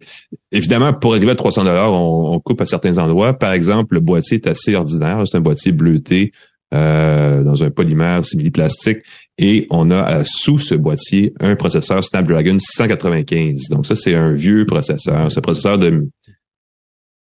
évidemment, 0.51 0.93
pour 0.93 1.13
arriver 1.13 1.31
à 1.31 1.35
300 1.35 1.63
dollars, 1.65 1.93
on, 1.93 2.39
coupe 2.39 2.61
à 2.61 2.65
certains 2.65 2.97
endroits. 2.97 3.33
Par 3.33 3.53
exemple, 3.53 3.95
le 3.95 3.99
boîtier 3.99 4.37
est 4.37 4.47
assez 4.47 4.75
ordinaire. 4.75 5.23
C'est 5.25 5.37
un 5.37 5.41
boîtier 5.41 5.71
bleuté 5.71 6.31
euh, 6.73 7.43
dans 7.43 7.63
un 7.63 7.69
polymère 7.69 8.25
simili-plastique. 8.25 8.99
Et 9.37 9.67
on 9.71 9.91
a 9.91 10.23
sous 10.25 10.59
ce 10.59 10.75
boîtier 10.75 11.33
un 11.39 11.55
processeur 11.55 12.03
Snapdragon 12.03 12.57
695. 12.59 13.69
Donc 13.69 13.85
ça, 13.85 13.95
c'est 13.95 14.15
un 14.15 14.31
vieux 14.31 14.65
processeur. 14.65 15.17
Un 15.17 15.41
processeur 15.41 15.77
de 15.77 16.07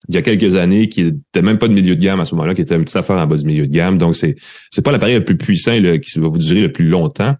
il 0.09 0.15
y 0.15 0.17
a 0.17 0.23
quelques 0.23 0.55
années 0.55 0.89
qui 0.89 1.01
était 1.01 1.43
même 1.43 1.59
pas 1.59 1.67
de 1.67 1.73
milieu 1.73 1.95
de 1.95 2.01
gamme 2.01 2.19
à 2.19 2.25
ce 2.25 2.33
moment-là, 2.33 2.55
qui 2.55 2.61
était 2.61 2.75
une 2.75 2.83
petite 2.83 2.95
affaire 2.95 3.17
en 3.17 3.27
bas 3.27 3.37
du 3.37 3.45
milieu 3.45 3.67
de 3.67 3.71
gamme. 3.71 3.99
Donc, 3.99 4.15
c'est 4.15 4.35
c'est 4.71 4.81
pas 4.81 4.91
l'appareil 4.91 5.15
le 5.15 5.23
plus 5.23 5.37
puissant 5.37 5.73
qui 5.73 6.19
va 6.19 6.27
vous 6.27 6.39
durer 6.39 6.61
le 6.61 6.71
plus 6.71 6.87
longtemps. 6.87 7.35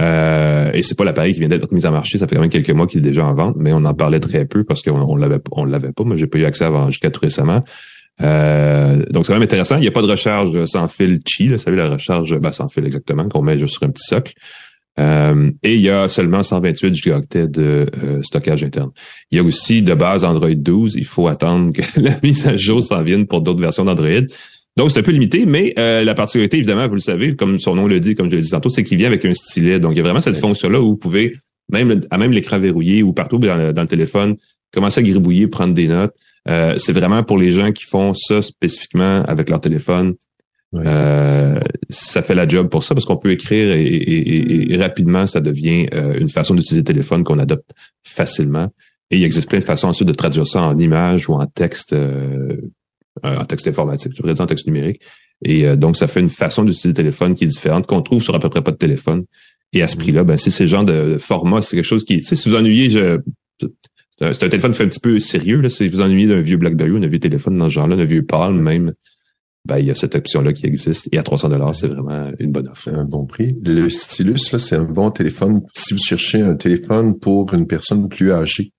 Euh, 0.00 0.72
et 0.72 0.82
c'est 0.82 0.96
pas 0.96 1.04
l'appareil 1.04 1.34
qui 1.34 1.40
vient 1.40 1.48
d'être 1.48 1.70
mis 1.72 1.86
en 1.86 1.90
marché. 1.90 2.18
Ça 2.18 2.28
fait 2.28 2.36
quand 2.36 2.40
même 2.40 2.50
quelques 2.50 2.70
mois 2.70 2.86
qu'il 2.86 3.00
est 3.00 3.08
déjà 3.08 3.26
en 3.26 3.34
vente, 3.34 3.56
mais 3.58 3.72
on 3.72 3.84
en 3.84 3.94
parlait 3.94 4.20
très 4.20 4.44
peu 4.44 4.62
parce 4.62 4.82
qu'on 4.82 5.00
on 5.00 5.16
l'avait 5.16 5.40
on 5.50 5.64
l'avait 5.64 5.92
pas. 5.92 6.04
Moi, 6.04 6.16
j'ai 6.16 6.28
pas 6.28 6.38
eu 6.38 6.44
accès 6.44 6.64
avant 6.64 6.88
jusqu'à 6.88 7.10
tout 7.10 7.20
récemment. 7.20 7.64
Euh, 8.22 9.04
donc 9.10 9.26
c'est 9.26 9.32
vraiment 9.32 9.44
intéressant. 9.44 9.76
Il 9.76 9.82
n'y 9.82 9.88
a 9.88 9.92
pas 9.92 10.02
de 10.02 10.10
recharge 10.10 10.64
sans 10.66 10.86
fil 10.86 11.20
chi, 11.26 11.48
là, 11.48 11.58
savez 11.58 11.76
la 11.76 11.90
recharge 11.90 12.38
ben, 12.38 12.52
sans 12.52 12.68
fil 12.68 12.86
exactement 12.86 13.28
qu'on 13.28 13.42
met 13.42 13.58
juste 13.58 13.74
sur 13.74 13.82
un 13.82 13.90
petit 13.90 14.06
socle. 14.06 14.34
Euh, 15.00 15.50
et 15.62 15.74
il 15.74 15.80
y 15.80 15.90
a 15.90 16.08
seulement 16.08 16.42
128 16.42 16.94
gigaoctets 16.94 17.48
de 17.48 17.86
euh, 18.02 18.22
stockage 18.22 18.62
interne. 18.62 18.90
Il 19.30 19.36
y 19.36 19.40
a 19.40 19.44
aussi 19.44 19.82
de 19.82 19.94
base 19.94 20.24
Android 20.24 20.54
12. 20.54 20.94
Il 20.96 21.04
faut 21.04 21.28
attendre 21.28 21.72
que 21.72 21.82
la 22.00 22.16
mise 22.22 22.46
à 22.46 22.56
jour 22.56 22.82
s'en 22.82 23.02
vienne 23.02 23.26
pour 23.26 23.40
d'autres 23.40 23.60
versions 23.60 23.84
d'Android. 23.84 24.26
Donc, 24.76 24.90
c'est 24.90 24.98
un 24.98 25.02
peu 25.02 25.12
limité, 25.12 25.46
mais 25.46 25.72
euh, 25.78 26.02
la 26.02 26.14
particularité, 26.14 26.56
évidemment, 26.56 26.88
vous 26.88 26.96
le 26.96 27.00
savez, 27.00 27.36
comme 27.36 27.60
son 27.60 27.76
nom 27.76 27.86
le 27.86 28.00
dit, 28.00 28.16
comme 28.16 28.28
je 28.28 28.36
l'ai 28.36 28.42
dit 28.42 28.50
tantôt, 28.50 28.70
c'est 28.70 28.82
qu'il 28.82 28.98
vient 28.98 29.06
avec 29.06 29.24
un 29.24 29.34
stylet. 29.34 29.78
Donc, 29.78 29.92
il 29.92 29.98
y 29.98 30.00
a 30.00 30.02
vraiment 30.02 30.20
cette 30.20 30.36
fonction-là 30.36 30.80
où 30.80 30.90
vous 30.90 30.96
pouvez, 30.96 31.34
même 31.70 32.00
à 32.10 32.18
même 32.18 32.32
l'écran 32.32 32.58
verrouillé 32.58 33.02
ou 33.02 33.12
partout 33.12 33.38
dans 33.38 33.56
le, 33.56 33.72
dans 33.72 33.82
le, 33.82 33.88
téléphone, 33.88 34.36
commencer 34.72 35.00
à 35.00 35.04
gribouiller, 35.04 35.46
prendre 35.46 35.74
des 35.74 35.86
notes. 35.86 36.12
c'est 36.78 36.92
vraiment 36.92 37.22
pour 37.22 37.38
les 37.38 37.52
gens 37.52 37.70
qui 37.70 37.84
font 37.84 38.14
ça 38.14 38.42
spécifiquement 38.42 39.22
avec 39.22 39.48
leur 39.48 39.60
téléphone. 39.60 40.14
Euh, 40.74 41.60
ça 41.90 42.22
fait 42.22 42.34
la 42.34 42.48
job 42.48 42.68
pour 42.68 42.82
ça 42.82 42.94
parce 42.94 43.06
qu'on 43.06 43.16
peut 43.16 43.30
écrire 43.30 43.72
et, 43.72 44.76
rapidement 44.76 45.26
ça 45.26 45.40
devient 45.40 45.86
euh, 45.94 46.18
une 46.18 46.28
façon 46.28 46.54
d'utiliser 46.54 46.80
le 46.80 46.84
téléphone 46.84 47.24
qu'on 47.24 47.38
adopte 47.38 47.70
facilement. 48.02 48.72
Et 49.10 49.18
il 49.18 49.24
existe 49.24 49.48
plein 49.48 49.58
de 49.58 49.64
façons 49.64 49.88
ensuite 49.88 50.08
de 50.08 50.14
traduire 50.14 50.46
ça 50.46 50.62
en 50.62 50.78
image 50.78 51.28
ou 51.28 51.34
en 51.34 51.46
texte, 51.46 51.92
euh, 51.92 52.56
en 53.22 53.44
texte 53.44 53.68
informatique, 53.68 54.12
je 54.16 54.22
dire 54.22 54.40
en 54.40 54.46
texte 54.46 54.66
numérique. 54.66 55.00
Et 55.44 55.76
donc 55.76 55.96
ça 55.96 56.06
fait 56.06 56.20
une 56.20 56.30
façon 56.30 56.64
d'utiliser 56.64 56.88
le 56.88 56.94
téléphone 56.94 57.34
qui 57.34 57.44
est 57.44 57.48
différente 57.48 57.86
qu'on 57.86 58.02
trouve 58.02 58.22
sur 58.22 58.34
à 58.34 58.38
peu 58.38 58.48
près 58.48 58.62
pas 58.62 58.70
de 58.70 58.76
téléphone. 58.76 59.24
Et 59.72 59.82
à 59.82 59.88
ce 59.88 59.96
prix-là, 59.96 60.24
ben 60.24 60.36
si 60.36 60.50
c'est 60.50 60.66
genre 60.66 60.84
de 60.84 61.16
format, 61.18 61.60
c'est 61.60 61.76
quelque 61.76 61.84
chose 61.84 62.04
qui, 62.04 62.18
tu 62.18 62.22
sais, 62.22 62.36
si 62.36 62.48
vous 62.48 62.56
ennuyez, 62.56 62.90
je, 62.90 63.18
c'est 64.18 64.44
un, 64.44 64.48
téléphone 64.48 64.74
fait 64.74 64.84
un 64.84 64.88
petit 64.88 65.00
peu 65.00 65.18
sérieux 65.18 65.60
là. 65.60 65.68
Si 65.68 65.88
vous 65.88 66.00
ennuyez 66.00 66.28
d'un 66.28 66.40
vieux 66.40 66.56
BlackBerry, 66.56 67.00
d'un 67.00 67.08
vieux 67.08 67.18
téléphone 67.18 67.58
dans 67.58 67.68
ce 67.68 67.74
genre-là, 67.74 67.96
d'un 67.96 68.04
vieux 68.04 68.24
Palm 68.24 68.60
même, 68.60 68.94
ben, 69.66 69.78
il 69.78 69.86
y 69.86 69.90
a 69.90 69.94
cette 69.94 70.14
option-là 70.14 70.52
qui 70.52 70.66
existe. 70.66 71.08
Et 71.12 71.18
à 71.18 71.22
300 71.22 71.48
dollars, 71.48 71.74
c'est 71.74 71.88
vraiment 71.88 72.30
une 72.38 72.52
bonne 72.52 72.68
offre. 72.68 72.88
Un 72.88 73.04
bon 73.04 73.24
prix. 73.24 73.56
Le 73.64 73.88
stylus, 73.88 74.52
là, 74.52 74.58
c'est 74.58 74.76
un 74.76 74.84
bon 74.84 75.10
téléphone 75.10 75.62
si 75.74 75.94
vous 75.94 76.02
cherchez 76.02 76.42
un 76.42 76.56
téléphone 76.56 77.18
pour 77.18 77.52
une 77.54 77.66
personne 77.66 78.08
plus 78.08 78.32
âgée. 78.32 78.72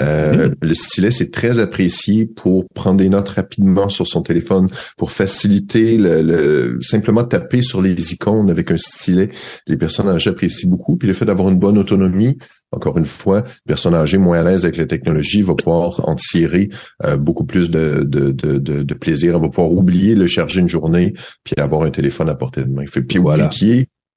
Euh. 0.00 0.50
Le 0.60 0.74
stylet, 0.74 1.10
c'est 1.10 1.30
très 1.30 1.58
apprécié 1.58 2.26
pour 2.26 2.64
prendre 2.74 2.98
des 2.98 3.08
notes 3.08 3.28
rapidement 3.28 3.88
sur 3.88 4.06
son 4.06 4.22
téléphone, 4.22 4.68
pour 4.96 5.10
faciliter 5.10 5.96
le, 5.98 6.78
simplement 6.80 7.24
taper 7.24 7.62
sur 7.62 7.82
les 7.82 8.12
icônes 8.12 8.50
avec 8.50 8.70
un 8.70 8.78
stylet. 8.78 9.30
Les 9.66 9.76
personnes 9.76 10.08
âgées 10.08 10.30
apprécient 10.30 10.70
beaucoup. 10.70 10.96
Puis 10.96 11.08
le 11.08 11.14
fait 11.14 11.24
d'avoir 11.24 11.48
une 11.48 11.58
bonne 11.58 11.78
autonomie, 11.78 12.38
encore 12.72 12.96
une 12.96 13.04
fois, 13.04 13.40
une 13.40 13.68
personne 13.68 13.94
âgée 13.94 14.18
moins 14.18 14.40
à 14.40 14.42
l'aise 14.42 14.64
avec 14.64 14.78
la 14.78 14.86
technologie 14.86 15.42
va 15.42 15.54
pouvoir 15.54 16.08
en 16.08 16.14
tirer 16.14 16.70
euh, 17.04 17.16
beaucoup 17.16 17.44
plus 17.44 17.70
de, 17.70 18.02
de, 18.04 18.30
de, 18.30 18.58
de, 18.58 18.94
plaisir. 18.94 19.34
Elle 19.34 19.42
va 19.42 19.48
pouvoir 19.48 19.72
oublier 19.72 20.14
le 20.14 20.26
charger 20.26 20.60
une 20.60 20.68
journée, 20.68 21.12
puis 21.44 21.54
avoir 21.58 21.82
un 21.82 21.90
téléphone 21.90 22.28
à 22.30 22.34
portée 22.34 22.64
de 22.64 22.70
main. 22.70 22.84
Puis 22.84 23.18
voilà. 23.18 23.50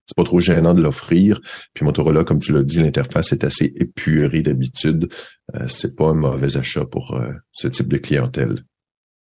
C'est 0.06 0.16
pas 0.16 0.24
trop 0.24 0.40
gênant 0.40 0.74
de 0.74 0.82
l'offrir. 0.82 1.40
Puis 1.74 1.84
Motorola, 1.84 2.24
comme 2.24 2.40
tu 2.40 2.54
l'as 2.54 2.64
dit, 2.64 2.80
l'interface 2.80 3.32
est 3.34 3.44
assez 3.44 3.74
épurée 3.76 4.42
d'habitude. 4.42 5.10
Euh, 5.56 5.66
c'est 5.68 5.96
pas 5.96 6.10
un 6.10 6.14
mauvais 6.14 6.58
achat 6.58 6.86
pour 6.86 7.16
euh, 7.16 7.32
ce 7.52 7.68
type 7.68 7.88
de 7.88 7.98
clientèle. 7.98 8.64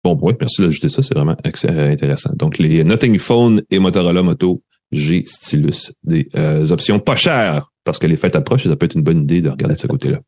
Bon 0.04 0.18
point, 0.18 0.34
merci 0.40 0.62
d'ajouter 0.62 0.90
ça, 0.90 1.02
c'est 1.02 1.16
vraiment 1.16 1.38
intéressant. 1.44 2.32
Donc 2.36 2.58
les 2.58 2.84
Nothing 2.84 3.18
Phone 3.18 3.64
et 3.72 3.80
Motorola 3.80 4.22
Moto 4.22 4.62
G 4.92 5.24
Stylus, 5.26 5.94
des 6.04 6.28
euh, 6.36 6.70
options 6.70 7.00
pas 7.00 7.16
chères 7.16 7.72
parce 7.86 8.00
que 8.00 8.08
les 8.08 8.18
fêtes 8.18 8.36
approchent 8.36 8.66
et 8.66 8.70
ça 8.70 8.76
peut 8.76 8.86
être 8.86 8.96
une 8.96 9.04
bonne 9.04 9.22
idée 9.22 9.42
de 9.42 9.50
regarder 9.50 9.76
de 9.76 9.80
ce 9.80 9.88
côté-là. 9.88 10.20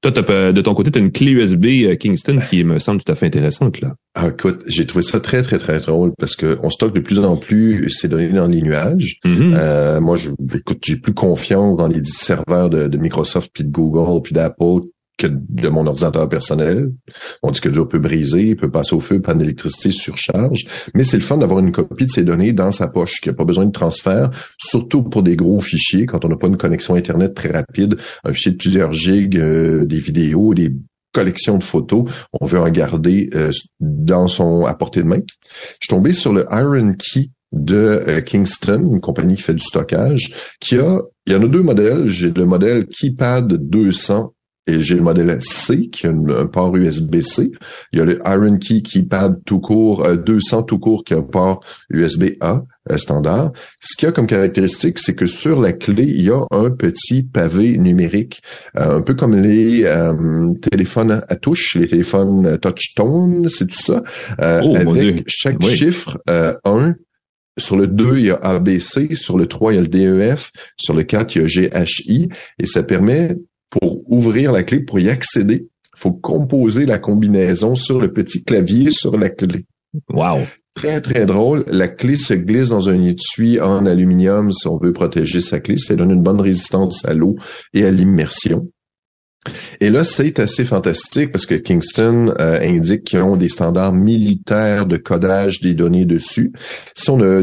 Toi, 0.00 0.12
de 0.12 0.60
ton 0.62 0.74
côté, 0.74 0.90
tu 0.90 0.98
as 0.98 1.02
une 1.02 1.12
clé 1.12 1.32
USB 1.32 1.66
euh, 1.84 1.96
Kingston 1.96 2.40
qui 2.48 2.64
me 2.64 2.78
semble 2.78 3.02
tout 3.02 3.12
à 3.12 3.16
fait 3.16 3.26
intéressante. 3.26 3.80
là. 3.80 3.94
Ah, 4.14 4.28
écoute, 4.28 4.62
j'ai 4.66 4.86
trouvé 4.86 5.02
ça 5.02 5.20
très, 5.20 5.42
très, 5.42 5.58
très 5.58 5.80
drôle 5.80 6.12
parce 6.18 6.36
que 6.36 6.58
on 6.62 6.70
stocke 6.70 6.94
de 6.94 7.00
plus 7.00 7.18
en 7.18 7.36
plus 7.36 7.90
ces 7.90 8.08
données 8.08 8.28
dans 8.28 8.46
les 8.46 8.62
nuages. 8.62 9.18
Mm-hmm. 9.24 9.54
euh, 9.58 10.00
moi, 10.00 10.16
je, 10.16 10.30
écoute, 10.54 10.78
j'ai 10.84 10.96
plus 10.96 11.14
confiance 11.14 11.76
dans 11.76 11.88
les 11.88 12.04
serveurs 12.04 12.70
de, 12.70 12.86
de 12.86 12.96
Microsoft, 12.96 13.50
puis 13.52 13.64
de 13.64 13.70
Google, 13.70 14.22
puis 14.22 14.32
d'Apple 14.32 14.86
de 15.26 15.68
mon 15.68 15.86
ordinateur 15.86 16.28
personnel. 16.28 16.92
On 17.42 17.50
dit 17.50 17.60
que 17.60 17.68
dur 17.68 17.88
peut 17.88 17.98
briser, 17.98 18.54
peut 18.54 18.70
passer 18.70 18.94
au 18.94 19.00
feu, 19.00 19.20
panne 19.20 19.38
d'électricité, 19.38 19.90
surcharge. 19.90 20.66
Mais 20.94 21.02
c'est 21.02 21.16
le 21.16 21.22
fun 21.22 21.36
d'avoir 21.36 21.60
une 21.60 21.72
copie 21.72 22.06
de 22.06 22.10
ces 22.10 22.24
données 22.24 22.52
dans 22.52 22.72
sa 22.72 22.88
poche, 22.88 23.20
qui 23.20 23.28
n'a 23.28 23.34
pas 23.34 23.44
besoin 23.44 23.66
de 23.66 23.72
transfert, 23.72 24.30
surtout 24.58 25.02
pour 25.02 25.22
des 25.22 25.36
gros 25.36 25.60
fichiers, 25.60 26.06
quand 26.06 26.24
on 26.24 26.28
n'a 26.28 26.36
pas 26.36 26.48
une 26.48 26.56
connexion 26.56 26.94
Internet 26.94 27.34
très 27.34 27.50
rapide, 27.50 27.96
un 28.24 28.32
fichier 28.32 28.52
de 28.52 28.56
plusieurs 28.56 28.92
gigs, 28.92 29.38
euh, 29.38 29.86
des 29.86 29.98
vidéos, 29.98 30.54
des 30.54 30.72
collections 31.12 31.58
de 31.58 31.64
photos, 31.64 32.04
on 32.40 32.46
veut 32.46 32.60
en 32.60 32.70
garder 32.70 33.30
euh, 33.34 33.50
dans 33.80 34.28
son 34.28 34.64
à 34.64 34.74
portée 34.74 35.02
de 35.02 35.08
main. 35.08 35.20
Je 35.80 35.86
suis 35.86 35.88
tombé 35.88 36.12
sur 36.12 36.32
le 36.32 36.46
Iron 36.50 36.94
Key 36.94 37.30
de 37.52 38.04
euh, 38.06 38.20
Kingston, 38.20 38.90
une 38.92 39.00
compagnie 39.00 39.34
qui 39.34 39.42
fait 39.42 39.54
du 39.54 39.64
stockage, 39.64 40.32
qui 40.60 40.76
a, 40.76 41.00
il 41.26 41.32
y 41.32 41.36
en 41.36 41.42
a 41.42 41.48
deux 41.48 41.62
modèles. 41.62 42.06
J'ai 42.06 42.30
le 42.30 42.46
modèle 42.46 42.86
Keypad 42.86 43.52
200 43.52 44.32
et 44.70 44.82
j'ai 44.82 44.94
le 44.94 45.02
modèle 45.02 45.38
C 45.42 45.88
qui 45.88 46.06
a 46.06 46.10
un 46.10 46.46
port 46.46 46.76
USB-C. 46.76 47.52
Il 47.92 47.98
y 47.98 48.02
a 48.02 48.04
le 48.04 48.20
Iron 48.24 48.58
Key 48.58 48.82
Keypad 48.82 49.40
tout 49.44 49.60
court, 49.60 50.06
200 50.16 50.58
euh, 50.58 50.62
tout 50.62 50.78
court 50.78 51.04
qui 51.04 51.14
a 51.14 51.18
un 51.18 51.22
port 51.22 51.60
USB-A 51.90 52.64
euh, 52.90 52.96
standard. 52.96 53.52
Ce 53.80 53.96
qu'il 53.96 54.06
y 54.06 54.08
a 54.08 54.12
comme 54.12 54.26
caractéristique, 54.26 54.98
c'est 54.98 55.14
que 55.14 55.26
sur 55.26 55.60
la 55.60 55.72
clé, 55.72 56.04
il 56.04 56.22
y 56.22 56.30
a 56.30 56.44
un 56.50 56.70
petit 56.70 57.22
pavé 57.22 57.76
numérique, 57.78 58.42
euh, 58.78 58.98
un 58.98 59.00
peu 59.00 59.14
comme 59.14 59.34
les 59.34 59.84
téléphones 60.70 61.22
à 61.28 61.36
touche, 61.36 61.76
les 61.76 61.88
téléphones 61.88 62.58
touch-tone, 62.58 63.48
c'est 63.48 63.66
tout 63.66 63.80
ça, 63.80 64.02
oh, 64.38 64.76
avec 64.76 65.24
chaque 65.26 65.62
chiffre 65.64 66.18
1 66.28 66.94
sur 67.58 67.76
le 67.76 67.86
2, 67.86 68.18
il 68.18 68.24
y 68.26 68.30
a 68.30 68.36
ABC. 68.36 69.14
Sur 69.14 69.36
le 69.36 69.46
3, 69.46 69.72
il 69.72 69.76
y 69.76 69.78
a 69.78 69.82
le 69.82 69.88
DEF. 69.88 70.50
Sur 70.76 70.94
le 70.94 71.02
4, 71.02 71.36
il 71.36 71.42
y 71.42 71.66
a 71.66 71.84
GHI. 71.84 72.28
Et 72.58 72.66
ça 72.66 72.82
permet 72.82 73.36
pour 73.70 74.02
ouvrir 74.10 74.52
la 74.52 74.62
clé, 74.62 74.80
pour 74.80 74.98
y 74.98 75.08
accéder, 75.08 75.68
il 75.96 75.98
faut 75.98 76.12
composer 76.12 76.86
la 76.86 76.98
combinaison 76.98 77.74
sur 77.74 78.00
le 78.00 78.12
petit 78.12 78.44
clavier 78.44 78.90
sur 78.90 79.16
la 79.16 79.30
clé. 79.30 79.64
Wow. 80.12 80.40
Très, 80.74 81.00
très 81.00 81.26
drôle. 81.26 81.64
La 81.68 81.88
clé 81.88 82.14
se 82.14 82.34
glisse 82.34 82.68
dans 82.68 82.88
un 82.88 83.04
étui 83.04 83.60
en 83.60 83.86
aluminium 83.86 84.52
si 84.52 84.68
on 84.68 84.78
veut 84.78 84.92
protéger 84.92 85.40
sa 85.40 85.60
clé. 85.60 85.76
Ça 85.76 85.96
donne 85.96 86.12
une 86.12 86.22
bonne 86.22 86.40
résistance 86.40 87.04
à 87.04 87.12
l'eau 87.12 87.36
et 87.74 87.84
à 87.84 87.90
l'immersion. 87.90 88.68
Et 89.80 89.90
là, 89.90 90.04
c'est 90.04 90.38
assez 90.38 90.64
fantastique 90.64 91.32
parce 91.32 91.46
que 91.46 91.54
Kingston 91.54 92.34
euh, 92.38 92.60
indique 92.60 93.04
qu'ils 93.04 93.20
ont 93.20 93.36
des 93.36 93.48
standards 93.48 93.94
militaires 93.94 94.86
de 94.86 94.96
codage 94.96 95.60
des 95.60 95.74
données 95.74 96.04
dessus. 96.04 96.52
Si 96.94 97.08
on 97.10 97.16
ne, 97.16 97.42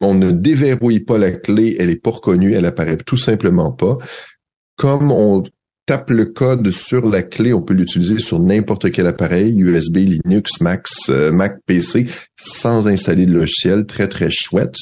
on 0.00 0.14
ne 0.14 0.30
déverrouille 0.30 1.00
pas 1.00 1.18
la 1.18 1.32
clé, 1.32 1.76
elle 1.78 1.90
est 1.90 2.00
pas 2.00 2.10
reconnue, 2.10 2.52
elle 2.52 2.66
apparaît 2.66 2.98
tout 2.98 3.16
simplement 3.16 3.72
pas 3.72 3.98
comme 4.76 5.10
on 5.10 5.44
tape 5.86 6.10
le 6.10 6.24
code 6.24 6.70
sur 6.70 7.06
la 7.06 7.22
clé, 7.22 7.52
on 7.52 7.60
peut 7.60 7.74
l'utiliser 7.74 8.18
sur 8.18 8.38
n'importe 8.38 8.90
quel 8.90 9.06
appareil, 9.06 9.60
USB, 9.60 9.96
Linux, 9.96 10.60
Mac, 10.60 10.86
euh, 11.10 11.30
Mac 11.30 11.58
PC, 11.66 12.06
sans 12.36 12.88
installer 12.88 13.26
de 13.26 13.34
logiciel. 13.34 13.84
Très, 13.84 14.08
très 14.08 14.30
chouette. 14.30 14.76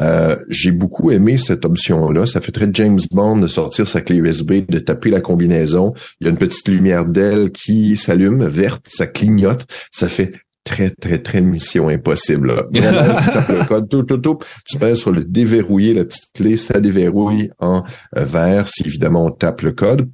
Euh, 0.00 0.36
j'ai 0.48 0.72
beaucoup 0.72 1.10
aimé 1.10 1.36
cette 1.36 1.66
option-là. 1.66 2.26
Ça 2.26 2.40
fait 2.40 2.52
très 2.52 2.70
James 2.72 3.00
Bond 3.10 3.38
de 3.38 3.48
sortir 3.48 3.86
sa 3.86 4.00
clé 4.00 4.16
USB, 4.16 4.64
de 4.66 4.78
taper 4.78 5.10
la 5.10 5.20
combinaison. 5.20 5.92
Il 6.20 6.24
y 6.24 6.28
a 6.28 6.30
une 6.30 6.38
petite 6.38 6.66
lumière 6.68 7.04
d'aile 7.04 7.50
qui 7.50 7.98
s'allume, 7.98 8.46
verte, 8.46 8.86
ça 8.90 9.06
clignote. 9.06 9.66
Ça 9.90 10.08
fait 10.08 10.32
très, 10.64 10.90
très, 10.90 11.18
très 11.18 11.40
mission 11.40 11.88
impossible. 11.88 12.54
Là. 12.54 12.64
tu 12.72 12.80
tapes 13.32 13.48
le 13.48 13.64
code, 13.64 13.88
tout, 13.88 14.02
tout, 14.02 14.18
tout, 14.18 14.38
tu 14.64 14.78
pèses 14.78 14.98
sur 14.98 15.12
le 15.12 15.24
déverrouiller, 15.24 15.94
la 15.94 16.04
petite 16.04 16.32
clé, 16.34 16.56
ça 16.56 16.80
déverrouille 16.80 17.50
en 17.58 17.82
euh, 18.16 18.24
vert 18.24 18.68
si 18.68 18.86
évidemment 18.86 19.26
on 19.26 19.30
tape 19.30 19.62
le 19.62 19.72
code. 19.72 20.10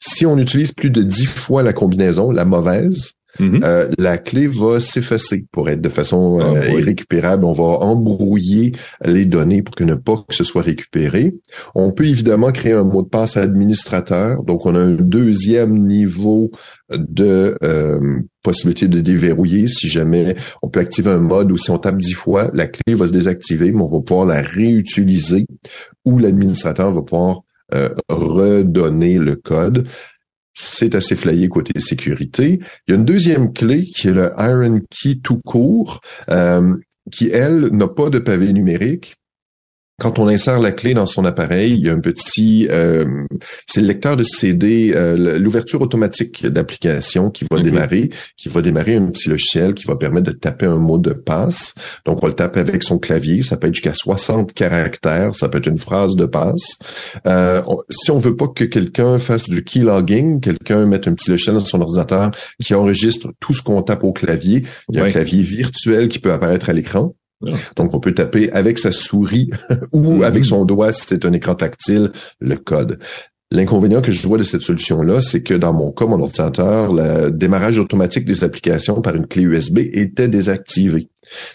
Si 0.00 0.24
on 0.26 0.38
utilise 0.38 0.72
plus 0.72 0.90
de 0.90 1.02
dix 1.02 1.26
fois 1.26 1.62
la 1.62 1.72
combinaison, 1.72 2.30
la 2.30 2.44
mauvaise, 2.44 3.12
Mm-hmm. 3.38 3.64
Euh, 3.64 3.88
la 3.98 4.18
clé 4.18 4.46
va 4.46 4.80
s'effacer 4.80 5.46
pour 5.52 5.68
être 5.68 5.80
de 5.80 5.88
façon 5.88 6.40
euh, 6.40 6.60
ah, 6.60 6.68
irrécupérable. 6.70 7.44
On 7.44 7.52
va 7.52 7.84
embrouiller 7.84 8.72
les 9.04 9.24
données 9.24 9.62
pour 9.62 9.74
que 9.74 9.84
ne 9.84 9.94
pas 9.94 10.24
que 10.28 10.34
ce 10.34 10.44
soit 10.44 10.62
récupéré. 10.62 11.34
On 11.74 11.92
peut 11.92 12.06
évidemment 12.06 12.50
créer 12.50 12.72
un 12.72 12.84
mot 12.84 13.02
de 13.02 13.08
passe 13.08 13.36
administrateur. 13.36 14.42
Donc, 14.42 14.66
on 14.66 14.74
a 14.74 14.80
un 14.80 14.94
deuxième 14.94 15.86
niveau 15.86 16.50
de 16.90 17.56
euh, 17.62 18.20
possibilité 18.42 18.88
de 18.88 19.00
déverrouiller 19.00 19.68
si 19.68 19.88
jamais 19.88 20.34
on 20.62 20.68
peut 20.68 20.80
activer 20.80 21.10
un 21.10 21.18
mode 21.18 21.52
ou 21.52 21.58
si 21.58 21.70
on 21.70 21.78
tape 21.78 21.98
dix 21.98 22.14
fois, 22.14 22.50
la 22.52 22.66
clé 22.66 22.94
va 22.94 23.06
se 23.06 23.12
désactiver, 23.12 23.70
mais 23.70 23.82
on 23.82 23.88
va 23.88 24.00
pouvoir 24.00 24.26
la 24.26 24.42
réutiliser 24.42 25.46
ou 26.04 26.18
l'administrateur 26.18 26.90
va 26.90 27.02
pouvoir 27.02 27.40
redonner 28.08 29.16
le 29.16 29.36
code 29.36 29.86
c'est 30.54 30.94
assez 30.94 31.16
flayé 31.16 31.48
côté 31.48 31.78
sécurité. 31.80 32.60
Il 32.86 32.90
y 32.90 32.92
a 32.92 32.96
une 32.96 33.04
deuxième 33.04 33.52
clé 33.52 33.86
qui 33.86 34.08
est 34.08 34.12
le 34.12 34.30
Iron 34.38 34.80
Key 34.90 35.20
tout 35.22 35.38
court, 35.44 36.00
euh, 36.30 36.76
qui, 37.10 37.28
elle, 37.30 37.68
n'a 37.72 37.88
pas 37.88 38.10
de 38.10 38.18
pavé 38.18 38.52
numérique, 38.52 39.16
quand 40.00 40.18
on 40.18 40.28
insère 40.28 40.58
la 40.58 40.72
clé 40.72 40.94
dans 40.94 41.04
son 41.04 41.26
appareil, 41.26 41.72
il 41.72 41.84
y 41.84 41.90
a 41.90 41.92
un 41.92 42.00
petit, 42.00 42.66
euh, 42.70 43.26
c'est 43.66 43.82
le 43.82 43.86
lecteur 43.86 44.16
de 44.16 44.24
CD, 44.24 44.92
euh, 44.94 45.38
l'ouverture 45.38 45.82
automatique 45.82 46.46
d'application 46.46 47.30
qui 47.30 47.44
va 47.50 47.60
démarrer, 47.60 48.08
qui 48.36 48.48
va 48.48 48.62
démarrer 48.62 48.96
un 48.96 49.06
petit 49.06 49.28
logiciel 49.28 49.74
qui 49.74 49.84
va 49.84 49.96
permettre 49.96 50.26
de 50.26 50.32
taper 50.32 50.64
un 50.64 50.78
mot 50.78 50.96
de 50.96 51.12
passe. 51.12 51.74
Donc 52.06 52.22
on 52.24 52.26
le 52.26 52.32
tape 52.32 52.56
avec 52.56 52.82
son 52.82 52.98
clavier, 52.98 53.42
ça 53.42 53.58
peut 53.58 53.68
être 53.68 53.74
jusqu'à 53.74 53.92
60 53.92 54.54
caractères, 54.54 55.34
ça 55.34 55.50
peut 55.50 55.58
être 55.58 55.66
une 55.66 55.78
phrase 55.78 56.16
de 56.16 56.24
passe. 56.24 56.78
Euh, 57.26 57.60
si 57.90 58.10
on 58.10 58.18
veut 58.18 58.36
pas 58.36 58.48
que 58.48 58.64
quelqu'un 58.64 59.18
fasse 59.18 59.50
du 59.50 59.62
keylogging, 59.62 60.40
quelqu'un 60.40 60.86
mette 60.86 61.08
un 61.08 61.12
petit 61.12 61.28
logiciel 61.28 61.56
dans 61.56 61.60
son 61.60 61.82
ordinateur 61.82 62.30
qui 62.64 62.74
enregistre 62.74 63.28
tout 63.38 63.52
ce 63.52 63.62
qu'on 63.62 63.82
tape 63.82 64.02
au 64.04 64.12
clavier, 64.12 64.64
il 64.88 64.96
y 64.96 65.00
a 65.00 65.04
un 65.04 65.10
clavier 65.10 65.42
virtuel 65.42 66.08
qui 66.08 66.20
peut 66.20 66.32
apparaître 66.32 66.70
à 66.70 66.72
l'écran. 66.72 67.14
Donc, 67.76 67.94
on 67.94 68.00
peut 68.00 68.12
taper 68.12 68.50
avec 68.52 68.78
sa 68.78 68.92
souris 68.92 69.50
ou 69.92 70.18
mm-hmm. 70.18 70.24
avec 70.24 70.44
son 70.44 70.64
doigt 70.64 70.92
si 70.92 71.04
c'est 71.08 71.24
un 71.24 71.32
écran 71.32 71.54
tactile 71.54 72.12
le 72.40 72.56
code. 72.56 72.98
L'inconvénient 73.52 74.00
que 74.00 74.12
je 74.12 74.28
vois 74.28 74.38
de 74.38 74.44
cette 74.44 74.62
solution-là, 74.62 75.20
c'est 75.20 75.42
que 75.42 75.54
dans 75.54 75.72
mon 75.72 75.90
cas, 75.90 76.06
mon 76.06 76.20
ordinateur, 76.20 76.92
le 76.92 77.30
démarrage 77.30 77.80
automatique 77.80 78.24
des 78.24 78.44
applications 78.44 79.02
par 79.02 79.16
une 79.16 79.26
clé 79.26 79.42
USB 79.42 79.78
était 79.92 80.28
désactivé. 80.28 81.08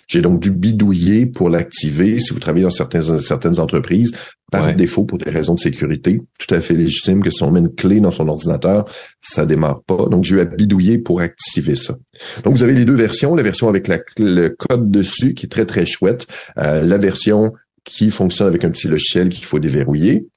J'ai 0.07 0.21
donc 0.21 0.41
dû 0.41 0.51
bidouiller 0.51 1.25
pour 1.25 1.49
l'activer. 1.49 2.19
Si 2.19 2.33
vous 2.33 2.39
travaillez 2.39 2.63
dans 2.63 2.69
certaines, 2.69 3.21
certaines 3.21 3.61
entreprises, 3.61 4.11
par 4.51 4.75
défaut, 4.75 5.05
pour 5.05 5.19
des 5.19 5.29
raisons 5.29 5.55
de 5.55 5.59
sécurité, 5.59 6.21
tout 6.37 6.53
à 6.53 6.59
fait 6.59 6.73
légitime 6.73 7.23
que 7.23 7.29
si 7.29 7.43
on 7.43 7.51
met 7.51 7.61
une 7.61 7.73
clé 7.73 8.01
dans 8.01 8.11
son 8.11 8.27
ordinateur, 8.27 8.85
ça 9.19 9.45
démarre 9.45 9.81
pas. 9.83 10.07
Donc, 10.09 10.25
j'ai 10.25 10.35
eu 10.35 10.39
à 10.41 10.45
bidouiller 10.45 10.97
pour 10.97 11.21
activer 11.21 11.75
ça. 11.75 11.95
Donc, 12.43 12.55
vous 12.55 12.63
avez 12.63 12.73
les 12.73 12.85
deux 12.85 12.93
versions. 12.93 13.35
La 13.35 13.43
version 13.43 13.69
avec 13.69 13.89
le 14.17 14.49
code 14.49 14.91
dessus, 14.91 15.33
qui 15.33 15.45
est 15.45 15.49
très, 15.49 15.65
très 15.65 15.85
chouette. 15.85 16.27
Euh, 16.57 16.81
la 16.81 16.97
version 16.97 17.53
qui 17.85 18.11
fonctionne 18.11 18.47
avec 18.47 18.65
un 18.65 18.69
petit 18.69 18.87
logiciel 18.87 19.29
qu'il 19.29 19.45
faut 19.45 19.59
déverrouiller. 19.59 20.27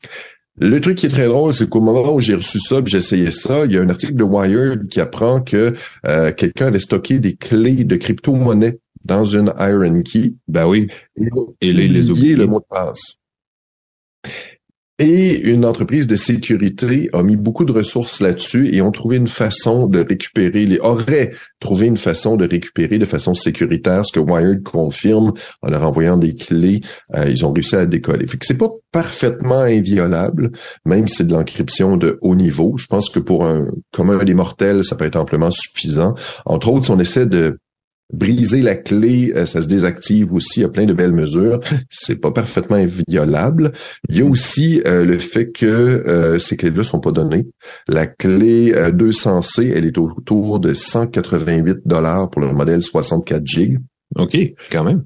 Le 0.61 0.81
truc 0.81 0.99
qui 0.99 1.07
est 1.07 1.11
très 1.11 1.27
drôle, 1.27 1.55
c'est 1.55 1.69
qu'au 1.69 1.81
moment 1.81 2.13
où 2.13 2.21
j'ai 2.21 2.35
reçu 2.35 2.59
ça, 2.59 2.81
essayé 2.81 3.31
ça, 3.31 3.65
il 3.65 3.73
y 3.73 3.79
a 3.79 3.83
un 3.83 3.89
article 3.89 4.15
de 4.15 4.25
Wired 4.25 4.89
qui 4.89 5.01
apprend 5.01 5.41
que 5.41 5.75
euh, 6.07 6.33
quelqu'un 6.33 6.67
avait 6.67 6.79
stocké 6.79 7.19
des 7.19 7.37
clés 7.37 7.85
de 7.85 7.97
crypto-monnaie 7.97 8.79
dans 9.05 9.25
une 9.25 9.53
Iron 9.59 10.03
Key. 10.03 10.35
Ben 10.49 10.67
oui. 10.67 10.89
Et, 11.61 11.73
les, 11.73 11.89
les 11.89 12.03
le 12.35 12.47
mot 12.47 12.61
de 12.61 12.65
passe. 12.69 13.19
Et 15.01 15.39
une 15.43 15.65
entreprise 15.65 16.09
de 16.09 16.17
sécurité 16.17 17.09
a 17.13 17.23
mis 17.23 17.37
beaucoup 17.37 17.65
de 17.65 17.71
ressources 17.71 18.21
là-dessus 18.21 18.75
et 18.75 18.83
ont 18.83 18.91
trouvé 18.91 19.17
une 19.17 19.29
façon 19.29 19.87
de 19.87 20.01
récupérer, 20.01 20.67
les 20.67 20.81
aurait 20.81 21.31
trouvé 21.61 21.87
une 21.87 21.97
façon 21.97 22.37
de 22.37 22.49
récupérer 22.49 22.99
de 22.99 23.05
façon 23.05 23.33
sécuritaire 23.33 24.05
ce 24.05 24.13
que 24.13 24.19
Wired 24.19 24.65
confirme 24.65 25.35
en 25.63 25.71
leur 25.71 25.87
envoyant 25.87 26.17
des 26.17 26.35
clés. 26.35 26.81
Euh, 27.15 27.27
ils 27.29 27.47
ont 27.47 27.53
réussi 27.53 27.77
à 27.77 27.87
décoller. 27.87 28.27
Fait 28.27 28.39
que 28.39 28.47
c'est 28.47 28.59
pas 28.59 28.71
parfaitement 28.91 29.61
inviolable, 29.61 30.51
même 30.85 31.07
si 31.07 31.15
c'est 31.19 31.29
de 31.29 31.33
l'encryption 31.33 31.97
de 31.97 32.19
haut 32.21 32.35
niveau. 32.35 32.77
Je 32.77 32.87
pense 32.87 33.09
que 33.09 33.21
pour 33.21 33.47
un 33.47 33.69
commun 33.93 34.25
des 34.25 34.35
mortels, 34.35 34.83
ça 34.83 34.97
peut 34.97 35.05
être 35.05 35.15
amplement 35.15 35.53
suffisant. 35.53 36.15
Entre 36.45 36.69
autres, 36.69 36.91
on 36.91 36.99
essaie 36.99 37.27
de 37.27 37.59
briser 38.13 38.63
la 38.63 38.75
clé, 38.75 39.33
euh, 39.37 39.47
ça 39.47 39.61
se 39.61 39.67
désactive 39.67 40.33
aussi 40.33 40.65
à 40.65 40.69
plein 40.69 40.87
de 40.87 40.93
belles 40.93 41.13
mesures. 41.13 41.61
C'est 41.91 42.21
pas 42.21 42.31
parfaitement 42.31 42.77
inviolable. 42.77 43.73
Il 44.09 44.19
y 44.19 44.23
a 44.23 44.25
aussi 44.25 44.83
euh, 44.87 45.05
le 45.05 45.19
fait 45.19 45.51
que 45.51 45.67
euh, 45.67 46.39
ces 46.39 46.57
clés-là 46.57 46.85
sont 46.85 47.01
pas 47.01 47.13
données. 47.13 47.49
La 47.87 48.07
clé 48.07 48.73
200C, 48.73 49.73
elle 49.75 49.85
est 49.85 49.99
autour 49.99 50.61
de 50.61 50.75
188 50.75 51.79
dollars 51.85 52.31
pour 52.31 52.43
le 52.43 52.53
modèle 52.53 52.83
64 52.83 53.47
GB. 53.47 53.79
OK, 54.17 54.37
quand 54.73 54.85
même. 54.85 55.05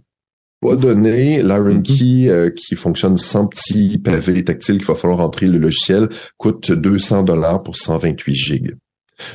Pas 0.61 0.77
donné. 0.77 1.43
L'Iron. 1.43 1.83
Key, 1.83 2.53
qui 2.55 2.77
fonctionne 2.77 3.19
sans 3.19 3.49
petit 3.49 3.99
pavé 3.99 4.45
tactile 4.45 4.79
qu'il 4.79 4.87
va 4.87 4.95
falloir 4.95 5.21
entrer 5.21 5.47
le 5.47 5.59
logiciel, 5.59 6.09
coûte 6.39 6.71
200 6.71 7.25
dollars 7.25 7.65
pour 7.65 7.77
128 7.77 8.33
GB. 8.33 8.75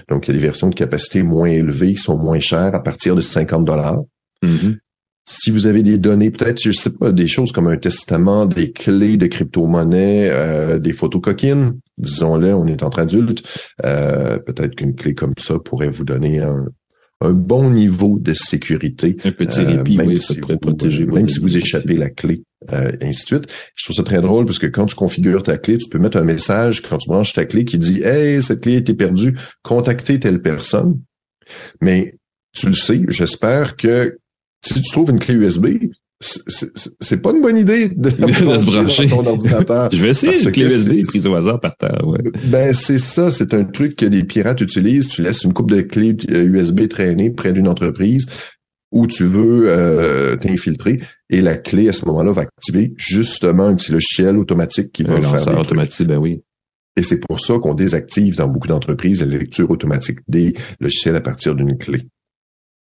Donc, 0.10 0.28
il 0.28 0.32
y 0.32 0.38
a 0.38 0.40
des 0.40 0.46
versions 0.46 0.70
de 0.70 0.76
capacité 0.76 1.24
moins 1.24 1.50
élevées 1.50 1.94
qui 1.94 2.02
sont 2.02 2.18
moins 2.18 2.40
chères 2.40 2.76
à 2.76 2.84
partir 2.84 3.16
de 3.16 3.22
50 3.22 3.66
dollars. 3.66 4.02
Mm-hmm. 4.44 4.78
Si 5.30 5.52
vous 5.52 5.68
avez 5.68 5.84
des 5.84 5.98
données, 5.98 6.32
peut-être, 6.32 6.62
je 6.62 6.72
sais 6.72 6.94
pas, 6.94 7.12
des 7.12 7.28
choses 7.28 7.52
comme 7.52 7.68
un 7.68 7.76
testament, 7.76 8.46
des 8.46 8.72
clés 8.72 9.18
de 9.18 9.28
crypto-monnaie, 9.28 10.30
euh, 10.32 10.80
des 10.80 10.94
photos 10.94 11.22
coquines, 11.22 11.78
disons-le, 11.98 12.56
on 12.56 12.66
est 12.66 12.82
entre 12.82 13.00
adultes, 13.00 13.44
euh, 13.84 14.40
peut-être 14.40 14.76
qu'une 14.76 14.96
clé 14.96 15.16
comme 15.16 15.34
ça 15.38 15.60
pourrait 15.60 15.90
vous 15.90 16.06
donner 16.06 16.40
un, 16.40 16.68
un 17.22 17.32
bon 17.32 17.70
niveau 17.70 18.20
de 18.20 18.34
sécurité. 18.34 19.18
Un 19.24 19.32
petit 19.32 19.62
répit, 19.62 20.00
euh, 20.00 20.06
même 20.06 20.16
si 20.16 20.40
vous, 20.40 20.58
protéger. 20.58 21.06
Même 21.06 21.30
si 21.30 21.40
vous 21.40 21.58
échappez 21.58 21.96
la 21.96 22.10
clé, 22.10 22.44
euh, 22.72 22.92
ainsi 23.02 23.24
de 23.24 23.28
suite. 23.28 23.54
Je 23.76 23.86
trouve 23.86 23.96
ça 23.96 24.04
très 24.04 24.22
drôle 24.22 24.46
parce 24.46 24.60
que 24.60 24.68
quand 24.68 24.86
tu 24.86 24.96
configures 24.96 25.44
ta 25.44 25.58
clé, 25.58 25.78
tu 25.78 25.90
peux 25.90 26.00
mettre 26.00 26.18
un 26.18 26.24
message 26.24 26.82
quand 26.82 26.98
tu 26.98 27.10
branches 27.10 27.34
ta 27.34 27.46
clé 27.46 27.66
qui 27.66 27.78
dit 27.78 28.04
Hey, 28.04 28.42
cette 28.42 28.62
clé 28.62 28.76
a 28.76 28.78
été 28.78 28.94
perdue, 28.94 29.38
contactez 29.64 30.20
telle 30.20 30.42
personne. 30.42 31.00
Mais 31.82 32.16
tu 32.54 32.68
le 32.68 32.74
sais, 32.74 33.02
j'espère 33.08 33.76
que 33.76 34.18
si 34.64 34.82
tu 34.82 34.92
trouves 34.92 35.10
une 35.10 35.20
clé 35.20 35.36
USB, 35.36 35.68
c'est 36.20 37.18
pas 37.18 37.32
une 37.32 37.42
bonne 37.42 37.58
idée 37.58 37.90
de, 37.90 38.10
se 38.58 38.66
brancher 38.66 39.08
ton 39.08 39.26
ordinateur. 39.26 39.90
je 39.94 40.02
vais 40.02 40.10
essayer 40.10 40.42
une 40.42 40.52
clé 40.52 40.66
USB 40.66 41.04
prise 41.04 41.28
au 41.28 41.36
hasard 41.36 41.60
par 41.60 41.76
terre. 41.78 42.08
Ouais. 42.08 42.20
Ben 42.46 42.74
c'est 42.74 42.98
ça, 42.98 43.30
c'est 43.30 43.54
un 43.54 43.64
truc 43.64 43.96
que 43.96 44.06
les 44.06 44.24
pirates 44.24 44.62
utilisent. 44.62 45.08
Tu 45.08 45.22
laisses 45.22 45.44
une 45.44 45.54
coupe 45.54 45.72
de 45.72 45.82
clés 45.82 46.18
USB 46.30 46.82
euh, 46.82 46.88
traîner 46.88 47.30
près 47.32 47.54
d'une 47.54 47.68
entreprise 47.68 48.26
où 48.92 49.06
tu 49.06 49.26
veux 49.26 49.66
euh, 49.68 50.38
t'infiltrer 50.38 51.00
et 51.30 51.42
la 51.42 51.58
clé 51.58 51.90
à 51.90 51.94
ce 51.94 52.06
moment-là 52.06 52.32
va 52.32 52.44
activer 52.44 52.94
justement 52.98 53.66
un 53.66 53.76
petit 53.76 53.92
logiciel 53.92 54.38
automatique 54.38 54.92
qui 54.92 55.04
va 55.04 55.22
faire 55.22 55.54
des 55.54 55.60
automatique, 55.60 56.08
ben 56.08 56.18
oui. 56.18 56.42
Et 56.96 57.04
c'est 57.04 57.20
pour 57.20 57.40
ça 57.40 57.60
qu'on 57.60 57.76
désactive 57.76 58.38
dans 58.38 58.48
beaucoup 58.48 58.68
d'entreprises 58.68 59.22
la 59.22 59.38
lecture 59.38 59.70
automatique 59.70 60.20
des 60.28 60.56
logiciels 60.80 61.16
à 61.16 61.22
partir 61.22 61.54
d'une 61.54 61.78
clé. 61.78 62.08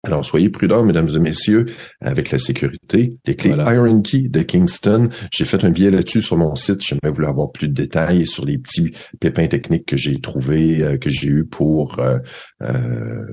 Alors, 0.04 0.26
soyez 0.26 0.50
prudents, 0.50 0.84
mesdames 0.84 1.10
et 1.10 1.20
messieurs, 1.20 1.68
avec 2.00 2.32
la 2.32 2.40
sécurité. 2.40 3.18
Les 3.26 3.36
clés 3.36 3.52
Iron 3.52 4.02
Key 4.02 4.30
de 4.30 4.42
Kingston, 4.42 5.10
j'ai 5.32 5.46
fait 5.46 5.64
un 5.64 5.70
billet 5.70 5.92
là-dessus 5.92 6.24
sur 6.24 6.38
mon 6.38 6.56
site. 6.56 6.84
Je 6.84 6.96
vais 7.04 7.12
vouloir 7.12 7.32
avoir 7.32 7.52
plus 7.52 7.68
de 7.68 7.74
détails 7.74 8.26
sur 8.26 8.44
les 8.44 8.58
petits 8.58 8.94
pépins 9.20 9.48
techniques 9.48 9.86
que 9.86 9.98
j'ai 9.98 10.20
trouvés, 10.20 10.82
euh, 10.82 10.98
que 10.98 11.12
j'ai 11.12 11.28
eu 11.28 11.46
pour 11.46 12.00
euh, 12.00 12.18
euh, 12.64 13.26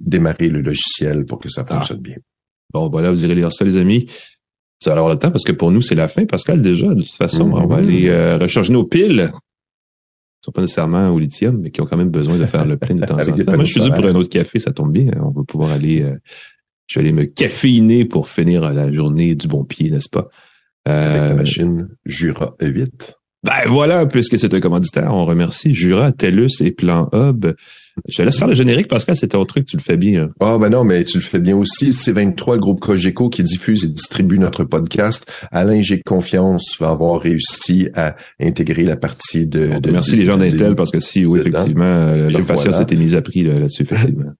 démarrer 0.00 0.50
le 0.50 0.60
logiciel 0.60 1.24
pour 1.24 1.38
que 1.38 1.48
ça 1.48 1.64
ah. 1.66 1.74
fonctionne 1.74 2.00
bien. 2.00 2.16
Bon, 2.74 2.90
voilà, 2.90 3.10
vous 3.10 3.24
irez 3.24 3.34
lire 3.34 3.52
ça, 3.52 3.64
les 3.64 3.78
amis. 3.78 4.06
Ça 4.80 4.90
va 4.90 4.96
avoir 4.96 5.14
le 5.14 5.18
temps 5.18 5.30
parce 5.30 5.44
que 5.44 5.52
pour 5.52 5.70
nous, 5.70 5.80
c'est 5.80 5.94
la 5.94 6.08
fin, 6.08 6.26
Pascal, 6.26 6.60
déjà. 6.60 6.88
De 6.88 7.00
toute 7.00 7.12
façon, 7.12 7.50
on 7.50 7.66
va 7.66 7.76
mm-hmm. 7.76 7.78
aller 7.78 8.36
recharger 8.36 8.72
nos 8.74 8.84
piles 8.84 9.32
sont 10.44 10.52
pas 10.52 10.60
nécessairement 10.60 11.10
au 11.10 11.18
lithium, 11.18 11.58
mais 11.60 11.70
qui 11.70 11.80
ont 11.80 11.86
quand 11.86 11.96
même 11.96 12.10
besoin 12.10 12.38
de 12.38 12.44
faire 12.44 12.66
le 12.66 12.76
plein 12.76 12.94
de 12.94 13.04
temps 13.04 13.16
en 13.16 13.22
temps. 13.44 13.54
Moi, 13.54 13.64
je 13.64 13.72
suis 13.72 13.80
dû 13.80 13.90
pour 13.90 14.04
un 14.04 14.14
autre 14.14 14.28
café, 14.28 14.58
ça 14.60 14.72
tombe 14.72 14.92
bien. 14.92 15.10
On 15.20 15.30
va 15.30 15.42
pouvoir 15.44 15.70
aller, 15.70 16.02
euh, 16.02 16.16
je 16.86 16.98
vais 16.98 17.06
aller 17.06 17.14
me 17.14 17.24
caféiner 17.24 18.04
pour 18.04 18.28
finir 18.28 18.72
la 18.72 18.92
journée 18.92 19.34
du 19.34 19.48
bon 19.48 19.64
pied, 19.64 19.90
n'est-ce 19.90 20.10
pas? 20.10 20.28
Avec 20.84 21.20
la 21.20 21.30
euh, 21.30 21.34
machine 21.34 21.88
Jura 22.04 22.56
E8. 22.60 23.14
Ben 23.44 23.68
voilà, 23.68 24.06
puisque 24.06 24.38
c'est 24.38 24.54
un 24.54 24.60
commanditaire, 24.60 25.14
on 25.14 25.26
remercie 25.26 25.74
Jura, 25.74 26.12
TELUS 26.12 26.62
et 26.62 26.70
Plan 26.70 27.10
Hub. 27.12 27.46
Je 28.08 28.22
laisse 28.22 28.38
faire 28.38 28.48
le 28.48 28.54
générique, 28.54 28.88
Pascal, 28.88 29.14
c'est 29.16 29.28
ton 29.28 29.44
truc, 29.44 29.66
tu 29.66 29.76
le 29.76 29.82
fais 29.82 29.98
bien. 29.98 30.30
Ah 30.40 30.56
ben 30.58 30.70
non, 30.70 30.82
mais 30.82 31.04
tu 31.04 31.18
le 31.18 31.22
fais 31.22 31.38
bien 31.38 31.54
aussi. 31.56 31.90
C23, 31.90 32.54
le 32.54 32.58
groupe 32.58 32.80
Cogeco 32.80 33.28
qui 33.28 33.44
diffuse 33.44 33.84
et 33.84 33.88
distribue 33.88 34.38
notre 34.38 34.64
podcast. 34.64 35.30
Alain, 35.52 35.80
j'ai 35.82 36.00
confiance, 36.00 36.74
va 36.80 36.88
avoir 36.88 37.20
réussi 37.20 37.90
à 37.94 38.16
intégrer 38.40 38.82
la 38.82 38.96
partie 38.96 39.46
de... 39.46 39.70
merci 39.92 40.16
les 40.16 40.24
gens 40.24 40.38
d'Intel, 40.38 40.74
parce 40.74 40.90
que 40.90 41.00
si, 41.00 41.24
oui, 41.24 41.40
effectivement, 41.40 42.14
leur 42.14 42.44
patience 42.44 42.78
a 42.78 42.82
été 42.82 42.96
mise 42.96 43.14
à 43.14 43.22
prix 43.22 43.44
là-dessus, 43.44 43.82
effectivement. 43.82 44.32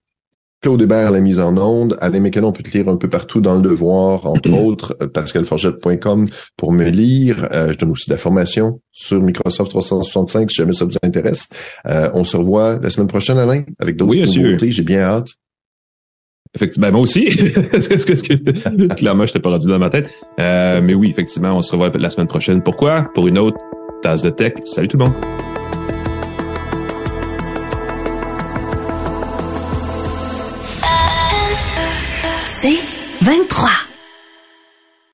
Claude 0.64 0.80
Hébert, 0.80 1.10
la 1.10 1.20
mise 1.20 1.40
en 1.40 1.54
onde. 1.58 1.98
Alain 2.00 2.20
Mécanon, 2.20 2.48
on 2.48 2.52
peut 2.52 2.62
te 2.62 2.74
lire 2.74 2.88
un 2.88 2.96
peu 2.96 3.06
partout 3.06 3.42
dans 3.42 3.54
le 3.56 3.60
devoir, 3.60 4.24
entre 4.24 4.50
autres, 4.64 4.96
euh, 5.02 5.08
pascalforgette.com 5.08 6.26
pour 6.56 6.72
me 6.72 6.88
lire. 6.88 7.46
Euh, 7.52 7.70
je 7.70 7.76
donne 7.76 7.90
aussi 7.90 8.08
de 8.08 8.14
la 8.14 8.16
formation 8.16 8.80
sur 8.90 9.20
Microsoft 9.20 9.68
365 9.68 10.50
si 10.50 10.56
jamais 10.56 10.72
ça 10.72 10.86
vous 10.86 10.96
intéresse. 11.02 11.50
Euh, 11.84 12.08
on 12.14 12.24
se 12.24 12.38
revoit 12.38 12.78
la 12.82 12.88
semaine 12.88 13.08
prochaine, 13.08 13.36
Alain, 13.36 13.64
avec 13.78 13.96
d'autres 13.96 14.12
oui, 14.12 14.42
nouveautés. 14.42 14.72
J'ai 14.72 14.82
bien 14.82 15.00
hâte. 15.00 15.28
Effectivement, 16.54 16.92
moi 16.92 17.00
aussi. 17.02 17.26
Clairement, 18.96 19.26
je 19.26 19.34
t'ai 19.34 19.40
pas 19.40 19.50
rendu 19.50 19.66
dans 19.66 19.78
ma 19.78 19.90
tête. 19.90 20.10
Euh, 20.40 20.80
mais 20.82 20.94
oui, 20.94 21.10
effectivement, 21.10 21.58
on 21.58 21.60
se 21.60 21.72
revoit 21.72 21.90
la 21.90 22.08
semaine 22.08 22.26
prochaine. 22.26 22.62
Pourquoi? 22.62 23.10
Pour 23.14 23.28
une 23.28 23.36
autre 23.36 23.58
tasse 24.00 24.22
de 24.22 24.30
tech. 24.30 24.54
Salut 24.64 24.88
tout 24.88 24.96
le 24.96 25.04
monde. 25.04 25.43
23. 33.25 33.83